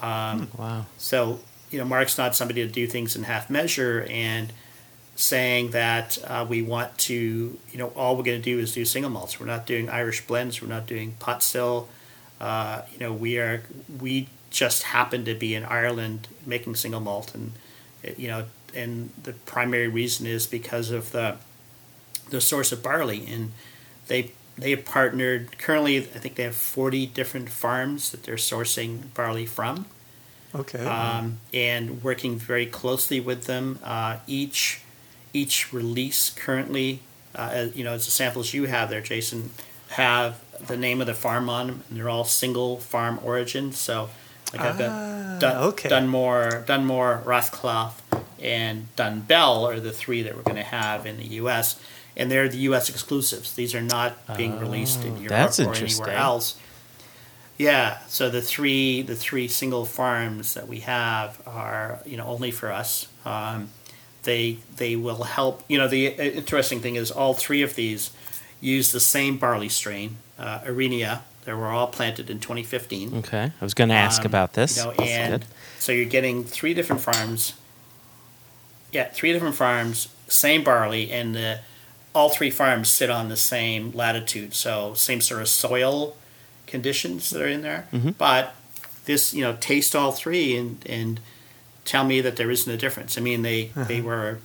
Wow. 0.00 0.86
So, 0.98 1.40
you 1.70 1.78
know, 1.78 1.84
Mark's 1.84 2.16
not 2.16 2.34
somebody 2.34 2.66
to 2.66 2.72
do 2.72 2.86
things 2.86 3.16
in 3.16 3.24
half 3.24 3.50
measure 3.50 4.06
and 4.08 4.52
saying 5.16 5.70
that 5.70 6.18
uh, 6.26 6.46
we 6.48 6.62
want 6.62 6.96
to, 6.98 7.14
you 7.72 7.78
know, 7.78 7.88
all 7.88 8.16
we're 8.16 8.22
going 8.22 8.40
to 8.40 8.44
do 8.44 8.58
is 8.58 8.72
do 8.72 8.84
single 8.84 9.10
malts. 9.10 9.40
We're 9.40 9.46
not 9.46 9.66
doing 9.66 9.88
Irish 9.88 10.26
blends. 10.26 10.60
We're 10.60 10.68
not 10.68 10.86
doing 10.86 11.12
pot 11.18 11.42
still. 11.42 11.88
Uh, 12.40 12.82
you 12.92 12.98
know, 12.98 13.12
we 13.12 13.38
are, 13.38 13.62
we 14.00 14.28
just 14.50 14.84
happen 14.84 15.24
to 15.24 15.34
be 15.34 15.54
in 15.54 15.64
Ireland 15.64 16.28
making 16.44 16.74
single 16.76 17.00
malt. 17.00 17.34
And, 17.34 17.52
you 18.16 18.28
know, 18.28 18.44
and 18.74 19.10
the 19.22 19.32
primary 19.32 19.88
reason 19.88 20.26
is 20.26 20.46
because 20.46 20.90
of 20.90 21.12
the, 21.12 21.36
the 22.28 22.40
source 22.40 22.70
of 22.70 22.82
barley. 22.82 23.26
And 23.26 23.52
they, 24.08 24.32
they 24.58 24.70
have 24.70 24.84
partnered, 24.84 25.58
currently, 25.58 25.96
I 25.96 26.02
think 26.02 26.34
they 26.34 26.42
have 26.42 26.54
40 26.54 27.06
different 27.06 27.48
farms 27.48 28.10
that 28.10 28.22
they're 28.22 28.36
sourcing 28.36 29.14
barley 29.14 29.46
from 29.46 29.86
Okay. 30.60 30.84
um, 30.84 31.38
and 31.52 32.02
working 32.02 32.38
very 32.38 32.66
closely 32.66 33.20
with 33.20 33.44
them. 33.44 33.78
Uh, 33.82 34.18
each 34.26 34.80
each 35.32 35.72
release 35.72 36.30
currently, 36.30 37.00
uh, 37.34 37.50
as, 37.52 37.76
you 37.76 37.84
know, 37.84 37.92
as 37.92 38.04
the 38.06 38.10
samples 38.10 38.54
you 38.54 38.64
have 38.64 38.88
there, 38.90 39.00
Jason, 39.02 39.50
have 39.90 40.40
the 40.66 40.76
name 40.76 41.00
of 41.02 41.06
the 41.06 41.14
farm 41.14 41.50
on 41.50 41.66
them, 41.66 41.82
and 41.88 41.98
they're 41.98 42.08
all 42.08 42.24
single 42.24 42.78
farm 42.78 43.20
origin. 43.22 43.72
So, 43.72 44.08
like 44.52 44.62
I've 44.62 44.80
Ah, 44.80 45.36
got 45.38 45.40
Dun- 45.40 45.62
okay. 45.64 45.88
Dunmore, 45.90 46.64
Dunmore, 46.66 47.22
Rathclogh, 47.26 47.92
and 48.40 48.88
Dunbell 48.96 49.64
are 49.70 49.78
the 49.80 49.92
three 49.92 50.22
that 50.22 50.34
we're 50.34 50.42
going 50.42 50.56
to 50.56 50.62
have 50.62 51.04
in 51.04 51.18
the 51.18 51.26
U.S. 51.42 51.78
And 52.16 52.30
they're 52.30 52.48
the 52.48 52.56
U.S. 52.70 52.88
exclusives. 52.88 53.52
These 53.54 53.74
are 53.74 53.82
not 53.82 54.38
being 54.38 54.58
released 54.58 55.04
in 55.04 55.18
Europe 55.18 55.32
Oh, 55.32 55.36
that's 55.36 55.60
or 55.60 55.64
interesting. 55.64 56.04
anywhere 56.06 56.18
else. 56.18 56.56
Yeah, 57.58 57.98
so 58.08 58.28
the 58.28 58.42
three 58.42 59.02
the 59.02 59.16
three 59.16 59.48
single 59.48 59.84
farms 59.86 60.54
that 60.54 60.68
we 60.68 60.80
have 60.80 61.40
are 61.46 62.00
you 62.04 62.16
know 62.16 62.26
only 62.26 62.50
for 62.50 62.70
us. 62.70 63.08
Um, 63.24 63.70
they 64.24 64.58
they 64.76 64.96
will 64.96 65.24
help. 65.24 65.62
You 65.68 65.78
know 65.78 65.88
the 65.88 66.08
uh, 66.18 66.22
interesting 66.22 66.80
thing 66.80 66.96
is 66.96 67.10
all 67.10 67.32
three 67.34 67.62
of 67.62 67.74
these 67.74 68.10
use 68.60 68.92
the 68.92 69.00
same 69.00 69.38
barley 69.38 69.68
strain, 69.68 70.16
uh, 70.38 70.60
Arenia. 70.66 71.22
They 71.44 71.52
were 71.52 71.66
all 71.68 71.86
planted 71.86 72.28
in 72.28 72.40
2015. 72.40 73.18
Okay. 73.18 73.52
I 73.60 73.64
was 73.64 73.72
going 73.72 73.90
to 73.90 73.94
ask 73.94 74.22
Um, 74.22 74.26
about 74.26 74.54
this. 74.54 74.78
You 74.78 74.84
know, 74.84 74.90
and 74.98 75.42
good. 75.42 75.48
so 75.78 75.92
you're 75.92 76.04
getting 76.04 76.42
three 76.42 76.74
different 76.74 77.02
farms. 77.02 77.52
Yeah, 78.92 79.08
three 79.10 79.32
different 79.32 79.54
farms, 79.54 80.08
same 80.26 80.64
barley, 80.64 81.12
and 81.12 81.34
the, 81.36 81.60
all 82.14 82.30
three 82.30 82.50
farms 82.50 82.88
sit 82.88 83.10
on 83.10 83.28
the 83.28 83.36
same 83.36 83.92
latitude, 83.92 84.54
so 84.54 84.94
same 84.94 85.20
sort 85.20 85.40
of 85.42 85.48
soil 85.48 86.16
conditions 86.66 87.30
that 87.30 87.42
are 87.42 87.48
in 87.48 87.62
there. 87.62 87.88
Mm-hmm. 87.92 88.10
But 88.10 88.54
this, 89.04 89.32
you 89.32 89.42
know, 89.42 89.56
taste 89.60 89.94
all 89.94 90.12
three 90.12 90.56
and 90.56 90.84
and 90.86 91.20
tell 91.84 92.04
me 92.04 92.20
that 92.20 92.36
there 92.36 92.50
isn't 92.50 92.72
a 92.72 92.76
difference. 92.76 93.16
I 93.16 93.20
mean, 93.20 93.42
they 93.42 93.70
they 93.74 94.00
were 94.00 94.38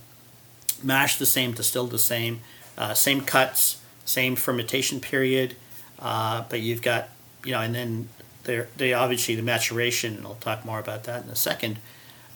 mashed 0.84 1.20
the 1.20 1.26
same, 1.26 1.54
distilled 1.54 1.92
the 1.92 2.00
same, 2.00 2.42
uh, 2.78 2.94
same 2.94 3.22
cuts, 3.22 3.82
same 4.06 4.36
fermentation 4.36 5.00
period, 5.00 5.56
uh, 6.00 6.44
but 6.50 6.62
you've 6.62 6.82
got 6.82 7.10
you 7.44 7.52
know, 7.52 7.62
and 7.62 7.74
then 7.74 8.10
they're 8.44 8.68
they 8.78 8.94
obviously 8.94 9.36
the 9.36 9.44
maturation, 9.44 10.16
and 10.16 10.26
I'll 10.26 10.36
talk 10.36 10.66
more 10.66 10.80
about 10.80 11.04
that 11.06 11.24
in 11.24 11.30
a 11.30 11.36
second, 11.36 11.80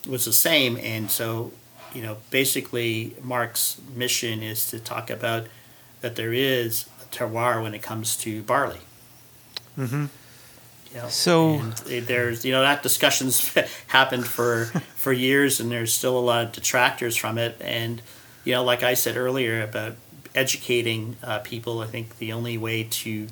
was 0.08 0.26
the 0.26 0.34
same, 0.34 0.78
and 0.78 1.10
so 1.10 1.52
you 1.96 2.02
know, 2.02 2.18
basically 2.30 3.16
Mark's 3.24 3.80
mission 3.96 4.44
is 4.44 4.70
to 4.70 4.80
talk 4.80 5.10
about 5.10 5.48
that 6.02 6.18
there 6.18 6.34
is 6.34 6.88
a 7.02 7.06
terroir 7.16 7.64
when 7.64 7.74
it 7.74 7.82
comes 7.82 8.18
to 8.18 8.44
barley. 8.44 8.82
Mhm. 9.78 10.10
You 10.94 11.02
know, 11.02 11.10
So- 11.10 11.62
there's 11.86 12.46
you 12.46 12.52
know 12.52 12.62
that 12.62 12.82
discussions 12.84 13.54
happened 13.88 14.28
for 14.28 14.66
for 14.96 15.12
years, 15.12 15.60
and 15.60 15.72
there's 15.72 15.94
still 15.94 16.18
a 16.18 16.22
lot 16.22 16.46
of 16.46 16.52
detractors 16.54 17.16
from 17.16 17.38
it. 17.38 17.58
And 17.62 18.02
you 18.46 18.54
know, 18.54 18.64
like 18.64 18.84
I 18.84 18.94
said 18.94 19.18
earlier 19.18 19.62
about 19.62 19.96
educating 20.34 21.16
uh, 21.24 21.40
people, 21.40 21.82
I 21.82 21.88
think 21.88 22.18
the 22.18 22.32
only 22.34 22.58
way 22.58 22.84
to 22.84 23.28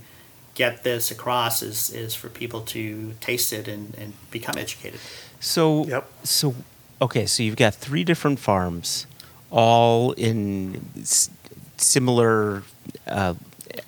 get 0.55 0.83
this 0.83 1.11
across 1.11 1.61
is 1.63 1.89
is 1.89 2.13
for 2.15 2.29
people 2.29 2.61
to 2.61 3.13
taste 3.21 3.53
it 3.53 3.67
and, 3.67 3.95
and 3.95 4.13
become 4.31 4.57
educated. 4.57 4.99
So, 5.39 5.85
Yep. 5.85 6.09
so 6.23 6.55
okay, 7.01 7.25
so 7.25 7.43
you've 7.43 7.55
got 7.57 7.75
three 7.75 8.03
different 8.03 8.39
farms, 8.39 9.05
all 9.51 10.11
in 10.13 10.85
s- 10.99 11.29
similar 11.77 12.63
uh, 13.07 13.33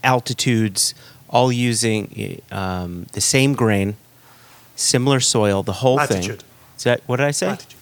altitudes, 0.04 0.94
all 1.36 1.52
using 1.52 2.42
um, 2.52 3.06
the 3.12 3.22
same 3.22 3.54
grain, 3.56 3.96
similar 4.76 5.20
soil, 5.20 5.64
the 5.64 5.74
whole 5.84 5.96
Latitude. 5.96 6.40
thing. 6.42 6.50
Is 6.78 6.84
that 6.84 7.02
what 7.08 7.18
did 7.18 7.26
I 7.28 7.32
say? 7.32 7.48
Latitude. 7.48 7.80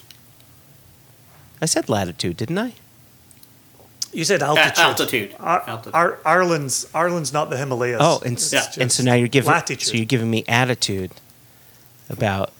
I 1.62 1.66
said 1.66 1.88
latitude, 1.88 2.36
didn't 2.38 2.58
I? 2.58 2.74
You 4.12 4.24
said 4.26 4.42
altitude. 4.44 4.78
altitude. 4.80 5.36
Ar- 5.40 5.64
Altitude. 5.68 5.94
Ar- 5.96 6.20
Ireland's 6.26 6.88
Ireland's 6.94 7.32
not 7.34 7.50
the 7.50 7.58
Himalayas. 7.58 8.00
Oh, 8.02 8.22
and, 8.26 8.38
Yeah. 8.52 8.66
and 8.82 8.92
so 8.92 9.04
now 9.04 9.14
you're 9.14 9.28
giving 9.38 9.52
latitude. 9.52 9.88
so 9.88 9.94
you're 9.96 10.06
giving 10.16 10.30
me 10.30 10.44
attitude 10.48 11.12
about 12.10 12.52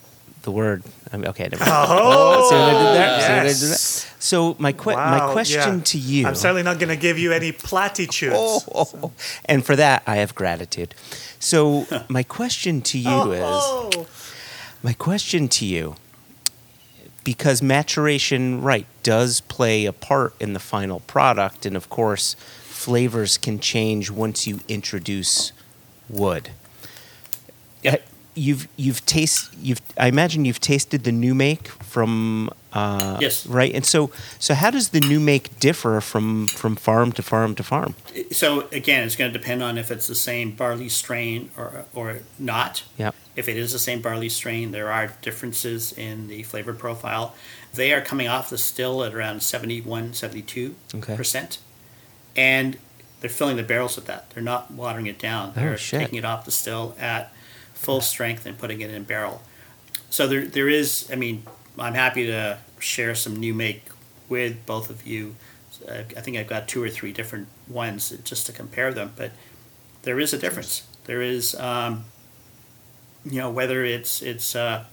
the 0.44 0.52
word. 0.52 0.84
I 1.12 1.18
mean, 1.18 1.28
okay, 1.30 1.48
never 1.52 1.58
mind. 1.64 1.72
Oh, 1.90 2.50
see 2.50 2.56
what 2.56 2.64
I 2.64 2.72
did 2.72 2.96
there? 2.96 3.22
See 3.22 3.28
what 3.30 3.40
I 3.40 3.44
did 3.44 3.48
yes. 3.48 4.04
there? 4.04 4.14
So 4.20 4.56
my 4.60 4.72
que- 4.72 4.94
Wow, 4.94 5.28
my 5.28 5.34
question 5.34 5.78
yeah. 5.78 5.84
to 5.84 5.98
you. 5.98 6.28
I'm 6.28 6.36
certainly 6.36 6.64
not 6.64 6.80
going 6.80 6.90
to 6.90 6.96
give 6.96 7.18
you 7.18 7.32
any 7.34 7.52
platitudes. 7.52 8.36
Oh, 8.76 9.12
and 9.46 9.66
for 9.66 9.76
that 9.76 10.04
I 10.06 10.18
have 10.18 10.34
gratitude. 10.36 10.96
So 11.40 11.86
my 12.10 12.24
question 12.24 12.82
to 12.84 12.98
you 12.98 13.32
is 13.34 13.42
Oh. 13.44 14.08
my 14.82 14.94
question 14.94 15.48
to 15.50 15.66
you 15.66 15.96
because 17.24 17.62
maturation 17.62 18.62
right 18.62 18.86
does 19.02 19.40
play 19.42 19.86
a 19.86 19.94
part 19.94 20.34
in 20.42 20.54
the 20.54 20.60
final 20.60 21.00
product 21.02 21.66
and 21.66 21.76
of 21.78 21.90
course 21.90 22.36
flavors 22.64 23.38
can 23.38 23.60
change 23.60 24.12
once 24.12 24.46
you 24.46 24.60
introduce 24.68 25.54
wood. 26.10 26.50
Yep. 27.84 27.94
Uh, 27.94 27.98
You've 28.36 28.68
you've 28.78 29.06
taste 29.06 29.54
you've 29.62 29.80
I 29.98 30.08
imagine 30.08 30.44
you've 30.46 30.60
tasted 30.60 31.04
the 31.04 31.12
new 31.12 31.36
make 31.36 31.68
from 31.68 32.50
uh, 32.74 33.18
Yes. 33.22 33.46
right 33.46 33.72
and 33.76 33.86
so 33.86 34.10
so 34.40 34.56
how 34.56 34.72
does 34.72 34.90
the 34.90 35.00
new 35.02 35.20
make 35.20 35.60
differ 35.60 36.02
from 36.02 36.48
from 36.48 36.76
farm 36.76 37.12
to 37.12 37.22
farm 37.22 37.54
to 37.56 37.64
farm 37.64 37.94
So 38.32 38.68
again, 38.72 39.04
it's 39.06 39.16
going 39.16 39.32
to 39.32 39.38
depend 39.38 39.62
on 39.62 39.78
if 39.78 39.92
it's 39.92 40.08
the 40.08 40.16
same 40.16 40.52
barley 40.52 40.90
strain 40.90 41.52
or 41.56 41.86
or 41.94 42.20
not. 42.40 42.84
yeah 42.98 43.12
If 43.36 43.48
it 43.48 43.56
is 43.58 43.72
the 43.72 43.80
same 43.80 44.02
barley 44.02 44.30
strain, 44.30 44.72
there 44.72 44.92
are 44.92 45.14
differences 45.22 45.92
in 45.92 46.28
the 46.28 46.42
flavor 46.44 46.74
profile. 46.74 47.36
They 47.76 47.94
are 47.94 48.02
coming 48.02 48.28
off 48.28 48.50
the 48.50 48.58
still 48.58 49.04
at 49.04 49.14
around 49.14 49.42
71, 49.44 50.14
72 50.14 50.76
Okay. 50.96 51.16
percent, 51.16 51.60
and 52.36 52.78
they're 53.22 53.30
filling 53.30 53.58
the 53.58 53.64
barrels 53.64 53.96
with 53.96 54.06
that. 54.06 54.30
They're 54.32 54.44
not 54.44 54.72
watering 54.72 55.08
it 55.08 55.18
down. 55.20 55.54
They're 55.56 55.74
Oh, 55.74 55.78
taking 55.78 56.18
it 56.20 56.26
off 56.26 56.46
the 56.46 56.52
still 56.52 56.96
at 57.00 57.33
full 57.84 58.02
strength 58.02 58.46
and 58.46 58.58
putting 58.58 58.82
it 58.82 58.90
in 58.90 59.02
a 59.02 59.06
barrel. 59.06 59.42
So 60.10 60.28
there, 60.28 60.46
there 60.46 60.70
is. 60.70 61.10
I 61.12 61.16
mean, 61.16 61.44
I'm 61.78 61.94
happy 61.94 62.28
to 62.28 62.60
share 62.80 63.16
some 63.16 63.36
new 63.36 63.54
make 63.54 63.86
with 64.30 64.66
both 64.66 64.90
of 64.90 65.06
you. 65.06 65.36
I 65.90 66.04
think 66.04 66.38
I've 66.38 66.48
got 66.48 66.68
two 66.68 66.82
or 66.82 66.90
three 66.90 67.12
different 67.12 67.48
ones 67.68 68.10
just 68.24 68.46
to 68.46 68.52
compare 68.52 68.94
them, 68.94 69.12
but 69.16 69.32
there 70.04 70.20
is 70.20 70.34
a 70.34 70.38
difference. 70.38 70.84
There 71.06 71.22
is, 71.22 71.56
um, 71.56 72.06
you 73.26 73.40
know, 73.40 73.50
whether 73.50 73.84
it's 73.84 74.22
it's 74.22 74.56
uh, 74.56 74.86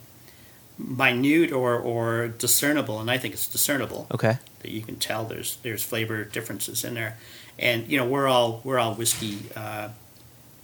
minute 0.79 1.53
or 1.53 1.77
or 1.79 2.29
discernible, 2.29 3.01
and 3.01 3.11
I 3.11 3.19
think 3.19 3.35
it's 3.35 3.47
discernible 3.47 4.07
okay 4.13 4.39
that 4.61 4.71
you 4.71 4.83
can 4.83 4.97
tell 4.97 5.25
there's 5.25 5.57
there's 5.63 5.83
flavor 5.83 6.25
differences 6.25 6.85
in 6.85 6.95
there, 6.95 7.19
and 7.59 7.87
you 7.89 7.99
know 7.99 8.07
we're 8.07 8.27
all 8.27 8.61
we're 8.65 8.79
all 8.79 8.95
whiskey, 8.95 9.39
uh, 9.55 9.89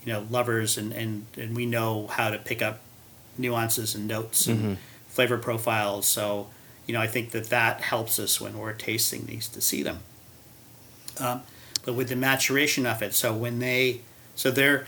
you 0.06 0.12
know, 0.12 0.24
lovers, 0.30 0.78
and, 0.78 0.92
and 0.92 1.26
and 1.36 1.54
we 1.54 1.66
know 1.66 2.06
how 2.06 2.30
to 2.30 2.38
pick 2.38 2.62
up 2.62 2.80
nuances 3.36 3.94
and 3.94 4.06
notes 4.08 4.46
and 4.46 4.78
flavor 5.08 5.36
profiles. 5.36 6.06
So 6.06 6.46
you 6.86 6.94
know 6.94 7.00
I 7.00 7.08
think 7.08 7.32
that 7.32 7.50
that 7.50 7.82
helps 7.82 8.18
us 8.18 8.40
when 8.40 8.56
we're 8.56 8.72
tasting 8.72 9.26
these 9.26 9.48
to 9.48 9.60
see 9.60 9.82
them. 9.82 9.98
Um, 11.18 11.42
but 11.84 11.94
with 11.94 12.08
the 12.08 12.16
maturation 12.16 12.86
of 12.86 13.02
it, 13.02 13.14
so 13.14 13.34
when 13.34 13.58
they 13.58 14.00
so 14.36 14.50
they're 14.50 14.86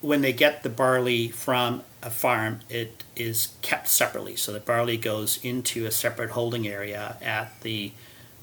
when 0.00 0.20
they 0.20 0.32
get 0.32 0.62
the 0.62 0.68
barley 0.68 1.28
from 1.28 1.82
a 2.02 2.10
farm, 2.10 2.60
it 2.68 3.04
is 3.14 3.54
kept 3.62 3.88
separately. 3.88 4.34
So 4.34 4.52
the 4.52 4.60
barley 4.60 4.96
goes 4.96 5.38
into 5.44 5.86
a 5.86 5.90
separate 5.90 6.30
holding 6.30 6.66
area 6.66 7.16
at 7.22 7.60
the 7.60 7.92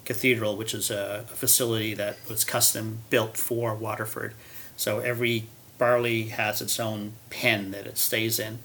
cathedral, 0.06 0.56
which 0.56 0.74
is 0.74 0.90
a, 0.90 1.26
a 1.30 1.36
facility 1.36 1.94
that 1.96 2.18
was 2.30 2.44
custom 2.44 3.00
built 3.10 3.36
for 3.36 3.76
Waterford. 3.76 4.36
So 4.78 5.00
every 5.00 5.48
barley 5.78 6.24
has 6.24 6.62
its 6.62 6.80
own 6.80 7.14
pen 7.30 7.72
that 7.72 7.88
it 7.88 7.98
stays 7.98 8.40
in, 8.40 8.60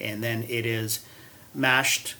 and 0.00 0.22
then 0.22 0.44
it 0.44 0.66
is 0.66 1.04
mashed, 1.54 2.14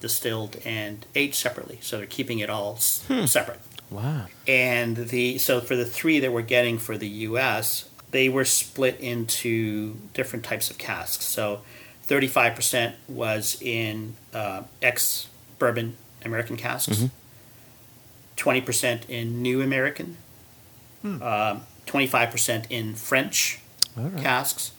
distilled, 0.00 0.56
and 0.64 1.06
aged 1.14 1.34
separately. 1.34 1.78
So 1.80 1.98
they're 1.98 2.06
keeping 2.06 2.38
it 2.38 2.50
all 2.50 2.74
s- 2.74 3.04
hmm. 3.08 3.26
separate. 3.26 3.60
Wow. 3.90 4.26
And 4.48 4.96
the 4.96 5.38
so 5.38 5.60
for 5.60 5.76
the 5.76 5.84
three 5.84 6.18
that 6.20 6.32
we're 6.32 6.42
getting 6.42 6.78
for 6.78 6.96
the 6.96 7.08
U.S., 7.08 7.88
they 8.10 8.28
were 8.28 8.44
split 8.44 9.00
into 9.00 9.96
different 10.14 10.44
types 10.44 10.70
of 10.70 10.78
casks. 10.78 11.26
So, 11.26 11.60
thirty-five 12.02 12.54
percent 12.54 12.96
was 13.08 13.60
in 13.60 14.16
uh, 14.32 14.62
ex 14.80 15.28
bourbon 15.58 15.96
American 16.24 16.56
casks, 16.56 16.96
mm-hmm. 16.96 17.06
20 18.36 18.60
percent 18.60 19.10
in 19.10 19.42
New 19.42 19.60
American, 19.60 20.16
hmm. 21.02 21.22
um, 21.22 21.62
twenty-five 21.86 22.30
percent 22.30 22.66
in 22.70 22.94
French 22.94 23.61
right. 23.96 24.22
casks, 24.22 24.72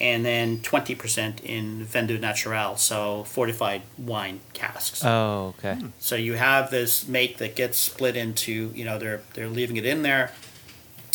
and 0.00 0.24
then 0.24 0.60
twenty 0.60 0.94
percent 0.94 1.40
in 1.40 1.84
Vin 1.84 2.06
Doux 2.06 2.18
Naturel, 2.18 2.76
so 2.76 3.24
fortified 3.24 3.82
wine 3.96 4.40
casks. 4.52 5.04
Oh, 5.04 5.54
okay. 5.58 5.74
Hmm. 5.74 5.88
So 5.98 6.16
you 6.16 6.34
have 6.34 6.70
this 6.70 7.08
make 7.08 7.38
that 7.38 7.56
gets 7.56 7.78
split 7.78 8.16
into, 8.16 8.72
you 8.74 8.84
know, 8.84 8.98
they're 8.98 9.22
they're 9.34 9.48
leaving 9.48 9.76
it 9.76 9.84
in 9.84 10.02
there, 10.02 10.32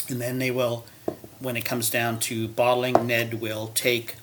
and 0.09 0.19
then 0.19 0.39
they 0.39 0.51
will, 0.51 0.85
when 1.39 1.55
it 1.55 1.65
comes 1.65 1.89
down 1.89 2.19
to 2.19 2.47
bottling, 2.47 3.07
Ned 3.07 3.41
will 3.41 3.67
take 3.67 4.15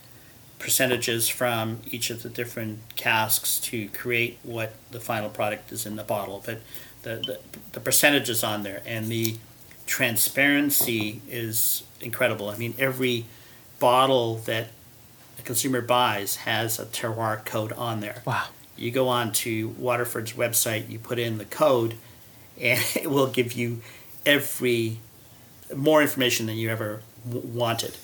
percentages 0.59 1.27
from 1.27 1.81
each 1.91 2.11
of 2.11 2.23
the 2.23 2.29
different 2.29 2.81
casks 2.95 3.59
to 3.59 3.89
create 3.89 4.39
what 4.43 4.75
the 4.91 5.01
final 5.01 5.31
product 5.31 5.73
is 5.73 5.87
in 5.87 5.97
the 5.97 6.05
bottle. 6.05 6.43
But 6.45 6.61
the 7.03 7.17
the, 7.17 7.41
the 7.73 7.81
percentages 7.81 8.45
on 8.45 8.63
there 8.63 8.83
and 8.85 9.07
the 9.07 9.37
transparency 9.91 11.21
is 11.29 11.83
incredible. 12.01 12.49
I 12.49 12.57
mean, 12.57 12.75
every 12.79 13.25
bottle 13.81 14.37
that 14.47 14.69
a 15.39 15.43
consumer 15.43 15.81
buys 15.81 16.37
has 16.37 16.79
a 16.79 16.85
terroir 16.87 17.45
code 17.45 17.73
on 17.73 18.01
there 18.01 18.23
Wow. 18.25 18.47
you 18.77 18.91
go 18.93 19.09
on 19.09 19.33
to 19.33 19.69
Waterford's 19.71 20.33
website, 20.35 20.89
you 20.89 20.99
put 20.99 21.19
in 21.19 21.39
the 21.39 21.45
code, 21.45 21.95
and 22.61 22.81
it 22.95 23.11
will 23.11 23.27
give 23.27 23.53
you 23.53 23.81
every 24.25 24.99
more 25.75 26.03
information 26.03 26.47
than 26.47 26.57
you 26.57 26.71
ever 26.71 27.03
w- 27.29 27.47
wanted. 27.49 27.97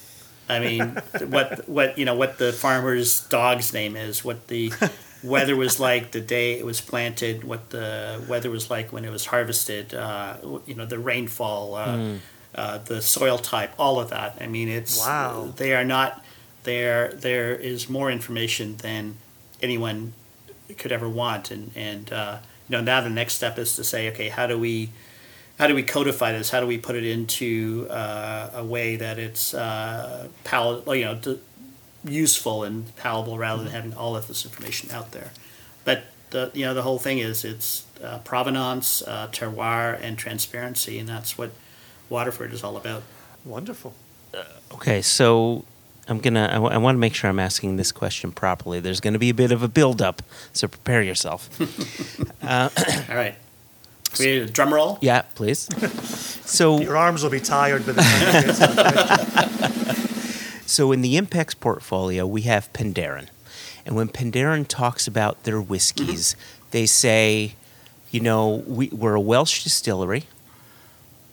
I 0.49 0.59
mean, 0.61 0.83
what 1.29 1.69
what 1.69 1.99
you 1.99 2.05
know 2.05 2.15
what 2.17 2.39
the 2.39 2.53
farmer's 2.53 3.21
dog's 3.29 3.73
name 3.73 3.97
is, 3.97 4.25
what 4.25 4.49
the 4.49 4.73
weather 5.23 5.57
was 5.57 5.81
like 5.81 6.13
the 6.13 6.21
day 6.21 6.59
it 6.59 6.65
was 6.67 6.81
planted, 6.81 7.45
what 7.45 7.71
the 7.71 8.23
weather 8.29 8.51
was 8.51 8.71
like 8.71 8.93
when 8.93 9.05
it 9.05 9.11
was 9.11 9.27
harvested, 9.27 9.95
uh, 9.95 10.37
you 10.67 10.75
know, 10.75 10.87
the 10.87 10.99
rainfall, 10.99 11.75
uh, 11.75 12.15
uh, 12.55 12.79
the 12.79 13.03
soil 13.03 13.39
type, 13.39 13.73
all 13.79 14.01
of 14.01 14.11
that. 14.11 14.37
I 14.41 14.47
mean, 14.47 14.69
it's 14.69 14.99
Wow. 14.99 15.53
They 15.57 15.75
are 15.75 15.85
not 15.85 16.25
there. 16.65 17.13
There 17.13 17.55
is 17.55 17.89
more 17.89 18.11
information 18.11 18.77
than 18.79 19.17
anyone 19.63 20.13
could 20.79 20.93
ever 20.93 21.09
want, 21.09 21.51
and 21.51 21.71
and 21.77 22.13
uh, 22.13 22.39
you 22.69 22.77
know 22.77 22.83
now 22.83 23.01
the 23.01 23.11
next 23.11 23.35
step 23.35 23.59
is 23.59 23.77
to 23.77 23.85
say, 23.85 24.09
okay, 24.11 24.29
how 24.29 24.47
do 24.47 24.59
we 24.59 24.91
how 25.59 25.67
do 25.67 25.75
we 25.75 25.83
codify 25.83 26.33
this? 26.33 26.51
How 26.51 26.61
do 26.61 26.67
we 26.67 26.77
put 26.79 26.97
it 26.97 27.05
into 27.05 27.87
uh, 27.91 28.51
a 28.55 28.65
way 28.65 28.97
that 28.97 29.19
it's 29.19 29.55
uh, 29.55 30.29
pal- 30.45 30.83
you 30.97 31.05
know 31.05 31.15
d- 31.15 31.39
useful 32.09 32.65
and 32.65 32.95
palatable 32.97 33.39
rather 33.39 33.63
than 33.63 33.73
having 33.73 33.95
all 33.95 34.17
of 34.17 34.27
this 34.27 34.45
information 34.45 34.91
out 34.91 35.13
there? 35.13 35.31
But 35.85 36.05
the 36.31 36.51
you 36.55 36.65
know 36.65 36.75
the 36.75 36.83
whole 36.83 36.99
thing 36.99 37.19
is 37.19 37.45
it's 37.45 37.85
uh, 38.03 38.19
provenance, 38.19 39.03
uh, 39.03 39.29
terroir, 39.33 39.99
and 40.01 40.19
transparency, 40.19 40.99
and 40.99 41.09
that's 41.09 41.39
what 41.39 41.51
Waterford 42.09 42.53
is 42.53 42.63
all 42.63 42.77
about. 42.77 43.03
Wonderful. 43.45 43.95
Okay, 44.75 45.01
so 45.03 45.65
I'm 46.09 46.19
gonna. 46.19 46.49
I, 46.53 46.79
want 46.79 46.95
to 46.95 46.99
make 46.99 47.15
sure 47.15 47.31
I'm 47.31 47.39
asking 47.39 47.77
this 47.77 47.91
question 47.93 48.33
properly. 48.33 48.81
There's 48.81 49.01
going 49.01 49.15
to 49.15 49.19
be 49.19 49.31
a 49.31 49.35
bit 49.35 49.51
of 49.51 49.63
a 49.63 49.69
build-up, 49.69 50.23
so 50.53 50.69
prepare 50.69 51.03
yourself. 51.03 51.49
All 52.43 52.71
right, 53.17 53.35
we 54.19 54.27
need 54.27 54.43
a 54.43 54.47
drum 54.47 54.73
roll. 54.75 54.99
yeah, 55.01 55.23
please. 55.35 55.69
So, 56.47 56.81
Your 56.81 56.97
arms 56.97 57.25
will 57.25 57.31
be 57.31 57.41
tired 57.41 57.85
by 57.85 57.93
the 57.93 58.03
time 58.03 59.97
so 60.67 60.93
in 60.93 61.01
the 61.01 61.17
Impex 61.17 61.59
portfolio, 61.59 62.27
we 62.27 62.43
have 62.43 62.73
Penderyn, 62.73 63.29
and 63.85 63.95
when 63.95 64.09
Penderyn 64.09 64.67
talks 64.67 65.07
about 65.07 65.45
their 65.45 65.61
whiskeys, 65.61 66.37
they 66.73 66.87
say, 66.87 67.55
you 68.11 68.21
know, 68.21 68.65
we, 68.67 68.89
we're 68.89 69.15
a 69.15 69.21
Welsh 69.21 69.63
distillery. 69.63 70.25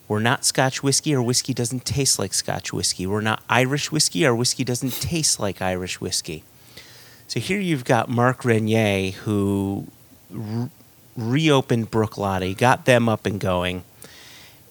We're 0.07 0.19
not 0.19 0.45
Scotch 0.45 0.83
whiskey. 0.83 1.15
Our 1.15 1.21
whiskey 1.23 1.53
doesn't 1.53 1.85
taste 1.85 2.19
like 2.19 2.33
Scotch 2.33 2.71
whiskey. 2.71 3.07
We're 3.07 3.21
not 3.21 3.41
Irish 3.49 3.91
whiskey. 3.91 4.25
Our 4.25 4.35
whiskey 4.35 4.63
doesn't 4.63 4.93
taste 5.01 5.39
like 5.39 5.61
Irish 5.61 5.99
whiskey. 5.99 6.43
So 7.27 7.39
here 7.39 7.59
you've 7.59 7.85
got 7.85 8.09
Mark 8.09 8.43
Reynier, 8.43 9.13
who 9.13 9.87
re- 10.29 10.69
reopened 11.15 11.89
Bruichladdich, 11.89 12.57
got 12.57 12.85
them 12.85 13.09
up 13.09 13.25
and 13.25 13.39
going, 13.39 13.83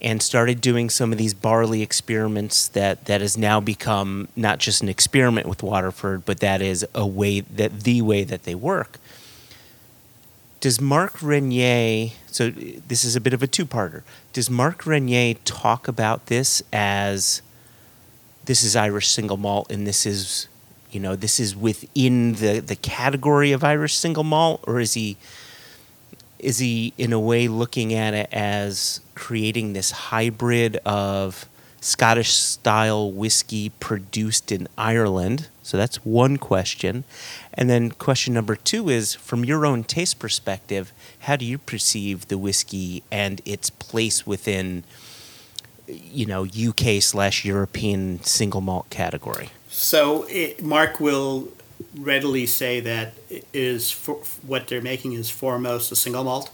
and 0.03 0.21
started 0.21 0.61
doing 0.61 0.91
some 0.91 1.13
of 1.13 1.19
these 1.19 1.33
barley 1.33 1.81
experiments 1.81 2.67
that, 2.69 3.05
that 3.05 3.21
has 3.21 3.39
now 3.39 3.61
become 3.61 4.27
not 4.35 4.59
just 4.59 4.83
an 4.83 4.89
experiment 4.89 5.47
with 5.47 5.63
Waterford, 5.63 6.25
but 6.25 6.41
that 6.41 6.61
is 6.61 6.85
a 6.93 7.07
way 7.07 7.41
that 7.41 7.85
the 7.85 8.03
way 8.03 8.25
that 8.25 8.43
they 8.43 8.55
work. 8.55 8.99
Does 10.61 10.81
Mark 10.81 11.19
Reynier, 11.19 12.13
so 12.27 12.51
this 12.51 13.05
is 13.05 13.15
a 13.15 13.21
bit 13.21 13.33
of 13.33 13.43
a 13.45 13.47
two 13.47 13.65
parter, 13.65 14.03
does 14.33 14.51
Mark 14.51 14.83
Reynier 14.83 15.39
talk 15.45 15.87
about 15.87 16.27
this 16.27 16.63
as 16.73 17.41
this 18.45 18.65
is 18.65 18.75
Irish 18.75 19.09
single 19.09 19.37
malt 19.37 19.71
and 19.71 19.87
this 19.87 20.05
is, 20.05 20.49
you 20.91 20.99
know, 20.99 21.15
this 21.15 21.39
is 21.39 21.55
within 21.55 22.35
the, 22.35 22.59
the 22.59 22.77
category 22.77 23.53
of 23.53 23.63
Irish 23.63 23.95
single 23.95 24.25
malt, 24.25 24.65
or 24.67 24.81
is 24.81 24.95
he 24.95 25.17
is 26.43 26.59
he 26.59 26.93
in 26.99 27.13
a 27.13 27.21
way 27.21 27.49
looking 27.49 27.95
at 27.95 28.13
it 28.13 28.29
as 28.33 29.01
creating 29.15 29.73
this 29.73 29.91
hybrid 29.93 30.77
of 30.85 31.47
Scottish 31.81 32.33
style 32.33 33.11
whiskey 33.11 33.71
produced 33.81 34.53
in 34.53 34.69
Ireland? 34.77 35.49
So 35.63 35.77
that's 35.77 36.05
one 36.05 36.37
question. 36.37 37.05
And 37.55 37.71
then 37.71 37.93
question 37.93 38.35
number 38.35 38.57
two 38.57 38.89
is 38.89 39.15
from 39.15 39.45
your 39.45 39.65
own 39.65 39.85
taste 39.85 40.19
perspective, 40.19 40.93
how 41.21 41.37
do 41.37 41.45
you 41.45 41.59
perceive 41.59 42.29
the 42.29 42.39
whiskey 42.39 43.03
and 43.11 43.41
its 43.45 43.71
place 43.71 44.27
within 44.27 44.85
you 45.87 46.27
know, 46.27 46.45
UK 46.45 47.03
slash 47.03 47.45
European 47.45 48.23
single 48.23 48.61
malt 48.61 48.89
category? 48.91 49.51
So 49.69 50.25
it, 50.29 50.63
Mark 50.63 51.01
will 51.01 51.49
readily 51.97 52.47
say 52.47 52.81
that 52.81 53.15
is 53.53 53.91
for, 53.91 54.17
what 54.47 54.69
they're 54.69 54.83
making 54.83 55.13
is 55.13 55.31
foremost 55.31 55.93
a 55.93 55.97
single 55.97 56.25
malt. 56.25 56.51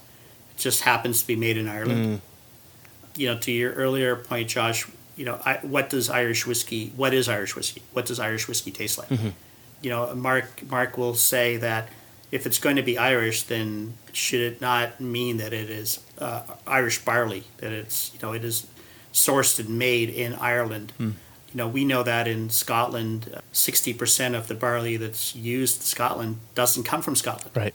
It 0.52 0.58
just 0.58 0.82
happens 0.82 1.22
to 1.22 1.26
be 1.26 1.36
made 1.36 1.56
in 1.56 1.68
Ireland. 1.68 2.20
Mm. 2.20 2.20
You 3.16 3.28
know, 3.28 3.38
to 3.38 3.52
your 3.52 3.72
earlier 3.72 4.16
point, 4.16 4.48
Josh. 4.48 4.86
You 5.16 5.24
know, 5.24 5.40
I, 5.44 5.54
what 5.62 5.90
does 5.90 6.08
Irish 6.08 6.46
whiskey? 6.46 6.92
What 6.94 7.12
is 7.12 7.28
Irish 7.28 7.56
whiskey? 7.56 7.82
What 7.92 8.06
does 8.06 8.20
Irish 8.20 8.46
whiskey 8.46 8.70
taste 8.70 8.98
like? 8.98 9.08
Mm-hmm. 9.08 9.30
You 9.82 9.90
know, 9.90 10.14
Mark 10.14 10.62
Mark 10.70 10.96
will 10.96 11.14
say 11.14 11.56
that 11.56 11.88
if 12.30 12.46
it's 12.46 12.58
going 12.58 12.76
to 12.76 12.82
be 12.82 12.98
Irish, 12.98 13.42
then 13.44 13.94
should 14.12 14.40
it 14.40 14.60
not 14.60 15.00
mean 15.00 15.38
that 15.38 15.52
it 15.52 15.70
is 15.70 16.00
uh, 16.18 16.42
Irish 16.66 17.04
barley? 17.04 17.44
That 17.58 17.72
it's 17.72 18.12
you 18.14 18.20
know 18.22 18.32
it 18.32 18.44
is 18.44 18.66
sourced 19.12 19.58
and 19.58 19.78
made 19.78 20.10
in 20.10 20.34
Ireland. 20.34 20.92
Mm. 20.98 21.14
You 21.58 21.64
know, 21.64 21.70
we 21.70 21.84
know 21.84 22.04
that 22.04 22.28
in 22.28 22.50
Scotland, 22.50 23.32
uh, 23.34 23.40
sixty 23.50 23.92
percent 23.92 24.36
of 24.36 24.46
the 24.46 24.54
barley 24.54 24.96
that's 24.96 25.34
used 25.34 25.78
in 25.80 25.82
Scotland 25.86 26.38
doesn't 26.54 26.84
come 26.84 27.02
from 27.02 27.16
Scotland, 27.16 27.50
Right. 27.56 27.74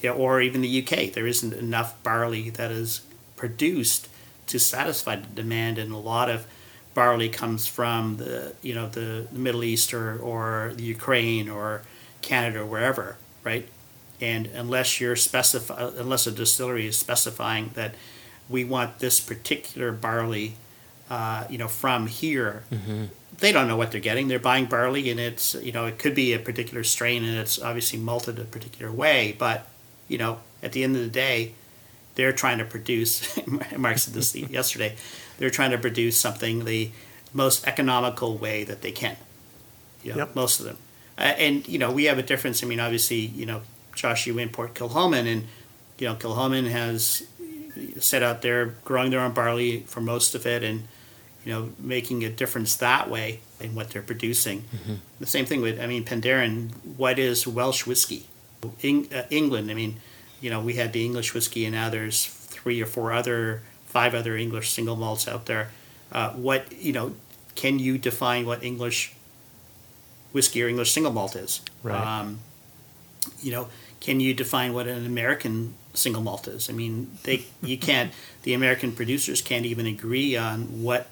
yeah, 0.00 0.12
or 0.12 0.40
even 0.40 0.60
the 0.60 0.80
UK. 0.80 1.12
There 1.12 1.26
isn't 1.26 1.52
enough 1.52 2.00
barley 2.04 2.50
that 2.50 2.70
is 2.70 3.00
produced 3.34 4.08
to 4.46 4.60
satisfy 4.60 5.16
the 5.16 5.26
demand, 5.26 5.76
and 5.76 5.90
a 5.92 5.96
lot 5.96 6.30
of 6.30 6.46
barley 6.94 7.28
comes 7.28 7.66
from 7.66 8.18
the 8.18 8.54
you 8.62 8.76
know 8.76 8.88
the, 8.88 9.26
the 9.32 9.38
Middle 9.40 9.64
East 9.64 9.92
or, 9.92 10.16
or 10.16 10.72
the 10.76 10.84
Ukraine 10.84 11.48
or 11.48 11.82
Canada 12.22 12.60
or 12.60 12.66
wherever, 12.66 13.16
right? 13.42 13.66
And 14.20 14.46
unless 14.54 15.00
you're 15.00 15.16
specify, 15.16 15.90
unless 15.98 16.28
a 16.28 16.30
distillery 16.30 16.86
is 16.86 16.96
specifying 16.96 17.70
that 17.74 17.96
we 18.48 18.62
want 18.62 19.00
this 19.00 19.18
particular 19.18 19.90
barley, 19.90 20.54
uh, 21.10 21.44
you 21.50 21.58
know, 21.58 21.68
from 21.68 22.06
here, 22.06 22.62
they 23.38 23.52
don't 23.52 23.68
know 23.68 23.76
what 23.76 23.90
they're 23.90 24.00
getting. 24.00 24.28
They're 24.28 24.38
buying 24.38 24.66
barley, 24.66 25.10
and 25.10 25.18
it's 25.20 25.54
you 25.54 25.72
know 25.72 25.86
it 25.86 25.98
could 25.98 26.14
be 26.14 26.32
a 26.32 26.38
particular 26.38 26.84
strain, 26.84 27.24
and 27.24 27.36
it's 27.36 27.60
obviously 27.60 27.98
malted 27.98 28.38
a 28.38 28.44
particular 28.44 28.90
way. 28.92 29.34
But 29.38 29.66
you 30.08 30.18
know, 30.18 30.40
at 30.62 30.72
the 30.72 30.84
end 30.84 30.94
of 30.96 31.02
the 31.02 31.08
day, 31.08 31.54
they're 32.14 32.32
trying 32.32 32.58
to 32.58 32.64
produce. 32.64 33.38
Mark 33.76 33.98
said 33.98 34.14
this 34.14 34.34
yesterday. 34.50 34.96
They're 35.38 35.50
trying 35.50 35.70
to 35.72 35.78
produce 35.78 36.16
something 36.18 36.64
the 36.64 36.90
most 37.32 37.66
economical 37.66 38.36
way 38.36 38.62
that 38.64 38.82
they 38.82 38.92
can, 38.92 39.16
You 40.02 40.12
know, 40.12 40.18
Yep. 40.18 40.34
most 40.34 40.60
of 40.60 40.66
them. 40.66 40.76
Uh, 41.16 41.22
and 41.38 41.66
you 41.68 41.78
know, 41.78 41.90
we 41.90 42.04
have 42.04 42.18
a 42.18 42.22
difference. 42.22 42.62
I 42.62 42.66
mean, 42.66 42.78
obviously, 42.80 43.18
you 43.20 43.46
know, 43.46 43.62
Josh, 43.94 44.26
you 44.26 44.38
import 44.38 44.74
Kilchoman, 44.74 45.26
and 45.26 45.46
you 45.98 46.06
know, 46.08 46.14
Kilchoman 46.14 46.68
has 46.70 47.22
set 47.98 48.22
out 48.22 48.42
there 48.42 48.66
growing 48.84 49.10
their 49.10 49.20
own 49.20 49.32
barley 49.32 49.80
for 49.86 50.00
most 50.00 50.34
of 50.34 50.44
it, 50.46 50.62
and 50.62 50.88
you 51.44 51.52
know, 51.52 51.70
making 51.78 52.24
a 52.24 52.28
difference 52.28 52.76
that 52.76 53.08
way 53.08 53.40
in 53.60 53.74
what 53.74 53.90
they're 53.90 54.02
producing. 54.02 54.64
The 55.20 55.26
same 55.26 55.46
thing 55.46 55.60
with, 55.62 55.80
I 55.80 55.86
mean, 55.86 56.04
Penderyn. 56.04 56.72
What 56.96 57.18
is 57.18 57.46
Welsh 57.46 57.86
whiskey? 57.86 58.26
Eng, 58.82 59.12
uh, 59.12 59.24
England. 59.30 59.70
I 59.70 59.74
mean, 59.74 59.96
you 60.40 60.50
know, 60.50 60.60
we 60.60 60.74
had 60.74 60.92
the 60.92 61.04
English 61.04 61.32
whiskey, 61.34 61.64
and 61.64 61.74
now 61.74 61.88
there's 61.88 62.26
three 62.26 62.82
or 62.82 62.86
four 62.86 63.12
other, 63.12 63.62
five 63.86 64.14
other 64.14 64.36
English 64.36 64.70
single 64.70 64.96
malts 64.96 65.26
out 65.26 65.46
there. 65.46 65.70
Uh, 66.12 66.30
what 66.30 66.72
you 66.72 66.92
know, 66.92 67.14
can 67.54 67.78
you 67.78 67.96
define 67.96 68.44
what 68.44 68.62
English 68.62 69.14
whiskey 70.32 70.62
or 70.62 70.68
English 70.68 70.92
single 70.92 71.12
malt 71.12 71.36
is? 71.36 71.62
Right. 71.82 72.00
Um, 72.00 72.40
you 73.40 73.52
know, 73.52 73.68
can 74.00 74.20
you 74.20 74.34
define 74.34 74.72
what 74.72 74.86
an 74.86 75.06
American 75.06 75.74
single 75.94 76.22
malt 76.22 76.48
is? 76.48 76.68
I 76.68 76.72
mean, 76.72 77.18
they 77.24 77.46
you 77.62 77.78
can't. 77.78 78.12
The 78.42 78.54
American 78.54 78.92
producers 78.92 79.42
can't 79.42 79.66
even 79.66 79.86
agree 79.86 80.36
on 80.36 80.82
what 80.82 81.06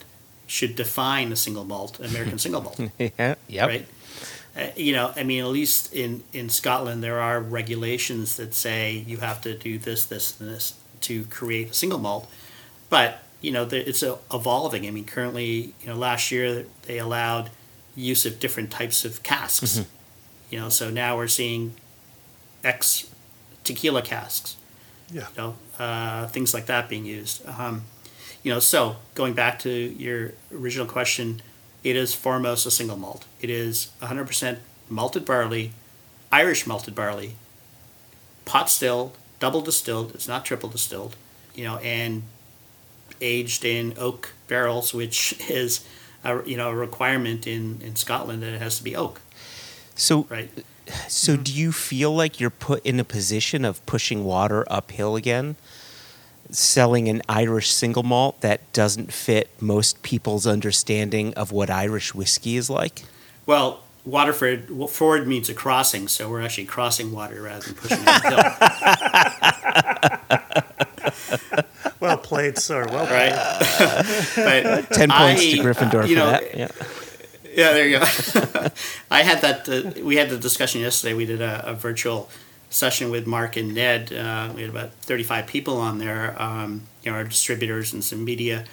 should 0.48 0.74
define 0.74 1.30
a 1.30 1.36
single 1.36 1.64
malt, 1.64 2.00
American 2.00 2.38
single 2.38 2.62
malt 2.62 2.80
yeah. 2.98 3.34
Yep. 3.46 3.68
right? 3.68 3.86
Uh, 4.56 4.70
you 4.74 4.92
know, 4.92 5.12
I 5.14 5.22
mean, 5.22 5.40
at 5.44 5.50
least 5.50 5.92
in, 5.94 6.24
in 6.32 6.48
Scotland, 6.48 7.04
there 7.04 7.20
are 7.20 7.38
regulations 7.40 8.36
that 8.38 8.54
say 8.54 9.04
you 9.06 9.18
have 9.18 9.40
to 9.42 9.56
do 9.56 9.78
this, 9.78 10.04
this, 10.06 10.40
and 10.40 10.48
this 10.50 10.72
to 11.02 11.24
create 11.26 11.70
a 11.70 11.74
single 11.74 12.00
malt. 12.00 12.28
But 12.90 13.22
you 13.40 13.52
know, 13.52 13.64
the- 13.64 13.88
it's 13.88 14.02
uh, 14.02 14.16
evolving. 14.34 14.84
I 14.86 14.90
mean, 14.90 15.04
currently, 15.04 15.74
you 15.80 15.86
know, 15.86 15.94
last 15.94 16.32
year 16.32 16.66
they 16.86 16.98
allowed 16.98 17.50
use 17.94 18.26
of 18.26 18.40
different 18.40 18.72
types 18.72 19.04
of 19.04 19.22
casks. 19.22 19.84
You 20.50 20.58
know, 20.58 20.70
so 20.70 20.90
now 20.90 21.16
we're 21.16 21.28
seeing 21.28 21.74
X 22.64 23.08
tequila 23.64 24.02
casks 24.02 24.56
Yeah. 25.12 25.26
you 25.36 25.42
know, 25.42 25.56
uh, 25.78 26.26
things 26.28 26.54
like 26.54 26.66
that 26.66 26.88
being 26.88 27.04
used. 27.04 27.46
Um, 27.46 27.82
you 28.42 28.52
know, 28.52 28.60
so 28.60 28.96
going 29.14 29.34
back 29.34 29.58
to 29.60 29.70
your 29.70 30.32
original 30.54 30.86
question, 30.86 31.42
it 31.84 31.96
is 31.96 32.14
foremost 32.14 32.66
a 32.66 32.70
single 32.70 32.96
malt. 32.96 33.24
It 33.40 33.50
is 33.50 33.90
100% 34.00 34.58
malted 34.88 35.24
barley, 35.24 35.72
Irish 36.32 36.66
malted 36.66 36.94
barley, 36.94 37.34
pot 38.44 38.70
still, 38.70 39.12
double 39.40 39.60
distilled. 39.60 40.14
It's 40.14 40.28
not 40.28 40.44
triple 40.44 40.68
distilled. 40.68 41.16
You 41.54 41.64
know, 41.64 41.76
and 41.78 42.22
aged 43.20 43.64
in 43.64 43.94
oak 43.98 44.32
barrels, 44.46 44.94
which 44.94 45.34
is 45.50 45.84
a, 46.24 46.42
you 46.44 46.56
know 46.56 46.70
a 46.70 46.74
requirement 46.74 47.46
in 47.46 47.80
in 47.82 47.96
Scotland 47.96 48.42
that 48.42 48.52
it 48.52 48.60
has 48.60 48.78
to 48.78 48.84
be 48.84 48.94
oak, 48.96 49.20
So, 49.94 50.26
right? 50.28 50.50
so 51.08 51.34
mm-hmm. 51.34 51.42
do 51.42 51.52
you 51.52 51.72
feel 51.72 52.14
like 52.14 52.40
you're 52.40 52.50
put 52.50 52.84
in 52.84 52.98
a 52.98 53.04
position 53.04 53.64
of 53.64 53.84
pushing 53.86 54.24
water 54.24 54.64
uphill 54.70 55.16
again? 55.16 55.56
Selling 56.50 57.08
an 57.08 57.22
Irish 57.28 57.70
single 57.70 58.02
malt 58.02 58.40
that 58.40 58.72
doesn't 58.72 59.12
fit 59.12 59.50
most 59.60 60.02
people's 60.02 60.46
understanding 60.46 61.34
of 61.34 61.52
what 61.52 61.68
Irish 61.70 62.14
whiskey 62.14 62.56
is 62.56 62.70
like? 62.70 63.02
Well, 63.46 63.82
Waterford 64.04 64.70
well, 64.70 64.88
forward 64.88 65.26
means 65.26 65.48
a 65.50 65.54
crossing, 65.54 66.08
so 66.08 66.30
we're 66.30 66.40
actually 66.40 66.64
crossing 66.64 67.12
water 67.12 67.42
rather 67.42 67.64
than 67.64 67.74
pushing 67.74 67.98
it 68.00 68.08
uphill. 68.08 68.44
Well 72.00 72.16
played, 72.16 72.58
sir. 72.58 72.86
Well 72.86 73.06
played. 73.06 73.32
right? 74.36 74.62
but 74.64 74.90
10 74.94 75.10
points 75.10 75.42
I, 75.42 75.50
to 75.50 75.56
Gryffindor 75.58 76.04
uh, 76.04 76.06
you 76.06 76.14
for 76.14 76.20
know, 76.20 76.30
that. 76.30 76.56
Yeah. 76.56 76.68
Yeah, 77.54 77.72
there 77.72 77.88
you 77.88 77.98
go. 77.98 78.04
I 79.10 79.22
had 79.22 79.40
that. 79.40 79.68
Uh, 79.68 80.04
we 80.04 80.14
had 80.16 80.30
the 80.30 80.38
discussion 80.38 80.80
yesterday. 80.80 81.14
We 81.14 81.26
did 81.26 81.40
a, 81.40 81.70
a 81.70 81.74
virtual 81.74 82.28
session 82.70 83.10
with 83.10 83.26
Mark 83.26 83.56
and 83.56 83.74
Ned. 83.74 84.12
Uh, 84.12 84.52
we 84.54 84.62
had 84.62 84.70
about 84.70 84.92
thirty-five 85.02 85.46
people 85.46 85.78
on 85.78 85.98
there. 85.98 86.40
Um, 86.40 86.82
you 87.02 87.10
know, 87.10 87.16
our 87.18 87.24
distributors 87.24 87.92
and 87.92 88.02
some 88.04 88.24
media, 88.24 88.64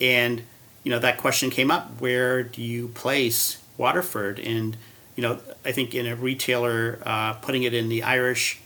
and 0.00 0.42
you 0.82 0.90
know 0.90 0.98
that 0.98 1.18
question 1.18 1.50
came 1.50 1.70
up: 1.70 2.00
Where 2.00 2.42
do 2.42 2.62
you 2.62 2.88
place 2.88 3.62
Waterford? 3.78 4.38
And 4.38 4.76
you 5.16 5.22
know, 5.22 5.38
I 5.64 5.72
think 5.72 5.94
in 5.94 6.06
a 6.06 6.16
retailer 6.16 6.98
uh, 7.06 7.34
putting 7.34 7.62
it 7.62 7.72
in 7.74 7.88
the 7.88 8.02
Irish 8.02 8.60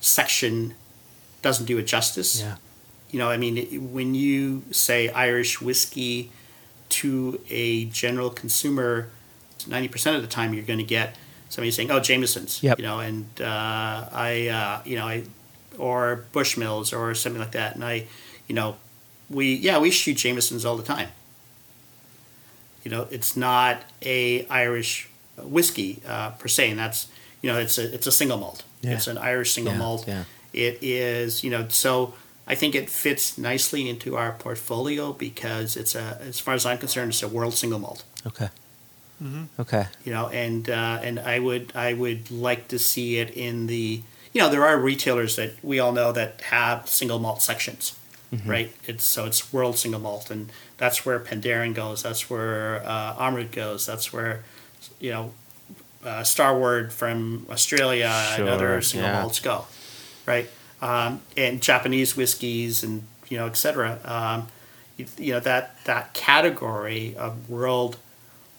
section 0.00 0.74
doesn't 1.42 1.66
do 1.66 1.76
it 1.78 1.82
justice 1.86 2.40
Yeah. 2.40 2.56
you 3.10 3.18
know, 3.18 3.28
I 3.30 3.36
mean, 3.36 3.92
when 3.92 4.14
you 4.14 4.62
say 4.70 5.08
Irish 5.10 5.60
whiskey 5.60 6.30
to 6.90 7.40
a 7.50 7.84
general 7.86 8.30
consumer, 8.30 9.08
ninety 9.66 9.88
percent 9.88 10.16
of 10.16 10.22
the 10.22 10.28
time 10.28 10.54
you're 10.54 10.64
going 10.64 10.78
to 10.78 10.84
get 10.84 11.16
somebody 11.50 11.70
saying, 11.70 11.90
"Oh, 11.90 12.00
Jameson's," 12.00 12.62
Yep. 12.62 12.78
you 12.78 12.84
know, 12.84 12.98
and 13.00 13.26
uh, 13.40 14.08
I, 14.12 14.48
uh, 14.48 14.82
you 14.88 14.96
know, 14.96 15.06
I, 15.06 15.24
or 15.78 16.24
Bushmills 16.32 16.96
or 16.96 17.14
something 17.14 17.40
like 17.40 17.52
that, 17.52 17.74
and 17.74 17.84
I, 17.84 18.06
you 18.48 18.54
know, 18.54 18.76
we 19.28 19.54
yeah 19.54 19.78
we 19.78 19.90
shoot 19.90 20.16
Jameson's 20.16 20.64
all 20.64 20.76
the 20.78 20.82
time. 20.94 21.08
You 22.84 22.90
know, 22.90 23.06
it's 23.10 23.36
not 23.36 23.82
a 24.02 24.46
Irish 24.46 25.08
whiskey 25.36 26.00
uh, 26.06 26.30
per 26.30 26.48
se, 26.48 26.70
and 26.70 26.78
that's 26.78 27.08
you 27.42 27.52
know 27.52 27.58
it's 27.58 27.76
a 27.78 27.94
it's 27.94 28.06
a 28.06 28.12
single 28.12 28.38
malt. 28.38 28.64
Yeah. 28.80 28.92
It's 28.94 29.06
an 29.06 29.18
Irish 29.18 29.52
single 29.52 29.74
Yeah, 29.74 29.78
malt. 29.78 30.04
yeah. 30.08 30.24
It 30.52 30.78
is 30.82 31.44
you 31.44 31.50
know 31.50 31.68
so 31.68 32.14
I 32.46 32.54
think 32.54 32.74
it 32.74 32.88
fits 32.90 33.36
nicely 33.38 33.88
into 33.88 34.16
our 34.16 34.32
portfolio 34.32 35.12
because 35.12 35.76
it's 35.76 35.94
a 35.94 36.18
as 36.20 36.40
far 36.40 36.54
as 36.54 36.64
I'm 36.64 36.78
concerned 36.78 37.10
it's 37.10 37.22
a 37.22 37.28
world 37.28 37.54
single 37.54 37.78
malt. 37.78 38.04
Okay. 38.26 38.48
Okay. 39.58 39.86
You 40.04 40.12
know, 40.12 40.28
and 40.28 40.68
uh, 40.68 41.00
and 41.02 41.18
I 41.20 41.38
would 41.38 41.72
I 41.74 41.92
would 41.92 42.30
like 42.30 42.68
to 42.68 42.78
see 42.78 43.18
it 43.18 43.30
in 43.30 43.66
the 43.66 44.02
you 44.32 44.40
know 44.40 44.48
there 44.48 44.64
are 44.64 44.78
retailers 44.78 45.36
that 45.36 45.62
we 45.62 45.78
all 45.78 45.92
know 45.92 46.12
that 46.12 46.40
have 46.42 46.88
single 46.88 47.18
malt 47.18 47.42
sections, 47.42 47.98
right? 48.46 48.72
It's 48.86 49.04
so 49.04 49.26
it's 49.26 49.52
world 49.52 49.76
single 49.76 50.00
malt, 50.00 50.30
and 50.30 50.50
that's 50.78 51.04
where 51.04 51.20
Penderyn 51.20 51.74
goes. 51.74 52.02
That's 52.02 52.30
where 52.30 52.82
uh, 52.86 53.44
goes. 53.52 53.86
That's 53.86 54.12
where 54.12 54.42
you 54.98 55.10
know 55.10 55.34
uh, 56.04 56.22
Starward 56.22 56.92
from 56.92 57.46
Australia 57.50 58.12
and 58.38 58.48
other 58.48 58.80
single 58.80 59.10
yeah. 59.10 59.20
malts 59.20 59.40
go, 59.40 59.66
right? 60.26 60.48
Um, 60.80 61.20
and 61.36 61.60
Japanese 61.60 62.16
whiskeys 62.16 62.82
and 62.82 63.02
you 63.28 63.36
know 63.36 63.46
etc. 63.46 63.98
Um, 64.04 64.48
you, 64.96 65.06
you 65.18 65.32
know 65.34 65.40
that 65.40 65.84
that 65.84 66.14
category 66.14 67.14
of 67.16 67.50
world 67.50 67.98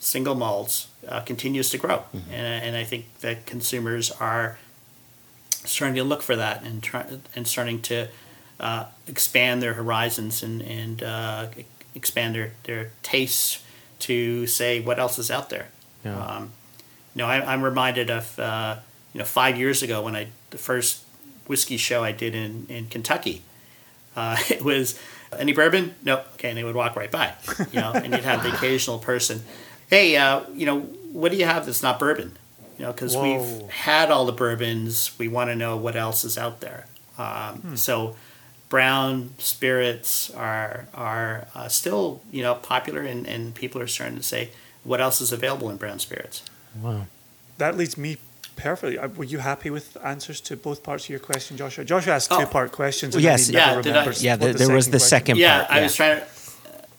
single 0.02 0.36
malts 0.36 0.88
uh, 1.08 1.22
continues 1.22 1.70
to 1.70 1.78
grow, 1.78 2.04
and, 2.14 2.66
and 2.66 2.76
I 2.76 2.84
think 2.84 3.06
that 3.22 3.46
consumers 3.46 4.12
are 4.12 4.58
starting 5.64 5.96
to 5.96 6.04
look 6.04 6.22
for 6.22 6.36
that 6.36 6.64
and 6.64 6.82
try, 6.82 7.06
and 7.36 7.48
starting 7.48 7.82
to 7.84 8.08
uh, 8.60 8.86
expand 9.08 9.62
their 9.62 9.74
horizons 9.74 10.44
and 10.44 10.62
and 10.62 11.04
uh, 11.04 11.48
expand 11.96 12.36
their 12.36 12.52
their 12.64 12.92
tastes 13.04 13.64
to 14.00 14.48
say 14.48 14.82
what 14.82 15.00
else 15.00 15.18
is 15.20 15.32
out 15.32 15.50
there. 15.50 15.68
Yeah. 16.04 16.20
Um, 16.20 16.52
you 17.16 17.20
know, 17.20 17.28
I, 17.28 17.54
I'm 17.54 17.62
reminded 17.62 18.10
of 18.10 18.38
uh, 18.40 18.78
you 19.14 19.20
know 19.20 19.26
five 19.26 19.58
years 19.58 19.84
ago 19.84 20.02
when 20.04 20.16
I 20.16 20.28
the 20.50 20.58
first 20.58 21.04
whiskey 21.48 21.78
show 21.78 22.04
I 22.04 22.12
did 22.12 22.36
in 22.36 22.66
in 22.70 22.88
Kentucky. 22.88 23.44
Uh, 24.16 24.38
it 24.50 24.64
was 24.64 25.00
any 25.38 25.54
bourbon? 25.54 25.96
No. 26.04 26.24
Okay, 26.34 26.50
and 26.50 26.58
they 26.58 26.64
would 26.64 26.76
walk 26.76 26.96
right 26.96 27.12
by. 27.12 27.34
You 27.72 27.80
know, 27.80 27.94
and 27.94 28.14
you'd 28.14 28.24
have 28.24 28.44
the 28.44 28.50
occasional 28.54 29.00
person, 29.00 29.44
hey, 29.92 30.16
uh, 30.18 30.42
you 30.56 30.66
know, 30.66 30.80
what 30.80 31.32
do 31.32 31.38
you 31.38 31.46
have 31.46 31.66
that's 31.68 31.84
not 31.84 32.00
bourbon? 32.00 32.38
You 32.80 32.86
know, 32.86 32.92
because 32.94 33.16
we've 33.16 33.70
had 33.70 34.10
all 34.10 34.26
the 34.26 34.32
bourbons, 34.32 35.12
we 35.20 35.28
want 35.28 35.52
to 35.52 35.56
know 35.56 35.78
what 35.78 35.96
else 35.96 36.24
is 36.24 36.36
out 36.40 36.62
there. 36.62 36.88
Um, 37.20 37.78
So, 37.78 38.16
brown 38.70 39.36
spirits 39.38 40.32
are 40.32 40.88
are 40.96 41.48
uh, 41.54 41.68
still 41.68 42.22
you 42.32 42.42
know 42.42 42.56
popular, 42.56 43.02
and, 43.02 43.28
and 43.28 43.54
people 43.54 43.80
are 43.82 43.88
starting 43.88 44.18
to 44.18 44.24
say 44.24 44.50
what 44.84 45.00
else 45.00 45.22
is 45.22 45.32
available 45.32 45.70
in 45.70 45.78
brown 45.78 46.00
spirits. 46.00 46.42
Wow. 46.82 47.06
That 47.60 47.78
leads 47.78 47.98
me 47.98 48.18
perfectly. 48.56 48.98
Uh, 48.98 49.10
Were 49.10 49.26
you 49.26 49.40
happy 49.40 49.70
with 49.70 49.96
answers 50.04 50.42
to 50.42 50.56
both 50.56 50.82
parts 50.82 51.04
of 51.04 51.10
your 51.12 51.20
question, 51.20 51.58
Joshua? 51.58 51.84
Joshua 51.86 52.14
asked 52.16 52.32
Oh. 52.32 52.40
two 52.40 52.46
part 52.48 52.72
questions. 52.72 53.14
Well, 53.14 53.20
And 53.20 53.40
yes. 53.40 53.48
then 53.48 53.54
he 53.84 53.92
never 53.92 54.12
Yeah, 54.12 54.12
I- 54.12 54.16
Yeah, 54.20 54.32
what 54.34 54.40
there, 54.40 54.54
there 54.54 54.76
was 54.76 54.86
the 54.88 54.92
question- 54.94 55.10
second 55.10 55.38
yeah, 55.38 55.66
part. 55.66 55.72
I 55.80 55.82
was 55.84 55.94
trying 55.96 56.20
to. 56.22 56.26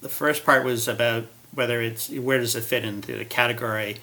The 0.02 0.08
first 0.08 0.44
part 0.44 0.62
was 0.64 0.86
about 0.86 1.24
whether 1.54 1.80
it's 1.82 2.08
where 2.10 2.38
does 2.38 2.54
it 2.56 2.62
fit 2.64 2.84
into 2.84 3.16
the 3.16 3.24
category, 3.24 3.96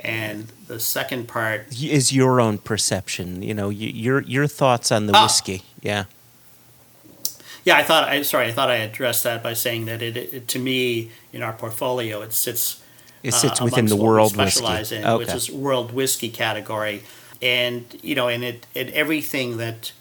and 0.00 0.48
the 0.68 0.78
second 0.80 1.28
part 1.28 1.66
is 1.82 2.12
your 2.12 2.40
own 2.40 2.58
perception. 2.58 3.42
You 3.42 3.54
know, 3.54 3.68
your 3.70 4.22
your 4.22 4.46
thoughts 4.46 4.90
on 4.92 5.06
the 5.06 5.12
Ah. 5.14 5.24
whiskey. 5.24 5.62
Yeah. 5.82 6.04
Yeah, 7.64 7.76
I 7.78 7.82
thought 7.82 8.08
I 8.08 8.22
sorry, 8.22 8.46
I 8.48 8.52
thought 8.52 8.70
I 8.70 8.76
addressed 8.76 9.24
that 9.24 9.42
by 9.42 9.54
saying 9.54 9.86
that 9.86 10.02
it, 10.02 10.16
it 10.16 10.48
to 10.48 10.58
me 10.58 11.10
in 11.32 11.42
our 11.42 11.52
portfolio 11.54 12.20
it 12.22 12.32
sits 12.34 12.80
It 13.22 13.32
uh, 13.32 13.36
sits 13.38 13.60
within 13.60 13.86
the 13.86 13.96
world 13.96 14.36
whiskey. 14.36 14.64
in, 14.96 15.04
Okay. 15.04 15.16
which 15.24 15.34
is 15.34 15.50
world 15.50 15.92
whiskey 15.92 16.28
category, 16.28 17.04
and 17.40 17.84
you 18.02 18.14
know, 18.14 18.28
and 18.28 18.44
it 18.44 18.66
and 18.76 18.90
everything 18.90 19.56
that 19.56 19.92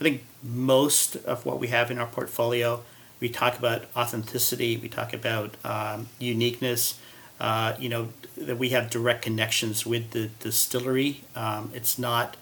I 0.00 0.04
think 0.04 0.24
most 0.42 1.16
of 1.26 1.44
what 1.44 1.60
we 1.60 1.68
have 1.68 1.90
in 1.90 1.98
our 1.98 2.06
portfolio, 2.06 2.82
we 3.20 3.28
talk 3.28 3.58
about 3.58 3.84
authenticity, 3.96 4.76
we 4.76 4.88
talk 4.88 5.12
about 5.12 5.56
um, 5.64 6.08
uniqueness. 6.18 6.98
uh, 7.40 7.74
you 7.78 7.88
know, 7.88 8.08
that 8.36 8.58
we 8.58 8.68
have 8.70 8.90
direct 8.90 9.22
connections 9.22 9.86
with 9.86 10.10
the 10.10 10.28
distillery. 10.40 11.22
Um, 11.34 11.70
it's 11.74 11.98
not, 11.98 12.36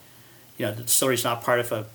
you 0.56 0.66
know, 0.66 0.72
the 0.72 0.82
distillery 0.82 1.14
is 1.14 1.22
not 1.24 1.42
part 1.42 1.60
of 1.60 1.70
a, 1.70 1.86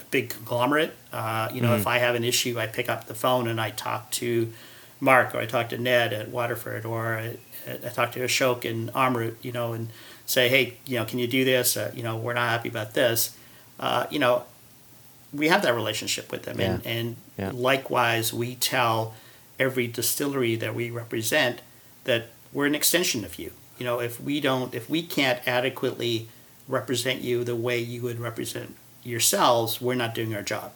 a 0.00 0.04
big 0.10 0.30
conglomerate. 0.30 0.94
Uh, 1.12 1.48
you 1.52 1.60
know, 1.60 1.68
Mm-hmm. 1.70 1.80
if 1.80 1.86
I 1.88 1.98
have 1.98 2.14
an 2.14 2.22
issue, 2.24 2.58
I 2.58 2.66
pick 2.68 2.88
up 2.88 3.06
the 3.06 3.14
phone 3.14 3.48
and 3.48 3.60
I 3.60 3.70
talk 3.70 4.10
to 4.12 4.52
Mark 5.00 5.34
or 5.34 5.38
I 5.38 5.46
talk 5.46 5.68
to 5.70 5.78
Ned 5.78 6.12
at 6.12 6.28
Waterford 6.30 6.84
or 6.84 7.16
I, 7.18 7.36
I 7.68 7.88
talk 7.88 8.12
to 8.12 8.20
Ashok 8.20 8.64
in 8.64 8.88
Amrut, 8.94 9.34
you 9.42 9.50
know, 9.52 9.72
and 9.72 9.88
say, 10.24 10.48
hey, 10.48 10.78
you 10.86 10.96
know, 10.98 11.04
can 11.04 11.18
you 11.18 11.26
do 11.26 11.44
this? 11.44 11.76
Uh, 11.76 11.90
you 11.94 12.02
know, 12.04 12.16
we're 12.16 12.34
not 12.34 12.48
happy 12.48 12.68
about 12.68 12.94
this. 12.94 13.36
Uh, 13.80 14.06
you 14.10 14.18
know, 14.20 14.44
we 15.34 15.48
have 15.48 15.62
that 15.62 15.74
relationship 15.74 16.30
with 16.30 16.44
them, 16.44 16.60
and, 16.60 16.84
Yeah. 16.84 16.90
and 16.90 17.16
Yeah. 17.38 17.50
likewise, 17.54 18.32
we 18.32 18.54
tell 18.54 19.14
every 19.58 19.86
distillery 19.86 20.56
that 20.56 20.74
we 20.74 20.90
represent 20.90 21.60
that 22.04 22.28
we're 22.52 22.66
an 22.66 22.74
extension 22.74 23.24
of 23.24 23.38
you. 23.38 23.50
You 23.78 23.84
know, 23.84 24.00
if 24.00 24.20
we 24.20 24.40
don't, 24.40 24.72
if 24.74 24.88
we 24.88 25.02
can't 25.02 25.40
adequately 25.46 26.28
represent 26.68 27.20
you 27.22 27.42
the 27.44 27.56
way 27.56 27.78
you 27.78 28.02
would 28.02 28.18
represent 28.20 28.76
yourselves, 29.02 29.80
we're 29.80 29.94
not 29.94 30.14
doing 30.14 30.34
our 30.34 30.42
job. 30.42 30.72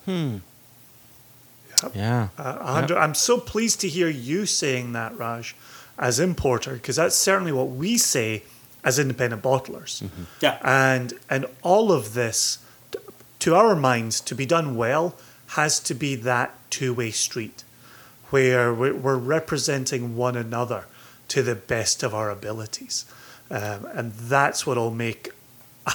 Yeah. 1.94 2.28
Uh, 2.36 2.56
a 2.60 2.72
hundred- 2.72 2.98
I'm 2.98 3.14
so 3.14 3.38
pleased 3.38 3.80
to 3.82 3.88
hear 3.88 4.08
you 4.08 4.46
saying 4.46 4.92
that, 4.94 5.16
Raj, 5.16 5.54
as 5.98 6.18
importer, 6.18 6.72
because 6.74 6.96
that's 6.96 7.14
certainly 7.16 7.52
what 7.52 7.68
we 7.70 7.96
say 7.98 8.42
as 8.84 8.98
independent 8.98 9.42
bottlers. 9.42 10.02
Yeah. 10.40 10.58
And 10.62 11.14
and 11.30 11.46
all 11.62 11.92
of 11.92 12.14
this, 12.14 12.56
t- 12.58 12.62
to 13.40 13.54
our 13.54 13.76
minds, 13.76 14.20
to 14.22 14.34
be 14.34 14.46
done 14.46 14.76
well, 14.76 15.16
has 15.48 15.80
to 15.80 15.94
be 15.94 16.14
that 16.16 16.54
two-way 16.70 17.10
street, 17.10 17.64
where 18.30 18.72
we're, 18.74 18.94
we're 18.94 19.16
representing 19.16 20.16
one 20.16 20.36
another 20.36 20.84
to 21.28 21.42
the 21.42 21.54
best 21.54 22.02
of 22.02 22.14
our 22.14 22.30
abilities, 22.30 23.04
um, 23.50 23.86
and 23.94 24.12
that's 24.12 24.66
what 24.66 24.76
will 24.76 24.90
make 24.90 25.30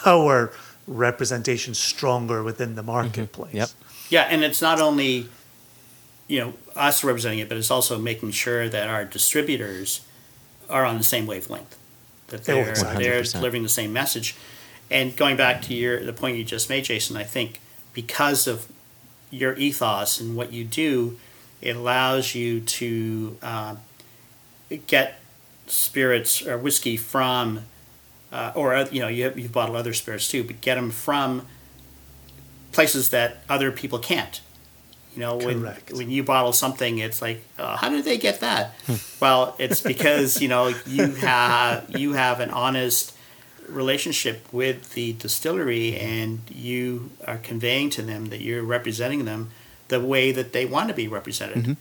our 0.06 0.52
representation 0.88 1.74
stronger 1.74 2.44
within 2.44 2.76
the 2.76 2.84
marketplace. 2.84 3.54
Yep. 3.54 3.70
Yeah, 4.10 4.22
and 4.24 4.44
it's 4.44 4.62
not 4.62 4.80
only 4.82 5.28
you 6.28 6.40
know 6.40 6.54
us 6.76 7.04
representing 7.04 7.40
it, 7.40 7.50
but 7.50 7.58
it's 7.58 7.72
also 7.72 7.98
making 7.98 8.32
sure 8.32 8.70
that 8.70 8.90
our 8.90 9.06
distributors 9.06 10.02
are 10.70 10.86
on 10.86 10.98
the 10.98 11.04
same 11.04 11.26
wavelength, 11.26 11.78
that 12.28 12.42
Oh, 12.42 12.44
they're 12.44 12.70
exactly. 12.70 13.04
they're 13.04 13.24
delivering 13.24 13.64
the 13.64 13.70
same 13.70 13.92
message. 13.94 14.36
And 14.94 15.16
going 15.18 15.36
back 15.38 15.64
to 15.64 15.74
your 15.74 16.06
the 16.06 16.14
point 16.14 16.38
you 16.38 16.44
just 16.44 16.70
made, 16.70 16.84
Jason, 16.84 17.18
I 17.18 17.24
think 17.24 17.60
because 17.94 18.46
of 18.46 18.72
your 19.32 19.56
ethos 19.56 20.22
and 20.22 20.36
what 20.36 20.54
you 20.54 20.64
do, 20.64 21.18
it 21.62 21.76
allows 21.76 22.36
you 22.36 22.62
to 22.62 23.38
uh, 23.42 23.76
get 24.86 25.20
spirits 25.66 26.46
or 26.46 26.60
whiskey 26.60 26.96
from, 26.96 27.62
uh, 28.32 28.52
or 28.54 28.76
uh, 28.76 28.88
you 28.92 29.00
know 29.02 29.08
you 29.08 29.34
you 29.36 29.50
bottle 29.50 29.76
other 29.76 29.94
spirits 29.94 30.28
too, 30.28 30.44
but 30.44 30.62
get 30.62 30.76
them 30.76 30.92
from 30.92 31.48
places 32.72 33.10
that 33.10 33.38
other 33.50 33.72
people 33.72 33.98
can't. 33.98 34.42
You 35.16 35.22
know, 35.22 35.38
when 35.38 35.62
Correct. 35.62 35.92
when 35.92 36.12
you 36.12 36.24
bottle 36.24 36.54
something, 36.54 37.00
it's 37.00 37.20
like, 37.20 37.44
uh, 37.58 37.78
how 37.78 37.90
did 37.90 38.06
they 38.06 38.20
get 38.20 38.42
that? 38.42 38.76
well, 39.20 39.56
it's 39.58 39.82
because 39.82 40.40
you 40.40 40.50
know 40.50 40.72
you 40.86 41.14
have 41.16 41.98
you 41.98 42.14
have 42.14 42.40
an 42.42 42.52
honest 42.52 43.14
relationship 43.68 44.52
with 44.52 44.94
the 44.94 45.14
distillery, 45.14 45.98
and 45.98 46.42
you 46.50 47.12
are 47.28 47.38
conveying 47.38 47.90
to 47.92 48.02
them 48.02 48.28
that 48.28 48.42
you're 48.42 48.64
representing 48.64 49.26
them 49.26 49.52
the 49.88 50.00
way 50.00 50.32
that 50.32 50.54
they 50.54 50.66
want 50.66 50.90
to 50.90 50.94
be 50.94 51.08
represented. 51.08 51.78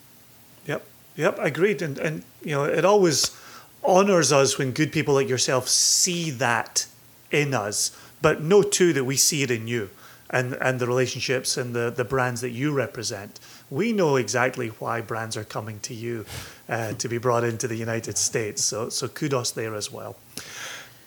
Yep, 0.67 0.85
yep, 1.17 1.39
agreed. 1.39 1.83
And 1.83 1.99
and 1.99 2.25
you 2.43 2.53
know, 2.53 2.65
it 2.65 2.85
always 2.85 3.37
honors 3.85 4.33
us 4.33 4.59
when 4.59 4.73
good 4.73 4.93
people 4.93 5.15
like 5.15 5.29
yourself 5.29 5.69
see 5.69 6.31
that 6.31 6.87
in 7.31 7.55
us, 7.55 7.97
but 8.21 8.43
know 8.43 8.63
too 8.63 8.93
that 8.93 9.05
we 9.05 9.17
see 9.17 9.43
it 9.43 9.51
in 9.51 9.67
you 9.67 9.91
and 10.33 10.55
and 10.55 10.81
the 10.81 10.87
relationships 10.87 11.57
and 11.57 11.75
the 11.75 11.91
the 11.91 12.05
brands 12.05 12.41
that 12.41 12.51
you 12.51 12.73
represent. 12.73 13.39
We 13.71 13.93
know 13.93 14.17
exactly 14.17 14.69
why 14.69 15.01
brands 15.01 15.37
are 15.37 15.45
coming 15.45 15.81
to 15.81 15.95
you 15.95 16.27
uh, 16.69 16.93
to 16.95 17.09
be 17.09 17.19
brought 17.19 17.45
into 17.45 17.69
the 17.69 17.77
United 17.77 18.17
States. 18.19 18.65
So 18.65 18.89
so 18.89 19.09
kudos 19.09 19.51
there 19.53 19.75
as 19.75 19.93
well. 19.93 20.17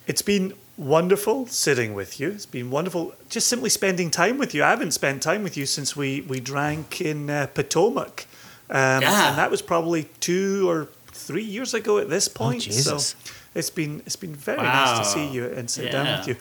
It's 0.07 0.21
been 0.21 0.53
wonderful 0.77 1.47
sitting 1.47 1.93
with 1.93 2.19
you. 2.19 2.29
It's 2.31 2.45
been 2.45 2.69
wonderful 2.69 3.13
just 3.29 3.47
simply 3.47 3.69
spending 3.69 4.11
time 4.11 4.37
with 4.37 4.53
you. 4.53 4.63
I 4.63 4.69
haven't 4.69 4.91
spent 4.91 5.21
time 5.23 5.43
with 5.43 5.55
you 5.57 5.65
since 5.65 5.95
we, 5.95 6.21
we 6.21 6.39
drank 6.39 7.01
in 7.01 7.29
uh, 7.29 7.47
Potomac. 7.53 8.25
Um, 8.69 9.01
Yeah. 9.01 9.29
And 9.29 9.37
that 9.37 9.51
was 9.51 9.61
probably 9.61 10.05
two 10.19 10.69
or 10.69 10.89
three 11.07 11.43
years 11.43 11.73
ago 11.73 11.97
at 11.97 12.09
this 12.09 12.27
point. 12.27 12.67
Oh. 12.69 12.71
So 12.71 13.17
it's 13.53 13.69
been 13.69 14.01
it's 14.05 14.17
been 14.17 14.35
very 14.35 14.61
nice 14.61 14.99
to 14.99 15.05
see 15.05 15.27
you 15.27 15.45
and 15.45 15.69
sit 15.69 15.91
down 15.91 16.17
with 16.19 16.27
you. 16.27 16.35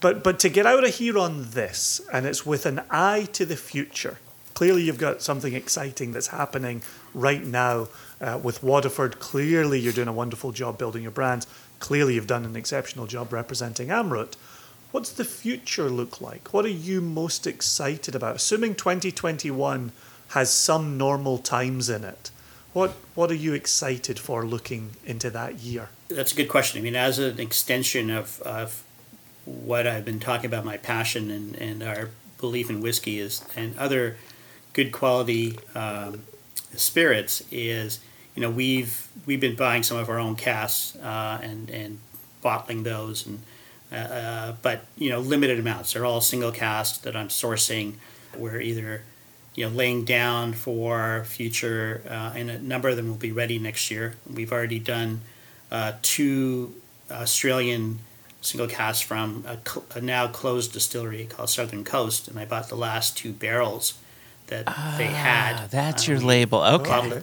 But 0.00 0.22
but 0.22 0.38
to 0.40 0.48
get 0.48 0.66
out 0.66 0.84
of 0.84 0.94
here 0.94 1.18
on 1.18 1.50
this, 1.50 2.00
and 2.12 2.26
it's 2.26 2.46
with 2.46 2.64
an 2.66 2.80
eye 2.90 3.28
to 3.32 3.44
the 3.44 3.56
future. 3.56 4.18
Clearly, 4.54 4.82
you've 4.82 4.98
got 4.98 5.22
something 5.22 5.54
exciting 5.54 6.12
that's 6.12 6.28
happening 6.28 6.82
right 7.14 7.44
now 7.44 7.88
uh, 8.20 8.38
with 8.42 8.62
Waterford. 8.62 9.18
Clearly, 9.18 9.80
you're 9.80 9.92
doing 9.92 10.08
a 10.08 10.12
wonderful 10.12 10.52
job 10.52 10.76
building 10.78 11.02
your 11.02 11.12
brand. 11.12 11.46
Clearly, 11.80 12.14
you've 12.14 12.26
done 12.26 12.44
an 12.44 12.56
exceptional 12.56 13.06
job 13.06 13.32
representing 13.32 13.88
Amrut. 13.88 14.34
What's 14.92 15.10
the 15.10 15.24
future 15.24 15.88
look 15.90 16.20
like? 16.20 16.52
What 16.52 16.64
are 16.64 16.68
you 16.68 17.00
most 17.00 17.46
excited 17.46 18.14
about? 18.14 18.36
Assuming 18.36 18.74
2021 18.74 19.92
has 20.28 20.50
some 20.50 20.96
normal 20.96 21.38
times 21.38 21.88
in 21.88 22.04
it, 22.04 22.30
what 22.72 22.90
what 23.14 23.30
are 23.30 23.36
you 23.36 23.52
excited 23.54 24.18
for 24.18 24.44
looking 24.44 24.90
into 25.04 25.30
that 25.30 25.58
year? 25.58 25.88
That's 26.08 26.32
a 26.32 26.36
good 26.36 26.48
question. 26.48 26.80
I 26.80 26.82
mean, 26.82 26.96
as 26.96 27.18
an 27.18 27.40
extension 27.40 28.10
of, 28.10 28.40
of 28.42 28.82
what 29.44 29.86
I've 29.86 30.04
been 30.04 30.20
talking 30.20 30.46
about, 30.46 30.64
my 30.64 30.76
passion 30.76 31.30
and, 31.30 31.56
and 31.56 31.82
our 31.82 32.10
belief 32.38 32.70
in 32.70 32.80
whiskey 32.80 33.18
is, 33.18 33.44
and 33.56 33.76
other 33.78 34.16
good 34.72 34.92
quality 34.92 35.58
um, 35.74 36.22
spirits 36.74 37.42
is, 37.50 38.00
you 38.34 38.42
know, 38.42 38.50
we've 38.50 39.08
we've 39.26 39.40
been 39.40 39.56
buying 39.56 39.82
some 39.82 39.96
of 39.96 40.08
our 40.08 40.18
own 40.18 40.36
casks 40.36 40.96
uh, 40.96 41.40
and 41.42 41.70
and 41.70 41.98
bottling 42.42 42.82
those, 42.84 43.26
and 43.26 43.40
uh, 43.92 43.94
uh, 43.96 44.52
but 44.62 44.84
you 44.96 45.10
know, 45.10 45.20
limited 45.20 45.58
amounts. 45.58 45.92
They're 45.92 46.04
all 46.06 46.20
single 46.20 46.52
casks 46.52 46.98
that 46.98 47.14
I'm 47.16 47.28
sourcing. 47.28 47.94
We're 48.36 48.60
either 48.60 49.02
you 49.54 49.66
know 49.68 49.72
laying 49.74 50.04
down 50.04 50.52
for 50.52 51.24
future, 51.24 52.02
uh, 52.08 52.32
and 52.36 52.50
a 52.50 52.58
number 52.58 52.88
of 52.88 52.96
them 52.96 53.08
will 53.08 53.16
be 53.16 53.32
ready 53.32 53.58
next 53.58 53.90
year. 53.90 54.14
We've 54.32 54.52
already 54.52 54.78
done 54.78 55.20
uh, 55.70 55.92
two 56.02 56.74
Australian 57.10 57.98
single 58.42 58.68
casks 58.68 59.02
from 59.02 59.44
a, 59.46 59.58
cl- 59.68 59.84
a 59.94 60.00
now 60.00 60.26
closed 60.28 60.72
distillery 60.72 61.26
called 61.26 61.50
Southern 61.50 61.84
Coast, 61.84 62.28
and 62.28 62.38
I 62.38 62.44
bought 62.46 62.68
the 62.68 62.76
last 62.76 63.16
two 63.18 63.32
barrels 63.32 63.94
that 64.46 64.64
they 64.96 65.04
had. 65.06 65.56
Ah, 65.56 65.66
that's 65.70 66.08
Uh, 66.08 66.12
your 66.12 66.20
label. 66.20 66.62
Okay. 66.62 67.20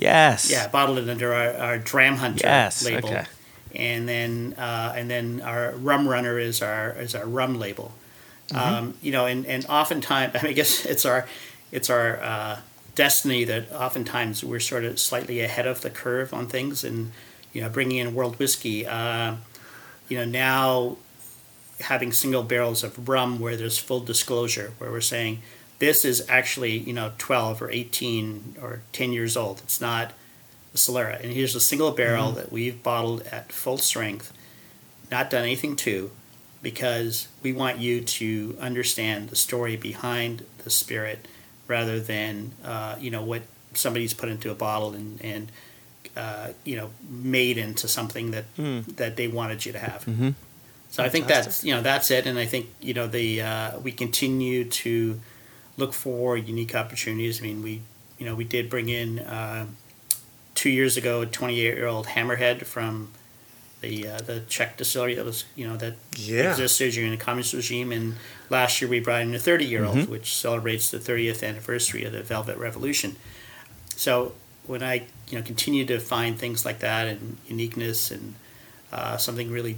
Yes. 0.00 0.50
Yeah, 0.50 0.66
bottled 0.68 0.98
it 0.98 1.08
under 1.08 1.34
our, 1.34 1.52
our 1.54 1.78
Dram 1.78 2.16
Hunter 2.16 2.40
Yes, 2.44 2.84
label, 2.84 3.10
okay. 3.10 3.26
and 3.74 4.08
then 4.08 4.54
uh, 4.56 4.94
and 4.96 5.10
then 5.10 5.42
our 5.42 5.72
Rum 5.72 6.08
Runner 6.08 6.38
is 6.38 6.62
our 6.62 6.92
is 6.92 7.14
our 7.14 7.26
rum 7.26 7.58
label. 7.58 7.92
Mm-hmm. 8.48 8.74
Um, 8.74 8.94
you 9.02 9.12
know, 9.12 9.26
and 9.26 9.44
and 9.46 9.66
oftentimes 9.66 10.34
I, 10.34 10.38
mean, 10.42 10.50
I 10.50 10.54
guess 10.54 10.86
it's 10.86 11.04
our 11.04 11.28
it's 11.70 11.90
our 11.90 12.18
uh, 12.22 12.58
destiny 12.94 13.44
that 13.44 13.70
oftentimes 13.72 14.42
we're 14.42 14.58
sort 14.58 14.84
of 14.84 14.98
slightly 14.98 15.40
ahead 15.40 15.66
of 15.66 15.82
the 15.82 15.90
curve 15.90 16.32
on 16.32 16.46
things, 16.46 16.82
and 16.82 17.12
you 17.52 17.60
know, 17.60 17.68
bringing 17.68 17.98
in 17.98 18.14
world 18.14 18.38
whiskey. 18.38 18.86
Uh, 18.86 19.36
you 20.08 20.16
know, 20.16 20.24
now 20.24 20.96
having 21.80 22.10
single 22.12 22.42
barrels 22.42 22.82
of 22.82 23.08
rum 23.08 23.38
where 23.38 23.56
there's 23.56 23.78
full 23.78 24.00
disclosure, 24.00 24.72
where 24.78 24.90
we're 24.90 25.00
saying 25.00 25.40
this 25.80 26.04
is 26.04 26.24
actually 26.28 26.78
you 26.78 26.92
know 26.92 27.12
12 27.18 27.60
or 27.60 27.70
18 27.70 28.56
or 28.62 28.82
10 28.92 29.12
years 29.12 29.36
old. 29.36 29.60
It's 29.64 29.80
not 29.80 30.12
a 30.72 30.76
Solera, 30.76 31.20
and 31.20 31.32
here's 31.32 31.56
a 31.56 31.60
single 31.60 31.90
barrel 31.90 32.30
that 32.32 32.52
we've 32.52 32.80
bottled 32.80 33.22
at 33.22 33.50
full 33.50 33.78
strength, 33.78 34.32
not 35.10 35.28
done 35.28 35.42
anything 35.42 35.74
to, 35.76 36.12
because 36.62 37.26
we 37.42 37.52
want 37.52 37.78
you 37.78 38.00
to 38.00 38.56
understand 38.60 39.30
the 39.30 39.36
story 39.36 39.76
behind 39.76 40.44
the 40.62 40.70
spirit 40.70 41.26
rather 41.66 41.98
than 41.98 42.52
uh, 42.64 42.94
you 43.00 43.10
know 43.10 43.22
what 43.22 43.42
somebody's 43.74 44.14
put 44.14 44.28
into 44.28 44.50
a 44.50 44.54
bottle 44.54 44.92
and 44.94 45.20
and 45.24 45.50
uh, 46.16 46.48
you 46.64 46.76
know 46.76 46.90
made 47.08 47.56
into 47.58 47.88
something 47.88 48.30
that 48.32 48.44
that 48.96 49.16
they 49.16 49.28
wanted 49.28 49.64
you 49.64 49.72
to 49.72 49.78
have. 49.78 50.04
So 50.90 51.02
I 51.04 51.08
think 51.08 51.26
that's 51.28 51.64
you 51.64 51.74
know 51.74 51.82
that's 51.82 52.10
it, 52.10 52.26
and 52.26 52.38
I 52.38 52.46
think 52.46 52.66
you 52.80 52.94
know 52.94 53.06
the 53.06 53.42
uh, 53.42 53.78
we 53.80 53.92
continue 53.92 54.64
to 54.64 55.20
look 55.80 55.92
for 55.92 56.36
unique 56.36 56.74
opportunities. 56.74 57.40
I 57.40 57.44
mean, 57.44 57.62
we 57.62 57.82
you 58.18 58.26
know 58.26 58.34
we 58.36 58.44
did 58.44 58.70
bring 58.70 58.88
in 58.88 59.18
uh, 59.20 59.66
two 60.54 60.70
years 60.70 60.96
ago 60.96 61.22
a 61.22 61.26
28 61.26 61.56
year 61.60 61.86
old 61.88 62.06
Hammerhead 62.08 62.64
from 62.66 63.10
the 63.80 64.06
uh, 64.06 64.18
the 64.18 64.40
Czech 64.48 64.76
distillery 64.76 65.14
that 65.14 65.24
was 65.24 65.44
you 65.56 65.66
know 65.66 65.76
that 65.78 65.94
Yeah. 66.16 66.50
existed 66.50 66.92
during 66.92 67.10
the 67.10 67.16
communist 67.16 67.54
regime, 67.54 67.90
and 67.92 68.16
last 68.50 68.80
year 68.80 68.90
we 68.90 69.00
brought 69.00 69.22
in 69.22 69.34
a 69.34 69.38
30 69.38 69.64
year 69.64 69.84
old, 69.84 70.08
which 70.08 70.34
celebrates 70.36 70.90
the 70.90 70.98
30th 70.98 71.42
anniversary 71.42 72.04
of 72.04 72.12
the 72.12 72.22
Velvet 72.22 72.58
Revolution. 72.58 73.16
So 73.96 74.32
when 74.66 74.82
I 74.82 75.06
you 75.30 75.38
know 75.38 75.42
continue 75.42 75.84
to 75.86 75.98
find 75.98 76.38
things 76.38 76.64
like 76.64 76.78
that 76.80 77.08
and 77.08 77.38
uniqueness 77.48 78.10
and 78.10 78.34
uh, 78.92 79.16
something 79.16 79.50
really 79.50 79.76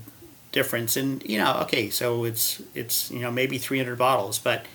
different, 0.50 0.96
and 0.96 1.22
you 1.22 1.38
know, 1.38 1.60
okay, 1.62 1.88
so 1.90 2.24
it's 2.24 2.60
it's 2.74 3.08
you 3.10 3.20
know 3.20 3.30
maybe 3.30 3.56
300 3.58 3.96
bottles, 3.96 4.38
but 4.40 4.66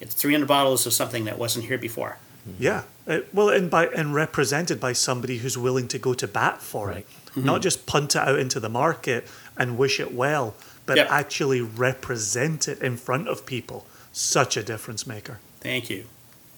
it's 0.00 0.14
300 0.14 0.46
bottles 0.46 0.86
of 0.86 0.92
something 0.92 1.24
that 1.24 1.38
wasn't 1.38 1.66
here 1.66 1.78
before. 1.78 2.16
Yeah. 2.58 2.82
Uh, 3.06 3.20
well, 3.34 3.50
and 3.50 3.70
by 3.70 3.86
and 3.88 4.14
represented 4.14 4.80
by 4.80 4.92
somebody 4.94 5.38
who's 5.38 5.58
willing 5.58 5.88
to 5.88 5.98
go 5.98 6.14
to 6.14 6.26
bat 6.26 6.62
for 6.62 6.90
it, 6.90 7.06
not 7.36 7.60
just 7.62 7.86
punt 7.86 8.14
it 8.16 8.20
out 8.22 8.38
into 8.38 8.58
the 8.60 8.68
market 8.70 9.26
and 9.56 9.76
wish 9.76 10.00
it 10.00 10.14
well, 10.14 10.54
but 10.86 10.96
Yep. 10.96 11.08
actually 11.10 11.60
represent 11.60 12.66
it 12.66 12.80
in 12.80 12.96
front 12.96 13.28
of 13.28 13.44
people. 13.46 13.86
Such 14.12 14.56
a 14.56 14.62
difference 14.62 15.06
maker. 15.06 15.38
Thank 15.60 15.90
you, 15.90 16.04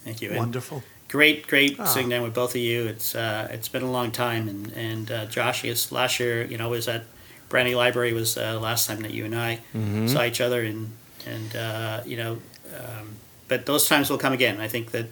thank 0.04 0.22
you. 0.22 0.28
And 0.30 0.38
Wonderful. 0.38 0.82
Great, 1.08 1.46
great 1.46 1.78
Ah. 1.78 1.84
sitting 1.84 2.08
down 2.08 2.22
with 2.22 2.32
both 2.32 2.50
of 2.54 2.60
you. 2.60 2.86
It's 2.86 3.14
uh, 3.14 3.48
it's 3.50 3.68
been 3.68 3.82
a 3.82 3.90
long 3.90 4.10
time, 4.12 4.48
and 4.48 4.72
and 4.74 5.10
uh, 5.10 5.26
Josh, 5.26 5.64
yes, 5.64 5.90
last 5.92 6.18
year, 6.20 6.44
you 6.44 6.56
know, 6.56 6.70
was 6.70 6.88
at 6.88 7.04
Brandy 7.50 7.74
Library 7.74 8.12
was 8.14 8.38
uh, 8.38 8.58
last 8.60 8.86
time 8.86 9.02
that 9.02 9.10
you 9.12 9.24
and 9.26 9.34
I 9.34 9.58
saw 10.06 10.22
each 10.24 10.40
other, 10.40 10.62
and 10.62 10.92
and 11.26 11.54
uh, 11.56 12.00
you 12.06 12.16
know, 12.16 12.38
um, 12.78 13.16
but 13.52 13.66
those 13.66 13.86
times 13.86 14.08
will 14.08 14.16
come 14.16 14.32
again. 14.32 14.60
I 14.62 14.68
think 14.68 14.92
that 14.92 15.06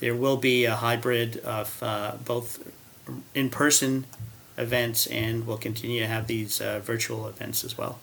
there 0.00 0.14
will 0.14 0.36
be 0.36 0.66
a 0.66 0.74
hybrid 0.76 1.38
of 1.38 1.82
uh, 1.82 2.12
both 2.26 2.58
in 3.34 3.48
person 3.48 4.04
events, 4.58 5.06
and 5.06 5.46
we'll 5.46 5.56
continue 5.56 6.00
to 6.00 6.06
have 6.06 6.26
these 6.26 6.60
uh, 6.60 6.80
virtual 6.80 7.26
events 7.26 7.64
as 7.64 7.78
well. 7.78 7.98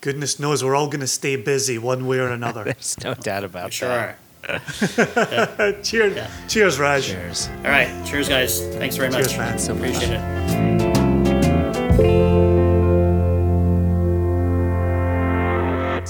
Goodness 0.00 0.38
knows 0.40 0.64
we're 0.64 0.74
all 0.74 0.86
going 0.86 1.00
to 1.00 1.06
stay 1.06 1.36
busy 1.36 1.76
one 1.76 2.06
way 2.06 2.18
or 2.18 2.28
another. 2.28 2.64
There's 2.70 2.96
no 3.04 3.12
doubt 3.12 3.44
about 3.44 3.66
We 3.66 3.70
sure 3.72 3.88
that. 3.88 4.16
are. 4.48 5.72
cheers, 5.82 6.16
Yeah. 6.16 6.30
cheers, 6.48 6.78
Raj. 6.78 7.06
Cheers. 7.06 7.48
All 7.58 7.70
right, 7.70 8.06
cheers, 8.06 8.28
guys. 8.28 8.60
Thanks 8.76 8.96
very 8.96 9.10
much. 9.10 9.24
Cheers, 9.28 9.36
man. 9.38 9.58
So 9.58 9.74
much. 9.74 9.90
Appreciate 9.90 10.14
it. 10.18 10.81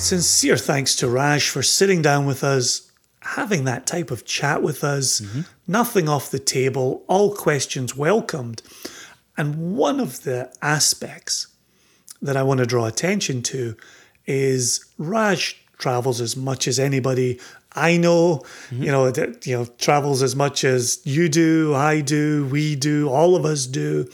Sincere 0.02 0.56
thanks 0.56 0.96
to 0.96 1.06
Raj 1.06 1.48
for 1.48 1.62
sitting 1.62 2.02
down 2.02 2.26
with 2.26 2.42
us, 2.42 2.90
having 3.20 3.62
that 3.64 3.86
type 3.86 4.10
of 4.10 4.24
chat 4.24 4.60
with 4.60 4.82
us. 4.82 5.20
Mm-hmm. 5.20 5.40
Nothing 5.68 6.08
off 6.08 6.28
the 6.28 6.40
table, 6.40 7.04
all 7.06 7.32
questions 7.32 7.96
welcomed. 7.96 8.62
And 9.36 9.76
one 9.76 10.00
of 10.00 10.24
the 10.24 10.52
aspects 10.60 11.46
that 12.20 12.36
I 12.36 12.42
want 12.42 12.58
to 12.58 12.66
draw 12.66 12.86
attention 12.86 13.42
to 13.42 13.76
is 14.26 14.84
Raj 14.98 15.56
travels 15.78 16.20
as 16.20 16.36
much 16.36 16.66
as 16.66 16.80
anybody 16.80 17.38
I 17.72 17.96
know, 17.96 18.38
mm-hmm. 18.70 18.82
you 18.82 18.90
know, 18.90 19.08
that 19.12 19.46
you 19.46 19.56
know, 19.56 19.66
travels 19.78 20.20
as 20.20 20.34
much 20.34 20.64
as 20.64 21.00
you 21.04 21.28
do, 21.28 21.74
I 21.76 22.00
do, 22.00 22.48
we 22.50 22.74
do, 22.74 23.08
all 23.08 23.36
of 23.36 23.44
us 23.44 23.66
do. 23.66 24.08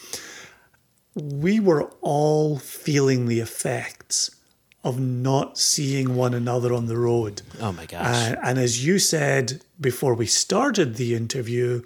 We 1.14 1.60
were 1.60 1.84
all 2.02 2.58
feeling 2.58 3.24
the 3.24 3.40
effects 3.40 4.37
of 4.84 4.98
not 4.98 5.58
seeing 5.58 6.14
one 6.14 6.34
another 6.34 6.72
on 6.72 6.86
the 6.86 6.96
road. 6.96 7.42
Oh 7.60 7.72
my 7.72 7.86
gosh. 7.86 8.32
Uh, 8.32 8.36
and 8.42 8.58
as 8.58 8.84
you 8.86 8.98
said 8.98 9.62
before 9.80 10.14
we 10.14 10.26
started 10.26 10.94
the 10.94 11.14
interview, 11.14 11.82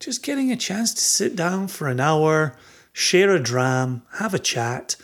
just 0.00 0.22
getting 0.22 0.50
a 0.50 0.56
chance 0.56 0.92
to 0.94 1.00
sit 1.00 1.36
down 1.36 1.68
for 1.68 1.88
an 1.88 2.00
hour, 2.00 2.56
share 2.92 3.30
a 3.30 3.38
dram, 3.38 4.02
have 4.14 4.34
a 4.34 4.38
chat. 4.38 4.96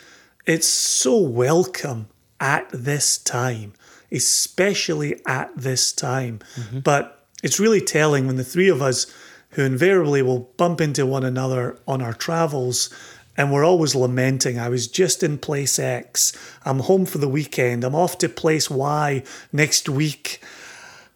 It's 0.45 0.67
so 0.67 1.17
welcome 1.17 2.07
at 2.39 2.67
this 2.73 3.17
time, 3.17 3.73
especially 4.11 5.21
at 5.25 5.55
this 5.55 5.93
time. 5.93 6.39
But 6.83 7.27
it's 7.43 7.59
really 7.59 7.81
telling 7.81 8.27
when 8.27 8.37
the 8.37 8.43
three 8.43 8.69
of 8.69 8.81
us, 8.81 9.05
who 9.51 9.63
invariably 9.63 10.21
will 10.21 10.51
bump 10.57 10.79
into 10.81 11.05
one 11.05 11.23
another 11.23 11.79
on 11.87 12.01
our 12.01 12.13
travels, 12.13 12.93
and 13.39 13.53
we're 13.53 13.63
always 13.63 13.95
lamenting, 13.95 14.59
I 14.59 14.67
was 14.67 14.89
just 14.89 15.23
in 15.23 15.37
place 15.37 15.79
X, 15.79 16.33
I'm 16.65 16.79
home 16.79 17.05
for 17.05 17.19
the 17.19 17.29
weekend, 17.29 17.85
I'm 17.85 17.95
off 17.95 18.17
to 18.17 18.27
place 18.27 18.69
Y 18.69 19.23
next 19.53 19.87
week. 19.87 20.41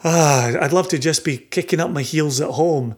Ah, 0.05 0.53
I'd 0.61 0.71
love 0.71 0.87
to 0.89 0.97
just 0.97 1.25
be 1.25 1.37
kicking 1.37 1.81
up 1.81 1.91
my 1.91 2.01
heels 2.01 2.39
at 2.39 2.51
home. 2.51 2.95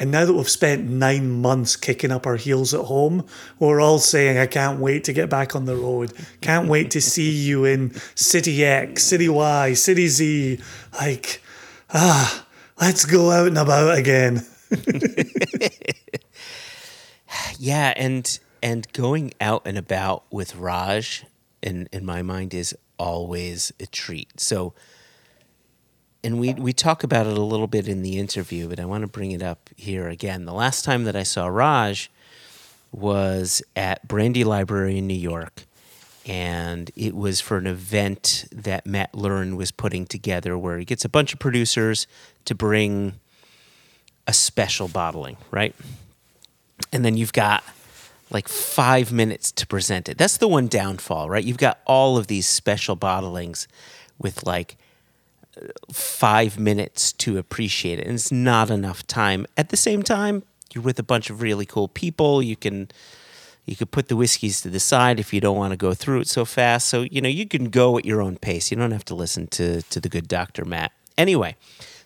And 0.00 0.10
now 0.10 0.24
that 0.24 0.32
we've 0.32 0.48
spent 0.48 0.88
nine 0.88 1.42
months 1.42 1.76
kicking 1.76 2.10
up 2.10 2.26
our 2.26 2.36
heels 2.36 2.72
at 2.72 2.86
home, 2.86 3.26
we're 3.58 3.78
all 3.78 3.98
saying, 3.98 4.38
I 4.38 4.46
can't 4.46 4.80
wait 4.80 5.04
to 5.04 5.12
get 5.12 5.28
back 5.28 5.54
on 5.54 5.66
the 5.66 5.76
road. 5.76 6.14
Can't 6.40 6.66
wait 6.66 6.90
to 6.92 7.02
see 7.02 7.30
you 7.30 7.66
in 7.66 7.92
City 8.14 8.64
X, 8.64 9.04
City 9.04 9.28
Y, 9.28 9.74
City 9.74 10.08
Z. 10.08 10.60
Like, 10.94 11.42
ah, 11.92 12.46
let's 12.80 13.04
go 13.04 13.32
out 13.32 13.48
and 13.48 13.58
about 13.58 13.98
again. 13.98 14.46
Yeah, 17.58 17.92
and 17.96 18.38
and 18.62 18.90
going 18.92 19.32
out 19.40 19.62
and 19.64 19.76
about 19.76 20.24
with 20.30 20.56
Raj 20.56 21.24
in 21.62 21.88
in 21.92 22.04
my 22.04 22.22
mind 22.22 22.54
is 22.54 22.76
always 22.98 23.72
a 23.80 23.86
treat. 23.86 24.40
So 24.40 24.74
and 26.24 26.38
we 26.38 26.54
we 26.54 26.72
talk 26.72 27.02
about 27.02 27.26
it 27.26 27.36
a 27.36 27.42
little 27.42 27.66
bit 27.66 27.88
in 27.88 28.02
the 28.02 28.18
interview, 28.18 28.68
but 28.68 28.78
I 28.78 28.84
want 28.84 29.02
to 29.02 29.08
bring 29.08 29.32
it 29.32 29.42
up 29.42 29.70
here 29.76 30.08
again. 30.08 30.44
The 30.44 30.52
last 30.52 30.84
time 30.84 31.04
that 31.04 31.16
I 31.16 31.22
saw 31.22 31.46
Raj 31.46 32.10
was 32.92 33.62
at 33.74 34.06
Brandy 34.06 34.44
Library 34.44 34.98
in 34.98 35.06
New 35.06 35.14
York, 35.14 35.64
and 36.26 36.90
it 36.94 37.14
was 37.14 37.40
for 37.40 37.56
an 37.56 37.66
event 37.66 38.46
that 38.52 38.86
Matt 38.86 39.12
Lurin 39.12 39.56
was 39.56 39.70
putting 39.70 40.06
together 40.06 40.56
where 40.58 40.78
he 40.78 40.84
gets 40.84 41.04
a 41.04 41.08
bunch 41.08 41.32
of 41.32 41.38
producers 41.38 42.06
to 42.44 42.54
bring 42.54 43.14
a 44.26 44.32
special 44.32 44.88
bottling, 44.88 45.36
right? 45.50 45.74
and 46.92 47.04
then 47.04 47.16
you've 47.16 47.32
got 47.32 47.64
like 48.32 48.48
five 48.48 49.12
minutes 49.12 49.52
to 49.52 49.66
present 49.66 50.08
it. 50.08 50.18
That's 50.18 50.38
the 50.38 50.48
one 50.48 50.66
downfall, 50.66 51.28
right? 51.28 51.44
You've 51.44 51.58
got 51.58 51.80
all 51.86 52.16
of 52.16 52.26
these 52.26 52.46
special 52.46 52.96
bottlings 52.96 53.66
with 54.18 54.46
like 54.46 54.76
five 55.92 56.58
minutes 56.58 57.12
to 57.12 57.38
appreciate 57.38 57.98
it, 57.98 58.06
and 58.06 58.14
it's 58.14 58.32
not 58.32 58.70
enough 58.70 59.06
time. 59.06 59.46
At 59.56 59.68
the 59.68 59.76
same 59.76 60.02
time, 60.02 60.42
you're 60.72 60.82
with 60.82 60.98
a 60.98 61.02
bunch 61.02 61.28
of 61.30 61.42
really 61.42 61.66
cool 61.66 61.88
people. 61.88 62.42
You 62.42 62.56
can 62.56 62.88
you 63.64 63.76
could 63.76 63.90
put 63.90 64.08
the 64.08 64.16
whiskeys 64.16 64.60
to 64.62 64.70
the 64.70 64.80
side 64.80 65.20
if 65.20 65.32
you 65.32 65.40
don't 65.40 65.56
want 65.56 65.70
to 65.72 65.76
go 65.76 65.94
through 65.94 66.20
it 66.20 66.28
so 66.28 66.44
fast. 66.44 66.88
So 66.88 67.02
you 67.02 67.20
know 67.20 67.28
you 67.28 67.46
can 67.46 67.66
go 67.66 67.98
at 67.98 68.04
your 68.04 68.22
own 68.22 68.36
pace. 68.36 68.70
You 68.70 68.76
don't 68.76 68.92
have 68.92 69.04
to 69.06 69.14
listen 69.14 69.46
to 69.48 69.82
to 69.82 70.00
the 70.00 70.08
good 70.08 70.28
Doctor 70.28 70.64
Matt. 70.64 70.92
Anyway, 71.18 71.56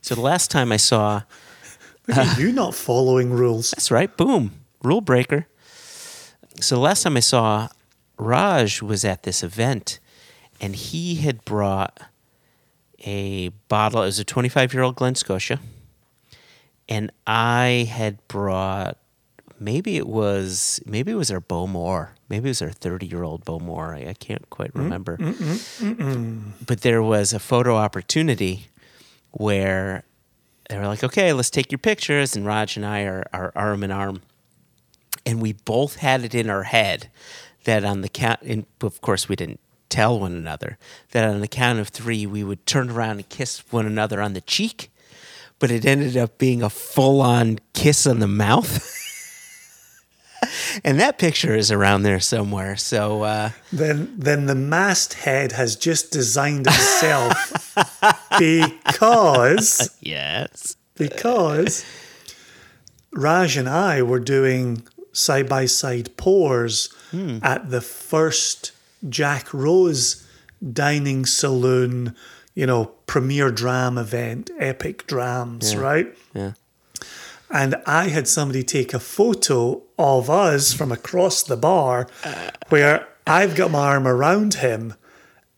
so 0.02 0.14
the 0.14 0.20
last 0.20 0.50
time 0.50 0.72
I 0.72 0.76
saw 0.76 1.22
at 2.08 2.18
uh, 2.18 2.40
you 2.40 2.52
not 2.52 2.74
following 2.74 3.30
rules. 3.30 3.70
that's 3.70 3.90
right. 3.90 4.14
Boom. 4.16 4.52
Rule 4.82 5.00
breaker. 5.00 5.46
So 6.60 6.76
the 6.76 6.80
last 6.80 7.02
time 7.02 7.16
I 7.16 7.20
saw 7.20 7.68
Raj 8.18 8.82
was 8.82 9.04
at 9.04 9.22
this 9.24 9.42
event 9.42 9.98
and 10.60 10.74
he 10.74 11.16
had 11.16 11.44
brought 11.44 12.00
a 13.00 13.50
bottle. 13.68 14.02
It 14.02 14.06
was 14.06 14.18
a 14.18 14.24
25 14.24 14.74
year 14.74 14.82
old 14.82 14.96
Glen 14.96 15.14
Scotia. 15.14 15.60
And 16.88 17.10
I 17.26 17.88
had 17.90 18.26
brought 18.28 18.96
maybe 19.58 19.96
it 19.96 20.06
was 20.06 20.80
maybe 20.86 21.12
it 21.12 21.16
was 21.16 21.30
our 21.30 21.40
Bowmore. 21.40 22.10
Maybe 22.28 22.48
it 22.48 22.50
was 22.50 22.62
our 22.62 22.70
30 22.70 23.06
year 23.06 23.22
old 23.22 23.44
Bowmore. 23.44 23.94
I, 23.94 24.10
I 24.10 24.14
can't 24.14 24.48
quite 24.50 24.70
mm-hmm. 24.70 24.82
remember. 24.82 25.16
Mm-hmm. 25.16 25.92
Mm-hmm. 25.92 26.50
But 26.64 26.80
there 26.82 27.02
was 27.02 27.32
a 27.32 27.38
photo 27.38 27.76
opportunity 27.76 28.68
where 29.32 30.04
they 30.68 30.78
were 30.78 30.86
like, 30.86 31.04
okay, 31.04 31.32
let's 31.32 31.50
take 31.50 31.70
your 31.70 31.78
pictures. 31.78 32.34
And 32.36 32.46
Raj 32.46 32.76
and 32.76 32.86
I 32.86 33.02
are, 33.02 33.24
are 33.32 33.52
arm 33.54 33.84
in 33.84 33.90
arm. 33.90 34.22
And 35.26 35.42
we 35.42 35.52
both 35.52 35.96
had 35.96 36.24
it 36.24 36.34
in 36.34 36.48
our 36.48 36.62
head 36.62 37.10
that 37.64 37.84
on 37.84 38.00
the 38.00 38.08
count, 38.08 38.40
and 38.42 38.64
of 38.80 39.00
course, 39.00 39.28
we 39.28 39.36
didn't 39.36 39.60
tell 39.88 40.18
one 40.18 40.32
another, 40.32 40.78
that 41.10 41.28
on 41.28 41.40
the 41.40 41.48
count 41.48 41.78
of 41.78 41.88
three, 41.88 42.26
we 42.26 42.42
would 42.42 42.64
turn 42.64 42.90
around 42.90 43.16
and 43.16 43.28
kiss 43.28 43.62
one 43.70 43.86
another 43.86 44.22
on 44.22 44.32
the 44.32 44.40
cheek. 44.40 44.90
But 45.58 45.70
it 45.70 45.84
ended 45.86 46.16
up 46.16 46.38
being 46.38 46.62
a 46.62 46.70
full 46.70 47.20
on 47.20 47.58
kiss 47.72 48.06
on 48.06 48.20
the 48.20 48.28
mouth. 48.28 48.92
and 50.84 51.00
that 51.00 51.18
picture 51.18 51.54
is 51.54 51.72
around 51.72 52.02
there 52.02 52.20
somewhere. 52.20 52.76
So, 52.76 53.22
uh, 53.22 53.50
Then, 53.72 54.12
then 54.16 54.46
the 54.46 54.54
masthead 54.54 55.52
has 55.52 55.76
just 55.76 56.12
designed 56.12 56.66
itself 56.66 57.74
because 58.38 59.96
yes. 60.00 60.76
because 60.94 61.84
Raj 63.12 63.56
and 63.56 63.68
I 63.68 64.02
were 64.02 64.20
doing 64.20 64.86
side 65.16 65.48
by 65.48 65.64
side 65.64 66.16
pours 66.16 66.92
hmm. 67.10 67.38
at 67.42 67.70
the 67.70 67.80
first 67.80 68.72
Jack 69.08 69.52
Rose 69.54 70.26
dining 70.72 71.24
saloon, 71.24 72.14
you 72.54 72.66
know, 72.66 72.86
premier 73.06 73.50
dram 73.50 73.96
event, 73.98 74.50
epic 74.58 75.06
drams, 75.06 75.74
right? 75.76 76.14
Yeah. 76.34 76.52
And 77.50 77.76
I 77.86 78.08
had 78.08 78.28
somebody 78.28 78.62
take 78.62 78.92
a 78.92 78.98
photo 78.98 79.82
of 79.98 80.28
us 80.28 80.72
from 80.72 80.90
across 80.90 81.42
the 81.42 81.56
bar 81.56 82.08
where 82.68 83.06
I've 83.26 83.54
got 83.54 83.70
my 83.70 83.86
arm 83.86 84.06
around 84.06 84.54
him. 84.54 84.94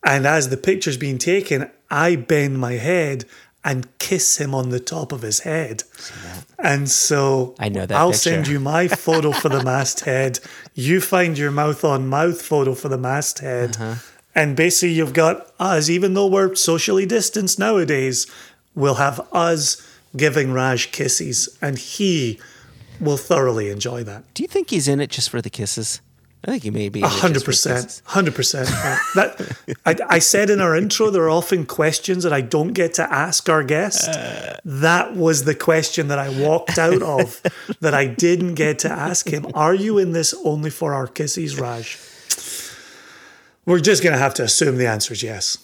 And 0.05 0.25
as 0.25 0.49
the 0.49 0.57
picture's 0.57 0.97
being 0.97 1.17
taken, 1.17 1.69
I 1.89 2.15
bend 2.15 2.59
my 2.59 2.73
head 2.73 3.25
and 3.63 3.97
kiss 3.99 4.37
him 4.37 4.55
on 4.55 4.69
the 4.69 4.79
top 4.79 5.11
of 5.11 5.21
his 5.21 5.39
head. 5.39 5.83
And 6.57 6.89
so 6.89 7.55
I 7.59 7.69
know 7.69 7.85
that 7.85 7.97
I'll 7.97 8.11
picture. 8.11 8.29
send 8.29 8.47
you 8.47 8.59
my 8.59 8.87
photo 8.87 9.31
for 9.31 9.49
the 9.49 9.63
masthead. 9.63 10.39
You 10.73 11.01
find 11.01 11.37
your 11.37 11.51
mouth 11.51 11.83
on 11.83 12.07
mouth 12.07 12.41
photo 12.41 12.73
for 12.73 12.89
the 12.89 12.97
masthead. 12.97 13.75
Uh-huh. 13.75 13.95
And 14.35 14.55
basically, 14.55 14.93
you've 14.93 15.13
got 15.13 15.51
us, 15.59 15.89
even 15.89 16.13
though 16.13 16.27
we're 16.27 16.55
socially 16.55 17.05
distanced 17.05 17.59
nowadays, 17.59 18.27
we'll 18.75 18.95
have 18.95 19.27
us 19.33 19.85
giving 20.15 20.53
Raj 20.53 20.91
kisses, 20.91 21.57
and 21.61 21.77
he 21.77 22.39
will 22.99 23.17
thoroughly 23.17 23.69
enjoy 23.69 24.03
that. 24.03 24.23
Do 24.33 24.43
you 24.43 24.47
think 24.47 24.69
he's 24.69 24.87
in 24.87 24.99
it 24.99 25.09
just 25.09 25.29
for 25.29 25.41
the 25.41 25.49
kisses? 25.49 26.01
I 26.45 26.51
think 26.51 26.63
he 26.63 26.71
may 26.71 26.87
be. 26.87 27.01
Hundred 27.01 27.43
percent, 27.43 28.01
hundred 28.05 28.35
percent. 28.35 28.69
Uh, 28.79 28.97
that 29.15 29.57
I, 29.85 29.95
I 30.15 30.19
said 30.19 30.49
in 30.49 30.61
our 30.61 30.75
intro, 30.75 31.09
there 31.09 31.23
are 31.23 31.29
often 31.29 31.65
questions 31.65 32.23
that 32.23 32.31
I 32.31 32.41
don't 32.41 32.73
get 32.73 32.93
to 32.95 33.13
ask 33.13 33.49
our 33.49 33.63
guest. 33.63 34.07
Uh. 34.07 34.55
that 34.63 35.15
was 35.15 35.43
the 35.43 35.55
question 35.55 36.07
that 36.07 36.19
I 36.19 36.29
walked 36.29 36.77
out 36.77 37.01
of 37.01 37.41
that 37.81 37.93
I 37.93 38.05
didn't 38.05 38.55
get 38.55 38.79
to 38.79 38.89
ask 38.89 39.27
him. 39.27 39.47
Are 39.53 39.73
you 39.73 39.97
in 39.97 40.13
this 40.13 40.33
only 40.45 40.69
for 40.69 40.93
our 40.93 41.07
kisses, 41.07 41.59
Raj? 41.59 41.97
We're 43.65 43.79
just 43.79 44.01
gonna 44.01 44.17
have 44.17 44.33
to 44.35 44.43
assume 44.43 44.77
the 44.77 44.87
answer 44.87 45.13
is 45.13 45.23
yes. 45.23 45.57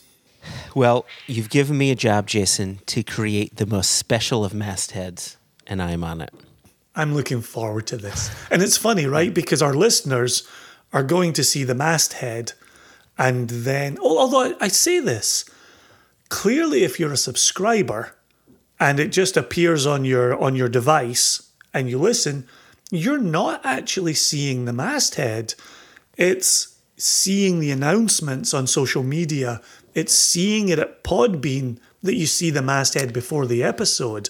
Well, 0.75 1.05
you've 1.27 1.49
given 1.49 1.77
me 1.77 1.91
a 1.91 1.95
job, 1.95 2.27
Jason, 2.27 2.79
to 2.87 3.01
create 3.01 3.55
the 3.55 3.65
most 3.65 3.91
special 3.91 4.43
of 4.43 4.53
mastheads, 4.53 5.37
and 5.65 5.81
I'm 5.81 6.03
on 6.03 6.21
it. 6.21 6.33
I'm 6.95 7.13
looking 7.13 7.41
forward 7.41 7.87
to 7.87 7.97
this. 7.97 8.29
And 8.49 8.61
it's 8.61 8.77
funny, 8.77 9.05
right? 9.05 9.31
Mm. 9.31 9.33
Because 9.33 9.61
our 9.61 9.73
listeners 9.73 10.47
are 10.95 11.03
going 11.03 11.33
to 11.33 11.43
see 11.43 11.63
the 11.63 11.75
masthead. 11.75 12.53
And 13.17 13.49
then, 13.49 13.97
although 13.99 14.41
I, 14.45 14.53
I 14.61 14.67
say 14.69 14.99
this, 14.99 15.45
clearly 16.29 16.83
if 16.83 16.99
you're 16.99 17.13
a 17.13 17.17
subscriber 17.17 18.15
and 18.79 18.99
it 18.99 19.11
just 19.11 19.37
appears 19.37 19.85
on 19.85 20.05
your 20.05 20.35
on 20.41 20.55
your 20.55 20.69
device 20.69 21.51
and 21.73 21.89
you 21.89 21.99
listen, 21.99 22.47
you're 22.91 23.19
not 23.19 23.63
actually 23.65 24.13
seeing 24.13 24.65
the 24.65 24.73
masthead. 24.73 25.53
It's 26.17 26.75
seeing 26.97 27.59
the 27.59 27.71
announcements 27.71 28.53
on 28.53 28.65
social 28.67 29.03
media. 29.03 29.61
It's 29.93 30.13
seeing 30.13 30.69
it 30.69 30.79
at 30.79 31.03
Podbean 31.03 31.77
that 32.03 32.15
you 32.15 32.25
see 32.25 32.49
the 32.51 32.61
masthead 32.61 33.11
before 33.13 33.45
the 33.45 33.63
episode. 33.63 34.29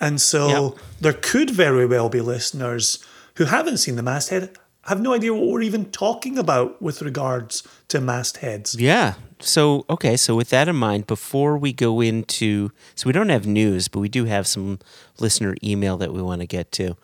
And 0.00 0.20
so 0.20 0.48
Yep. 0.48 0.82
there 1.00 1.12
could 1.12 1.50
very 1.50 1.86
well 1.86 2.08
be 2.08 2.20
listeners 2.20 2.98
who 3.36 3.44
haven't 3.44 3.78
seen 3.78 3.96
the 3.96 4.02
masthead, 4.02 4.56
have 4.86 5.00
no 5.00 5.12
idea 5.12 5.34
what 5.34 5.46
we're 5.46 5.62
even 5.62 5.90
talking 5.90 6.38
about 6.38 6.80
with 6.80 7.02
regards 7.02 7.66
to 7.88 8.00
mastheads. 8.00 8.76
Yeah. 8.78 9.14
So, 9.40 9.84
okay. 9.90 10.16
So, 10.16 10.34
with 10.34 10.50
that 10.50 10.68
in 10.68 10.76
mind, 10.76 11.06
before 11.06 11.58
we 11.58 11.72
go 11.72 12.00
into, 12.00 12.70
so 12.94 13.06
we 13.06 13.12
don't 13.12 13.28
have 13.28 13.46
news, 13.46 13.88
but 13.88 14.00
we 14.00 14.08
do 14.08 14.24
have 14.24 14.46
some 14.46 14.78
listener 15.18 15.54
email 15.62 15.96
that 15.98 16.12
we 16.12 16.22
want 16.22 16.40
to 16.40 16.46
get 16.46 16.72
to. 16.72 16.96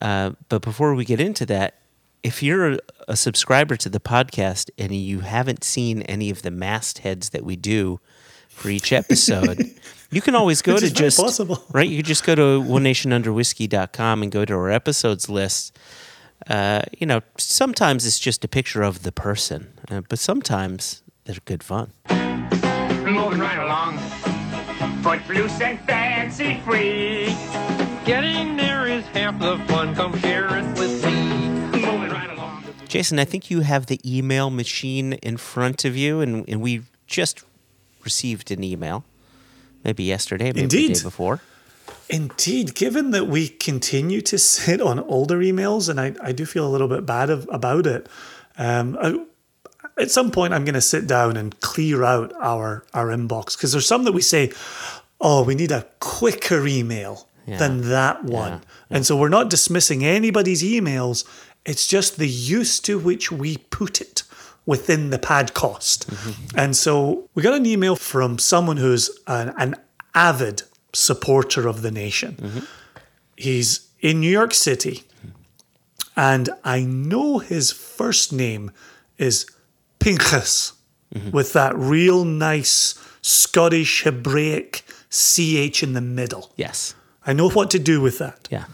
Uh, 0.00 0.32
but 0.48 0.62
before 0.62 0.94
we 0.94 1.04
get 1.04 1.20
into 1.20 1.46
that, 1.46 1.74
if 2.22 2.42
you're 2.42 2.78
a, 3.06 3.16
subscriber 3.16 3.76
to 3.76 3.88
the 3.88 4.00
podcast 4.00 4.68
and 4.76 4.92
you 4.92 5.20
haven't 5.20 5.62
seen 5.62 6.02
any 6.02 6.28
of 6.28 6.42
the 6.42 6.50
mastheads 6.50 7.30
that 7.30 7.44
we 7.44 7.54
do 7.54 8.00
for 8.48 8.68
each 8.68 8.92
episode, 8.92 9.62
you 10.10 10.20
can 10.20 10.34
always 10.34 10.60
go 10.60 10.76
to 10.76 10.90
just 10.90 11.18
possible. 11.18 11.62
right. 11.72 11.88
You 11.88 11.98
could 11.98 12.06
just 12.06 12.24
go 12.24 12.34
to 12.34 12.60
one 12.60 12.82
nation 12.82 13.12
under 13.12 13.32
whiskey.com 13.32 14.22
and 14.22 14.32
go 14.32 14.44
to 14.44 14.54
our 14.54 14.70
episodes 14.70 15.28
list. 15.28 15.78
Uh, 16.48 16.82
you 16.96 17.06
know, 17.06 17.20
sometimes 17.38 18.06
it's 18.06 18.18
just 18.18 18.44
a 18.44 18.48
picture 18.48 18.82
of 18.82 19.02
the 19.02 19.12
person, 19.12 19.72
uh, 19.90 20.02
but 20.08 20.18
sometimes 20.18 21.02
they're 21.24 21.36
good 21.44 21.62
fun. 21.62 21.92
Moving 22.08 23.40
right 23.40 23.58
along. 23.58 23.98
Footloose 25.02 25.60
and 25.60 25.80
fancy 25.80 26.60
free. 26.64 27.34
Getting 28.04 28.56
there 28.56 28.86
is 28.86 29.04
half 29.06 29.38
the 29.38 29.58
fun. 29.66 29.94
Come 29.94 30.18
share 30.20 30.46
it 30.56 30.78
with 30.78 31.04
me. 31.04 31.48
Moving 31.80 32.10
right 32.10 32.30
along. 32.30 32.64
Jason, 32.86 33.18
I 33.18 33.24
think 33.24 33.50
you 33.50 33.60
have 33.60 33.86
the 33.86 34.00
email 34.04 34.50
machine 34.50 35.14
in 35.14 35.36
front 35.36 35.84
of 35.84 35.96
you, 35.96 36.20
and, 36.20 36.48
and 36.48 36.60
we 36.60 36.82
just 37.06 37.44
received 38.04 38.50
an 38.50 38.62
email, 38.62 39.04
maybe 39.84 40.04
yesterday, 40.04 40.52
maybe 40.52 40.66
the 40.66 40.94
day 40.94 41.02
before. 41.02 41.40
Indeed, 42.08 42.74
given 42.74 43.10
that 43.10 43.26
we 43.26 43.48
continue 43.48 44.20
to 44.22 44.38
sit 44.38 44.80
on 44.80 45.00
older 45.00 45.38
emails, 45.38 45.88
and 45.88 46.00
I, 46.00 46.14
I 46.22 46.32
do 46.32 46.46
feel 46.46 46.66
a 46.66 46.70
little 46.70 46.88
bit 46.88 47.04
bad 47.04 47.30
of, 47.30 47.48
about 47.52 47.86
it, 47.86 48.08
um, 48.58 48.96
I, 49.00 49.24
at 49.98 50.10
some 50.10 50.30
point 50.30 50.52
I'm 50.54 50.64
going 50.64 50.74
to 50.74 50.80
sit 50.80 51.06
down 51.06 51.36
and 51.36 51.58
clear 51.60 52.04
out 52.04 52.32
our, 52.40 52.84
our 52.94 53.08
inbox 53.08 53.56
because 53.56 53.72
there's 53.72 53.86
some 53.88 54.04
that 54.04 54.12
we 54.12 54.22
say, 54.22 54.52
oh, 55.20 55.42
we 55.42 55.54
need 55.54 55.72
a 55.72 55.86
quicker 56.00 56.66
email 56.66 57.26
Yeah. 57.46 57.58
than 57.58 57.88
that 57.88 58.24
one. 58.24 58.52
Yeah. 58.52 58.60
And 58.90 59.06
so 59.06 59.16
we're 59.16 59.28
not 59.28 59.50
dismissing 59.50 60.04
anybody's 60.04 60.62
emails, 60.62 61.24
it's 61.64 61.86
just 61.88 62.18
the 62.18 62.28
use 62.28 62.78
to 62.80 62.98
which 62.98 63.32
we 63.32 63.56
put 63.56 64.00
it 64.00 64.22
within 64.66 65.10
the 65.10 65.18
pad 65.18 65.54
cost. 65.54 66.08
And 66.54 66.76
so 66.76 67.28
we 67.34 67.42
got 67.42 67.54
an 67.54 67.66
email 67.66 67.96
from 67.96 68.38
someone 68.38 68.76
who's 68.76 69.10
an, 69.26 69.52
an 69.58 69.74
avid 70.14 70.62
supporter 70.96 71.68
of 71.68 71.82
the 71.82 71.90
nation. 71.90 72.66
He's 73.36 73.88
in 74.00 74.20
New 74.20 74.30
York 74.30 74.54
City, 74.54 75.02
and 76.16 76.48
I 76.64 76.80
know 76.80 77.38
his 77.38 77.70
first 77.70 78.32
name 78.32 78.70
is 79.18 79.46
Pinchas 79.98 80.72
with 81.32 81.52
that 81.52 81.76
real 81.76 82.24
nice 82.24 82.94
Scottish 83.22 84.02
Hebraic 84.02 84.84
CH 85.10 85.82
in 85.82 85.92
the 85.92 86.00
middle. 86.00 86.52
Yes. 86.56 86.94
I 87.26 87.32
know 87.32 87.50
what 87.50 87.70
to 87.70 87.78
do 87.78 88.00
with 88.00 88.18
that. 88.18 88.48
Yeah. 88.50 88.64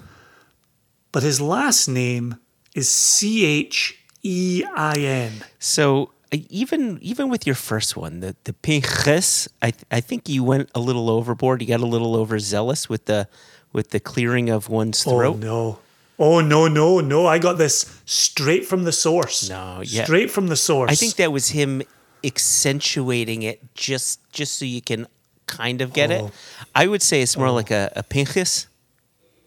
But 1.13 1.23
his 1.23 1.41
last 1.41 1.89
name 1.89 2.37
is 2.75 2.89
C 2.89 3.45
H 3.45 3.99
E 4.23 4.65
I 4.75 4.95
N. 4.99 5.33
So 5.59 6.13
Uh, 6.33 6.39
even 6.49 6.99
even 7.03 7.29
with 7.29 7.47
your 7.47 7.55
first 7.57 7.97
one, 7.97 8.21
the 8.21 8.35
the 8.45 8.53
pinches, 8.53 9.49
I 9.61 9.71
th- 9.73 9.85
I 9.91 10.01
think 10.01 10.29
you 10.29 10.43
went 10.45 10.71
a 10.75 10.81
little 10.81 11.11
overboard. 11.11 11.61
You 11.63 11.69
got 11.69 11.81
a 11.81 11.87
little 11.87 12.17
overzealous 12.17 12.89
with 12.89 13.05
the 13.07 13.29
with 13.73 13.91
the 13.91 14.01
clearing 14.01 14.51
of 14.51 14.69
one's 14.69 15.07
Oh 15.07 15.11
throat. 15.19 15.39
no. 15.39 15.79
Oh 16.19 16.41
no, 16.41 16.69
no, 16.69 17.01
no. 17.01 17.27
I 17.27 17.39
got 17.39 17.59
this 17.59 18.01
straight 18.05 18.65
from 18.67 18.85
the 18.85 18.93
source. 18.93 19.49
No, 19.49 19.83
yeah. 19.85 20.05
Straight 20.05 20.31
from 20.31 20.47
the 20.49 20.57
source. 20.57 20.91
I 20.91 20.95
think 20.95 21.17
that 21.17 21.33
was 21.33 21.49
him 21.49 21.83
accentuating 22.25 23.43
it 23.43 23.61
just 23.75 24.21
just 24.33 24.59
so 24.59 24.65
you 24.65 24.81
can 24.83 25.07
kind 25.47 25.81
of 25.81 25.93
get 25.93 26.11
Oh. 26.11 26.27
it. 26.27 26.33
I 26.75 26.87
would 26.87 27.03
say 27.03 27.23
it's 27.23 27.37
more 27.37 27.49
oh. 27.49 27.55
like 27.55 27.71
a, 27.71 27.91
a 27.97 28.03
pinches, 28.03 28.69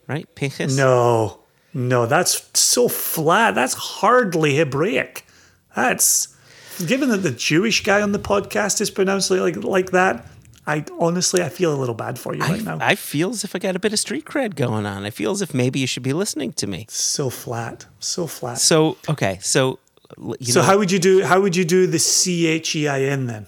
right? 0.07 0.27
Pinches. 0.35 0.75
No, 0.77 1.39
no, 1.73 2.05
that's 2.05 2.49
so 2.59 2.87
flat. 2.89 3.55
That's 3.55 3.73
hardly 3.73 4.55
Hebraic. 4.55 5.25
That's 5.75 6.34
given 6.87 7.09
that 7.09 7.17
the 7.23 7.31
Jewish 7.31 7.83
guy 7.83 8.01
on 8.01 8.11
the 8.11 8.19
podcast 8.19 8.81
is 8.81 8.89
pronounced 8.91 9.31
like 9.31 9.57
like 9.63 9.91
that. 9.91 10.25
I 10.67 10.83
honestly, 10.99 11.43
I 11.43 11.49
feel 11.49 11.71
a 11.73 11.77
little 11.77 11.93
bad 11.93 12.17
for 12.17 12.33
you 12.35 12.41
I, 12.43 12.49
right 12.49 12.63
now. 12.63 12.77
I 12.81 12.95
feel 12.95 13.29
as 13.29 13.43
if 13.43 13.55
I 13.55 13.59
got 13.59 13.75
a 13.75 13.79
bit 13.79 13.93
of 13.93 13.99
street 13.99 14.25
cred 14.25 14.55
going 14.55 14.85
on. 14.87 15.05
I 15.05 15.11
feel 15.11 15.29
as 15.31 15.41
if 15.43 15.53
maybe 15.53 15.79
you 15.79 15.85
should 15.85 16.01
be 16.01 16.13
listening 16.13 16.53
to 16.53 16.65
me. 16.65 16.87
so 16.89 17.29
flat, 17.29 17.85
so 17.99 18.25
flat. 18.25 18.57
So 18.57 18.97
okay, 19.07 19.37
so 19.41 19.77
you 20.39 20.51
so 20.53 20.61
know, 20.61 20.65
how 20.65 20.77
would 20.79 20.91
you 20.91 20.97
do? 20.99 21.23
How 21.23 21.39
would 21.39 21.55
you 21.55 21.65
do 21.65 21.85
the 21.85 21.99
C 21.99 22.47
H 22.47 22.75
E 22.75 22.87
I 22.87 23.01
N 23.03 23.27
then? 23.27 23.47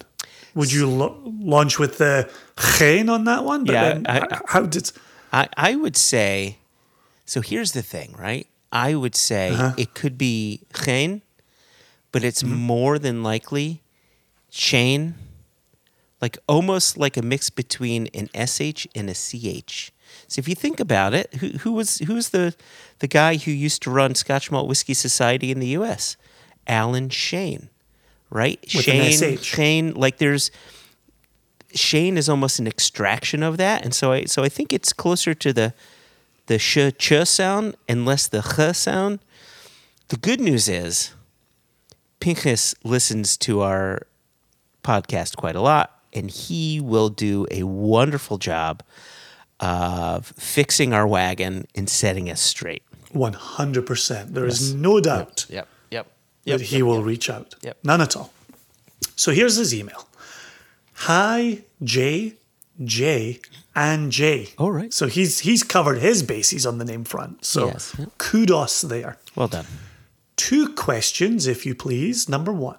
Would 0.54 0.72
you 0.72 0.88
lo- 0.88 1.20
launch 1.40 1.78
with 1.78 1.98
the 1.98 2.28
chen 2.76 3.08
on 3.08 3.24
that 3.24 3.44
one? 3.44 3.64
But 3.64 3.72
Yeah, 3.72 3.88
then, 3.94 4.06
I- 4.08 4.40
how 4.46 4.62
did? 4.62 4.90
I, 5.32 5.48
I 5.56 5.74
would 5.74 5.96
say, 5.96 6.58
so 7.26 7.40
here's 7.40 7.72
the 7.72 7.82
thing, 7.82 8.14
right? 8.18 8.46
I 8.72 8.94
would 8.94 9.14
say 9.14 9.50
Uh-huh. 9.50 9.74
it 9.76 9.92
could 9.94 10.16
be 10.18 10.62
chen, 10.72 11.22
but 12.12 12.24
it's 12.24 12.42
Mm-hmm. 12.42 12.54
more 12.54 12.98
than 12.98 13.22
likely 13.22 13.82
chain, 14.50 15.14
like 16.20 16.38
almost 16.48 16.96
like 16.96 17.16
a 17.16 17.22
mix 17.22 17.50
between 17.50 18.06
an 18.14 18.28
sh 18.46 18.86
and 18.94 19.08
a 19.10 19.14
ch. 19.14 19.92
So 20.26 20.38
if 20.40 20.48
you 20.48 20.54
think 20.54 20.80
about 20.80 21.12
it, 21.14 21.34
who, 21.34 21.48
who 21.58 21.72
was 21.72 21.98
who's 21.98 22.30
the 22.30 22.54
the 23.00 23.06
guy 23.08 23.36
who 23.36 23.50
used 23.50 23.82
to 23.82 23.90
run 23.90 24.14
Scotch 24.14 24.50
Malt 24.50 24.66
Whisky 24.68 24.94
Society 24.94 25.50
in 25.50 25.60
the 25.60 25.68
U.S. 25.68 26.16
Alan 26.66 27.08
Shane, 27.10 27.68
right? 28.30 28.58
With 28.74 28.88
an 28.88 29.10
Shane, 29.12 29.36
SH. 29.38 29.44
Shane, 29.44 29.94
like 29.94 30.18
there's 30.18 30.50
Shane 31.74 32.16
is 32.16 32.28
almost 32.28 32.58
an 32.58 32.66
extraction 32.66 33.42
of 33.42 33.58
that, 33.58 33.84
and 33.84 33.94
so 33.94 34.12
I 34.12 34.24
so 34.24 34.42
I 34.42 34.48
think 34.48 34.72
it's 34.72 34.92
closer 34.94 35.34
to 35.34 35.52
the 35.52 35.74
the 36.46 36.58
sh 36.58 36.78
ch 36.98 37.12
sound 37.26 37.76
and 37.86 38.06
less 38.06 38.26
the 38.26 38.40
ch 38.40 38.74
sound. 38.74 39.18
The 40.08 40.16
good 40.16 40.40
news 40.40 40.68
is, 40.68 41.12
Pinchas 42.20 42.74
listens 42.84 43.36
to 43.38 43.60
our 43.62 44.02
podcast 44.82 45.36
quite 45.36 45.56
a 45.56 45.60
lot, 45.60 46.00
and 46.12 46.30
he 46.30 46.80
will 46.80 47.08
do 47.08 47.46
a 47.50 47.62
wonderful 47.64 48.38
job 48.38 48.82
of 49.60 50.26
fixing 50.36 50.92
our 50.92 51.06
wagon 51.06 51.66
and 51.74 51.88
setting 51.88 52.30
us 52.30 52.40
straight. 52.40 52.82
One 53.12 53.32
hundred 53.32 53.86
percent. 53.86 54.34
There 54.34 54.46
is 54.46 54.74
no 54.74 55.00
doubt 55.00 55.46
Yep. 55.48 55.68
Yep. 55.90 56.06
that 56.46 56.60
he 56.60 56.82
will 56.82 57.02
reach 57.02 57.28
out. 57.30 57.54
Yep. 57.62 57.78
None 57.84 58.00
at 58.00 58.16
all. 58.16 58.32
So 59.16 59.32
here's 59.32 59.56
his 59.56 59.74
email. 59.74 60.06
Hi, 60.94 61.62
Jay, 61.82 62.34
J, 62.84 63.40
and 63.74 64.10
J. 64.12 64.48
All 64.58 64.70
right. 64.72 64.92
So 64.92 65.06
he's 65.06 65.40
he's 65.40 65.62
covered 65.62 65.98
his 65.98 66.22
bases 66.22 66.66
on 66.66 66.78
the 66.78 66.84
name 66.84 67.04
front. 67.04 67.44
So 67.44 67.66
Yes, 67.68 67.94
yeah. 67.98 68.06
kudos 68.18 68.82
there. 68.82 69.16
Well 69.34 69.48
done. 69.48 69.66
Two 70.38 70.72
questions, 70.74 71.46
if 71.48 71.66
you 71.66 71.74
please. 71.74 72.28
Number 72.28 72.52
one, 72.52 72.78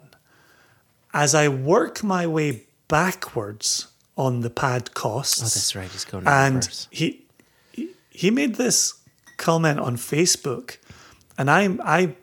as 1.14 1.36
I 1.36 1.49
work 1.49 2.02
my 2.03 2.26
way 2.26 2.64
backwards 2.88 3.88
on 4.18 4.41
the 4.41 4.49
pad 4.49 4.94
costs. 4.94 5.41
Oh, 5.41 5.44
that's 5.44 5.76
right. 5.76 5.91
He's 5.91 6.06
going 6.06 6.26
and 6.27 6.68
he 6.90 7.26
he- 7.73 7.90
he 8.10 8.31
made 8.31 8.56
this 8.56 8.94
comment 9.38 9.80
on 9.80 9.98
Facebook, 9.98 10.77
and 11.38 11.52
I'm 11.52 11.80
I 11.84 12.15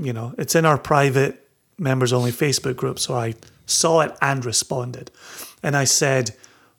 you 0.00 0.12
know 0.12 0.32
it's 0.38 0.54
in 0.54 0.64
our 0.64 0.78
private 0.78 1.48
members 1.76 2.12
only 2.12 2.30
Facebook 2.32 2.76
group, 2.76 2.98
so 3.00 3.14
I 3.16 3.34
saw 3.66 4.00
it 4.02 4.16
and 4.22 4.44
responded, 4.44 5.10
and 5.62 5.76
I 5.76 5.84
said, 5.84 6.36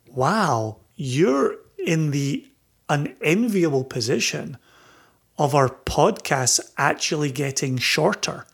"Wow, 0.07 0.77
you're 0.95 1.57
in 1.77 2.11
the 2.11 2.45
unenviable 2.88 3.84
position 3.84 4.57
of 5.40 5.56
our 5.56 5.70
podcasts 5.70 6.60
actually 6.78 7.32
getting 7.32 7.78
shorter." 7.78 8.45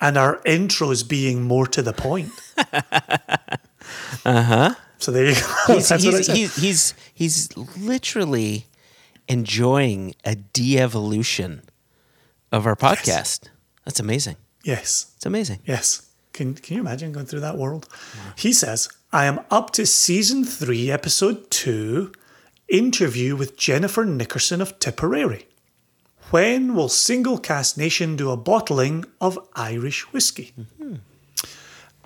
And 0.00 0.16
our 0.16 0.38
intros 0.42 1.08
being 1.08 1.42
more 1.44 1.68
to 1.68 1.80
the 1.80 1.92
point. 1.92 2.32
uh 4.24 4.42
huh. 4.42 4.74
So 4.98 5.12
there 5.12 5.26
you 5.26 5.34
go. 5.34 5.74
He's, 5.74 5.88
he's, 6.02 6.26
he's, 6.26 6.56
he's, 6.56 6.94
he's 7.14 7.56
literally 7.76 8.66
enjoying 9.28 10.14
a 10.24 10.34
de 10.34 10.78
evolution 10.80 11.62
of 12.50 12.66
our 12.66 12.74
podcast. 12.76 13.48
That's 13.84 14.00
amazing. 14.00 14.36
yes. 14.64 15.12
It's 15.16 15.26
amazing. 15.26 15.60
Yes. 15.64 16.08
Can 16.32 16.54
Can 16.54 16.74
you 16.76 16.80
imagine 16.80 17.12
going 17.12 17.26
through 17.26 17.40
that 17.40 17.58
world? 17.58 17.88
He 18.36 18.52
says, 18.52 18.88
"I 19.12 19.26
am 19.26 19.40
up 19.50 19.70
to 19.72 19.84
season 19.86 20.44
three, 20.44 20.90
episode 20.90 21.50
two, 21.50 22.10
interview 22.68 23.36
with 23.36 23.56
Jennifer 23.56 24.04
Nickerson 24.04 24.60
of 24.60 24.78
Tipperary. 24.78 25.46
When 26.32 26.74
will 26.74 26.88
Single 26.88 27.38
Cask 27.38 27.76
Nation 27.76 28.16
do 28.16 28.30
a 28.30 28.36
bottling 28.36 29.04
of 29.20 29.38
Irish 29.54 30.00
whiskey?" 30.12 30.54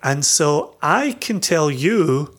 And 0.03 0.25
so 0.25 0.77
I 0.83 1.13
can 1.13 1.41
tell 1.41 1.71
you, 1.71 2.37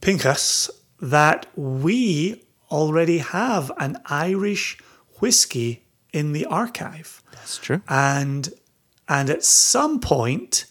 Pincus, 0.00 0.70
that 1.00 1.46
we 1.54 2.42
already 2.70 3.18
have 3.18 3.70
an 3.78 3.98
Irish 4.06 4.78
whiskey 5.20 5.84
in 6.12 6.32
the 6.32 6.46
archive 6.46 7.22
That's 7.32 7.58
true. 7.58 7.82
and 7.88 8.52
and 9.08 9.30
at 9.30 9.44
some 9.44 10.00
point 10.00 10.64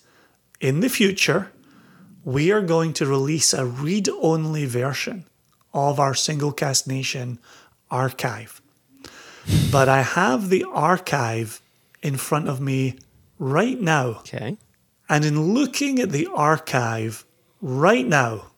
in 0.59 0.79
the 0.81 0.89
future 0.89 1.51
we 2.23 2.51
are 2.51 2.61
going 2.61 2.91
to 2.93 3.05
release 3.05 3.53
a 3.53 3.65
read-only 3.65 4.65
version 4.65 5.25
of 5.73 5.99
our 5.99 6.15
single 6.15 6.51
cask 6.51 6.87
nation 6.87 7.39
archive 7.91 8.61
but 9.71 9.87
i 9.89 10.01
have 10.01 10.49
the 10.49 10.63
archive 10.71 11.61
in 12.01 12.17
front 12.17 12.47
of 12.47 12.59
me 12.59 12.97
right 13.39 13.81
now 13.81 14.07
Okay. 14.19 14.57
and 15.09 15.25
in 15.25 15.53
looking 15.53 15.99
at 15.99 16.11
the 16.11 16.27
archive 16.33 17.25
right 17.65 18.07
now, 18.07 18.51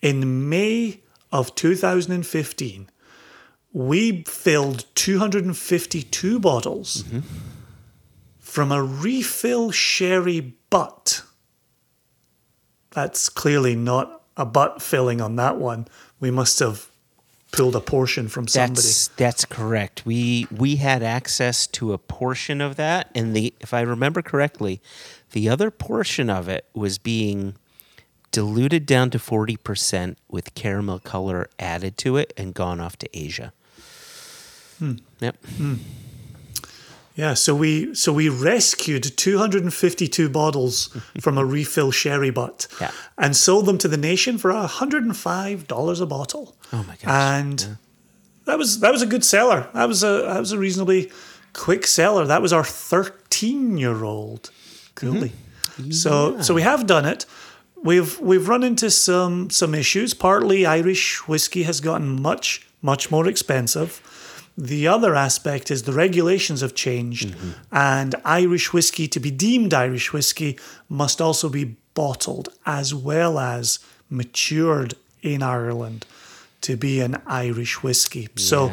in 0.00 0.48
May 0.48 1.00
of 1.30 1.54
2015, 1.54 2.90
we 3.72 4.22
filled 4.22 4.86
252 4.94 6.40
bottles 6.40 7.02
mm-hmm. 7.02 7.20
from 8.38 8.72
a 8.72 8.82
refill 8.82 9.70
sherry 9.70 10.54
butt. 10.70 11.22
That's 12.90 13.28
clearly 13.28 13.74
not 13.74 14.22
a 14.36 14.46
butt 14.46 14.80
filling 14.80 15.20
on 15.20 15.36
that 15.36 15.58
one. 15.58 15.88
We 16.20 16.30
must 16.30 16.58
have 16.60 16.88
pulled 17.56 17.76
a 17.76 17.80
portion 17.80 18.28
from 18.28 18.48
somebody. 18.48 18.74
That's 18.74 19.08
that's 19.08 19.44
correct. 19.44 20.04
We 20.04 20.46
we 20.50 20.76
had 20.76 21.02
access 21.02 21.66
to 21.68 21.92
a 21.92 21.98
portion 21.98 22.60
of 22.60 22.76
that, 22.76 23.10
and 23.14 23.34
the 23.34 23.54
if 23.60 23.72
I 23.72 23.80
remember 23.80 24.22
correctly, 24.22 24.80
the 25.32 25.48
other 25.48 25.70
portion 25.70 26.28
of 26.30 26.48
it 26.48 26.66
was 26.74 26.98
being 26.98 27.54
diluted 28.30 28.86
down 28.86 29.10
to 29.10 29.18
forty 29.18 29.56
percent 29.56 30.18
with 30.28 30.54
caramel 30.54 30.98
color 30.98 31.48
added 31.58 31.96
to 31.98 32.16
it 32.16 32.32
and 32.36 32.54
gone 32.54 32.80
off 32.80 32.96
to 32.98 33.08
Asia. 33.18 33.52
Hmm. 34.78 34.94
Yep. 35.20 35.36
Hmm. 35.56 35.74
Yeah, 37.16 37.34
so 37.34 37.54
we 37.54 37.94
so 37.94 38.12
we 38.12 38.28
rescued 38.28 39.16
252 39.16 40.28
bottles 40.28 40.88
from 41.20 41.38
a 41.38 41.44
refill 41.56 41.92
sherry 41.92 42.30
butt 42.30 42.66
Yeah. 42.80 42.90
and 43.16 43.36
sold 43.36 43.66
them 43.66 43.78
to 43.78 43.88
the 43.88 43.96
nation 43.96 44.36
for 44.38 44.50
$105 44.52 46.00
a 46.00 46.06
bottle. 46.06 46.56
Oh 46.72 46.78
my 46.88 46.96
gosh. 46.96 47.04
And 47.04 47.78
that 48.46 48.58
was 48.58 48.80
that 48.80 48.90
was 48.92 49.00
a 49.02 49.06
good 49.06 49.24
seller. 49.24 49.68
That 49.74 49.86
was 49.88 50.02
a 50.02 50.22
that 50.26 50.40
was 50.40 50.52
a 50.52 50.58
reasonably 50.58 51.10
quick 51.52 51.86
seller. 51.86 52.26
That 52.26 52.42
was 52.42 52.52
our 52.52 52.64
13-year-old 52.64 54.50
Cooley. 54.94 55.32
Mm-hmm. 55.78 55.90
So 55.92 56.40
so 56.40 56.54
we 56.54 56.62
have 56.62 56.86
done 56.86 57.04
it. 57.04 57.26
We've 57.82 58.18
we've 58.20 58.48
run 58.48 58.62
into 58.62 58.90
some 58.90 59.50
some 59.50 59.74
issues. 59.74 60.14
Partly 60.14 60.66
Irish 60.66 61.28
whiskey 61.28 61.62
has 61.64 61.80
gotten 61.80 62.20
much 62.20 62.66
much 62.82 63.10
more 63.10 63.28
expensive. 63.28 64.00
The 64.56 64.86
other 64.86 65.16
aspect 65.16 65.70
is 65.70 65.82
the 65.82 65.92
regulations 65.92 66.60
have 66.60 66.74
changed, 66.74 67.30
mm-hmm. 67.30 67.50
and 67.72 68.14
Irish 68.24 68.72
whiskey 68.72 69.08
to 69.08 69.18
be 69.18 69.30
deemed 69.30 69.74
Irish 69.74 70.12
whiskey 70.12 70.58
must 70.88 71.20
also 71.20 71.48
be 71.48 71.76
bottled 71.94 72.50
as 72.64 72.94
well 72.94 73.38
as 73.38 73.80
matured 74.08 74.94
in 75.22 75.42
Ireland 75.42 76.06
to 76.60 76.76
be 76.76 77.00
an 77.00 77.20
Irish 77.26 77.82
whiskey. 77.82 78.28
So 78.36 78.72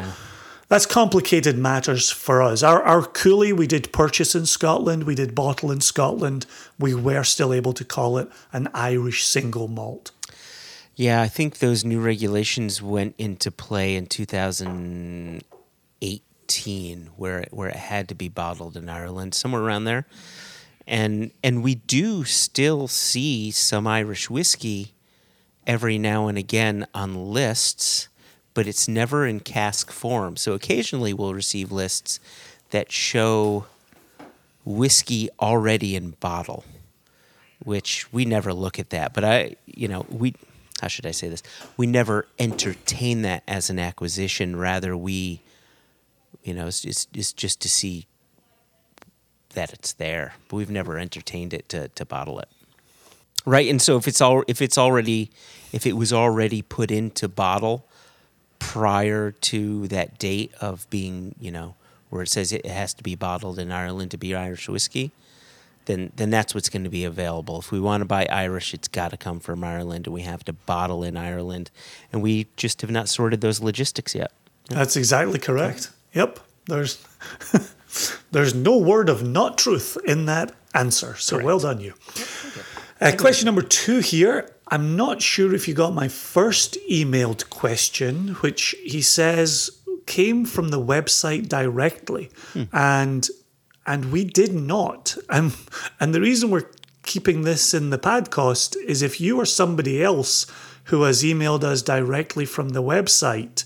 that's 0.68 0.86
complicated 0.86 1.58
matters 1.58 2.10
for 2.10 2.42
us. 2.42 2.62
Our 2.62 2.82
our 2.82 3.02
Cooley 3.02 3.52
we 3.52 3.66
did 3.66 3.92
purchase 3.92 4.34
in 4.34 4.46
Scotland, 4.46 5.04
we 5.04 5.14
did 5.14 5.34
bottle 5.34 5.70
in 5.70 5.80
Scotland. 5.80 6.46
We 6.78 6.94
were 6.94 7.24
still 7.24 7.52
able 7.52 7.72
to 7.74 7.84
call 7.84 8.18
it 8.18 8.28
an 8.52 8.68
Irish 8.72 9.24
single 9.24 9.68
malt. 9.68 10.12
Yeah, 10.94 11.22
I 11.22 11.28
think 11.28 11.58
those 11.58 11.84
new 11.84 12.00
regulations 12.00 12.80
went 12.80 13.14
into 13.18 13.50
play 13.50 13.96
in 13.96 14.06
2018, 16.02 17.10
where 17.16 17.40
it, 17.40 17.48
where 17.52 17.68
it 17.68 17.76
had 17.76 18.08
to 18.08 18.14
be 18.14 18.28
bottled 18.28 18.76
in 18.76 18.88
Ireland, 18.88 19.34
somewhere 19.34 19.62
around 19.62 19.84
there. 19.84 20.06
And 20.86 21.30
and 21.44 21.62
we 21.62 21.76
do 21.76 22.24
still 22.24 22.88
see 22.88 23.50
some 23.52 23.86
Irish 23.86 24.28
whiskey 24.28 24.92
every 25.66 25.96
now 25.96 26.26
and 26.26 26.36
again 26.36 26.86
on 26.92 27.32
lists, 27.32 28.08
but 28.52 28.66
it's 28.66 28.88
never 28.88 29.26
in 29.26 29.40
cask 29.40 29.92
form. 29.92 30.36
So 30.36 30.54
occasionally 30.54 31.14
we'll 31.14 31.34
receive 31.34 31.70
lists 31.70 32.18
that 32.70 32.90
show 32.90 33.66
whiskey 34.64 35.28
already 35.40 35.94
in 35.94 36.10
bottle 36.10 36.64
which 37.64 38.12
we 38.12 38.24
never 38.24 38.52
look 38.52 38.78
at 38.78 38.90
that. 38.90 39.14
But 39.14 39.24
I, 39.24 39.56
you 39.66 39.88
know, 39.88 40.06
we, 40.08 40.34
how 40.80 40.88
should 40.88 41.06
I 41.06 41.10
say 41.10 41.28
this? 41.28 41.42
We 41.76 41.86
never 41.86 42.26
entertain 42.38 43.22
that 43.22 43.42
as 43.46 43.70
an 43.70 43.78
acquisition. 43.78 44.56
Rather, 44.56 44.96
we, 44.96 45.40
you 46.42 46.54
know, 46.54 46.66
it's, 46.66 46.84
it's, 46.84 47.06
it's 47.14 47.32
just 47.32 47.60
to 47.62 47.68
see 47.68 48.06
that 49.54 49.72
it's 49.72 49.92
there. 49.92 50.34
But 50.48 50.56
we've 50.56 50.70
never 50.70 50.98
entertained 50.98 51.52
it 51.54 51.68
to, 51.70 51.88
to 51.88 52.04
bottle 52.04 52.38
it. 52.38 52.48
Right. 53.44 53.68
And 53.68 53.82
so 53.82 53.96
if 53.96 54.06
it's 54.06 54.20
all, 54.20 54.44
if 54.46 54.62
it's 54.62 54.78
already, 54.78 55.30
if 55.72 55.86
it 55.86 55.94
was 55.94 56.12
already 56.12 56.62
put 56.62 56.90
into 56.90 57.28
bottle 57.28 57.86
prior 58.58 59.32
to 59.32 59.88
that 59.88 60.18
date 60.18 60.52
of 60.60 60.88
being, 60.90 61.34
you 61.40 61.50
know, 61.50 61.74
where 62.10 62.22
it 62.22 62.28
says 62.28 62.52
it 62.52 62.66
has 62.66 62.94
to 62.94 63.02
be 63.02 63.14
bottled 63.14 63.58
in 63.58 63.72
Ireland 63.72 64.10
to 64.12 64.18
be 64.18 64.34
Irish 64.34 64.68
whiskey, 64.68 65.12
then 65.86 66.12
then 66.14 66.30
that's 66.30 66.54
what's 66.54 66.68
going 66.68 66.84
to 66.84 66.90
be 66.90 67.04
available. 67.04 67.58
If 67.58 67.72
we 67.72 67.80
want 67.80 68.02
to 68.02 68.04
buy 68.04 68.26
Irish, 68.26 68.74
it's 68.74 68.86
got 68.86 69.10
to 69.10 69.16
come 69.16 69.40
from 69.40 69.64
Ireland, 69.64 70.06
and 70.06 70.14
we 70.14 70.22
have 70.22 70.44
to 70.44 70.52
bottle 70.52 71.02
in 71.02 71.16
Ireland, 71.16 71.70
and 72.12 72.22
we 72.22 72.46
just 72.56 72.82
have 72.82 72.90
not 72.90 73.08
sorted 73.08 73.40
those 73.40 73.60
logistics 73.60 74.14
yet. 74.14 74.30
That's 74.68 74.96
exactly 74.96 75.38
correct. 75.38 75.90
Yep. 76.14 76.38
There's 76.66 77.04
there's 78.30 78.54
no 78.54 78.78
word 78.78 79.08
of 79.08 79.26
not 79.26 79.58
truth 79.58 79.98
in 80.04 80.26
that 80.26 80.54
answer. 80.74 81.16
So 81.16 81.42
well 81.42 81.58
done 81.58 81.80
you. 81.80 81.94
Uh, 83.00 83.12
question 83.18 83.46
number 83.46 83.62
two 83.62 83.98
here. 83.98 84.48
I'm 84.68 84.96
not 84.96 85.20
sure 85.20 85.54
if 85.54 85.68
you 85.68 85.74
got 85.74 85.92
my 85.92 86.08
first 86.08 86.78
emailed 86.88 87.50
question, 87.50 88.28
which 88.36 88.74
he 88.82 89.02
says 89.02 89.70
came 90.06 90.44
from 90.44 90.68
the 90.68 90.80
website 90.80 91.48
directly, 91.48 92.30
and 92.72 93.28
and 93.86 94.12
we 94.12 94.24
did 94.24 94.54
not. 94.54 95.16
And 95.28 95.54
and 96.00 96.14
the 96.14 96.20
reason 96.20 96.50
we're 96.50 96.70
keeping 97.02 97.42
this 97.42 97.74
in 97.74 97.90
the 97.90 97.98
podcast 97.98 98.76
is 98.86 99.02
if 99.02 99.20
you 99.20 99.38
or 99.38 99.44
somebody 99.44 100.02
else 100.02 100.46
who 100.84 101.02
has 101.02 101.22
emailed 101.22 101.64
us 101.64 101.82
directly 101.82 102.44
from 102.44 102.70
the 102.70 102.82
website, 102.82 103.64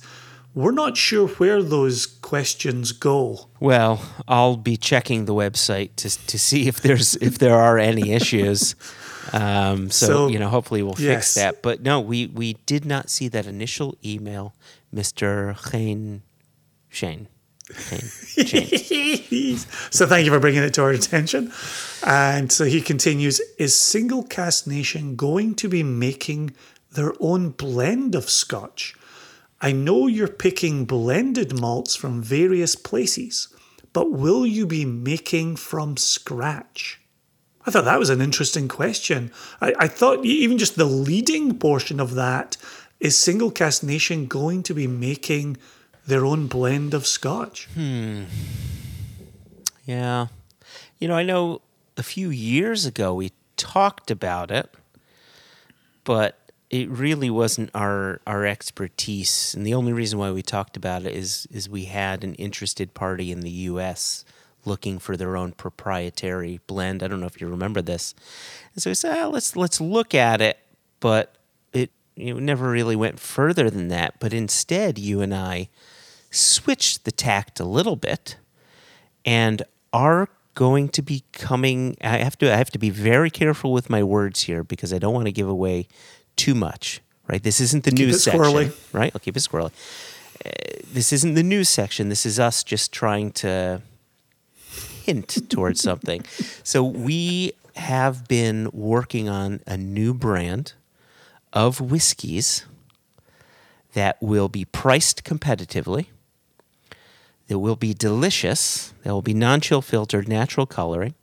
we're 0.57 0.73
not 0.73 0.97
sure 0.97 1.29
where 1.29 1.63
those 1.63 2.07
questions 2.07 2.91
go. 2.93 3.49
Well, 3.61 4.01
I'll 4.27 4.57
be 4.57 4.79
checking 4.79 5.27
the 5.27 5.35
website 5.35 5.95
to 5.97 6.09
to 6.27 6.39
see 6.39 6.67
if 6.67 6.81
there's 6.81 7.15
if 7.17 7.39
there 7.39 7.55
are 7.55 7.79
any 7.79 8.13
issues. 8.21 8.75
Um, 9.33 9.91
so, 9.91 10.07
So, 10.07 10.29
you 10.29 10.39
know, 10.39 10.49
hopefully 10.49 10.83
we'll 10.83 10.95
yes. 10.99 11.15
fix 11.15 11.35
that. 11.35 11.63
But 11.63 11.83
no, 11.83 12.01
we 12.01 12.27
we 12.29 12.55
did 12.65 12.85
not 12.87 13.11
see 13.11 13.29
that 13.29 13.47
initial 13.47 13.97
email, 14.03 14.55
Mister 14.91 15.55
Shane. 15.69 16.23
Shane. 16.89 17.29
So 19.91 20.07
thank 20.07 20.25
you 20.25 20.31
for 20.33 20.41
bringing 20.41 20.63
it 20.63 20.73
to 20.75 20.83
our 20.83 20.91
attention. 20.91 21.53
And 22.07 22.51
so 22.51 22.65
he 22.65 22.81
continues 22.81 23.41
Is 23.59 23.77
Single 23.77 24.23
Cask 24.23 24.67
Nation 24.67 25.17
going 25.17 25.55
to 25.57 25.69
be 25.69 25.83
making 25.83 26.55
their 26.93 27.13
own 27.21 27.51
blend 27.51 28.15
of 28.15 28.31
scotch? 28.31 28.95
I 29.67 29.73
know 29.73 30.07
you're 30.07 30.29
picking 30.29 30.85
blended 30.85 31.59
malts 31.59 31.97
from 31.97 32.23
various 32.23 32.77
places, 32.77 33.49
but 33.93 34.13
will 34.13 34.47
you 34.47 34.65
be 34.65 34.85
making 34.85 35.57
from 35.57 35.97
scratch? 35.97 37.01
I 37.67 37.73
thought 37.73 37.85
that 37.85 37.99
was 37.99 38.09
an 38.09 38.21
interesting 38.21 38.69
question. 38.69 39.33
I, 39.61 39.75
I 39.77 39.89
thought 39.89 40.25
even 40.25 40.57
just 40.57 40.77
the 40.77 40.85
leading 40.85 41.59
portion 41.59 41.99
of 41.99 42.15
that 42.15 42.57
is 43.01 43.19
Single 43.19 43.51
Cask 43.51 43.83
Nation 43.83 44.27
going 44.27 44.63
to 44.63 44.73
be 44.73 44.87
making 44.87 45.57
their 46.07 46.25
own 46.25 46.47
blend 46.47 46.95
of 46.95 47.05
scotch? 47.05 47.67
Hmm. 47.75 48.27
Yeah. 49.85 50.29
You 51.01 51.09
know, 51.09 51.17
I 51.17 51.25
know 51.25 51.61
a 51.97 52.05
few 52.05 52.31
years 52.31 52.87
ago 52.87 53.15
we 53.15 53.33
talked 53.57 54.13
about 54.13 54.53
it, 54.53 54.73
but 56.05 56.46
it 56.83 56.91
really 56.91 57.31
wasn't 57.31 57.71
our 57.75 58.21
our 58.27 58.45
expertise. 58.45 59.55
And 59.55 59.67
the 59.67 59.75
only 59.75 59.93
reason 59.93 60.19
why 60.19 60.31
we 60.31 60.43
talked 60.43 60.77
about 60.77 61.05
it 61.05 61.15
is 61.15 61.47
is 61.51 61.69
we 61.69 61.87
had 61.87 62.25
an 62.25 62.35
interested 62.35 62.95
party 62.95 63.33
in 63.33 63.41
the 63.41 63.51
US 63.51 64.25
looking 64.65 64.99
for 64.99 65.17
their 65.17 65.37
own 65.37 65.53
proprietary 65.53 66.61
blend. 66.67 67.03
I 67.03 67.09
don't 67.09 67.21
know 67.21 67.27
if 67.27 67.41
you 67.41 67.47
remember 67.47 67.81
this. 67.81 68.15
And 68.75 68.83
so 68.83 68.91
we 68.91 68.95
said, 68.95 69.17
ah, 69.19 69.29
let's 69.29 69.57
let's 69.57 69.81
look 69.81 70.15
at 70.15 70.41
it, 70.41 70.59
but 71.01 71.37
it 71.73 71.91
you 72.15 72.35
know, 72.35 72.41
never 72.41 72.71
really 72.71 72.97
went 72.97 73.21
further 73.21 73.71
than 73.71 73.89
that. 73.89 74.19
But 74.21 74.33
instead, 74.33 74.99
you 74.99 75.21
and 75.21 75.35
I 75.35 75.69
switched 76.31 77.05
the 77.05 77.13
tact 77.13 77.61
a 77.61 77.65
little 77.65 77.97
bit 77.97 78.37
and 79.25 79.63
are 79.93 80.29
going 80.57 80.89
to 80.89 81.03
be 81.03 81.23
coming 81.33 81.97
I 82.03 82.17
have 82.17 82.37
to 82.39 82.53
I 82.53 82.57
have 82.57 82.71
to 82.71 82.79
be 82.79 82.89
very 82.89 83.31
careful 83.31 83.73
with 83.73 83.91
my 83.91 84.03
words 84.03 84.43
here 84.45 84.65
because 84.65 84.93
I 84.93 84.99
don't 84.99 85.13
want 85.13 85.27
to 85.27 85.33
give 85.33 85.49
away 85.49 85.87
too 86.37 86.55
much, 86.55 87.01
right? 87.27 87.43
This 87.43 87.61
isn't 87.61 87.85
the 87.85 87.91
Keep 87.91 87.99
news 88.07 88.17
it 88.17 88.19
section, 88.21 88.43
squirrely. 88.43 88.73
right? 88.93 89.11
I'll 89.15 89.21
keep 89.21 89.37
it 89.37 89.41
squirrely. 89.41 89.73
Uh, 90.45 90.51
this 90.93 91.13
isn't 91.13 91.35
the 91.35 91.43
news 91.43 91.69
section. 91.69 92.09
This 92.09 92.27
is 92.27 92.39
us 92.39 92.63
just 92.63 92.93
trying 92.93 93.33
to 93.33 93.83
hint 95.05 95.49
towards 95.51 95.81
something. 95.81 96.25
So 96.63 96.83
we 96.85 97.53
have 97.77 98.27
been 98.29 98.69
working 98.73 99.29
on 99.29 99.61
a 99.67 99.77
new 99.77 100.13
brand 100.13 100.73
of 101.53 101.81
whiskeys 101.81 102.67
that 103.95 104.17
will 104.21 104.49
be 104.49 104.65
priced 104.65 105.23
competitively. 105.25 106.07
That 107.49 107.61
will 107.61 107.77
be 107.77 107.95
delicious. 107.95 108.93
That 109.05 109.13
will 109.13 109.23
be 109.23 109.33
non 109.35 109.61
chill 109.61 109.81
filtered, 109.81 110.29
natural 110.29 110.67
coloring. 110.67 111.15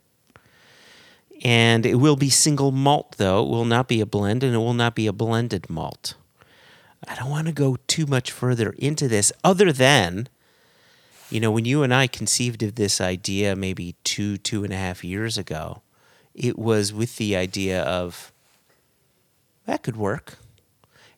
And 1.44 1.84
it 1.84 1.96
will 1.96 2.16
be 2.16 2.30
single 2.30 2.72
malt, 2.72 3.16
though. 3.18 3.44
It 3.44 3.48
will 3.48 3.66
not 3.66 3.86
be 3.86 4.00
a 4.00 4.06
blend 4.06 4.42
and 4.42 4.54
it 4.54 4.58
will 4.58 4.74
not 4.74 4.94
be 4.94 5.06
a 5.06 5.12
blended 5.12 5.68
malt. 5.68 6.14
I 7.06 7.14
don't 7.14 7.28
want 7.30 7.46
to 7.48 7.52
go 7.52 7.76
too 7.86 8.06
much 8.06 8.32
further 8.32 8.70
into 8.78 9.08
this, 9.08 9.30
other 9.44 9.72
than, 9.72 10.28
you 11.28 11.38
know, 11.38 11.50
when 11.50 11.66
you 11.66 11.82
and 11.82 11.92
I 11.92 12.06
conceived 12.06 12.62
of 12.62 12.76
this 12.76 12.98
idea 12.98 13.54
maybe 13.54 13.94
two, 14.04 14.38
two 14.38 14.64
and 14.64 14.72
a 14.72 14.76
half 14.76 15.04
years 15.04 15.36
ago, 15.36 15.82
it 16.34 16.58
was 16.58 16.94
with 16.94 17.16
the 17.16 17.36
idea 17.36 17.82
of 17.82 18.32
that 19.66 19.82
could 19.82 19.96
work. 19.96 20.38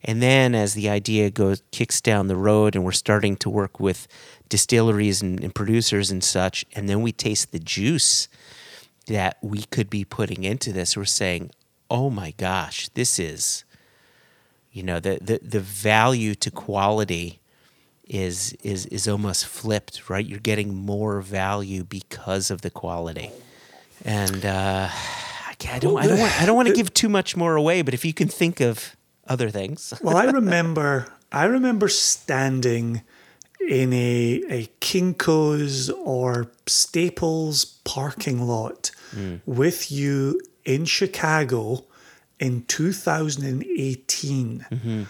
And 0.05 0.23
then 0.23 0.55
as 0.55 0.74
the 0.74 0.89
idea 0.89 1.31
goes 1.31 1.62
kicks 1.73 2.01
down 2.01 2.28
the 2.28 2.36
road 2.36 2.74
and 2.74 2.85
we're 2.85 2.93
starting 2.93 3.36
to 3.36 3.51
work 3.51 3.81
with 3.81 4.07
distilleries 4.48 5.23
and, 5.23 5.43
and 5.43 5.55
producers 5.55 6.11
and 6.11 6.23
such, 6.23 6.65
and 6.74 6.89
then 6.89 7.01
we 7.01 7.12
taste 7.12 7.53
the 7.53 7.59
juice 7.59 8.28
that 9.06 9.38
we 9.42 9.62
could 9.62 9.88
be 9.88 10.04
putting 10.04 10.44
into 10.44 10.72
this, 10.72 10.96
we're 10.96 11.04
saying, 11.04 11.50
oh 11.90 12.10
my 12.10 12.32
gosh, 12.36 12.88
this 12.90 13.18
is, 13.18 13.64
you 14.72 14.82
know, 14.82 15.00
the 15.00 15.18
the, 15.20 15.40
the 15.42 15.60
value 15.60 16.34
to 16.34 16.50
quality 16.50 17.40
is 18.08 18.52
is 18.62 18.86
is 18.86 19.08
almost 19.08 19.46
flipped, 19.46 20.08
right? 20.08 20.26
You're 20.26 20.38
getting 20.38 20.74
more 20.74 21.20
value 21.20 21.84
because 21.84 22.50
of 22.50 22.62
the 22.62 22.70
quality. 22.70 23.30
And 24.04 24.44
uh, 24.44 24.88
I 24.90 25.78
don't, 25.78 25.98
I 25.98 26.06
don't, 26.06 26.18
want, 26.18 26.40
I 26.40 26.46
don't 26.46 26.56
want 26.56 26.68
to 26.68 26.74
give 26.74 26.92
too 26.92 27.08
much 27.08 27.36
more 27.36 27.56
away, 27.56 27.82
but 27.82 27.94
if 27.94 28.04
you 28.04 28.12
can 28.12 28.28
think 28.28 28.60
of 28.60 28.94
other 29.26 29.50
things, 29.50 29.94
Well, 30.02 30.16
I 30.16 30.26
remember 30.26 31.08
I 31.32 31.44
remember 31.44 31.88
standing 31.88 33.02
in 33.66 33.92
a 33.92 34.42
a 34.48 34.66
Kinko's 34.80 35.90
or 35.90 36.50
Staples 36.66 37.64
parking 37.84 38.46
lot 38.46 38.90
Mm. 39.14 39.40
with 39.46 39.90
you 39.90 40.40
in 40.64 40.84
Chicago 40.84 41.84
in 42.38 42.64
2018. 42.64 44.66
Mm-hmm. 44.70 45.02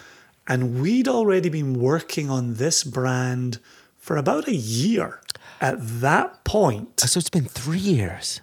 And 0.48 0.80
we'd 0.80 1.08
already 1.08 1.48
been 1.48 1.74
working 1.74 2.30
on 2.30 2.54
this 2.54 2.84
brand 2.84 3.58
for 3.98 4.16
about 4.16 4.46
a 4.46 4.54
year 4.54 5.20
at 5.60 5.76
that 6.00 6.44
point. 6.44 7.00
Oh, 7.02 7.06
so 7.06 7.18
it's 7.18 7.30
been 7.30 7.46
three 7.46 7.78
years. 7.78 8.40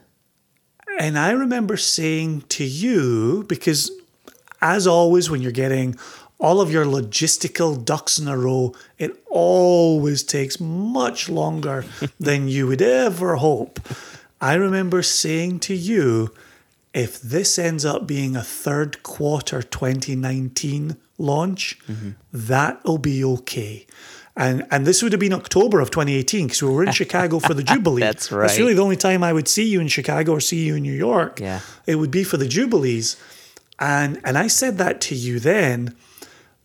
And 0.99 1.17
I 1.17 1.31
remember 1.31 1.77
saying 1.77 2.43
to 2.49 2.63
you, 2.63 3.45
because 3.47 3.91
as 4.61 4.85
always, 4.85 5.29
when 5.29 5.41
you're 5.41 5.51
getting 5.51 5.95
all 6.39 6.59
of 6.59 6.71
your 6.71 6.85
logistical 6.85 7.83
ducks 7.83 8.19
in 8.19 8.27
a 8.27 8.37
row, 8.37 8.73
it 8.97 9.15
always 9.29 10.23
takes 10.23 10.59
much 10.59 11.29
longer 11.29 11.85
than 12.19 12.47
you 12.47 12.67
would 12.67 12.81
ever 12.81 13.37
hope. 13.37 13.79
I 14.43 14.55
remember 14.55 15.01
saying 15.01 15.61
to 15.61 15.73
you, 15.73 16.33
if 16.93 17.21
this 17.21 17.57
ends 17.57 17.85
up 17.85 18.05
being 18.05 18.35
a 18.35 18.43
third 18.43 19.01
quarter 19.01 19.63
2019 19.63 20.97
launch, 21.17 21.79
mm-hmm. 21.87 22.09
that'll 22.33 22.97
be 22.97 23.23
okay. 23.23 23.87
And 24.35 24.65
and 24.69 24.85
this 24.85 25.01
would 25.01 25.13
have 25.13 25.21
been 25.21 25.31
October 25.31 25.79
of 25.79 25.91
2018 25.91 26.47
because 26.47 26.61
we 26.61 26.69
were 26.69 26.83
in 26.83 26.91
Chicago 27.01 27.39
for 27.39 27.53
the 27.53 27.63
Jubilee. 27.63 28.01
That's 28.01 28.27
That's 28.27 28.31
right. 28.33 28.59
really 28.59 28.73
the 28.73 28.81
only 28.81 28.97
time 28.97 29.23
I 29.23 29.31
would 29.31 29.47
see 29.47 29.63
you 29.63 29.79
in 29.79 29.87
Chicago 29.87 30.33
or 30.33 30.41
see 30.41 30.65
you 30.65 30.75
in 30.75 30.83
New 30.83 30.91
York. 30.91 31.39
Yeah. 31.39 31.61
It 31.87 31.95
would 31.95 32.11
be 32.11 32.25
for 32.25 32.35
the 32.35 32.47
Jubilees. 32.47 33.15
And 33.79 34.19
and 34.25 34.37
I 34.37 34.47
said 34.47 34.77
that 34.77 34.99
to 35.01 35.15
you 35.15 35.39
then. 35.39 35.95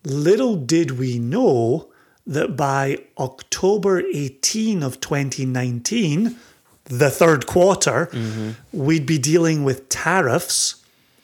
Little 0.03 0.57
did 0.57 0.99
we 0.99 1.21
know 1.21 1.93
that 2.27 2.57
by 2.57 2.99
October 3.19 4.03
18 4.13 4.83
of 4.83 5.01
2019, 5.01 6.37
the 6.89 7.11
third 7.11 7.47
quarter, 7.47 8.07
Mm-hmm. 8.13 8.51
we'd 8.73 9.07
be 9.07 9.19
dealing 9.19 9.65
with 9.65 9.89
tariffs 9.89 10.77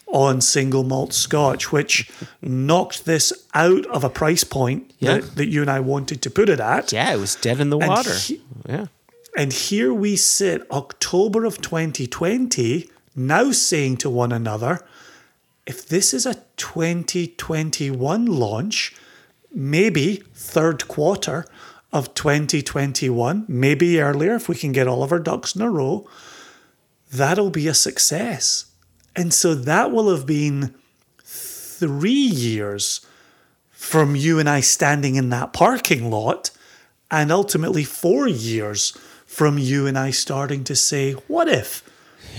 on 0.07 0.39
single 0.39 0.83
malt 0.83 1.13
scotch, 1.13 1.71
which 1.71 2.09
knocked 2.41 3.05
this 3.05 3.33
out 3.53 3.85
of 3.87 4.03
a 4.03 4.09
price 4.09 4.43
point 4.43 4.91
Yeah. 4.99 5.15
that, 5.17 5.35
that 5.35 5.47
you 5.47 5.61
and 5.61 5.69
I 5.69 5.79
wanted 5.79 6.21
to 6.21 6.29
put 6.29 6.47
it 6.49 6.59
at. 6.59 6.93
Yeah, 6.93 7.13
it 7.13 7.19
was 7.19 7.35
dead 7.35 7.59
in 7.59 7.69
the 7.71 7.77
And 7.79 7.89
water. 7.89 8.13
he- 8.13 8.41
yeah. 8.69 8.85
And 9.37 9.51
here 9.51 9.93
we 9.93 10.15
sit, 10.15 10.65
October 10.71 11.43
of 11.43 11.59
2020, 11.61 12.89
now 13.15 13.51
saying 13.51 13.97
to 13.97 14.09
one 14.09 14.31
another, 14.31 14.85
if 15.65 15.85
this 15.87 16.13
is 16.13 16.25
a 16.25 16.35
2021 16.57 18.25
launch, 18.25 18.95
maybe 19.53 20.23
third 20.33 20.87
quarter 20.87 21.45
of 21.95 22.13
2021, 22.13 23.45
maybe 23.47 24.01
earlier 24.01 24.35
if 24.35 24.49
we 24.49 24.55
can 24.55 24.73
get 24.73 24.85
all 24.85 25.01
of 25.01 25.13
our 25.13 25.19
ducks 25.19 25.55
in 25.55 25.61
a 25.61 25.69
row, 25.69 26.05
that'll 27.09 27.49
be 27.49 27.69
a 27.69 27.73
success. 27.73 28.65
And 29.15 29.33
so 29.33 29.55
that 29.55 29.93
will 29.93 30.13
have 30.13 30.25
been 30.25 30.75
three 31.23 32.11
years 32.11 33.05
from 33.71 34.13
you 34.13 34.39
and 34.39 34.49
I 34.49 34.59
standing 34.59 35.15
in 35.15 35.29
that 35.29 35.53
parking 35.53 36.11
lot, 36.11 36.51
and 37.09 37.31
ultimately 37.31 37.85
four 37.85 38.27
years 38.27 38.91
from 39.25 39.57
you 39.57 39.87
and 39.87 39.97
I 39.97 40.11
starting 40.11 40.65
to 40.65 40.75
say, 40.75 41.13
What 41.13 41.47
if? 41.47 41.81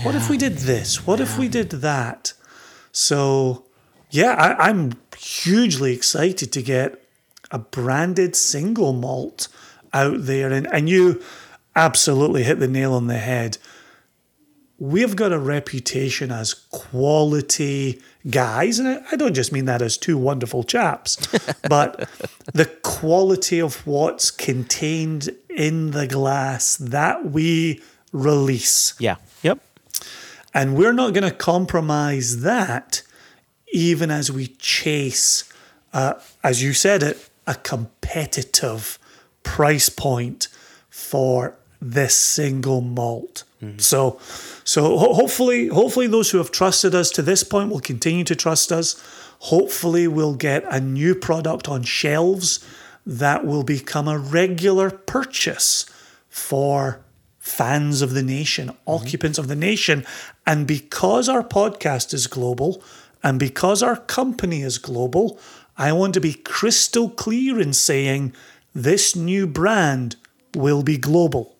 What 0.03 0.13
if 0.13 0.29
we 0.29 0.37
did 0.37 0.57
this? 0.59 1.07
What 1.07 1.19
if 1.19 1.39
we 1.39 1.47
did 1.47 1.71
that? 1.71 2.33
So, 2.91 3.65
yeah, 4.11 4.33
I, 4.33 4.69
I'm 4.69 4.93
hugely 5.17 5.93
excited 5.93 6.51
to 6.51 6.61
get 6.61 7.06
a 7.51 7.59
branded 7.59 8.35
single 8.35 8.93
malt 8.93 9.47
out 9.93 10.25
there. 10.25 10.51
And, 10.51 10.67
and 10.67 10.89
you 10.89 11.21
absolutely 11.75 12.43
hit 12.43 12.59
the 12.59 12.67
nail 12.67 12.93
on 12.93 13.07
the 13.07 13.17
head 13.17 13.57
we've 14.79 15.15
got 15.15 15.31
a 15.31 15.39
reputation 15.39 16.31
as 16.31 16.53
quality 16.53 18.01
guys, 18.29 18.79
and 18.79 18.87
I, 18.87 19.03
I 19.11 19.15
don't 19.15 19.33
just 19.33 19.51
mean 19.51 19.65
that 19.65 19.81
as 19.81 19.97
two 19.97 20.17
wonderful 20.17 20.63
chaps, 20.63 21.17
but 21.69 22.09
the 22.53 22.65
quality 22.83 23.59
of 23.59 23.85
what's 23.87 24.31
contained 24.31 25.29
in 25.49 25.91
the 25.91 26.07
glass 26.07 26.77
that 26.77 27.31
we 27.31 27.81
release. 28.11 28.93
Yeah. 28.99 29.15
Yep. 29.43 29.59
And 30.53 30.75
we're 30.75 30.93
not 30.93 31.13
going 31.13 31.29
to 31.29 31.35
compromise 31.35 32.41
that 32.41 33.03
even 33.73 34.09
as 34.09 34.31
we 34.31 34.47
chase, 34.47 35.51
uh, 35.93 36.13
as 36.43 36.63
you 36.63 36.73
said 36.73 37.03
it, 37.03 37.26
a 37.47 37.55
competitive 37.55 38.99
price 39.43 39.89
point 39.89 40.49
for 40.89 41.55
this 41.81 42.15
single 42.15 42.81
malt. 42.81 43.43
Mm-hmm. 43.61 43.79
So, 43.79 44.19
so 44.63 44.97
ho- 44.97 45.13
hopefully, 45.13 45.67
hopefully 45.67 46.07
those 46.07 46.31
who 46.31 46.37
have 46.37 46.51
trusted 46.51 46.93
us 46.93 47.09
to 47.11 47.21
this 47.21 47.43
point 47.43 47.71
will 47.71 47.79
continue 47.79 48.23
to 48.25 48.35
trust 48.35 48.71
us. 48.71 49.01
Hopefully, 49.39 50.07
we'll 50.07 50.35
get 50.35 50.63
a 50.65 50.79
new 50.79 51.15
product 51.15 51.67
on 51.67 51.83
shelves 51.83 52.63
that 53.05 53.45
will 53.45 53.63
become 53.63 54.07
a 54.07 54.17
regular 54.17 54.89
purchase 54.89 55.85
for 56.29 56.99
fans 57.39 58.01
of 58.01 58.13
the 58.13 58.23
nation, 58.23 58.69
mm-hmm. 58.69 58.89
occupants 58.91 59.37
of 59.37 59.47
the 59.47 59.55
nation. 59.55 60.05
And 60.45 60.67
because 60.67 61.29
our 61.29 61.43
podcast 61.43 62.13
is 62.13 62.27
global 62.27 62.83
and 63.23 63.39
because 63.39 63.81
our 63.81 63.97
company 63.97 64.61
is 64.61 64.77
global, 64.77 65.39
I 65.77 65.91
want 65.91 66.13
to 66.15 66.19
be 66.19 66.33
crystal 66.33 67.09
clear 67.09 67.59
in 67.59 67.73
saying 67.73 68.33
this 68.73 69.15
new 69.15 69.45
brand 69.45 70.15
will 70.55 70.81
be 70.81 70.97
global. 70.97 71.55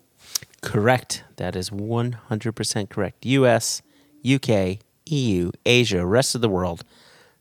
Correct. 0.61 1.23
That 1.35 1.55
is 1.55 1.69
100% 1.69 2.89
correct. 2.89 3.25
US, 3.25 3.81
UK, 4.27 4.79
EU, 5.05 5.51
Asia, 5.65 6.05
rest 6.05 6.35
of 6.35 6.41
the 6.41 6.49
world. 6.49 6.83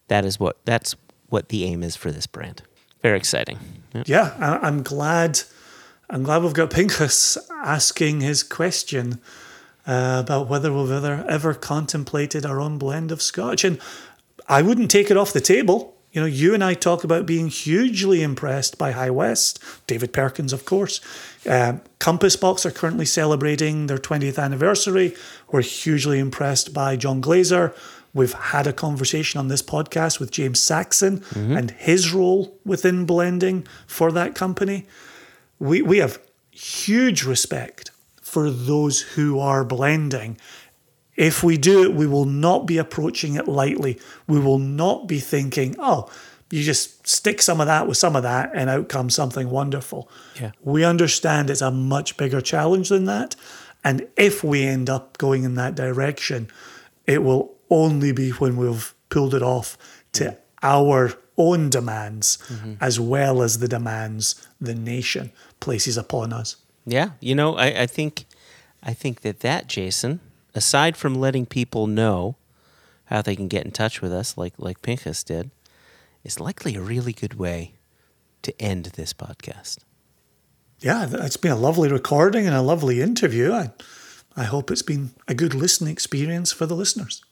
That 0.09 0.25
is 0.25 0.39
what 0.39 0.65
that's 0.65 0.95
what 1.29 1.49
the 1.49 1.65
aim 1.65 1.83
is 1.83 1.97
for 1.97 2.13
this 2.13 2.27
brand. 2.27 2.63
Very 3.03 3.19
exciting. 3.19 3.59
Yeah. 3.95 4.03
Yeah, 4.07 4.35
I, 4.39 4.67
I'm 4.67 4.83
glad. 4.83 5.41
I'm 6.09 6.23
glad 6.23 6.43
we've 6.43 6.53
got 6.53 6.71
Pincus 6.71 7.37
asking 7.51 8.21
his 8.21 8.45
question 8.45 9.21
uh, 9.87 10.23
about 10.25 10.49
whether 10.49 10.73
we've 10.73 10.91
ever 10.91 11.25
ever 11.29 11.55
contemplated 11.55 12.47
our 12.47 12.61
own 12.61 12.79
blend 12.79 13.11
of 13.11 13.21
Scotch, 13.23 13.65
and 13.65 13.81
I 14.49 14.63
wouldn't 14.63 14.91
take 14.91 15.11
it 15.11 15.17
off 15.17 15.33
the 15.33 15.41
table. 15.41 15.96
You 16.17 16.23
know, 16.23 16.27
you 16.29 16.55
and 16.55 16.65
I 16.65 16.73
talk 16.73 17.05
about 17.05 17.27
being 17.27 17.49
hugely 17.49 18.23
impressed 18.23 18.79
by 18.79 18.93
High 18.93 19.11
West, 19.11 19.63
David 19.87 20.15
Perkins, 20.15 20.55
of 20.55 20.65
course. 20.65 21.03
Um, 21.47 21.83
Compass 21.99 22.37
Box 22.37 22.65
are 22.65 22.71
currently 22.71 23.05
celebrating 23.05 23.87
their 23.87 23.99
20th 23.99 24.43
anniversary. 24.43 25.15
We're 25.53 25.61
hugely 25.61 26.19
impressed 26.19 26.73
by 26.73 26.97
John 26.97 27.21
Glaser. 27.21 27.75
We've 28.15 28.33
had 28.33 28.67
a 28.67 28.73
conversation 28.73 29.39
on 29.41 29.49
this 29.49 29.61
podcast 29.61 30.19
with 30.19 30.31
James 30.31 30.59
Saxon 30.59 31.23
and 31.55 31.73
his 31.73 32.15
role 32.15 32.59
within 32.65 33.05
blending 33.05 33.67
for 33.87 34.11
that 34.13 34.35
company. 34.35 34.87
We, 35.59 35.83
we 35.83 35.99
have 35.99 36.19
huge 36.51 37.25
respect 37.25 37.91
for 38.23 38.51
those 38.51 39.03
who 39.03 39.39
are 39.39 39.65
blending. 39.65 40.39
If 41.17 41.43
we 41.43 41.57
do 41.57 41.83
it, 41.83 41.95
we 41.95 42.07
will 42.07 42.27
not 42.27 42.67
be 42.67 42.79
approaching 42.79 43.35
it 43.35 43.49
lightly. 43.49 43.99
We 44.27 44.39
will 44.39 44.59
not 44.59 45.07
be 45.07 45.19
thinking, 45.19 45.77
oh, 45.79 46.11
you 46.51 46.63
just 46.63 47.07
stick 47.07 47.43
some 47.43 47.61
of 47.61 47.67
that 47.67 47.89
with 47.89 47.97
some 47.97 48.15
of 48.15 48.23
that 48.23 48.51
and 48.55 48.71
out 48.71 48.89
comes 48.89 49.15
something 49.15 49.51
wonderful. 49.51 50.09
Yeah. 50.41 50.53
We 50.63 50.85
understand 50.85 51.51
it's 51.51 51.63
a 51.63 51.71
much 51.71 52.17
bigger 52.17 52.41
challenge 52.41 52.89
than 52.91 53.07
that. 53.07 53.35
And 53.83 54.07
if 54.17 54.45
we 54.45 54.65
end 54.65 54.91
up 54.91 55.19
going 55.19 55.45
in 55.45 55.55
that 55.55 55.75
direction, 55.75 56.49
it 57.07 57.23
will 57.23 57.55
only 57.71 58.13
be 58.13 58.31
when 58.31 58.57
we've 58.57 58.95
pulled 59.09 59.35
it 59.35 59.43
off 59.43 59.77
to 60.13 60.37
our 60.63 61.13
own 61.37 61.71
demands 61.71 62.39
mm-hmm. 62.49 62.75
as 62.81 62.99
well 62.99 63.43
as 63.43 63.59
the 63.59 63.69
demands 63.69 64.47
the 64.61 64.75
nation 64.75 65.33
places 65.61 65.97
upon 65.97 66.33
us. 66.33 66.57
Yeah, 66.87 67.11
you 67.21 67.35
know, 67.35 67.57
I, 67.57 67.83
I 67.83 67.87
think, 67.87 68.27
I 68.83 68.93
think 68.93 69.23
that 69.23 69.41
that 69.41 69.67
Jason, 69.67 70.21
aside 70.57 70.97
from 70.97 71.15
letting 71.15 71.47
people 71.47 71.87
know 71.87 72.37
how 73.07 73.23
they 73.23 73.37
can 73.37 73.47
get 73.47 73.65
in 73.65 73.71
touch 73.71 74.03
with 74.03 74.13
us, 74.13 74.37
like 74.37 74.55
like 74.59 74.83
Pinchas 74.83 75.23
did, 75.23 75.51
is 76.25 76.41
likely 76.41 76.75
a 76.75 76.81
really 76.81 77.13
good 77.13 77.35
way 77.35 77.75
to 78.43 78.61
end 78.61 78.87
this 78.87 79.13
podcast. 79.13 79.79
Yeah, 80.81 81.07
it's 81.11 81.37
been 81.37 81.53
a 81.53 81.57
lovely 81.57 81.89
recording 81.89 82.47
and 82.47 82.55
a 82.55 82.63
lovely 82.63 83.01
interview. 83.01 83.53
I, 83.53 83.71
I 84.37 84.45
hope 84.45 84.71
it's 84.71 84.83
been 84.83 85.11
a 85.27 85.35
good 85.35 85.55
listening 85.55 85.93
experience 85.93 86.53
for 86.53 86.67
the 86.67 86.75
listeners. 86.75 87.25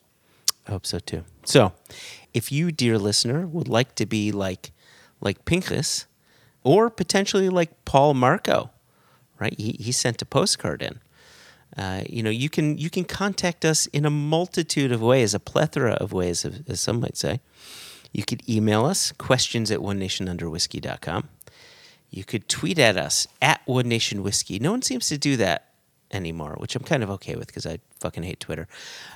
I 0.66 0.70
hope 0.70 0.86
so 0.86 0.98
too. 0.98 1.24
So, 1.44 1.72
if 2.32 2.50
you, 2.50 2.72
dear 2.72 2.98
listener, 2.98 3.46
would 3.46 3.68
like 3.68 3.94
to 3.96 4.06
be 4.06 4.32
like 4.32 4.72
like 5.20 5.44
Pinchas, 5.44 6.06
or 6.62 6.90
potentially 6.90 7.48
like 7.48 7.84
Paul 7.84 8.14
Marco, 8.14 8.70
right? 9.38 9.54
He 9.58 9.76
he 9.78 9.92
sent 9.92 10.22
a 10.22 10.26
postcard 10.26 10.82
in. 10.82 11.00
Uh, 11.76 12.02
you 12.08 12.22
know, 12.22 12.30
you 12.30 12.48
can 12.48 12.78
you 12.78 12.88
can 12.90 13.04
contact 13.04 13.64
us 13.64 13.86
in 13.86 14.04
a 14.04 14.10
multitude 14.10 14.92
of 14.92 15.02
ways, 15.02 15.34
a 15.34 15.40
plethora 15.40 15.92
of 15.94 16.12
ways, 16.12 16.44
as 16.68 16.80
some 16.80 17.00
might 17.00 17.16
say. 17.16 17.40
You 18.12 18.24
could 18.24 18.48
email 18.48 18.84
us 18.84 19.10
questions 19.12 19.70
at 19.70 19.82
one 19.82 19.98
nation 19.98 20.28
under 20.28 20.48
whiskey.com. 20.48 21.28
You 22.10 22.22
could 22.22 22.48
tweet 22.48 22.78
at 22.78 22.96
us 22.96 23.26
at 23.42 23.60
one 23.64 23.88
nation 23.88 24.22
whiskey. 24.22 24.60
No 24.60 24.70
one 24.70 24.82
seems 24.82 25.08
to 25.08 25.18
do 25.18 25.36
that 25.38 25.70
anymore, 26.12 26.54
which 26.58 26.76
I'm 26.76 26.84
kind 26.84 27.02
of 27.02 27.10
okay 27.10 27.34
with 27.34 27.48
because 27.48 27.66
I 27.66 27.80
fucking 27.98 28.22
hate 28.22 28.38
Twitter. 28.38 28.68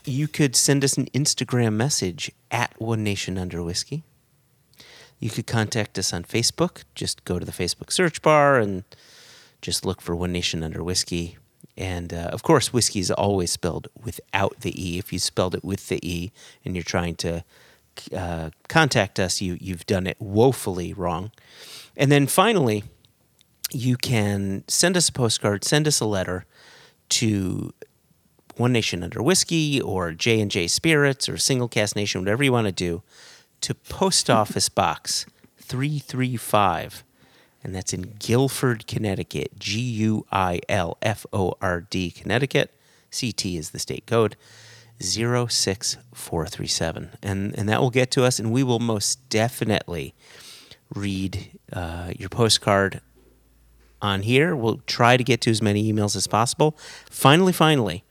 You 0.04 0.26
could 0.26 0.56
send 0.56 0.82
us 0.82 0.96
an 0.96 1.06
Instagram 1.14 1.74
message 1.74 2.32
at 2.50 2.74
one 2.80 3.04
nation 3.04 3.38
under 3.38 3.62
whiskey. 3.62 4.02
You 5.20 5.30
could 5.30 5.46
contact 5.46 5.98
us 5.98 6.12
on 6.12 6.24
Facebook. 6.24 6.84
Just 6.94 7.24
go 7.24 7.38
to 7.38 7.44
the 7.44 7.52
Facebook 7.52 7.92
search 7.92 8.20
bar 8.22 8.58
and 8.58 8.84
just 9.62 9.84
look 9.84 10.00
for 10.00 10.14
One 10.14 10.32
Nation 10.32 10.62
Under 10.62 10.82
Whiskey. 10.82 11.38
And 11.78 12.12
uh, 12.12 12.30
of 12.32 12.42
course, 12.42 12.72
whiskey 12.72 12.98
is 12.98 13.10
always 13.12 13.52
spelled 13.52 13.86
without 14.04 14.60
the 14.60 14.74
E. 14.74 14.98
If 14.98 15.12
you 15.12 15.20
spelled 15.20 15.54
it 15.54 15.64
with 15.64 15.88
the 15.88 16.00
E 16.02 16.32
and 16.64 16.74
you're 16.74 16.82
trying 16.82 17.14
to 17.16 17.44
uh, 18.14 18.50
contact 18.68 19.20
us, 19.20 19.40
you, 19.40 19.56
you've 19.60 19.86
done 19.86 20.08
it 20.08 20.16
woefully 20.18 20.92
wrong. 20.92 21.30
And 21.96 22.10
then 22.10 22.26
finally, 22.26 22.82
you 23.70 23.96
can 23.96 24.64
send 24.66 24.96
us 24.96 25.08
a 25.08 25.12
postcard, 25.12 25.62
send 25.62 25.86
us 25.86 26.00
a 26.00 26.04
letter 26.04 26.46
to 27.10 27.72
One 28.56 28.72
Nation 28.72 29.04
Under 29.04 29.22
Whiskey 29.22 29.80
or 29.80 30.12
J 30.12 30.40
and 30.40 30.50
J 30.50 30.66
Spirits 30.66 31.28
or 31.28 31.36
Single 31.38 31.68
Cask 31.68 31.94
Nation, 31.94 32.22
whatever 32.22 32.42
you 32.42 32.52
want 32.52 32.66
to 32.66 32.72
do, 32.72 33.02
to 33.60 33.74
Post 33.74 34.28
Office 34.28 34.68
Box 34.68 35.26
three 35.58 35.98
three 36.00 36.36
five, 36.36 37.04
and 37.62 37.74
that's 37.74 37.92
in 37.92 38.14
Guilford, 38.18 38.86
Connecticut. 38.86 39.58
G 39.58 39.80
U 39.80 40.26
I 40.30 40.60
L 40.68 40.96
F 41.02 41.26
O 41.32 41.54
R 41.60 41.80
D, 41.80 42.10
Connecticut. 42.10 42.72
CT 43.10 43.46
is 43.46 43.70
the 43.70 43.78
state 43.78 44.06
code. 44.06 44.36
06437 45.00 47.10
and 47.22 47.56
and 47.56 47.68
that 47.68 47.80
will 47.80 47.90
get 47.90 48.10
to 48.10 48.24
us 48.24 48.40
and 48.40 48.50
we 48.50 48.64
will 48.64 48.80
most 48.80 49.28
definitely 49.28 50.12
read 50.92 51.58
uh, 51.72 52.12
your 52.16 52.28
postcard 52.28 53.00
on 54.00 54.22
here. 54.22 54.56
We'll 54.56 54.80
try 54.86 55.16
to 55.16 55.24
get 55.24 55.40
to 55.42 55.50
as 55.50 55.60
many 55.60 55.92
emails 55.92 56.16
as 56.16 56.26
possible. 56.26 56.76
Finally, 57.10 57.52
finally, 57.52 58.04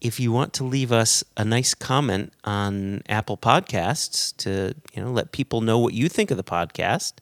if 0.00 0.18
you 0.18 0.32
want 0.32 0.52
to 0.54 0.64
leave 0.64 0.92
us 0.92 1.22
a 1.36 1.44
nice 1.44 1.74
comment 1.74 2.32
on 2.44 3.02
Apple 3.08 3.36
Podcasts 3.36 4.36
to 4.38 4.74
you 4.94 5.02
know 5.02 5.10
let 5.10 5.32
people 5.32 5.60
know 5.60 5.78
what 5.78 5.94
you 5.94 6.08
think 6.08 6.30
of 6.30 6.36
the 6.36 6.44
podcast, 6.44 7.14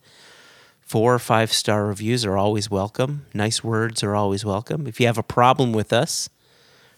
four 0.89 1.15
or 1.15 1.19
five 1.19 1.53
star 1.53 1.85
reviews 1.85 2.25
are 2.25 2.39
always 2.39 2.71
welcome. 2.71 3.27
Nice 3.35 3.63
words 3.63 4.03
are 4.03 4.17
always 4.17 4.43
welcome. 4.43 4.87
If 4.87 4.99
you 4.99 5.07
have 5.07 5.19
a 5.19 5.23
problem 5.23 5.73
with 5.73 5.93
us, 5.93 6.31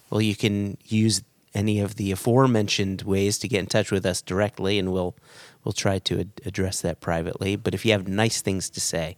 well, 0.08 0.20
you 0.20 0.36
can 0.36 0.78
use 0.84 1.22
any 1.54 1.80
of 1.80 1.96
the 1.96 2.12
aforementioned 2.12 3.02
ways 3.02 3.36
to 3.38 3.48
get 3.48 3.58
in 3.58 3.66
touch 3.66 3.90
with 3.90 4.06
us 4.06 4.22
directly, 4.22 4.78
and 4.78 4.92
we'll 4.92 5.16
we'll 5.64 5.72
try 5.72 5.98
to 5.98 6.20
ad- 6.20 6.40
address 6.46 6.80
that 6.82 7.00
privately. 7.00 7.56
But 7.56 7.74
if 7.74 7.84
you 7.84 7.90
have 7.90 8.06
nice 8.06 8.40
things 8.40 8.70
to 8.70 8.80
say, 8.80 9.16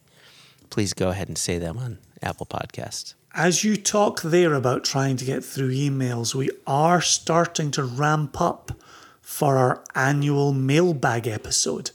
please 0.71 0.95
go 0.95 1.11
ahead 1.11 1.29
and 1.29 1.37
say 1.37 1.59
them 1.59 1.77
on 1.77 1.99
Apple 2.23 2.47
Podcasts. 2.47 3.15
As 3.35 3.65
you 3.65 3.77
talk 3.77 4.23
there 4.23 4.55
about 4.55 4.85
trying 4.85 5.19
to 5.19 5.25
get 5.27 5.45
through 5.45 5.73
emails, 5.73 6.35
we 6.35 6.51
are 6.67 7.03
starting 7.03 7.71
to 7.73 7.85
ramp 7.85 8.41
up 8.41 8.73
for 9.21 9.59
our 9.59 9.85
annual 9.95 10.53
mailbag 10.53 11.27
episode, 11.27 11.91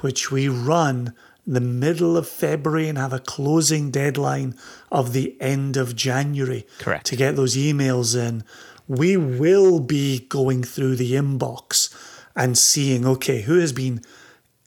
which 0.00 0.30
we 0.30 0.48
run 0.48 1.14
the 1.46 1.60
middle 1.60 2.16
of 2.16 2.28
February 2.28 2.88
and 2.88 2.98
have 2.98 3.12
a 3.12 3.18
closing 3.18 3.90
deadline 3.90 4.54
of 4.90 5.12
the 5.12 5.36
end 5.40 5.76
of 5.76 5.94
January 5.94 6.66
Correct. 6.78 7.06
to 7.06 7.16
get 7.16 7.36
those 7.36 7.56
emails 7.56 8.16
in. 8.16 8.44
We 8.88 9.16
will 9.16 9.80
be 9.80 10.20
going 10.28 10.62
through 10.62 10.96
the 10.96 11.12
inbox 11.12 11.94
and 12.36 12.56
seeing, 12.56 13.06
okay, 13.06 13.42
who 13.42 13.58
has 13.58 13.72
been 13.72 14.02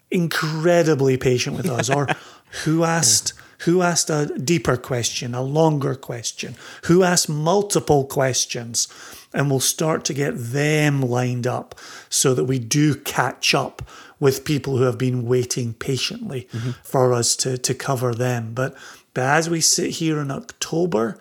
incredibly 0.10 1.18
patient 1.18 1.58
with 1.58 1.70
us 1.70 1.90
or 1.90 2.08
who 2.64 2.84
asked 2.84 3.34
who 3.62 3.82
asked 3.82 4.10
a 4.10 4.28
deeper 4.38 4.78
question 4.78 5.36
a 5.36 5.42
longer 5.42 5.96
question 5.96 6.56
who 6.84 7.04
asked 7.04 7.28
multiple 7.28 8.06
questions 8.06 8.88
and 9.34 9.50
we'll 9.50 9.60
start 9.60 10.06
to 10.06 10.14
get 10.14 10.32
them 10.32 11.02
lined 11.02 11.46
up 11.46 11.76
so 12.10 12.34
that 12.34 12.46
we 12.46 12.58
do 12.58 12.96
catch 12.96 13.54
up 13.54 13.82
with 14.20 14.46
people 14.46 14.78
who 14.78 14.84
have 14.84 14.98
been 14.98 15.26
waiting 15.26 15.74
patiently 15.74 16.48
mm-hmm. 16.52 16.72
for 16.84 17.14
us 17.14 17.36
to, 17.36 17.58
to 17.58 17.74
cover 17.74 18.14
them 18.14 18.54
but 18.54 18.76
but 19.14 19.24
as 19.24 19.50
we 19.50 19.62
sit 19.62 19.92
here 19.92 20.20
in 20.20 20.32
october 20.32 21.20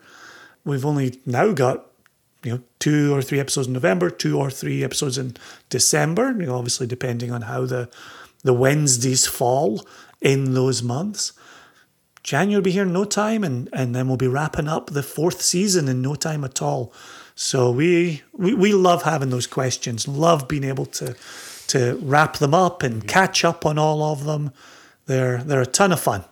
we've 0.65 0.87
only 0.87 1.21
now 1.25 1.53
got 1.53 1.87
you 2.43 2.53
know, 2.53 2.61
two 2.79 3.13
or 3.13 3.23
three 3.23 3.41
episodes 3.41 3.67
in 3.67 3.73
November, 3.73 4.09
two 4.09 4.39
or 4.39 4.51
three 4.51 4.85
episodes 4.85 5.19
in 5.19 5.37
December. 5.69 6.31
You 6.39 6.47
know, 6.47 6.55
obviously 6.55 6.87
depending 6.87 7.33
on 7.33 7.43
how 7.43 7.67
the 7.67 7.89
the 8.45 8.55
Wednesdays 8.55 9.27
fall 9.27 9.85
in 10.21 10.55
those 10.55 10.83
months. 10.83 11.33
January 12.23 12.59
will 12.59 12.65
be 12.65 12.71
here 12.71 12.85
in 12.85 12.93
no 12.93 13.05
time, 13.05 13.45
and, 13.45 13.69
and 13.73 13.95
then 13.95 14.09
we'll 14.09 14.17
be 14.17 14.29
wrapping 14.29 14.69
up 14.69 14.91
the 14.91 15.03
fourth 15.03 15.43
season 15.43 15.89
in 15.89 16.03
no 16.03 16.15
time 16.15 16.45
at 16.45 16.63
all. 16.63 16.93
So 17.35 17.71
we, 17.71 18.23
we 18.33 18.55
we 18.55 18.73
love 18.73 19.03
having 19.03 19.31
those 19.31 19.47
questions, 19.47 20.09
love 20.09 20.49
being 20.49 20.65
able 20.65 20.87
to 20.87 21.17
to 21.69 21.99
wrap 22.03 22.37
them 22.39 22.55
up 22.55 22.83
and 22.83 23.07
catch 23.07 23.45
up 23.45 23.67
on 23.67 23.79
all 23.79 24.03
of 24.03 24.25
them. 24.25 24.53
They're 25.07 25.43
they're 25.43 25.63
a 25.63 25.67
ton 25.67 25.93
of 25.93 26.01
fun. 26.01 26.25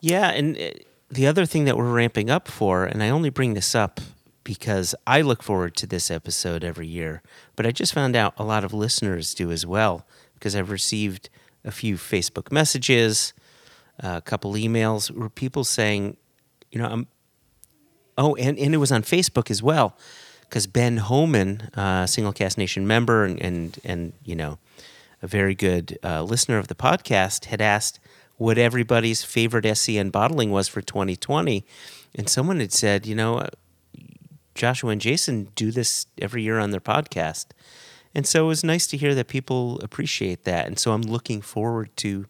Yeah, 0.00 0.30
and 0.30 0.56
uh, 0.56 0.70
the 1.10 1.26
other 1.26 1.44
thing 1.44 1.64
that 1.64 1.76
we're 1.76 1.92
ramping 1.92 2.30
up 2.30 2.48
for, 2.48 2.84
and 2.84 3.02
I 3.02 3.10
only 3.10 3.30
bring 3.30 3.54
this 3.54 3.74
up 3.74 4.00
because 4.44 4.94
I 5.06 5.20
look 5.20 5.42
forward 5.42 5.76
to 5.76 5.86
this 5.86 6.10
episode 6.10 6.64
every 6.64 6.86
year, 6.86 7.22
but 7.56 7.66
I 7.66 7.72
just 7.72 7.92
found 7.92 8.16
out 8.16 8.34
a 8.38 8.44
lot 8.44 8.64
of 8.64 8.72
listeners 8.72 9.34
do 9.34 9.50
as 9.50 9.66
well 9.66 10.06
because 10.34 10.56
I've 10.56 10.70
received 10.70 11.28
a 11.64 11.70
few 11.70 11.96
Facebook 11.96 12.50
messages, 12.50 13.34
a 13.98 14.22
couple 14.22 14.54
emails 14.54 15.10
where 15.10 15.28
people 15.28 15.62
saying, 15.62 16.16
you 16.72 16.80
know, 16.80 16.88
I'm, 16.88 17.06
oh, 18.16 18.34
and, 18.36 18.58
and 18.58 18.74
it 18.74 18.78
was 18.78 18.90
on 18.90 19.02
Facebook 19.02 19.50
as 19.50 19.62
well 19.62 19.96
because 20.50 20.66
Ben 20.66 20.96
Homan, 20.96 21.70
uh, 21.74 22.06
Single 22.06 22.32
Cast 22.32 22.58
Nation 22.58 22.84
member 22.84 23.24
and, 23.24 23.40
and, 23.40 23.78
and 23.84 24.12
you 24.24 24.34
know, 24.34 24.58
a 25.22 25.28
very 25.28 25.54
good 25.54 25.96
uh, 26.02 26.22
listener 26.24 26.58
of 26.58 26.66
the 26.66 26.74
podcast, 26.74 27.46
had 27.46 27.60
asked 27.60 28.00
what 28.36 28.58
everybody's 28.58 29.22
favorite 29.22 29.64
SCN 29.64 30.10
bottling 30.10 30.50
was 30.50 30.66
for 30.66 30.82
2020. 30.82 31.64
And 32.16 32.28
someone 32.28 32.58
had 32.58 32.72
said, 32.72 33.06
you 33.06 33.14
know, 33.14 33.46
Joshua 34.56 34.90
and 34.90 35.00
Jason 35.00 35.48
do 35.54 35.70
this 35.70 36.06
every 36.20 36.42
year 36.42 36.58
on 36.58 36.72
their 36.72 36.80
podcast. 36.80 37.46
And 38.12 38.26
so 38.26 38.46
it 38.46 38.48
was 38.48 38.64
nice 38.64 38.88
to 38.88 38.96
hear 38.96 39.14
that 39.14 39.28
people 39.28 39.78
appreciate 39.82 40.42
that. 40.44 40.66
And 40.66 40.80
so 40.80 40.92
I'm 40.92 41.02
looking 41.02 41.40
forward 41.40 41.96
to 41.98 42.26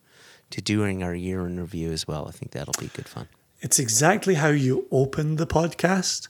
to 0.50 0.60
doing 0.60 1.00
our 1.04 1.14
year 1.14 1.46
in 1.46 1.60
review 1.60 1.92
as 1.92 2.08
well. 2.08 2.26
I 2.26 2.32
think 2.32 2.50
that'll 2.50 2.74
be 2.80 2.88
good 2.88 3.06
fun. 3.06 3.28
It's 3.60 3.78
exactly 3.78 4.34
how 4.34 4.48
you 4.48 4.88
open 4.90 5.36
the 5.36 5.46
podcast. 5.46 6.26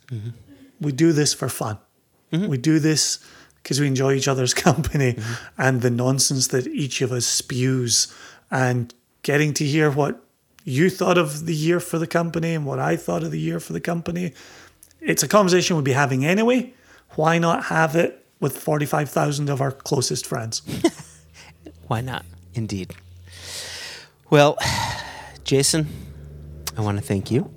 We 0.80 0.92
do 0.92 1.12
this 1.12 1.34
for 1.34 1.48
fun. 1.48 1.78
Mm-hmm. 2.32 2.48
We 2.48 2.58
do 2.58 2.78
this 2.78 3.18
because 3.62 3.80
we 3.80 3.86
enjoy 3.86 4.14
each 4.14 4.28
other's 4.28 4.54
company 4.68 5.14
mm-hmm. 5.14 5.44
and 5.58 5.82
the 5.82 5.90
nonsense 5.90 6.48
that 6.48 6.66
each 6.66 7.02
of 7.02 7.12
us 7.12 7.26
spews 7.26 8.12
and 8.50 8.94
getting 9.22 9.52
to 9.54 9.64
hear 9.64 9.90
what 9.90 10.24
you 10.64 10.90
thought 10.90 11.18
of 11.18 11.46
the 11.46 11.54
year 11.54 11.80
for 11.80 11.98
the 11.98 12.06
company 12.06 12.54
and 12.54 12.66
what 12.66 12.78
I 12.78 12.96
thought 12.96 13.22
of 13.22 13.30
the 13.30 13.40
year 13.40 13.60
for 13.60 13.72
the 13.72 13.80
company. 13.80 14.32
It's 15.00 15.22
a 15.22 15.28
conversation 15.28 15.76
we'd 15.76 15.84
be 15.84 15.92
having 15.92 16.24
anyway. 16.24 16.74
Why 17.16 17.38
not 17.38 17.64
have 17.64 17.96
it 17.96 18.24
with 18.38 18.56
45,000 18.56 19.48
of 19.48 19.60
our 19.60 19.72
closest 19.72 20.26
friends? 20.26 20.62
Why 21.86 22.00
not? 22.00 22.24
Indeed. 22.54 22.94
Well, 24.28 24.58
Jason, 25.44 25.88
I 26.76 26.82
want 26.82 26.98
to 26.98 27.04
thank 27.04 27.30
you. 27.30 27.52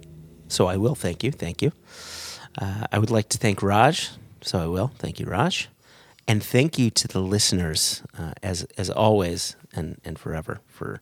So 0.48 0.68
I 0.68 0.78
will 0.78 0.96
thank 0.96 1.24
you. 1.24 1.32
Thank 1.32 1.62
you. 1.62 1.72
Uh, 2.58 2.86
I 2.92 3.00
would 3.00 3.12
like 3.12 3.30
to 3.30 3.38
thank 3.38 3.62
Raj. 3.62 4.10
So 4.42 4.60
I 4.60 4.68
will. 4.68 4.92
Thank 5.00 5.20
you, 5.20 5.26
Raj. 5.26 5.70
And 6.28 6.44
thank 6.44 6.80
you 6.80 6.90
to 6.90 7.08
the 7.08 7.20
listeners, 7.20 8.02
uh, 8.18 8.32
as 8.42 8.64
as 8.78 8.90
always 8.90 9.56
and, 9.74 10.00
and 10.06 10.18
forever, 10.18 10.62
for 10.68 11.02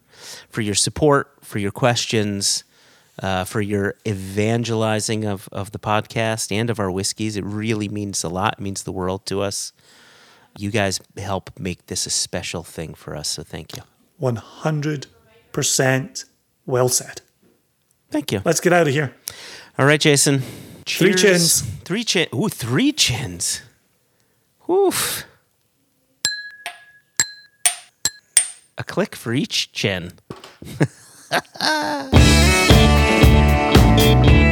for 0.50 0.62
your 0.62 0.76
support, 0.76 1.32
for 1.42 1.60
your 1.60 1.72
questions, 1.72 2.64
uh, 3.22 3.44
for 3.44 3.62
your 3.62 3.96
evangelizing 4.08 5.26
of, 5.26 5.48
of 5.52 5.72
the 5.72 5.80
podcast 5.80 6.52
and 6.52 6.70
of 6.70 6.80
our 6.80 6.92
whiskeys. 6.92 7.38
It 7.38 7.46
really 7.46 7.88
means 7.88 8.24
a 8.24 8.30
lot. 8.30 8.54
It 8.54 8.62
means 8.62 8.84
the 8.84 8.92
world 8.92 9.26
to 9.28 9.42
us. 9.42 9.74
You 10.58 10.72
guys 10.72 11.00
help 11.18 11.58
make 11.60 11.86
this 11.88 12.06
a 12.06 12.10
special 12.10 12.64
thing 12.64 12.94
for 12.94 13.16
us. 13.16 13.30
So 13.30 13.44
thank 13.44 13.78
you. 13.78 13.84
100% 14.20 16.26
well 16.66 16.90
said. 16.90 17.22
Thank 18.10 18.32
you. 18.32 18.42
Let's 18.44 18.60
get 18.60 18.74
out 18.74 18.88
of 18.88 18.94
here. 18.94 19.14
All 19.78 19.86
right, 19.86 20.00
Jason. 20.00 20.42
Cheers. 20.92 21.00
Three 21.00 21.14
chins. 21.14 21.62
Three 21.86 22.04
chin. 22.04 22.28
Ooh, 22.36 22.50
three 22.50 22.92
chins. 22.92 23.62
Oof. 24.70 25.24
A 28.78 28.84
click 28.84 29.16
for 29.16 29.34
each 29.34 29.72
chin. 29.72 30.12